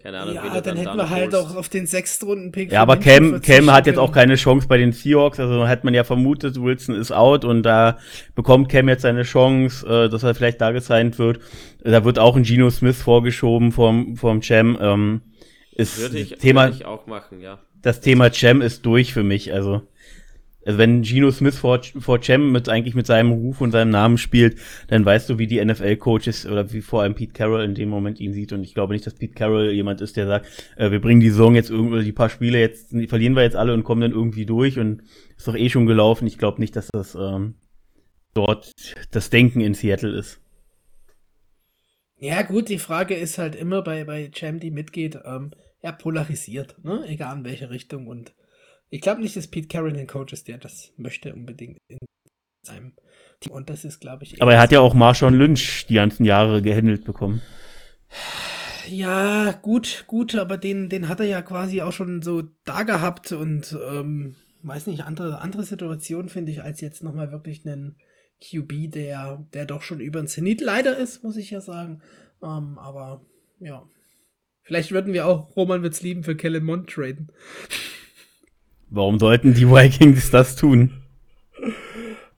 Keine 0.01 0.19
Ahnung, 0.19 0.35
ja, 0.35 0.43
dann, 0.43 0.63
dann 0.63 0.77
hätten 0.77 0.97
wir 0.97 1.09
halt 1.09 1.35
auch 1.35 1.57
auf 1.57 1.67
den 1.67 1.85
Sechstrunden-Pick. 1.85 2.71
Ja, 2.71 2.83
aber 2.83 2.95
Cam, 2.95 3.41
Cam 3.41 3.69
hat 3.69 3.85
jetzt 3.85 3.99
auch 3.99 4.13
keine 4.13 4.35
Chance 4.35 4.65
bei 4.65 4.77
den 4.77 4.93
Seahawks. 4.93 5.41
Also 5.41 5.67
hat 5.67 5.83
man 5.83 5.93
ja 5.93 6.05
vermutet, 6.05 6.61
Wilson 6.61 6.95
ist 6.95 7.11
out 7.11 7.43
und 7.43 7.63
da 7.63 7.97
bekommt 8.33 8.69
Cam 8.69 8.87
jetzt 8.87 9.01
seine 9.01 9.23
Chance, 9.23 9.85
äh, 9.85 10.09
dass 10.09 10.23
er 10.23 10.35
vielleicht 10.35 10.61
da 10.61 10.71
gesigned 10.71 11.19
wird. 11.19 11.41
Da 11.83 12.05
wird 12.05 12.17
auch 12.17 12.37
ein 12.37 12.43
Geno 12.43 12.69
Smith 12.69 13.01
vorgeschoben 13.01 13.73
vom, 13.73 14.15
vom 14.15 14.39
Cam. 14.39 14.77
Ähm, 14.79 15.21
ist 15.75 15.99
würde 15.99 16.17
ich, 16.17 16.35
Thema, 16.35 16.67
würde 16.67 16.77
ich 16.77 16.85
auch 16.85 17.05
machen, 17.05 17.41
ja 17.41 17.59
das 17.81 18.01
Thema 18.01 18.31
Cem 18.31 18.61
ist 18.61 18.85
durch 18.85 19.13
für 19.13 19.23
mich. 19.23 19.53
Also, 19.53 19.81
also 20.65 20.77
wenn 20.77 21.01
Geno 21.01 21.31
Smith 21.31 21.57
vor, 21.57 21.81
vor 21.99 22.21
Cem 22.21 22.51
mit 22.51 22.67
eigentlich 22.69 22.95
mit 22.95 23.07
seinem 23.07 23.31
Ruf 23.31 23.61
und 23.61 23.71
seinem 23.71 23.89
Namen 23.91 24.17
spielt, 24.17 24.59
dann 24.87 25.05
weißt 25.05 25.29
du, 25.29 25.37
wie 25.37 25.47
die 25.47 25.63
NFL-Coaches 25.63 26.45
oder 26.45 26.71
wie 26.73 26.81
vor 26.81 27.01
allem 27.01 27.15
Pete 27.15 27.33
Carroll 27.33 27.63
in 27.63 27.75
dem 27.75 27.89
Moment 27.89 28.19
ihn 28.19 28.33
sieht. 28.33 28.51
Und 28.51 28.63
ich 28.63 28.73
glaube 28.73 28.93
nicht, 28.93 29.05
dass 29.05 29.15
Pete 29.15 29.33
Carroll 29.33 29.71
jemand 29.71 30.01
ist, 30.01 30.17
der 30.17 30.27
sagt, 30.27 30.47
äh, 30.75 30.91
wir 30.91 31.01
bringen 31.01 31.21
die 31.21 31.29
Saison 31.29 31.55
jetzt 31.55 31.69
irgendwie, 31.69 32.03
die 32.03 32.11
paar 32.11 32.29
Spiele 32.29 32.59
jetzt, 32.59 32.89
verlieren 33.07 33.35
wir 33.35 33.43
jetzt 33.43 33.55
alle 33.55 33.73
und 33.73 33.83
kommen 33.83 34.01
dann 34.01 34.11
irgendwie 34.11 34.45
durch 34.45 34.77
und 34.77 35.03
ist 35.37 35.47
doch 35.47 35.55
eh 35.55 35.69
schon 35.69 35.85
gelaufen. 35.85 36.27
Ich 36.27 36.37
glaube 36.37 36.59
nicht, 36.59 36.75
dass 36.75 36.89
das 36.91 37.15
ähm, 37.15 37.55
dort 38.33 38.71
das 39.11 39.29
Denken 39.29 39.61
in 39.61 39.73
Seattle 39.73 40.17
ist. 40.17 40.41
Ja, 42.21 42.41
gut, 42.41 42.67
die 42.67 42.79
Frage 42.79 43.15
ist 43.15 43.37
halt 43.37 43.55
immer 43.55 43.81
bei, 43.81 44.03
bei 44.03 44.29
Cem, 44.35 44.59
die 44.59 44.71
mitgeht, 44.71 45.17
ähm, 45.23 45.51
er 45.81 45.93
polarisiert, 45.93 46.83
ne? 46.83 47.05
egal 47.07 47.37
in 47.37 47.45
welche 47.45 47.69
Richtung. 47.69 48.07
Und 48.07 48.33
ich 48.89 49.01
glaube 49.01 49.21
nicht, 49.21 49.35
dass 49.35 49.47
Pete 49.47 49.67
Carroll 49.67 49.95
ein 49.95 50.07
Coach 50.07 50.33
ist, 50.33 50.47
der 50.47 50.57
das 50.57 50.93
möchte 50.97 51.33
unbedingt 51.33 51.77
in 51.87 51.97
seinem 52.65 52.93
Team. 53.39 53.53
Und 53.53 53.69
das 53.69 53.85
ist, 53.85 53.99
glaube 53.99 54.23
ich. 54.23 54.41
Aber 54.41 54.53
er 54.53 54.61
hat 54.61 54.71
ja 54.71 54.79
auch 54.79 54.93
Marshawn 54.93 55.33
Lynch 55.33 55.85
die 55.87 55.95
ganzen 55.95 56.25
Jahre 56.25 56.61
gehandelt 56.61 57.05
bekommen. 57.05 57.41
Ja, 58.87 59.51
gut, 59.51 60.05
gut, 60.07 60.35
aber 60.35 60.57
den, 60.57 60.89
den 60.89 61.07
hat 61.07 61.19
er 61.19 61.27
ja 61.27 61.41
quasi 61.41 61.81
auch 61.81 61.91
schon 61.91 62.21
so 62.21 62.43
da 62.65 62.83
gehabt 62.83 63.31
und 63.31 63.77
ähm, 63.87 64.35
weiß 64.63 64.87
nicht, 64.87 65.03
andere, 65.03 65.41
andere 65.41 65.63
Situation 65.63 66.27
finde 66.27 66.51
ich, 66.51 66.63
als 66.63 66.81
jetzt 66.81 67.03
nochmal 67.03 67.31
wirklich 67.31 67.65
einen 67.65 67.97
QB, 68.41 68.91
der, 68.91 69.45
der 69.53 69.65
doch 69.65 69.83
schon 69.83 69.99
über 69.99 70.21
den 70.21 70.27
Zenit 70.27 70.61
leider 70.61 70.97
ist, 70.97 71.23
muss 71.23 71.37
ich 71.37 71.51
ja 71.51 71.61
sagen. 71.61 72.01
Ähm, 72.41 72.79
aber 72.79 73.21
ja, 73.59 73.83
Vielleicht 74.69 74.91
würden 74.91 75.13
wir 75.13 75.25
auch 75.25 75.55
Roman 75.55 75.81
wird's 75.81 76.03
lieben 76.03 76.23
für 76.23 76.35
Kellen 76.35 76.63
Mond 76.63 76.91
traden. 76.91 77.31
Warum 78.91 79.17
sollten 79.17 79.55
die 79.55 79.67
Vikings 79.67 80.29
das 80.29 80.55
tun? 80.55 80.91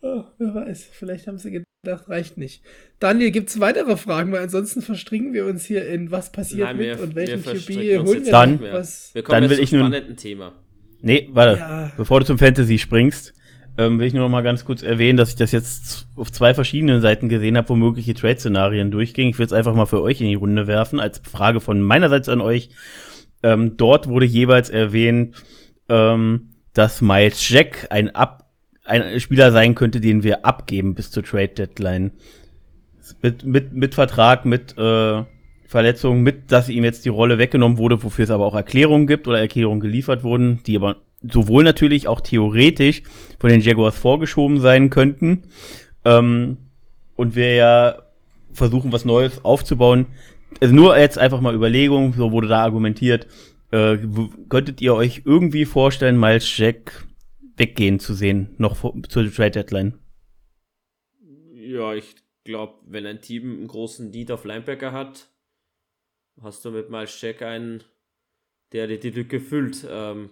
Oh, 0.02 0.24
wer 0.38 0.56
weiß, 0.56 0.92
vielleicht 0.94 1.28
haben 1.28 1.38
sie 1.38 1.52
gedacht, 1.84 2.08
reicht 2.08 2.38
nicht. 2.38 2.64
Daniel, 3.00 3.32
gibt 3.32 3.50
es 3.50 3.60
weitere 3.60 3.98
Fragen, 3.98 4.32
weil 4.32 4.44
ansonsten 4.44 4.82
verstricken 4.82 5.34
wir 5.34 5.46
uns 5.46 5.66
hier 5.66 5.86
in 5.90 6.10
was 6.10 6.32
passiert 6.32 6.70
Nein, 6.70 6.80
wir, 6.80 6.96
mit 6.96 7.04
und 7.04 7.16
welchen 7.16 7.44
QB 7.44 8.08
holen 8.08 8.24
wir 8.24 8.32
dann, 8.32 8.62
was. 8.62 9.14
Wir 9.14 9.24
kommen 9.24 9.42
dann 9.42 9.50
will 9.50 9.60
ich 9.60 9.74
nun, 9.74 10.16
Thema. 10.16 10.54
Nee, 11.02 11.28
warte, 11.34 11.60
ja. 11.60 11.92
bevor 11.98 12.22
du 12.22 12.28
zum 12.28 12.38
Fantasy 12.38 12.78
springst, 12.78 13.34
ähm, 13.82 14.00
will 14.00 14.08
ich 14.08 14.14
nur 14.14 14.24
noch 14.24 14.30
mal 14.30 14.44
ganz 14.44 14.64
kurz 14.66 14.84
erwähnen, 14.84 15.18
dass 15.18 15.30
ich 15.30 15.36
das 15.36 15.52
jetzt 15.52 16.08
auf 16.16 16.32
zwei 16.32 16.54
verschiedenen 16.54 17.02
Seiten 17.02 17.30
gesehen 17.30 17.58
habe, 17.58 17.70
wo 17.70 17.76
mögliche 17.76 18.14
Trade-Szenarien 18.14 18.92
durchgingen. 18.92 19.32
Ich 19.32 19.40
will 19.40 19.46
es 19.46 19.54
einfach 19.54 19.74
mal 19.74 19.88
für 19.88 20.02
euch 20.02 20.22
in 20.22 20.28
die 20.28 20.36
Runde 20.36 20.68
werfen, 20.68 21.00
als 21.00 21.20
Frage 21.20 21.60
von 21.60 21.82
meinerseits 21.82 22.30
an 22.30 22.42
euch. 22.42 22.70
Ähm, 23.44 23.78
dort 23.78 24.08
wurde 24.08 24.26
jeweils 24.26 24.70
erwähnt, 24.70 25.36
ähm, 25.90 26.52
dass 26.74 27.02
Miles 27.02 27.50
Jack 27.50 27.88
ein, 27.90 28.16
Ab 28.16 28.50
ein 28.86 29.20
Spieler 29.20 29.52
sein 29.52 29.76
könnte, 29.76 30.00
den 30.00 30.24
wir 30.24 30.46
abgeben 30.46 30.94
bis 30.96 31.12
zur 31.12 31.24
Trade-Deadline. 31.24 32.12
Mit, 33.22 33.46
mit, 33.46 33.74
mit 33.74 33.96
Vertrag, 33.96 34.46
mit 34.46 34.78
äh, 34.78 35.24
Verletzung, 35.66 36.22
mit, 36.22 36.52
dass 36.52 36.70
ihm 36.70 36.84
jetzt 36.84 37.06
die 37.06 37.10
Rolle 37.10 37.38
weggenommen 37.38 37.78
wurde, 37.78 38.04
wofür 38.04 38.24
es 38.24 38.32
aber 38.32 38.46
auch 38.46 38.56
Erklärungen 38.56 39.08
gibt 39.08 39.28
oder 39.28 39.40
Erklärungen 39.40 39.80
geliefert 39.80 40.24
wurden, 40.24 40.62
die 40.66 40.76
aber 40.76 40.98
sowohl 41.22 41.64
natürlich 41.64 42.08
auch 42.08 42.22
theoretisch 42.22 43.04
von 43.40 43.50
den 43.50 43.62
Jaguars 43.62 43.98
vorgeschoben 43.98 44.60
sein 44.60 44.90
könnten. 44.90 45.44
Ähm, 46.06 46.58
und 47.16 47.36
wir 47.36 47.54
ja 47.56 48.02
versuchen, 48.54 48.92
was 48.92 49.06
Neues 49.06 49.44
aufzubauen. 49.46 50.08
Also 50.60 50.74
nur 50.74 50.98
jetzt 50.98 51.18
einfach 51.18 51.42
mal 51.42 51.56
Überlegung, 51.56 52.14
so 52.14 52.32
wurde 52.32 52.48
da 52.48 52.64
argumentiert. 52.64 53.28
Äh, 53.72 53.98
könntet 54.50 54.82
ihr 54.82 54.94
euch 54.96 55.22
irgendwie 55.26 55.66
vorstellen, 55.66 56.20
Miles 56.20 56.58
Jack 56.58 57.06
weggehen 57.56 58.00
zu 58.00 58.14
sehen, 58.14 58.56
noch 58.58 58.76
vor, 58.76 58.96
zur 59.08 59.32
Trade 59.32 59.52
Deadline? 59.52 60.00
Ja, 61.54 61.94
ich 61.94 62.16
glaube, 62.44 62.74
wenn 62.86 63.06
ein 63.06 63.22
Team 63.22 63.60
einen 63.60 63.68
großen 63.68 64.12
Lead 64.12 64.32
auf 64.32 64.44
Linebacker 64.44 64.92
hat, 64.92 65.30
hast 66.42 66.66
du 66.66 66.72
mit 66.72 66.90
Miles 66.90 67.22
Jack 67.22 67.42
einen, 67.44 67.84
der 68.74 68.88
dir 68.88 69.00
die 69.00 69.12
Lücke 69.12 69.40
füllt. 69.40 69.88
Ähm, 69.90 70.32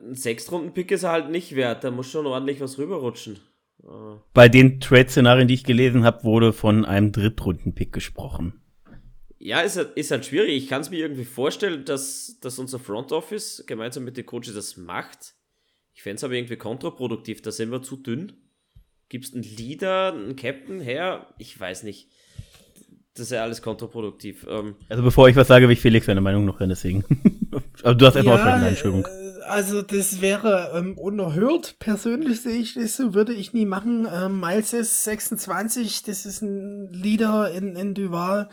ein 0.00 0.14
Sechstrunden-Pick 0.14 0.90
ist 0.90 1.02
er 1.04 1.12
halt 1.12 1.30
nicht 1.30 1.54
wert, 1.54 1.84
da 1.84 1.90
muss 1.90 2.10
schon 2.10 2.26
ordentlich 2.26 2.60
was 2.60 2.78
rüberrutschen. 2.78 3.38
Äh. 3.82 4.16
Bei 4.32 4.48
den 4.48 4.80
Trade-Szenarien, 4.80 5.48
die 5.48 5.54
ich 5.54 5.64
gelesen 5.64 6.04
habe, 6.04 6.24
wurde 6.24 6.52
von 6.52 6.84
einem 6.84 7.12
Drittrunden-Pick 7.12 7.92
gesprochen. 7.92 8.60
Ja, 9.38 9.60
ist 9.60 9.76
halt, 9.76 9.96
ist 9.96 10.10
halt 10.10 10.24
schwierig. 10.24 10.56
Ich 10.56 10.68
kann 10.68 10.80
es 10.80 10.90
mir 10.90 11.00
irgendwie 11.00 11.24
vorstellen, 11.24 11.84
dass, 11.84 12.38
dass 12.40 12.58
unser 12.58 12.78
Front 12.78 13.12
Office 13.12 13.64
gemeinsam 13.66 14.04
mit 14.04 14.16
den 14.16 14.24
Coaches 14.24 14.54
das 14.54 14.76
macht. 14.76 15.34
Ich 15.92 16.02
fände 16.02 16.16
es 16.16 16.24
aber 16.24 16.34
irgendwie 16.34 16.56
kontraproduktiv, 16.56 17.42
da 17.42 17.52
sind 17.52 17.70
wir 17.70 17.82
zu 17.82 17.96
dünn. 17.96 18.32
Gibst 19.10 19.34
einen 19.34 19.44
Leader, 19.44 20.14
einen 20.14 20.34
Captain 20.34 20.80
her? 20.80 21.34
Ich 21.38 21.58
weiß 21.58 21.82
nicht. 21.82 22.08
Das 23.14 23.26
ist 23.26 23.32
ja 23.32 23.42
alles 23.42 23.62
kontraproduktiv. 23.62 24.46
Ähm, 24.48 24.74
also 24.88 25.02
bevor 25.04 25.28
ich 25.28 25.36
was 25.36 25.46
sage, 25.46 25.68
will 25.68 25.74
ich 25.74 25.80
Felix 25.80 26.06
seine 26.06 26.20
Meinung 26.20 26.46
noch 26.46 26.58
hören, 26.58 26.70
deswegen. 26.70 27.04
aber 27.82 27.94
du 27.94 28.06
hast 28.06 28.16
erstmal 28.16 28.38
ja, 28.38 28.54
eine 28.54 28.68
Entschuldigung. 28.68 29.06
Also 29.46 29.82
das 29.82 30.20
wäre 30.20 30.72
ähm, 30.74 30.98
unerhört. 30.98 31.78
Persönlich 31.78 32.40
sehe 32.42 32.60
ich 32.60 32.74
das 32.74 32.96
so, 32.96 33.14
würde 33.14 33.34
ich 33.34 33.52
nie 33.52 33.66
machen. 33.66 34.08
Ähm, 34.12 34.40
Miles 34.40 34.72
ist 34.72 35.04
26, 35.04 36.02
das 36.02 36.26
ist 36.26 36.42
ein 36.42 36.92
Leader 36.92 37.50
in, 37.50 37.76
in 37.76 37.94
Duval. 37.94 38.48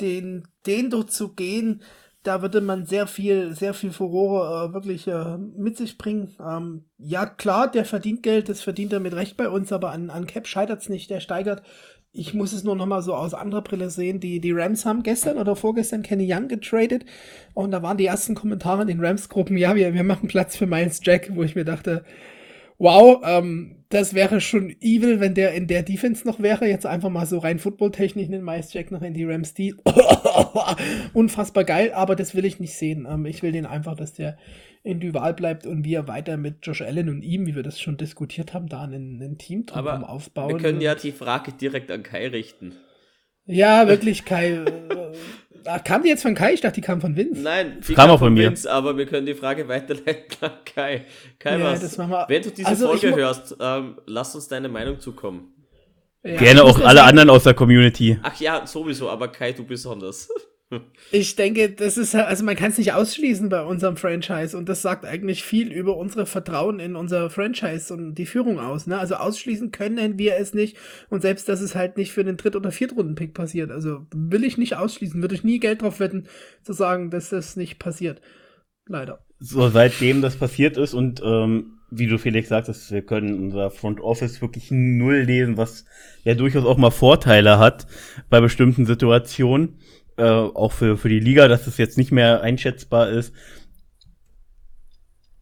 Den, 0.00 0.46
den 0.66 0.90
dort 0.90 1.10
zu 1.10 1.34
gehen, 1.34 1.82
da 2.22 2.42
würde 2.42 2.60
man 2.60 2.86
sehr 2.86 3.06
viel, 3.06 3.54
sehr 3.54 3.72
viel 3.72 3.92
Furore 3.92 4.68
äh, 4.68 4.74
wirklich 4.74 5.06
äh, 5.06 5.38
mit 5.38 5.76
sich 5.76 5.96
bringen. 5.96 6.34
Ähm, 6.40 6.84
ja, 6.98 7.24
klar, 7.24 7.70
der 7.70 7.84
verdient 7.84 8.22
Geld, 8.22 8.48
das 8.48 8.62
verdient 8.62 8.92
er 8.92 9.00
mit 9.00 9.14
Recht 9.14 9.36
bei 9.36 9.48
uns, 9.48 9.72
aber 9.72 9.92
an, 9.92 10.10
an 10.10 10.26
Cap 10.26 10.46
scheitert 10.46 10.82
es 10.82 10.88
nicht, 10.88 11.08
der 11.08 11.20
steigert. 11.20 11.62
Ich 12.18 12.34
muss 12.34 12.52
es 12.52 12.64
nur 12.64 12.76
noch 12.76 12.86
mal 12.86 13.02
so 13.02 13.14
aus 13.14 13.34
anderer 13.34 13.62
Brille 13.62 13.90
sehen. 13.90 14.20
Die, 14.20 14.40
die 14.40 14.52
Rams 14.52 14.86
haben 14.86 15.02
gestern 15.02 15.36
oder 15.36 15.54
vorgestern 15.54 16.02
Kenny 16.02 16.26
Young 16.32 16.48
getradet 16.48 17.04
und 17.54 17.70
da 17.70 17.82
waren 17.82 17.98
die 17.98 18.06
ersten 18.06 18.34
Kommentare 18.34 18.82
in 18.82 18.88
den 18.88 19.04
Rams-Gruppen, 19.04 19.56
ja, 19.56 19.74
wir, 19.74 19.92
wir 19.94 20.04
machen 20.04 20.28
Platz 20.28 20.56
für 20.56 20.66
Miles 20.66 21.00
Jack, 21.02 21.30
wo 21.34 21.42
ich 21.42 21.54
mir 21.54 21.64
dachte, 21.64 22.04
wow, 22.78 23.22
ähm, 23.24 23.84
das 23.88 24.14
wäre 24.14 24.40
schon 24.40 24.74
evil, 24.80 25.20
wenn 25.20 25.34
der 25.34 25.54
in 25.54 25.66
der 25.66 25.82
Defense 25.82 26.26
noch 26.26 26.40
wäre. 26.40 26.66
Jetzt 26.66 26.86
einfach 26.86 27.08
mal 27.08 27.26
so 27.26 27.38
rein 27.38 27.58
footballtechnisch 27.58 28.28
den 28.28 28.44
Miles 28.44 28.72
Jack 28.72 28.90
noch 28.90 29.02
in 29.02 29.14
die 29.14 29.24
Rams 29.24 29.54
die 29.54 29.74
Unfassbar 31.12 31.64
geil, 31.64 31.92
aber 31.94 32.16
das 32.16 32.34
will 32.34 32.44
ich 32.44 32.58
nicht 32.58 32.74
sehen. 32.74 33.06
Ähm, 33.08 33.26
ich 33.26 33.42
will 33.42 33.52
den 33.52 33.66
einfach, 33.66 33.94
dass 33.94 34.12
der 34.12 34.36
in 34.86 35.00
Duval 35.00 35.34
bleibt 35.34 35.66
und 35.66 35.84
wir 35.84 36.06
weiter 36.06 36.36
mit 36.36 36.58
Josh 36.62 36.80
Allen 36.80 37.08
und 37.08 37.22
ihm, 37.22 37.46
wie 37.46 37.56
wir 37.56 37.64
das 37.64 37.80
schon 37.80 37.96
diskutiert 37.96 38.54
haben, 38.54 38.68
da 38.68 38.82
ein, 38.82 39.20
ein 39.20 39.36
Team 39.36 39.66
drum 39.66 39.86
aufbauen. 40.04 40.50
Wir 40.50 40.58
können 40.58 40.80
ja 40.80 40.94
die 40.94 41.12
Frage 41.12 41.52
direkt 41.52 41.90
an 41.90 42.04
Kai 42.04 42.28
richten. 42.28 42.76
Ja, 43.46 43.88
wirklich, 43.88 44.24
Kai. 44.24 44.64
Ach, 45.64 45.82
kam 45.82 46.02
die 46.02 46.08
jetzt 46.08 46.22
von 46.22 46.36
Kai? 46.36 46.52
Ich 46.52 46.60
dachte, 46.60 46.76
die 46.76 46.80
kam 46.80 47.00
von 47.00 47.16
Vince. 47.16 47.42
Nein, 47.42 47.80
die 47.80 47.94
kam, 47.94 48.08
kam 48.08 48.18
von, 48.18 48.28
von 48.28 48.34
mir. 48.34 48.46
Vince, 48.46 48.70
aber 48.70 48.96
wir 48.96 49.06
können 49.06 49.26
die 49.26 49.34
Frage 49.34 49.66
weiterleiten 49.66 50.36
an 50.40 50.52
Kai. 50.64 51.04
Kai, 51.40 51.58
ja, 51.58 51.64
was? 51.64 51.98
Wenn 52.28 52.42
du 52.42 52.50
diese 52.50 52.68
also 52.68 52.86
Folge 52.86 53.14
hörst, 53.16 53.56
ähm, 53.60 53.98
lass 54.06 54.36
uns 54.36 54.46
deine 54.46 54.68
Meinung 54.68 55.00
zukommen. 55.00 55.52
Ja, 56.22 56.36
Gerne 56.36 56.62
auch 56.62 56.78
alle 56.78 56.98
sagen, 56.98 57.08
anderen 57.10 57.30
aus 57.30 57.42
der 57.42 57.54
Community. 57.54 58.18
Ach 58.22 58.38
ja, 58.40 58.64
sowieso, 58.66 59.10
aber 59.10 59.28
Kai, 59.28 59.52
du 59.52 59.64
besonders. 59.64 60.28
Ich 61.12 61.36
denke, 61.36 61.70
das 61.70 61.96
ist 61.96 62.14
also 62.16 62.44
man 62.44 62.56
kann 62.56 62.72
es 62.72 62.78
nicht 62.78 62.92
ausschließen 62.92 63.48
bei 63.48 63.62
unserem 63.62 63.96
Franchise 63.96 64.58
und 64.58 64.68
das 64.68 64.82
sagt 64.82 65.04
eigentlich 65.04 65.44
viel 65.44 65.70
über 65.70 65.96
unsere 65.96 66.26
Vertrauen 66.26 66.80
in 66.80 66.96
unser 66.96 67.30
Franchise 67.30 67.94
und 67.94 68.16
die 68.16 68.26
Führung 68.26 68.58
aus. 68.58 68.88
Ne? 68.88 68.98
Also 68.98 69.14
ausschließen 69.14 69.70
können 69.70 70.18
wir 70.18 70.36
es 70.36 70.54
nicht 70.54 70.76
und 71.08 71.22
selbst, 71.22 71.48
dass 71.48 71.60
es 71.60 71.76
halt 71.76 71.96
nicht 71.96 72.10
für 72.10 72.24
den 72.24 72.36
Dritt- 72.36 72.56
oder 72.56 72.72
Viertrunden-Pick 72.72 73.32
passiert. 73.32 73.70
Also 73.70 74.06
will 74.12 74.42
ich 74.42 74.58
nicht 74.58 74.76
ausschließen, 74.76 75.22
würde 75.22 75.36
ich 75.36 75.44
nie 75.44 75.60
Geld 75.60 75.82
drauf 75.82 76.00
wetten, 76.00 76.26
zu 76.64 76.72
sagen, 76.72 77.10
dass 77.10 77.30
das 77.30 77.54
nicht 77.54 77.78
passiert. 77.78 78.20
Leider. 78.88 79.24
So, 79.38 79.68
seitdem 79.68 80.20
das 80.20 80.34
passiert 80.34 80.76
ist 80.78 80.94
und 80.94 81.22
ähm, 81.24 81.78
wie 81.90 82.08
du 82.08 82.18
Felix 82.18 82.48
sagtest, 82.48 82.90
wir 82.90 83.02
können 83.02 83.38
unser 83.38 83.70
Front 83.70 84.00
Office 84.00 84.42
wirklich 84.42 84.70
null 84.70 85.18
lesen, 85.18 85.56
was 85.56 85.84
ja 86.24 86.34
durchaus 86.34 86.64
auch 86.64 86.76
mal 86.76 86.90
Vorteile 86.90 87.58
hat 87.58 87.86
bei 88.28 88.40
bestimmten 88.40 88.86
Situationen 88.86 89.78
äh, 90.16 90.22
auch 90.24 90.72
für, 90.72 90.96
für 90.96 91.08
die 91.08 91.20
Liga, 91.20 91.48
dass 91.48 91.66
es 91.66 91.78
jetzt 91.78 91.98
nicht 91.98 92.12
mehr 92.12 92.42
einschätzbar 92.42 93.08
ist. 93.08 93.32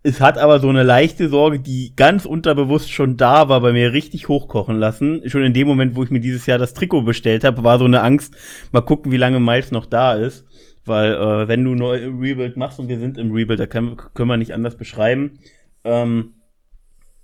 Es 0.07 0.21
hat 0.21 0.37
aber 0.37 0.61
so 0.61 0.69
eine 0.69 0.83
leichte 0.83 1.31
Sorge, 1.31 1.61
die 1.61 1.95
ganz 1.97 2.27
unterbewusst 2.27 2.93
schon 2.93 3.17
da 3.17 3.49
war, 3.49 3.63
bei 3.63 3.73
mir 3.73 3.95
richtig 3.95 4.29
hochkochen 4.29 4.77
lassen. 4.77 5.23
Schon 5.31 5.45
in 5.45 5.55
dem 5.55 5.67
Moment, 5.67 5.97
wo 5.97 6.05
ich 6.05 6.11
mir 6.11 6.21
dieses 6.21 6.45
Jahr 6.45 6.59
das 6.59 6.75
Trikot 6.75 7.03
bestellt 7.03 7.43
habe, 7.43 7.65
war 7.65 7.79
so 7.79 7.87
eine 7.87 8.03
Angst, 8.03 8.35
mal 8.71 8.83
gucken, 8.83 9.13
wie 9.13 9.17
lange 9.17 9.41
Miles 9.41 9.71
noch 9.71 9.87
da 9.87 10.13
ist. 10.13 10.45
Weil 10.85 11.15
äh, 11.15 11.49
wenn 11.49 11.65
du 11.65 11.75
neu 11.75 12.05
Rebuild 12.05 12.59
machst 12.59 12.79
und 12.79 12.89
wir 12.89 12.99
sind 12.99 13.17
im 13.17 13.33
Rebuild, 13.33 13.59
da 13.59 13.67
können, 13.67 13.97
können 14.13 14.29
wir 14.29 14.37
nicht 14.37 14.53
anders 14.53 14.77
beschreiben, 14.77 15.39
ähm, 15.85 16.35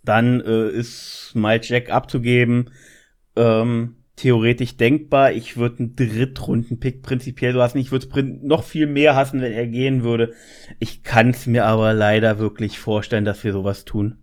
dann 0.02 0.40
äh, 0.40 0.70
ist 0.70 1.32
Miles 1.34 1.68
Jack 1.68 1.90
abzugeben. 1.90 2.70
Ähm, 3.36 3.96
theoretisch 4.20 4.76
denkbar. 4.76 5.32
Ich 5.32 5.56
würde 5.56 5.78
einen 5.78 5.96
Drittrunden-Pick 5.96 7.02
prinzipiell 7.02 7.54
so 7.54 7.62
hassen. 7.62 7.78
Ich 7.78 7.90
würde 7.90 8.06
es 8.06 8.24
noch 8.42 8.64
viel 8.64 8.86
mehr 8.86 9.16
hassen, 9.16 9.40
wenn 9.40 9.52
er 9.52 9.66
gehen 9.66 10.02
würde. 10.02 10.34
Ich 10.78 11.02
kann 11.02 11.30
es 11.30 11.46
mir 11.46 11.64
aber 11.64 11.94
leider 11.94 12.38
wirklich 12.38 12.78
vorstellen, 12.78 13.24
dass 13.24 13.44
wir 13.44 13.52
sowas 13.52 13.86
tun. 13.86 14.18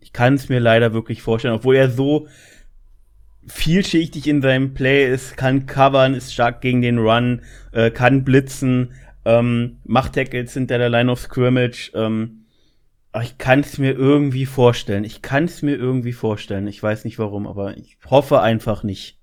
Ich 0.00 0.12
kann 0.12 0.34
es 0.34 0.50
mir 0.50 0.60
leider 0.60 0.92
wirklich 0.92 1.22
vorstellen, 1.22 1.54
obwohl 1.54 1.76
er 1.76 1.90
so 1.90 2.28
vielschichtig 3.46 4.28
in 4.28 4.42
seinem 4.42 4.74
Play 4.74 5.10
ist, 5.10 5.36
kann 5.36 5.64
covern, 5.64 6.14
ist 6.14 6.34
stark 6.34 6.60
gegen 6.60 6.82
den 6.82 6.98
Run, 6.98 7.40
äh, 7.72 7.90
kann 7.90 8.24
blitzen, 8.24 8.92
ähm, 9.24 9.78
macht 9.84 10.12
Tackles 10.12 10.52
hinter 10.52 10.76
der 10.76 10.90
Line 10.90 11.10
of 11.10 11.20
Scrimmage. 11.20 11.90
Ähm, 11.94 12.44
aber 13.12 13.24
ich 13.24 13.38
kann 13.38 13.60
es 13.60 13.78
mir 13.78 13.92
irgendwie 13.92 14.46
vorstellen. 14.46 15.04
Ich 15.04 15.22
kann 15.22 15.44
es 15.44 15.62
mir 15.62 15.76
irgendwie 15.76 16.12
vorstellen. 16.12 16.66
Ich 16.66 16.82
weiß 16.82 17.04
nicht 17.06 17.18
warum, 17.18 17.46
aber 17.46 17.78
ich 17.78 17.96
hoffe 18.10 18.42
einfach 18.42 18.82
nicht. 18.82 19.21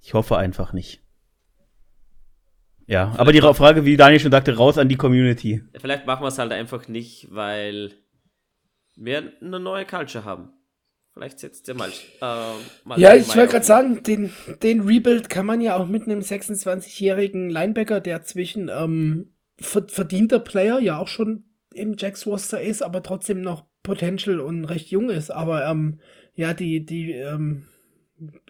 Ich 0.00 0.14
hoffe 0.14 0.36
einfach 0.36 0.72
nicht. 0.72 1.02
Ja, 2.86 3.06
vielleicht 3.06 3.20
aber 3.20 3.32
die 3.32 3.40
Frage, 3.40 3.84
wie 3.84 3.96
Daniel 3.96 4.18
schon 4.18 4.32
sagte, 4.32 4.56
raus 4.56 4.76
an 4.76 4.88
die 4.88 4.96
Community. 4.96 5.62
Vielleicht 5.80 6.06
machen 6.06 6.24
wir 6.24 6.28
es 6.28 6.38
halt 6.38 6.50
einfach 6.50 6.88
nicht, 6.88 7.28
weil 7.30 7.92
wir 8.96 9.32
eine 9.40 9.60
neue 9.60 9.86
Culture 9.86 10.24
haben. 10.24 10.52
Vielleicht 11.12 11.38
setzt 11.38 11.68
ihr 11.68 11.74
mal. 11.74 11.90
Äh, 11.90 12.24
mal 12.84 12.98
ja, 12.98 13.14
ich 13.14 13.28
wollte 13.36 13.52
gerade 13.52 13.64
sagen, 13.64 14.02
den, 14.02 14.32
den 14.62 14.80
Rebuild 14.80 15.28
kann 15.28 15.46
man 15.46 15.60
ja 15.60 15.76
auch 15.76 15.86
mit 15.86 16.04
einem 16.04 16.20
26-jährigen 16.20 17.50
Linebacker, 17.50 18.00
der 18.00 18.22
zwischen 18.22 18.68
ähm, 18.68 19.34
verdienter 19.58 20.40
Player 20.40 20.78
ja 20.80 20.98
auch 20.98 21.08
schon 21.08 21.44
im 21.72 21.94
Jacks 21.96 22.26
Roster 22.26 22.60
ist, 22.60 22.82
aber 22.82 23.02
trotzdem 23.02 23.40
noch 23.40 23.66
Potential 23.82 24.40
und 24.40 24.64
recht 24.64 24.90
jung 24.90 25.10
ist. 25.10 25.30
Aber 25.30 25.66
ähm, 25.66 26.00
ja, 26.34 26.54
die, 26.54 26.84
die 26.84 27.12
ähm, 27.12 27.66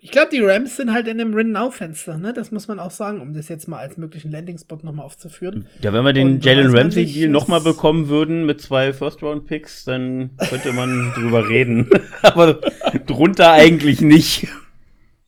ich 0.01 0.11
glaube, 0.11 0.31
die 0.31 0.41
Rams 0.41 0.77
sind 0.77 0.93
halt 0.93 1.07
in 1.07 1.21
einem 1.21 1.35
Win-Now-Fenster, 1.35 2.19
ne? 2.19 2.33
Das 2.33 2.51
muss 2.51 2.69
man 2.69 2.79
auch 2.79 2.91
sagen, 2.91 3.21
um 3.21 3.35
das 3.35 3.49
jetzt 3.49 3.69
mal 3.69 3.79
als 3.79 3.97
möglichen 3.97 4.31
Landing-Spot 4.31 4.79
nochmal 4.83 5.07
aufzuführen. 5.07 5.67
Ja, 5.83 5.93
wenn 5.93 6.05
wir 6.05 6.13
den 6.13 6.41
Jalen 6.41 6.75
Ramsey-Deal 6.75 7.29
nochmal 7.29 7.61
bekommen 7.61 8.09
würden 8.09 8.47
mit 8.47 8.61
zwei 8.61 8.93
First-Round-Picks, 8.93 9.85
dann 9.85 10.31
könnte 10.49 10.73
man 10.73 11.13
drüber 11.15 11.49
reden. 11.49 11.89
Aber 12.23 12.61
drunter 13.07 13.53
eigentlich 13.53 14.01
nicht. 14.01 14.49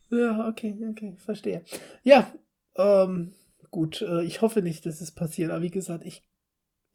Ja, 0.09 0.47
okay, 0.47 0.75
okay, 0.91 1.15
verstehe. 1.25 1.63
Ja, 2.03 2.31
ähm, 2.77 3.33
gut, 3.71 4.01
äh, 4.01 4.23
ich 4.23 4.41
hoffe 4.41 4.61
nicht, 4.61 4.85
dass 4.85 5.01
es 5.01 5.11
passiert, 5.11 5.49
aber 5.49 5.63
wie 5.63 5.71
gesagt, 5.71 6.05
ich 6.05 6.23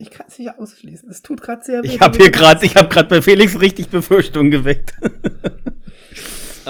ich 0.01 0.11
kann 0.11 0.27
es 0.29 0.39
nicht 0.39 0.57
ausschließen. 0.57 1.11
Es 1.11 1.23
tut 1.23 1.43
gerade 1.43 1.65
sehr 1.65 1.83
weh. 1.83 1.89
Ich 1.89 2.01
habe 2.01 2.16
hier 2.16 2.31
gerade, 2.31 2.65
ich 2.65 2.77
habe 2.77 2.89
gerade 2.89 3.09
bei 3.09 3.20
Felix 3.20 3.61
richtig 3.61 3.89
Befürchtungen 3.89 4.53
geweckt. 4.53 4.95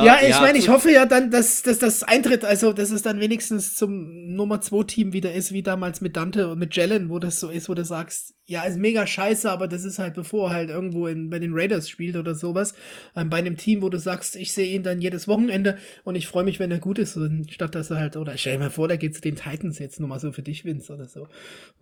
Ja, 0.05 0.19
ich 0.23 0.31
ja, 0.31 0.41
meine, 0.41 0.59
ich 0.59 0.69
hoffe 0.69 0.91
ja 0.91 1.07
dann, 1.07 1.31
dass, 1.31 1.62
dass 1.62 1.79
das 1.79 2.03
eintritt, 2.03 2.45
also 2.45 2.73
dass 2.73 2.91
es 2.91 3.03
dann 3.03 3.20
wenigstens 3.20 3.75
zum 3.75 4.35
Nummer 4.35 4.61
2 4.61 4.85
Team 4.85 5.12
wieder 5.12 5.33
ist, 5.33 5.53
wie 5.53 5.62
damals 5.62 6.01
mit 6.01 6.16
Dante 6.16 6.51
und 6.51 6.59
mit 6.59 6.75
Jalen, 6.77 7.11
wo 7.11 7.19
das 7.19 7.41
so 7.41 7.49
ist, 7.49 7.69
wo 7.69 7.75
du 7.75 7.85
sagst, 7.85 8.35
ja, 8.49 8.62
ist 8.62 8.79
mega 8.79 9.07
scheiße, 9.07 9.51
aber 9.51 9.69
das 9.69 9.85
ist 9.85 9.99
halt 9.99 10.15
bevor 10.15 10.49
er 10.49 10.55
halt 10.55 10.70
irgendwo 10.70 11.07
in, 11.07 11.29
bei 11.29 11.39
den 11.39 11.53
Raiders 11.53 11.87
spielt 11.87 12.16
oder 12.16 12.35
sowas. 12.35 12.73
Ähm, 13.15 13.29
bei 13.29 13.37
einem 13.37 13.59
Team, 13.59 13.83
wo 13.83 13.91
du 13.91 13.99
sagst, 13.99 14.37
ich 14.37 14.55
sehe 14.55 14.75
ihn 14.75 14.83
dann 14.83 15.03
jedes 15.03 15.29
Wochenende 15.29 15.77
und 16.03 16.15
ich 16.15 16.27
freue 16.27 16.45
mich, 16.45 16.59
wenn 16.59 16.70
er 16.70 16.79
gut 16.79 16.99
ist, 16.99 17.15
und 17.19 17.53
statt 17.53 17.75
dass 17.75 17.91
er 17.91 17.99
halt, 17.99 18.16
oder 18.16 18.39
stell 18.39 18.55
dir 18.55 18.61
mal 18.61 18.70
vor, 18.70 18.89
der 18.89 18.97
geht 18.97 19.15
zu 19.15 19.20
den 19.20 19.37
Titans 19.37 19.79
jetzt 19.79 20.01
nur 20.01 20.09
mal 20.09 20.19
so 20.19 20.33
für 20.33 20.41
dich, 20.41 20.65
Vince, 20.65 20.95
oder 20.95 21.05
so. 21.05 21.29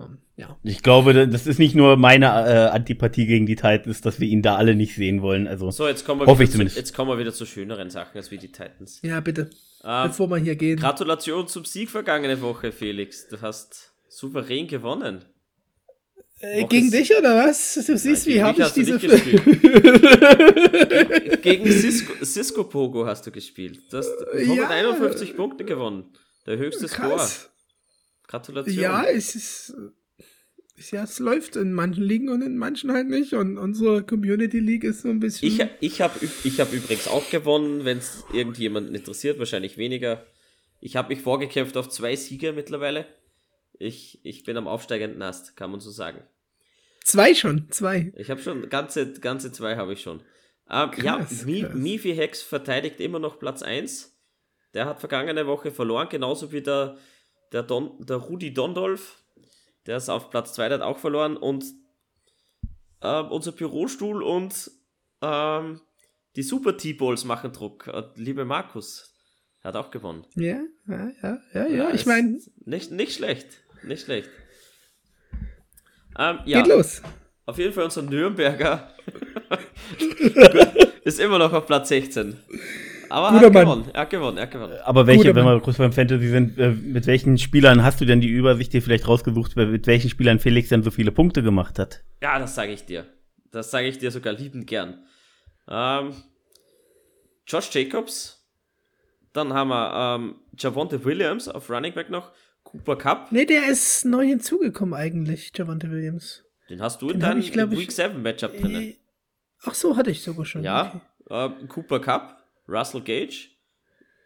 Ähm, 0.01 0.19
ja. 0.37 0.59
Ich 0.65 0.83
glaube, 0.83 1.29
das 1.29 1.47
ist 1.47 1.61
nicht 1.61 1.77
nur 1.77 1.97
meine 1.97 2.27
äh, 2.27 2.67
Antipathie 2.71 3.27
gegen 3.27 3.47
die 3.47 3.55
Titans, 3.55 4.01
dass 4.01 4.19
wir 4.19 4.27
ihn 4.27 4.43
da 4.43 4.57
alle 4.57 4.75
nicht 4.75 4.97
sehen 4.97 5.23
wollen. 5.23 5.47
Also 5.47 5.71
so, 5.71 5.87
jetzt 5.87 6.05
kommen 6.05 6.23
wir, 6.23 6.27
hoffe 6.27 6.43
ich 6.43 6.51
zu, 6.51 6.61
jetzt 6.61 6.95
kommen 6.95 7.13
wir 7.13 7.19
wieder 7.19 7.33
zu 7.33 7.47
schöneren 7.47 7.91
Sachen 7.91 8.17
als 8.17 8.33
wie 8.33 8.39
die 8.39 8.51
Titans. 8.51 8.99
Ja, 9.05 9.21
bitte. 9.21 9.51
Ähm, 9.85 10.09
bevor 10.09 10.29
wir 10.31 10.39
hier 10.39 10.57
gehen. 10.57 10.81
Gratulation 10.81 11.47
zum 11.47 11.65
Sieg 11.65 11.91
vergangene 11.91 12.41
Woche, 12.43 12.73
Felix. 12.73 13.29
Du 13.29 13.41
hast 13.41 13.93
souverän 14.09 14.67
gewonnen. 14.67 15.25
Äh, 16.41 16.65
gegen 16.67 16.91
dich 16.91 17.17
oder 17.17 17.47
was? 17.47 17.75
Du 17.75 17.83
siehst, 17.97 18.05
Nein, 18.05 18.27
wie 18.27 18.33
gegen 18.33 18.45
habe 18.45 18.63
ich 18.63 18.69
diese. 18.73 18.97
nicht 18.97 19.09
Gegen 21.43 21.73
Cisco, 21.73 22.13
Cisco 22.25 22.65
Pogo 22.65 23.07
hast 23.07 23.27
du 23.27 23.31
gespielt. 23.31 23.81
Du 23.91 23.97
hast 23.99 24.11
mit 24.35 24.47
Ja. 24.47 24.69
151 24.69 25.35
Punkte 25.35 25.65
gewonnen. 25.65 26.13
Der 26.47 26.59
höchste 26.59 26.89
Score. 26.89 27.17
Krass. 27.17 27.49
Gratulation. 28.29 28.77
Ja, 28.79 29.05
es 29.05 29.35
ist. 29.35 29.75
Ja, 30.91 31.05
es 31.05 31.19
läuft 31.21 31.57
in 31.57 31.73
manchen 31.73 32.05
Ligen 32.05 32.29
und 32.29 32.43
in 32.43 32.59
manchen 32.59 32.93
halt 32.93 33.09
nicht. 33.09 33.33
Und 33.33 33.57
unsere 33.57 34.03
Community 34.03 34.59
League 34.59 34.85
ist 34.85 35.01
so 35.03 35.09
ein 35.09 35.21
bisschen. 35.21 35.49
Ich, 35.49 35.65
ich 35.81 36.03
habe 36.03 36.21
ich 36.45 36.61
hab 36.61 36.71
übrigens 36.71 37.09
auch 37.09 37.31
gewonnen, 37.31 37.87
wenn 37.87 37.97
es 37.97 38.25
irgendjemanden 38.31 38.95
interessiert, 38.95 39.39
wahrscheinlich 39.39 39.79
weniger. 39.79 40.27
Ich 40.83 40.97
habe 40.97 41.15
mich 41.15 41.23
vorgekämpft 41.23 41.79
auf 41.79 41.89
zwei 41.89 42.15
Siege 42.15 42.53
mittlerweile. 42.53 43.07
Ich, 43.79 44.21
ich 44.25 44.45
bin 44.45 44.57
am 44.57 44.69
aufsteigenden 44.69 45.23
Ast, 45.23 45.57
kann 45.57 45.71
man 45.71 45.81
so 45.81 45.91
sagen. 45.91 46.23
zwei 47.05 47.35
schon, 47.35 47.71
zwei. 47.71 48.13
Ich 48.17 48.31
habe 48.31 48.41
schon, 48.41 48.69
ganze, 48.69 49.13
ganze 49.13 49.53
zwei 49.53 49.77
habe 49.77 49.93
ich 49.93 50.03
schon. 50.03 50.21
Ähm, 50.69 50.91
ja, 50.97 51.19
Krass, 51.19 51.45
Mi, 51.45 51.63
krass. 51.63 51.75
Mifi 51.75 52.15
Hex 52.15 52.43
verteidigt 52.43 53.01
immer 53.01 53.19
noch 53.19 53.39
Platz 53.39 53.63
1. 53.63 54.13
Der 54.75 54.87
hat 54.87 55.01
vergangene 55.01 55.47
Woche 55.47 55.71
verloren, 55.71 56.09
genauso 56.09 56.53
wie 56.53 56.63
der, 56.63 56.97
der, 57.53 57.63
Don, 57.63 58.05
der 58.05 58.17
Rudi 58.17 58.53
Dondolf. 58.53 59.23
Der 59.87 59.99
ist 59.99 60.09
auf 60.09 60.31
Platz 60.31 60.53
2, 60.55 60.69
der 60.69 60.79
hat 60.79 60.85
auch 60.85 60.99
verloren. 60.99 61.37
Und 61.37 61.65
ähm, 63.03 63.31
unser 63.31 63.53
Bürostuhl 63.53 64.23
und 64.23 64.71
ähm, 65.23 65.81
die 66.35 66.43
Super 66.43 66.77
T-Balls 66.77 67.25
machen 67.25 67.53
Druck. 67.53 67.87
Äh, 67.87 68.05
liebe 68.17 68.45
Markus, 68.45 69.15
hat 69.63 69.77
auch 69.77 69.91
gewonnen. 69.91 70.27
Ja, 70.35 70.61
ja, 70.89 71.11
ja, 71.23 71.39
ja, 71.55 71.67
ja. 71.67 71.91
Ich 71.91 72.07
meine, 72.07 72.41
Nicht, 72.65 72.91
nicht 72.91 73.15
schlecht. 73.15 73.63
Nicht 73.87 74.05
schlecht. 74.05 74.29
Ähm, 76.19 76.41
ja. 76.45 76.63
geht 76.63 76.73
los. 76.73 77.03
Auf 77.45 77.59
jeden 77.59 77.73
Fall 77.73 77.85
unser 77.85 78.03
Nürnberger 78.03 78.91
ist 81.05 81.21
immer 81.21 81.39
noch 81.39 81.53
auf 81.53 81.67
Platz 81.67 81.89
16. 81.89 82.37
Aber 83.09 83.31
Guter 83.31 83.47
hat 83.47 83.53
Mann. 83.53 83.65
gewonnen. 83.65 83.91
Er 83.93 84.01
hat 84.01 84.11
gewonnen, 84.11 84.37
er 84.37 84.43
hat 84.43 84.51
gewonnen. 84.51 84.79
Aber 84.85 85.07
welche, 85.07 85.29
Guter 85.29 85.37
wenn 85.37 85.45
wir 85.45 85.61
kurz 85.61 85.79
beim 85.79 85.93
Fantasy 85.93 86.29
sind, 86.29 86.59
äh, 86.59 86.71
mit 86.71 87.07
welchen 87.07 87.39
Spielern 87.39 87.85
hast 87.85 88.01
du 88.01 88.05
denn 88.05 88.21
die 88.21 88.29
Übersicht 88.29 88.73
dir 88.73 88.83
vielleicht 88.83 89.07
rausgesucht, 89.07 89.55
mit 89.55 89.87
welchen 89.87 90.11
Spielern 90.11 90.41
Felix 90.41 90.71
denn 90.71 90.83
so 90.83 90.91
viele 90.91 91.13
Punkte 91.13 91.45
gemacht 91.45 91.79
hat? 91.79 92.03
Ja, 92.21 92.39
das 92.41 92.57
sage 92.57 92.73
ich 92.73 92.85
dir. 92.85 93.07
Das 93.53 93.71
sage 93.71 93.87
ich 93.87 93.99
dir 93.99 94.11
sogar 94.11 94.33
liebend 94.33 94.67
gern. 94.67 95.07
Ähm, 95.69 96.15
Josh 97.47 97.73
Jacobs. 97.73 98.45
Dann 99.33 99.53
haben 99.53 99.69
wir 99.69 100.17
ähm, 100.17 100.35
Javonte 100.59 101.05
Williams 101.05 101.49
auf 101.49 101.71
Running 101.71 101.93
Back 101.93 102.11
noch. 102.11 102.33
Cooper 102.79 102.97
Cup. 102.97 103.33
Nee, 103.33 103.45
der 103.45 103.69
ist 103.69 104.05
neu 104.05 104.27
hinzugekommen 104.27 104.95
eigentlich, 104.95 105.53
Javante 105.55 105.91
Williams. 105.91 106.43
Den 106.69 106.81
hast 106.83 107.01
du 107.03 107.07
in 107.07 107.15
Den 107.15 107.21
deinem 107.21 107.41
ich, 107.41 107.53
glaub 107.53 107.73
ich, 107.73 107.79
Week 107.79 107.93
7 107.93 108.21
Matchup 108.23 108.57
drin. 108.57 108.75
Äh, 108.75 108.97
Ach 109.63 109.75
so, 109.75 109.97
hatte 109.97 110.11
ich 110.11 110.23
sogar 110.23 110.45
schon. 110.45 110.63
Ja, 110.65 111.01
äh, 111.31 111.49
Cooper 111.69 112.01
Cup, 112.01 112.45
Russell 112.69 113.01
Gage, 113.03 113.49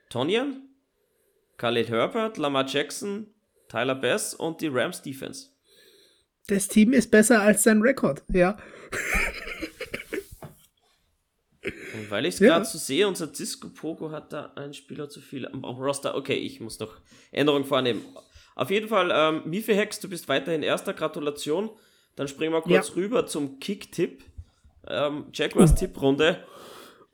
Tonyan, 0.09 0.63
Khaled 1.59 1.89
Herbert, 1.89 2.37
Lamar 2.39 2.67
Jackson, 2.67 3.27
Tyler 3.69 3.95
Bass 3.95 4.35
und 4.35 4.61
die 4.61 4.69
Rams 4.69 5.03
Defense. 5.03 5.49
Das 6.49 6.67
Team 6.69 6.93
ist 6.93 7.11
besser 7.11 7.43
als 7.43 7.63
sein 7.63 7.81
Rekord, 7.83 8.25
ja. 8.29 8.57
Und 11.95 12.11
weil 12.11 12.25
ich 12.27 12.35
es 12.35 12.41
Ja. 12.41 12.49
gerade 12.49 12.65
so 12.65 12.79
sehe, 12.79 13.07
unser 13.07 13.33
Cisco 13.33 13.69
Pogo 13.69 14.11
hat 14.11 14.33
da 14.33 14.53
einen 14.57 14.73
Spieler 14.73 15.09
zu 15.11 15.21
viel 15.21 15.47
am 15.47 15.65
am 15.65 15.77
Roster. 15.77 16.15
Okay, 16.17 16.35
ich 16.39 16.61
muss 16.61 16.79
noch 16.79 16.97
Änderungen 17.31 17.67
vornehmen. 17.67 18.03
Auf 18.61 18.71
jeden 18.71 18.89
Fall, 18.89 19.11
ähm, 19.11 19.41
Mifi 19.47 19.73
Hex, 19.75 20.01
du 20.01 20.09
bist 20.11 20.29
weiterhin 20.29 20.63
erster. 20.63 20.93
Gratulation. 20.93 21.71
Dann 22.17 22.29
springen 22.29 22.53
wir 22.53 22.61
kurz 22.61 22.89
Ja. 22.91 22.95
rüber 22.95 23.27
zum 23.27 23.59
Kick-Tipp. 23.59 24.23
Ähm, 24.87 25.25
Jaguars 25.33 25.75
Tipprunde. 25.75 26.45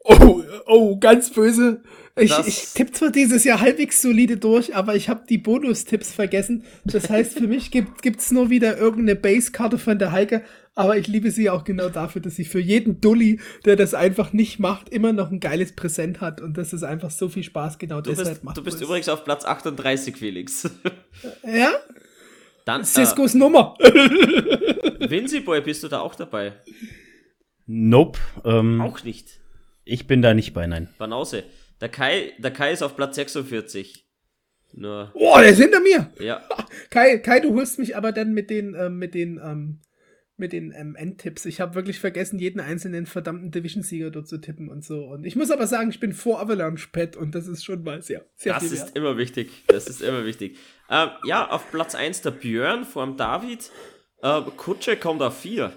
Oh, 0.08 0.42
oh, 0.66 0.98
ganz 0.98 1.30
böse. 1.30 1.82
Ich, 2.18 2.30
Das- 2.30 2.46
ich 2.46 2.72
tippe 2.74 2.92
zwar 2.92 3.10
dieses 3.10 3.44
Jahr 3.44 3.60
halbwegs 3.60 4.00
solide 4.00 4.36
durch, 4.38 4.74
aber 4.74 4.94
ich 4.94 5.08
habe 5.08 5.24
die 5.28 5.36
Bonustipps 5.38 6.12
vergessen. 6.12 6.64
Das 6.84 7.10
heißt, 7.10 7.38
für 7.38 7.46
mich 7.46 7.70
gibt 7.70 8.00
es 8.20 8.30
nur 8.30 8.48
wieder 8.50 8.78
irgendeine 8.78 9.16
Base-Karte 9.16 9.78
von 9.78 9.98
der 9.98 10.12
Heike, 10.12 10.42
aber 10.74 10.96
ich 10.96 11.08
liebe 11.08 11.30
sie 11.30 11.50
auch 11.50 11.64
genau 11.64 11.88
dafür, 11.90 12.22
dass 12.22 12.36
sie 12.36 12.44
für 12.44 12.60
jeden 12.60 13.00
Dulli, 13.00 13.40
der 13.64 13.76
das 13.76 13.92
einfach 13.94 14.32
nicht 14.32 14.58
macht, 14.60 14.88
immer 14.90 15.12
noch 15.12 15.30
ein 15.30 15.40
geiles 15.40 15.74
Präsent 15.74 16.20
hat 16.20 16.40
und 16.40 16.56
dass 16.56 16.72
es 16.72 16.82
einfach 16.82 17.10
so 17.10 17.28
viel 17.28 17.42
Spaß 17.42 17.78
genau 17.78 18.00
Du 18.00 18.10
deshalb 18.10 18.28
bist, 18.28 18.44
macht. 18.44 18.56
du 18.56 18.62
bist 18.62 18.76
es- 18.76 18.82
übrigens 18.82 19.08
auf 19.10 19.24
Platz 19.24 19.44
38, 19.44 20.16
Felix. 20.16 20.70
Ja? 21.44 21.70
Dann, 22.64 22.80
äh, 22.80 22.84
Ciscos 22.84 23.34
Nummer. 23.34 23.74
Vinci 25.08 25.40
Boy, 25.40 25.60
bist 25.60 25.82
du 25.82 25.88
da 25.88 26.00
auch 26.00 26.14
dabei? 26.14 26.54
Nope. 27.66 28.18
Ähm, 28.44 28.80
Auch 28.80 29.02
nicht. 29.04 29.40
Ich 29.86 30.06
bin 30.06 30.20
da 30.20 30.34
nicht 30.34 30.52
bei, 30.52 30.66
nein. 30.66 30.88
Banause. 30.98 31.44
Der 31.80 31.88
Kai, 31.88 32.32
der 32.38 32.50
Kai 32.52 32.72
ist 32.72 32.82
auf 32.82 32.96
Platz 32.96 33.16
46. 33.16 34.04
Nur, 34.74 35.10
Oh, 35.14 35.36
der 35.38 35.48
ist 35.50 35.58
hinter 35.60 35.80
mir. 35.80 36.10
ja. 36.20 36.42
Kai, 36.90 37.18
Kai, 37.18 37.40
du 37.40 37.54
holst 37.54 37.78
mich 37.78 37.96
aber 37.96 38.12
dann 38.12 38.34
mit 38.34 38.50
den, 38.50 38.74
ähm, 38.78 38.98
mit 38.98 39.14
den, 39.14 39.40
ähm, 39.42 39.80
mit 40.36 40.52
den 40.52 40.72
ähm, 40.76 40.96
Endtipps. 40.96 41.46
Ich 41.46 41.60
habe 41.62 41.74
wirklich 41.74 41.98
vergessen, 41.98 42.38
jeden 42.38 42.60
einzelnen 42.60 43.06
verdammten 43.06 43.50
Division-Sieger 43.50 44.10
dort 44.10 44.28
zu 44.28 44.36
tippen 44.38 44.68
und 44.68 44.84
so. 44.84 45.04
Und 45.06 45.24
ich 45.24 45.34
muss 45.34 45.50
aber 45.50 45.66
sagen, 45.66 45.88
ich 45.88 45.98
bin 46.00 46.12
vor 46.12 46.40
Avalanche 46.40 46.88
Pet 46.92 47.16
und 47.16 47.34
das 47.34 47.46
ist 47.46 47.64
schon 47.64 47.82
mal 47.84 48.02
sehr, 48.02 48.26
sehr 48.34 48.52
Das 48.54 48.64
viel 48.64 48.72
ist 48.74 48.86
wert. 48.88 48.96
immer 48.96 49.16
wichtig. 49.16 49.48
Das 49.68 49.86
ist 49.86 50.02
immer 50.02 50.26
wichtig. 50.26 50.58
Ähm, 50.90 51.08
ja, 51.24 51.48
auf 51.48 51.70
Platz 51.70 51.94
1 51.94 52.20
der 52.20 52.32
Björn 52.32 52.84
vor 52.84 53.06
dem 53.06 53.16
David. 53.16 53.70
Äh, 54.22 54.42
Kutsche 54.58 54.96
kommt 54.96 55.22
auf 55.22 55.38
4. 55.40 55.72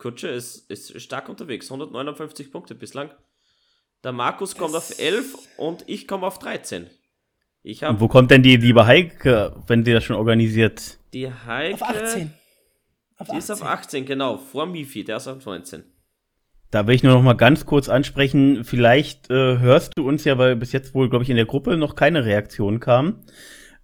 Kutsche 0.00 0.28
ist, 0.28 0.68
ist 0.70 1.00
stark 1.00 1.28
unterwegs. 1.28 1.70
159 1.70 2.50
Punkte 2.50 2.74
bislang. 2.74 3.10
Der 4.02 4.12
Markus 4.12 4.56
kommt 4.56 4.74
auf 4.74 4.98
11 4.98 5.36
und 5.58 5.84
ich 5.86 6.08
komme 6.08 6.26
auf 6.26 6.38
13. 6.40 6.86
Ich 7.62 7.82
Und 7.82 7.88
habe 7.88 8.00
wo 8.00 8.08
kommt 8.08 8.30
denn 8.30 8.42
die 8.42 8.56
liebe 8.56 8.86
Heike, 8.86 9.54
wenn 9.66 9.84
sie 9.84 9.92
das 9.92 10.02
schon 10.02 10.16
organisiert? 10.16 10.98
die 11.12 11.30
Heike. 11.30 11.74
Auf 11.74 11.82
18. 11.82 12.32
Auf 13.18 13.28
Die 13.28 13.36
ist 13.36 13.50
auf 13.50 13.62
18, 13.62 14.06
genau. 14.06 14.38
Vor 14.38 14.64
Mifi, 14.66 15.04
der 15.04 15.18
ist 15.18 15.28
auf 15.28 15.44
19. 15.44 15.84
Da 16.70 16.86
will 16.86 16.94
ich 16.94 17.02
nur 17.02 17.12
noch 17.12 17.22
mal 17.22 17.34
ganz 17.34 17.66
kurz 17.66 17.88
ansprechen, 17.88 18.64
vielleicht 18.64 19.28
äh, 19.28 19.58
hörst 19.58 19.98
du 19.98 20.08
uns 20.08 20.24
ja, 20.24 20.38
weil 20.38 20.54
bis 20.56 20.72
jetzt 20.72 20.94
wohl, 20.94 21.10
glaube 21.10 21.24
ich, 21.24 21.30
in 21.30 21.36
der 21.36 21.44
Gruppe 21.44 21.76
noch 21.76 21.96
keine 21.96 22.24
Reaktion 22.24 22.80
kam. 22.80 23.24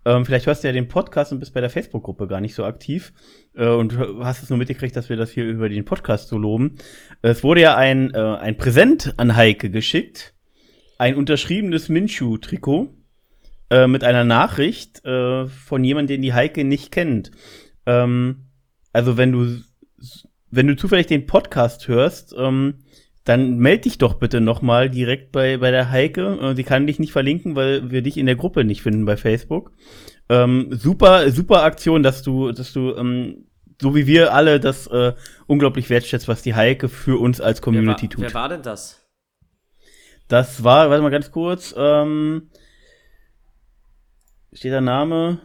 Ähm, 0.07 0.25
vielleicht 0.25 0.47
hörst 0.47 0.63
du 0.63 0.69
ja 0.69 0.73
den 0.73 0.87
Podcast 0.87 1.33
und 1.33 1.41
bist 1.41 1.53
bei 1.53 1.61
der 1.61 1.69
Facebook-Gruppe 1.69 2.29
gar 2.29 2.41
nicht 2.41 2.55
so 2.55 2.65
aktiv 2.65 3.13
äh, 3.57 3.67
und 3.67 3.99
hast 4.21 4.41
es 4.41 4.51
nur 4.51 4.59
mitgekriegt, 4.59 4.95
dass 4.95 5.09
wir 5.09 5.17
das 5.17 5.33
hier 5.33 5.45
über 5.45 5.69
den 5.69 5.85
Podcast 5.85 6.29
so 6.29 6.39
loben. 6.39 6.77
Es 7.23 7.43
wurde 7.43 7.63
ja 7.63 7.77
ein, 7.77 8.15
äh, 8.15 8.19
ein 8.19 8.57
Präsent 8.57 9.15
an 9.17 9.35
Heike 9.35 9.69
geschickt, 9.69 10.33
ein 10.97 11.17
unterschriebenes 11.17 11.89
Minshu-Trikot 11.89 12.95
äh, 13.71 13.89
mit 13.89 14.05
einer 14.05 14.23
Nachricht 14.23 15.05
äh, 15.05 15.49
von 15.49 15.83
jemandem, 15.83 16.15
den 16.19 16.23
die 16.23 16.35
Heike 16.35 16.63
nicht 16.63 16.93
kennt. 16.93 17.33
Ähm, 17.85 18.47
also 18.93 19.17
wenn 19.17 19.33
du 19.33 19.59
wenn 20.53 20.69
du 20.69 20.77
zufällig 20.77 21.09
den 21.09 21.27
Podcast 21.27 21.89
hörst, 21.89 22.33
ähm, 22.39 22.85
dann 23.27 23.59
meld 23.59 23.85
dich 23.85 23.99
doch 23.99 24.15
bitte 24.15 24.41
nochmal 24.41 24.89
direkt 24.89 25.33
bei, 25.33 25.59
bei 25.59 25.73
der 25.73 25.91
Heike. 25.91 26.39
Äh, 26.41 26.55
sie 26.55 26.63
kann 26.63 26.87
dich 26.87 27.01
nicht 27.01 27.13
verlinken, 27.13 27.57
weil 27.57 27.91
wir 27.91 28.01
dich 28.01 28.17
in 28.17 28.27
der 28.27 28.37
Gruppe 28.37 28.65
nicht 28.65 28.83
finden 28.83 29.05
bei 29.05 29.17
Facebook. 29.17 29.73
Ähm, 30.29 30.69
super, 30.71 31.29
super 31.33 31.65
Aktion, 31.65 32.05
dass 32.05 32.23
du, 32.23 32.53
dass 32.53 32.73
du, 32.73 32.95
ähm, 32.95 33.49
so 33.83 33.97
wie 33.97 34.07
wir 34.07 34.33
alle, 34.33 34.61
das 34.61 34.87
äh, 34.87 35.13
unglaublich 35.49 35.91
wertschätzt, 35.91 36.29
was 36.29 36.43
die 36.43 36.55
Heike 36.55 36.89
für 36.89 37.21
uns 37.21 37.41
als 37.41 37.59
Wer 37.59 37.65
Community 37.65 38.07
war, 38.07 38.11
tut. 38.11 38.23
wer 38.23 38.35
war 38.35 38.49
denn 38.49 38.63
das? 38.63 39.05
Das 40.29 40.63
war, 40.63 40.89
warte 40.89 41.03
mal 41.03 41.11
ganz 41.11 41.33
kurz, 41.33 41.75
ähm, 41.77 42.49
steht 44.53 44.73
der 44.73 44.81
Name? 44.81 45.41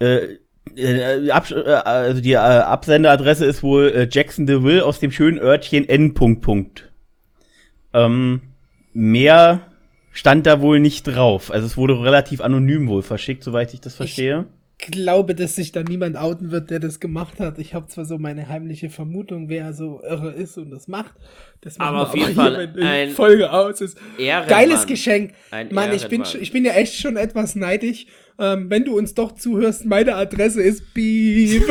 Äh, 0.00 0.38
äh, 0.76 1.30
Abs 1.30 1.50
äh, 1.50 1.62
also 1.84 2.20
die 2.20 2.32
äh, 2.32 2.36
Absenderadresse 2.36 3.44
ist 3.44 3.62
wohl 3.62 3.88
äh, 3.88 4.08
Jackson 4.10 4.46
DeVille 4.46 4.84
aus 4.84 5.00
dem 5.00 5.10
schönen 5.12 5.38
Örtchen 5.38 5.88
N. 5.88 6.14
Punkt, 6.14 6.42
Punkt. 6.42 6.90
Ähm, 7.92 8.42
mehr 8.92 9.60
stand 10.12 10.46
da 10.46 10.60
wohl 10.60 10.80
nicht 10.80 11.04
drauf. 11.04 11.50
Also 11.50 11.66
es 11.66 11.76
wurde 11.76 12.00
relativ 12.00 12.40
anonym 12.40 12.88
wohl 12.88 13.02
verschickt, 13.02 13.42
soweit 13.42 13.74
ich 13.74 13.80
das 13.80 13.94
verstehe. 13.94 14.46
Glaube, 14.86 15.34
dass 15.34 15.56
sich 15.56 15.72
da 15.72 15.82
niemand 15.82 16.16
outen 16.16 16.50
wird, 16.50 16.70
der 16.70 16.80
das 16.80 17.00
gemacht 17.00 17.40
hat. 17.40 17.58
Ich 17.58 17.74
habe 17.74 17.86
zwar 17.86 18.04
so 18.04 18.18
meine 18.18 18.48
heimliche 18.48 18.90
Vermutung, 18.90 19.48
wer 19.48 19.72
so 19.72 20.02
irre 20.02 20.32
ist 20.32 20.56
und 20.58 20.70
das 20.70 20.88
macht. 20.88 21.14
Das 21.60 21.80
Aber 21.80 22.02
auf 22.02 22.16
jeden 22.16 22.34
Fall 22.34 22.56
wenn 22.58 22.74
die 22.74 22.82
ein 22.82 23.10
Folge 23.10 23.52
aus 23.52 23.80
ist. 23.80 23.98
Ehrenmann. 24.18 24.48
Geiles 24.48 24.86
Geschenk. 24.86 25.32
Ein 25.50 25.68
Mann, 25.72 25.92
ich 25.92 26.08
bin, 26.08 26.22
ich 26.40 26.52
bin 26.52 26.64
ja 26.64 26.72
echt 26.72 26.94
schon 26.94 27.16
etwas 27.16 27.54
neidisch. 27.54 28.06
Ähm, 28.38 28.68
wenn 28.68 28.84
du 28.84 28.96
uns 28.98 29.14
doch 29.14 29.32
zuhörst, 29.32 29.84
meine 29.84 30.16
Adresse 30.16 30.60
ist 30.60 30.92
Beep. 30.92 31.64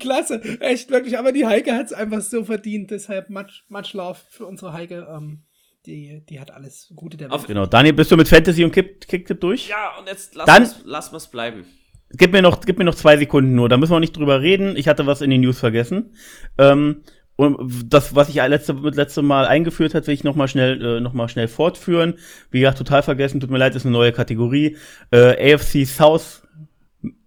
Klasse, 0.00 0.40
echt 0.60 0.90
wirklich. 0.90 1.16
Aber 1.18 1.30
die 1.32 1.46
Heike 1.46 1.74
hat 1.74 1.86
es 1.86 1.92
einfach 1.92 2.20
so 2.20 2.44
verdient. 2.44 2.90
Deshalb 2.90 3.30
much, 3.30 3.64
much 3.68 3.92
love 3.92 4.18
für 4.30 4.46
unsere 4.46 4.72
Heike. 4.72 5.06
Ähm, 5.08 5.44
die, 5.86 6.22
die 6.28 6.40
hat 6.40 6.50
alles 6.50 6.92
Gute 6.94 7.16
der 7.16 7.32
Auf- 7.32 7.42
Welt. 7.42 7.48
Genau. 7.48 7.66
Daniel, 7.66 7.94
bist 7.94 8.10
du 8.10 8.16
mit 8.16 8.28
Fantasy 8.28 8.64
und 8.64 8.72
Kick 8.72 9.06
Kicktipp 9.06 9.40
durch? 9.40 9.68
Ja, 9.68 9.96
und 9.98 10.08
jetzt 10.08 10.34
lass 10.34 10.46
Dann- 10.46 10.62
wir's- 10.62 10.82
lass 10.84 11.12
wir's 11.12 11.28
bleiben. 11.30 11.64
gib 12.10 12.32
mir 12.32 12.42
noch, 12.42 12.60
gib 12.60 12.78
mir 12.78 12.84
noch 12.84 12.94
zwei 12.94 13.16
Sekunden 13.16 13.54
nur, 13.54 13.68
da 13.68 13.76
müssen 13.76 13.92
wir 13.92 14.00
nicht 14.00 14.16
drüber 14.16 14.40
reden. 14.40 14.76
Ich 14.76 14.88
hatte 14.88 15.06
was 15.06 15.20
in 15.20 15.30
den 15.30 15.40
News 15.42 15.58
vergessen. 15.58 16.14
Ähm, 16.58 17.02
und 17.36 17.92
das, 17.92 18.14
was 18.14 18.28
ich 18.28 18.36
letzte, 18.36 18.72
letzte 18.74 19.22
Mal 19.22 19.46
eingeführt 19.46 19.94
hat, 19.94 20.06
will 20.06 20.14
ich 20.14 20.22
nochmal 20.22 20.46
schnell, 20.48 20.80
äh, 20.98 21.00
noch 21.00 21.12
mal 21.14 21.28
schnell 21.28 21.48
fortführen. 21.48 22.14
Wie 22.52 22.60
gesagt, 22.60 22.78
total 22.78 23.02
vergessen, 23.02 23.40
tut 23.40 23.50
mir 23.50 23.58
leid, 23.58 23.74
ist 23.74 23.84
eine 23.84 23.92
neue 23.92 24.12
Kategorie. 24.12 24.76
Äh, 25.10 25.52
AFC 25.54 25.84
South 25.84 26.42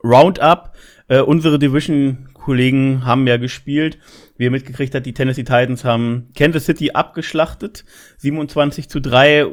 Roundup. 0.04 0.74
Äh, 1.10 1.20
unsere 1.22 1.60
Division-Kollegen 1.60 3.06
haben 3.06 3.28
ja 3.28 3.38
gespielt. 3.38 3.98
Wie 4.38 4.46
ihr 4.46 4.52
mitgekriegt 4.52 4.94
habt, 4.96 5.06
die 5.06 5.14
Tennessee 5.14 5.44
Titans 5.44 5.84
haben 5.84 6.30
Kansas 6.38 6.66
City 6.66 6.92
abgeschlachtet. 6.92 7.86
27 8.18 8.90
zu 8.90 9.00
3. 9.00 9.48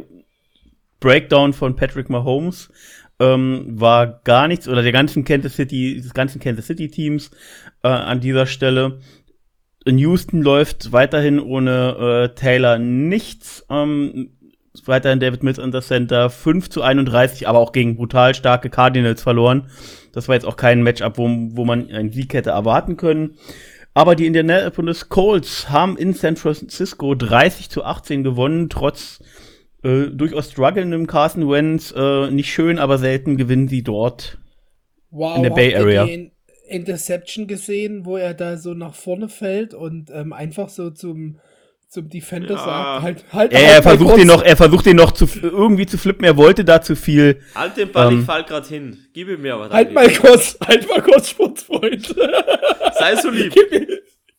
Breakdown 1.00 1.52
von 1.52 1.76
Patrick 1.76 2.10
Mahomes. 2.10 2.70
Ähm, 3.20 3.66
war 3.68 4.20
gar 4.24 4.48
nichts, 4.48 4.68
oder 4.68 4.82
der 4.82 4.92
ganzen 4.92 5.24
Kansas 5.24 5.54
City, 5.54 6.00
des 6.00 6.14
ganzen 6.14 6.40
Kansas 6.40 6.66
City 6.66 6.88
Teams 6.88 7.30
äh, 7.82 7.88
an 7.88 8.20
dieser 8.20 8.46
Stelle 8.46 8.98
in 9.84 9.98
Houston 9.98 10.42
läuft 10.42 10.92
weiterhin 10.92 11.38
ohne 11.38 12.30
äh, 12.30 12.34
Taylor 12.34 12.78
nichts. 12.78 13.64
Ähm, 13.70 14.30
weiterhin 14.86 15.20
David 15.20 15.42
Mills 15.42 15.58
an 15.58 15.70
das 15.70 15.88
Center 15.88 16.30
5 16.30 16.68
zu 16.70 16.82
31, 16.82 17.46
aber 17.46 17.58
auch 17.60 17.72
gegen 17.72 17.96
brutal 17.96 18.34
starke 18.34 18.70
Cardinals 18.70 19.22
verloren. 19.22 19.68
Das 20.12 20.26
war 20.26 20.34
jetzt 20.34 20.46
auch 20.46 20.56
kein 20.56 20.82
Matchup, 20.82 21.18
wo, 21.18 21.28
wo 21.28 21.64
man 21.64 21.90
einen 21.90 22.10
Sieg 22.10 22.34
hätte 22.34 22.50
erwarten 22.50 22.96
können. 22.96 23.36
Aber 23.94 24.16
die 24.16 24.26
Indianapolis 24.26 25.08
Colts 25.08 25.70
haben 25.70 25.96
in 25.96 26.14
San 26.14 26.36
Francisco 26.36 27.14
30 27.14 27.70
zu 27.70 27.84
18 27.84 28.24
gewonnen, 28.24 28.68
trotz 28.68 29.20
äh, 29.84 30.06
durchaus 30.10 30.50
strugglendem 30.50 31.06
Carson 31.06 31.48
Wentz. 31.48 31.94
Äh, 31.96 32.30
nicht 32.30 32.52
schön, 32.52 32.80
aber 32.80 32.98
selten 32.98 33.36
gewinnen 33.36 33.68
sie 33.68 33.82
dort 33.82 34.38
wow, 35.10 35.36
in 35.36 35.44
der 35.44 35.50
Bay 35.50 35.76
Area. 35.76 36.08
Interception 36.66 37.46
gesehen, 37.46 38.04
wo 38.04 38.16
er 38.16 38.34
da 38.34 38.56
so 38.56 38.74
nach 38.74 38.94
vorne 38.94 39.28
fällt 39.28 39.74
und 39.74 40.10
ähm, 40.10 40.32
einfach 40.32 40.70
so 40.70 40.90
zum 40.90 41.38
zum 41.94 42.10
Defender 42.10 42.54
ja. 42.54 42.64
sagt, 42.64 43.02
halt, 43.02 43.24
halt. 43.32 43.52
Er, 43.52 43.76
er 43.76 43.82
versucht 43.82 44.18
ihn 44.18 44.26
noch, 44.26 44.42
er 44.42 44.56
versucht 44.56 44.86
ihn 44.86 44.96
noch 44.96 45.12
zu, 45.12 45.28
irgendwie 45.40 45.86
zu 45.86 45.96
flippen, 45.96 46.24
er 46.24 46.36
wollte 46.36 46.64
da 46.64 46.82
zu 46.82 46.96
viel. 46.96 47.40
Halt 47.54 47.76
den 47.76 47.92
Ball, 47.92 48.12
ähm, 48.12 48.20
ich 48.20 48.26
fall 48.26 48.42
grad 48.42 48.66
hin. 48.66 48.98
Gib 49.12 49.28
ihm 49.28 49.40
mir 49.40 49.60
was. 49.60 49.70
Halt 49.70 49.92
mal 49.92 50.12
kurz, 50.12 50.58
halt 50.66 50.88
mal 50.88 51.00
kurz, 51.00 51.30
Sportsfreund. 51.30 52.08
Sei 52.98 53.16
so 53.16 53.30
lieb. 53.30 53.54
Gib 53.54 53.70
mir, 53.70 53.86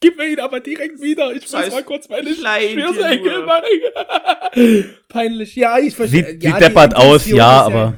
gib 0.01 0.17
mir 0.17 0.27
ihn 0.27 0.39
aber 0.41 0.59
direkt 0.59 1.01
wieder. 1.01 1.31
Ich 1.31 1.43
muss 1.43 1.53
mal 1.53 1.83
kurz 1.83 2.09
meine 2.09 2.29
Schwiersenkel 2.29 3.45
machen. 3.45 4.85
Peinlich. 5.07 5.55
Ja, 5.55 5.79
ich 5.79 5.95
verstehe. 5.95 6.25
Sieht, 6.25 6.43
ja, 6.43 6.51
sieht 6.51 6.61
deppert 6.61 6.93
aus, 6.93 7.25
ja, 7.25 7.61
aber. 7.61 7.93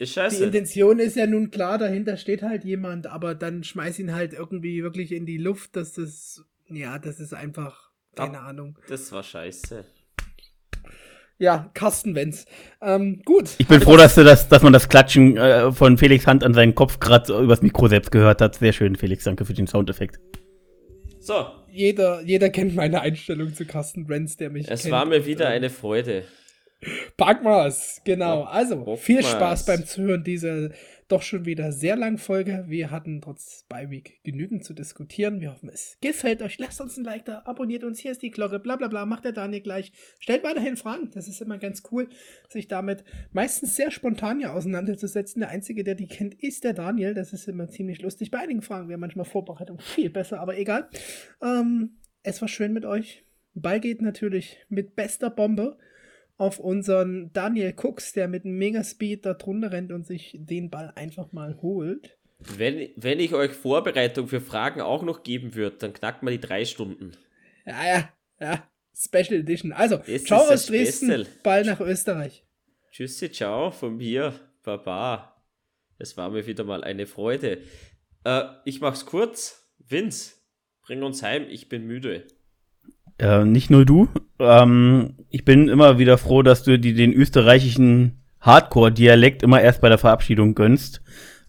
Ist 0.00 0.14
scheiße. 0.14 0.38
Die 0.38 0.44
Intention 0.44 0.98
ist 0.98 1.14
ja 1.14 1.28
nun 1.28 1.52
klar, 1.52 1.78
dahinter 1.78 2.16
steht 2.16 2.42
halt 2.42 2.64
jemand, 2.64 3.06
aber 3.06 3.36
dann 3.36 3.62
schmeiß 3.62 4.00
ihn 4.00 4.12
halt 4.12 4.32
irgendwie 4.32 4.82
wirklich 4.82 5.12
in 5.12 5.24
die 5.24 5.38
Luft, 5.38 5.76
dass 5.76 5.92
das, 5.92 6.44
ja, 6.68 6.98
das 6.98 7.20
ist 7.20 7.34
einfach, 7.34 7.87
keine 8.14 8.40
Ahnung. 8.40 8.78
Das 8.88 9.12
war 9.12 9.22
scheiße. 9.22 9.84
Ja, 11.40 11.70
Carsten 11.72 12.16
Wenz. 12.16 12.46
Ähm, 12.82 13.22
gut. 13.24 13.50
Ich 13.58 13.68
bin 13.68 13.80
froh, 13.80 13.96
dass, 13.96 14.16
du 14.16 14.24
das, 14.24 14.48
dass 14.48 14.62
man 14.62 14.72
das 14.72 14.88
Klatschen 14.88 15.36
äh, 15.36 15.70
von 15.70 15.96
Felix 15.96 16.26
Hand 16.26 16.42
an 16.42 16.52
seinen 16.52 16.74
Kopf 16.74 16.98
gerade 16.98 17.32
übers 17.38 17.62
Mikro 17.62 17.86
selbst 17.86 18.10
gehört 18.10 18.40
hat. 18.40 18.56
Sehr 18.56 18.72
schön, 18.72 18.96
Felix. 18.96 19.22
Danke 19.22 19.44
für 19.44 19.54
den 19.54 19.68
Soundeffekt. 19.68 20.18
So. 21.20 21.46
Jeder, 21.70 22.22
jeder 22.22 22.48
kennt 22.50 22.74
meine 22.74 23.02
Einstellung 23.02 23.54
zu 23.54 23.66
Carsten 23.66 24.08
Wenz, 24.08 24.36
der 24.36 24.50
mich 24.50 24.68
Es 24.68 24.82
kennt. 24.82 24.92
war 24.92 25.04
mir 25.04 25.26
wieder 25.26 25.48
eine 25.48 25.70
Freude. 25.70 26.24
Packmas, 27.16 28.00
genau. 28.04 28.42
Also, 28.42 28.96
viel 28.96 29.22
Spaß 29.22 29.66
beim 29.66 29.84
Zuhören 29.84 30.24
dieser 30.24 30.70
doch 31.08 31.22
schon 31.22 31.46
wieder 31.46 31.72
sehr 31.72 31.96
langen 31.96 32.18
Folge. 32.18 32.64
Wir 32.68 32.90
hatten 32.90 33.20
trotz 33.22 33.64
Beiweek 33.68 34.22
genügend 34.24 34.64
zu 34.64 34.74
diskutieren. 34.74 35.40
Wir 35.40 35.52
hoffen, 35.52 35.70
es 35.70 35.96
gefällt 36.00 36.42
euch. 36.42 36.58
Lasst 36.58 36.80
uns 36.80 36.96
ein 36.98 37.04
Like 37.04 37.24
da, 37.24 37.42
abonniert 37.46 37.82
uns, 37.82 37.98
hier 37.98 38.12
ist 38.12 38.22
die 38.22 38.30
Glocke, 38.30 38.58
bla 38.58 38.76
bla 38.76 38.88
bla, 38.88 39.06
macht 39.06 39.24
der 39.24 39.32
Daniel 39.32 39.62
gleich. 39.62 39.92
Stellt 40.20 40.44
weiterhin 40.44 40.76
Fragen, 40.76 41.10
das 41.12 41.26
ist 41.26 41.40
immer 41.40 41.58
ganz 41.58 41.82
cool, 41.90 42.08
sich 42.48 42.68
damit 42.68 43.04
meistens 43.32 43.74
sehr 43.74 43.90
spontan 43.90 44.40
ja 44.40 44.52
auseinanderzusetzen. 44.52 45.40
Der 45.40 45.48
Einzige, 45.48 45.82
der 45.82 45.94
die 45.94 46.08
kennt, 46.08 46.34
ist 46.34 46.64
der 46.64 46.74
Daniel. 46.74 47.14
Das 47.14 47.32
ist 47.32 47.48
immer 47.48 47.68
ziemlich 47.68 48.02
lustig. 48.02 48.30
Bei 48.30 48.38
einigen 48.38 48.62
Fragen 48.62 48.88
wäre 48.88 48.98
manchmal 48.98 49.24
Vorbereitung 49.24 49.78
viel 49.80 50.10
besser, 50.10 50.40
aber 50.40 50.58
egal. 50.58 50.88
Ähm, 51.42 51.96
es 52.22 52.40
war 52.42 52.48
schön 52.48 52.74
mit 52.74 52.84
euch. 52.84 53.24
Ball 53.54 53.80
geht 53.80 54.02
natürlich 54.02 54.58
mit 54.68 54.94
bester 54.94 55.30
Bombe 55.30 55.78
auf 56.38 56.58
unseren 56.60 57.32
Daniel 57.32 57.74
Cooks, 57.76 58.12
der 58.12 58.28
mit 58.28 58.44
Megaspeed 58.44 59.26
da 59.26 59.34
drunter 59.34 59.72
rennt 59.72 59.92
und 59.92 60.06
sich 60.06 60.36
den 60.38 60.70
Ball 60.70 60.92
einfach 60.94 61.32
mal 61.32 61.60
holt. 61.60 62.16
Wenn, 62.38 62.90
wenn 62.96 63.18
ich 63.18 63.34
euch 63.34 63.52
Vorbereitung 63.52 64.28
für 64.28 64.40
Fragen 64.40 64.80
auch 64.80 65.02
noch 65.02 65.24
geben 65.24 65.56
würde, 65.56 65.76
dann 65.76 65.92
knackt 65.92 66.22
man 66.22 66.32
die 66.32 66.40
drei 66.40 66.64
Stunden. 66.64 67.12
Ja, 67.66 67.84
ja, 67.84 68.08
ja. 68.40 68.70
Special 68.96 69.40
Edition. 69.40 69.72
Also, 69.72 69.98
das 69.98 70.24
ciao 70.24 70.42
aus 70.42 70.66
Dresden, 70.66 71.06
Special. 71.06 71.26
Ball 71.42 71.64
nach 71.64 71.80
Österreich. 71.80 72.44
Tschüssi, 72.92 73.30
ciao 73.30 73.70
von 73.70 73.96
mir. 73.96 74.32
Baba. 74.62 75.42
Es 75.98 76.16
war 76.16 76.30
mir 76.30 76.46
wieder 76.46 76.64
mal 76.64 76.84
eine 76.84 77.06
Freude. 77.06 77.62
Äh, 78.24 78.44
ich 78.64 78.80
mach's 78.80 79.06
kurz. 79.06 79.68
Vince, 79.78 80.34
bring 80.82 81.02
uns 81.02 81.22
heim, 81.22 81.46
ich 81.48 81.68
bin 81.68 81.86
müde. 81.86 82.26
Äh, 83.18 83.44
nicht 83.44 83.70
nur 83.70 83.84
du. 83.84 84.08
Ähm, 84.38 85.14
ich 85.30 85.44
bin 85.44 85.68
immer 85.68 85.98
wieder 85.98 86.18
froh, 86.18 86.42
dass 86.42 86.62
du 86.62 86.78
die, 86.78 86.94
den 86.94 87.12
österreichischen 87.12 88.22
Hardcore-Dialekt 88.40 89.42
immer 89.42 89.60
erst 89.60 89.80
bei 89.80 89.88
der 89.88 89.98
Verabschiedung 89.98 90.54
gönnst. 90.54 91.02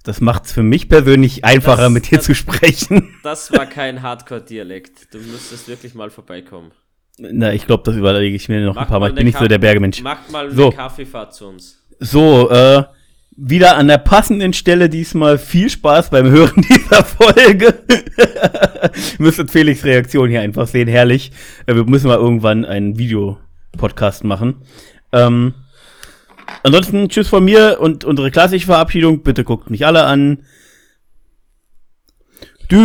Das 0.03 0.21
macht's 0.21 0.51
für 0.51 0.63
mich 0.63 0.89
persönlich 0.89 1.45
einfacher, 1.45 1.83
das, 1.83 1.91
mit 1.91 2.09
dir 2.09 2.17
das, 2.17 2.25
zu 2.25 2.33
sprechen. 2.33 3.15
Das 3.23 3.51
war 3.51 3.65
kein 3.65 4.01
Hardcore-Dialekt. 4.01 5.13
Du 5.13 5.19
müsstest 5.19 5.67
wirklich 5.67 5.93
mal 5.93 6.09
vorbeikommen. 6.09 6.71
Na, 7.19 7.53
ich 7.53 7.67
glaube, 7.67 7.83
das 7.83 7.95
überlege 7.95 8.35
ich 8.35 8.47
mir 8.47 8.65
noch 8.65 8.75
Mach 8.75 8.83
ein 8.83 8.87
paar 8.87 8.99
Mal. 8.99 9.09
Ich 9.09 9.15
bin 9.15 9.25
nicht 9.25 9.37
so 9.37 9.47
der 9.47 9.57
Bergemensch. 9.57 10.01
Mach 10.01 10.29
mal 10.29 10.45
eine 10.45 10.55
so. 10.55 10.71
Kaffeefahrt 10.71 11.35
zu 11.35 11.47
uns. 11.49 11.85
So, 11.99 12.49
äh, 12.49 12.83
wieder 13.41 13.77
an 13.77 13.87
der 13.87 13.97
passenden 13.97 14.53
Stelle 14.53 14.89
diesmal 14.89 15.37
viel 15.37 15.69
Spaß 15.69 16.09
beim 16.09 16.29
Hören 16.29 16.61
dieser 16.69 17.03
Folge. 17.03 17.73
Müsstet 19.17 19.51
Felix 19.51 19.83
Reaktion 19.85 20.29
hier 20.29 20.41
einfach 20.41 20.67
sehen, 20.67 20.87
herrlich. 20.87 21.31
Äh, 21.65 21.75
wir 21.75 21.85
müssen 21.85 22.07
mal 22.07 22.17
irgendwann 22.17 22.65
einen 22.65 22.97
Videopodcast 22.97 24.23
machen. 24.23 24.55
Ähm, 25.13 25.53
ansonsten 26.63 27.07
tschüss 27.09 27.29
von 27.29 27.45
mir 27.45 27.77
und 27.79 28.03
unsere 28.03 28.31
klassische 28.31 28.65
Verabschiedung. 28.65 29.23
Bitte 29.23 29.43
guckt 29.43 29.69
mich 29.69 29.85
alle 29.85 30.03
an. 30.03 30.39
Du. 32.67 32.77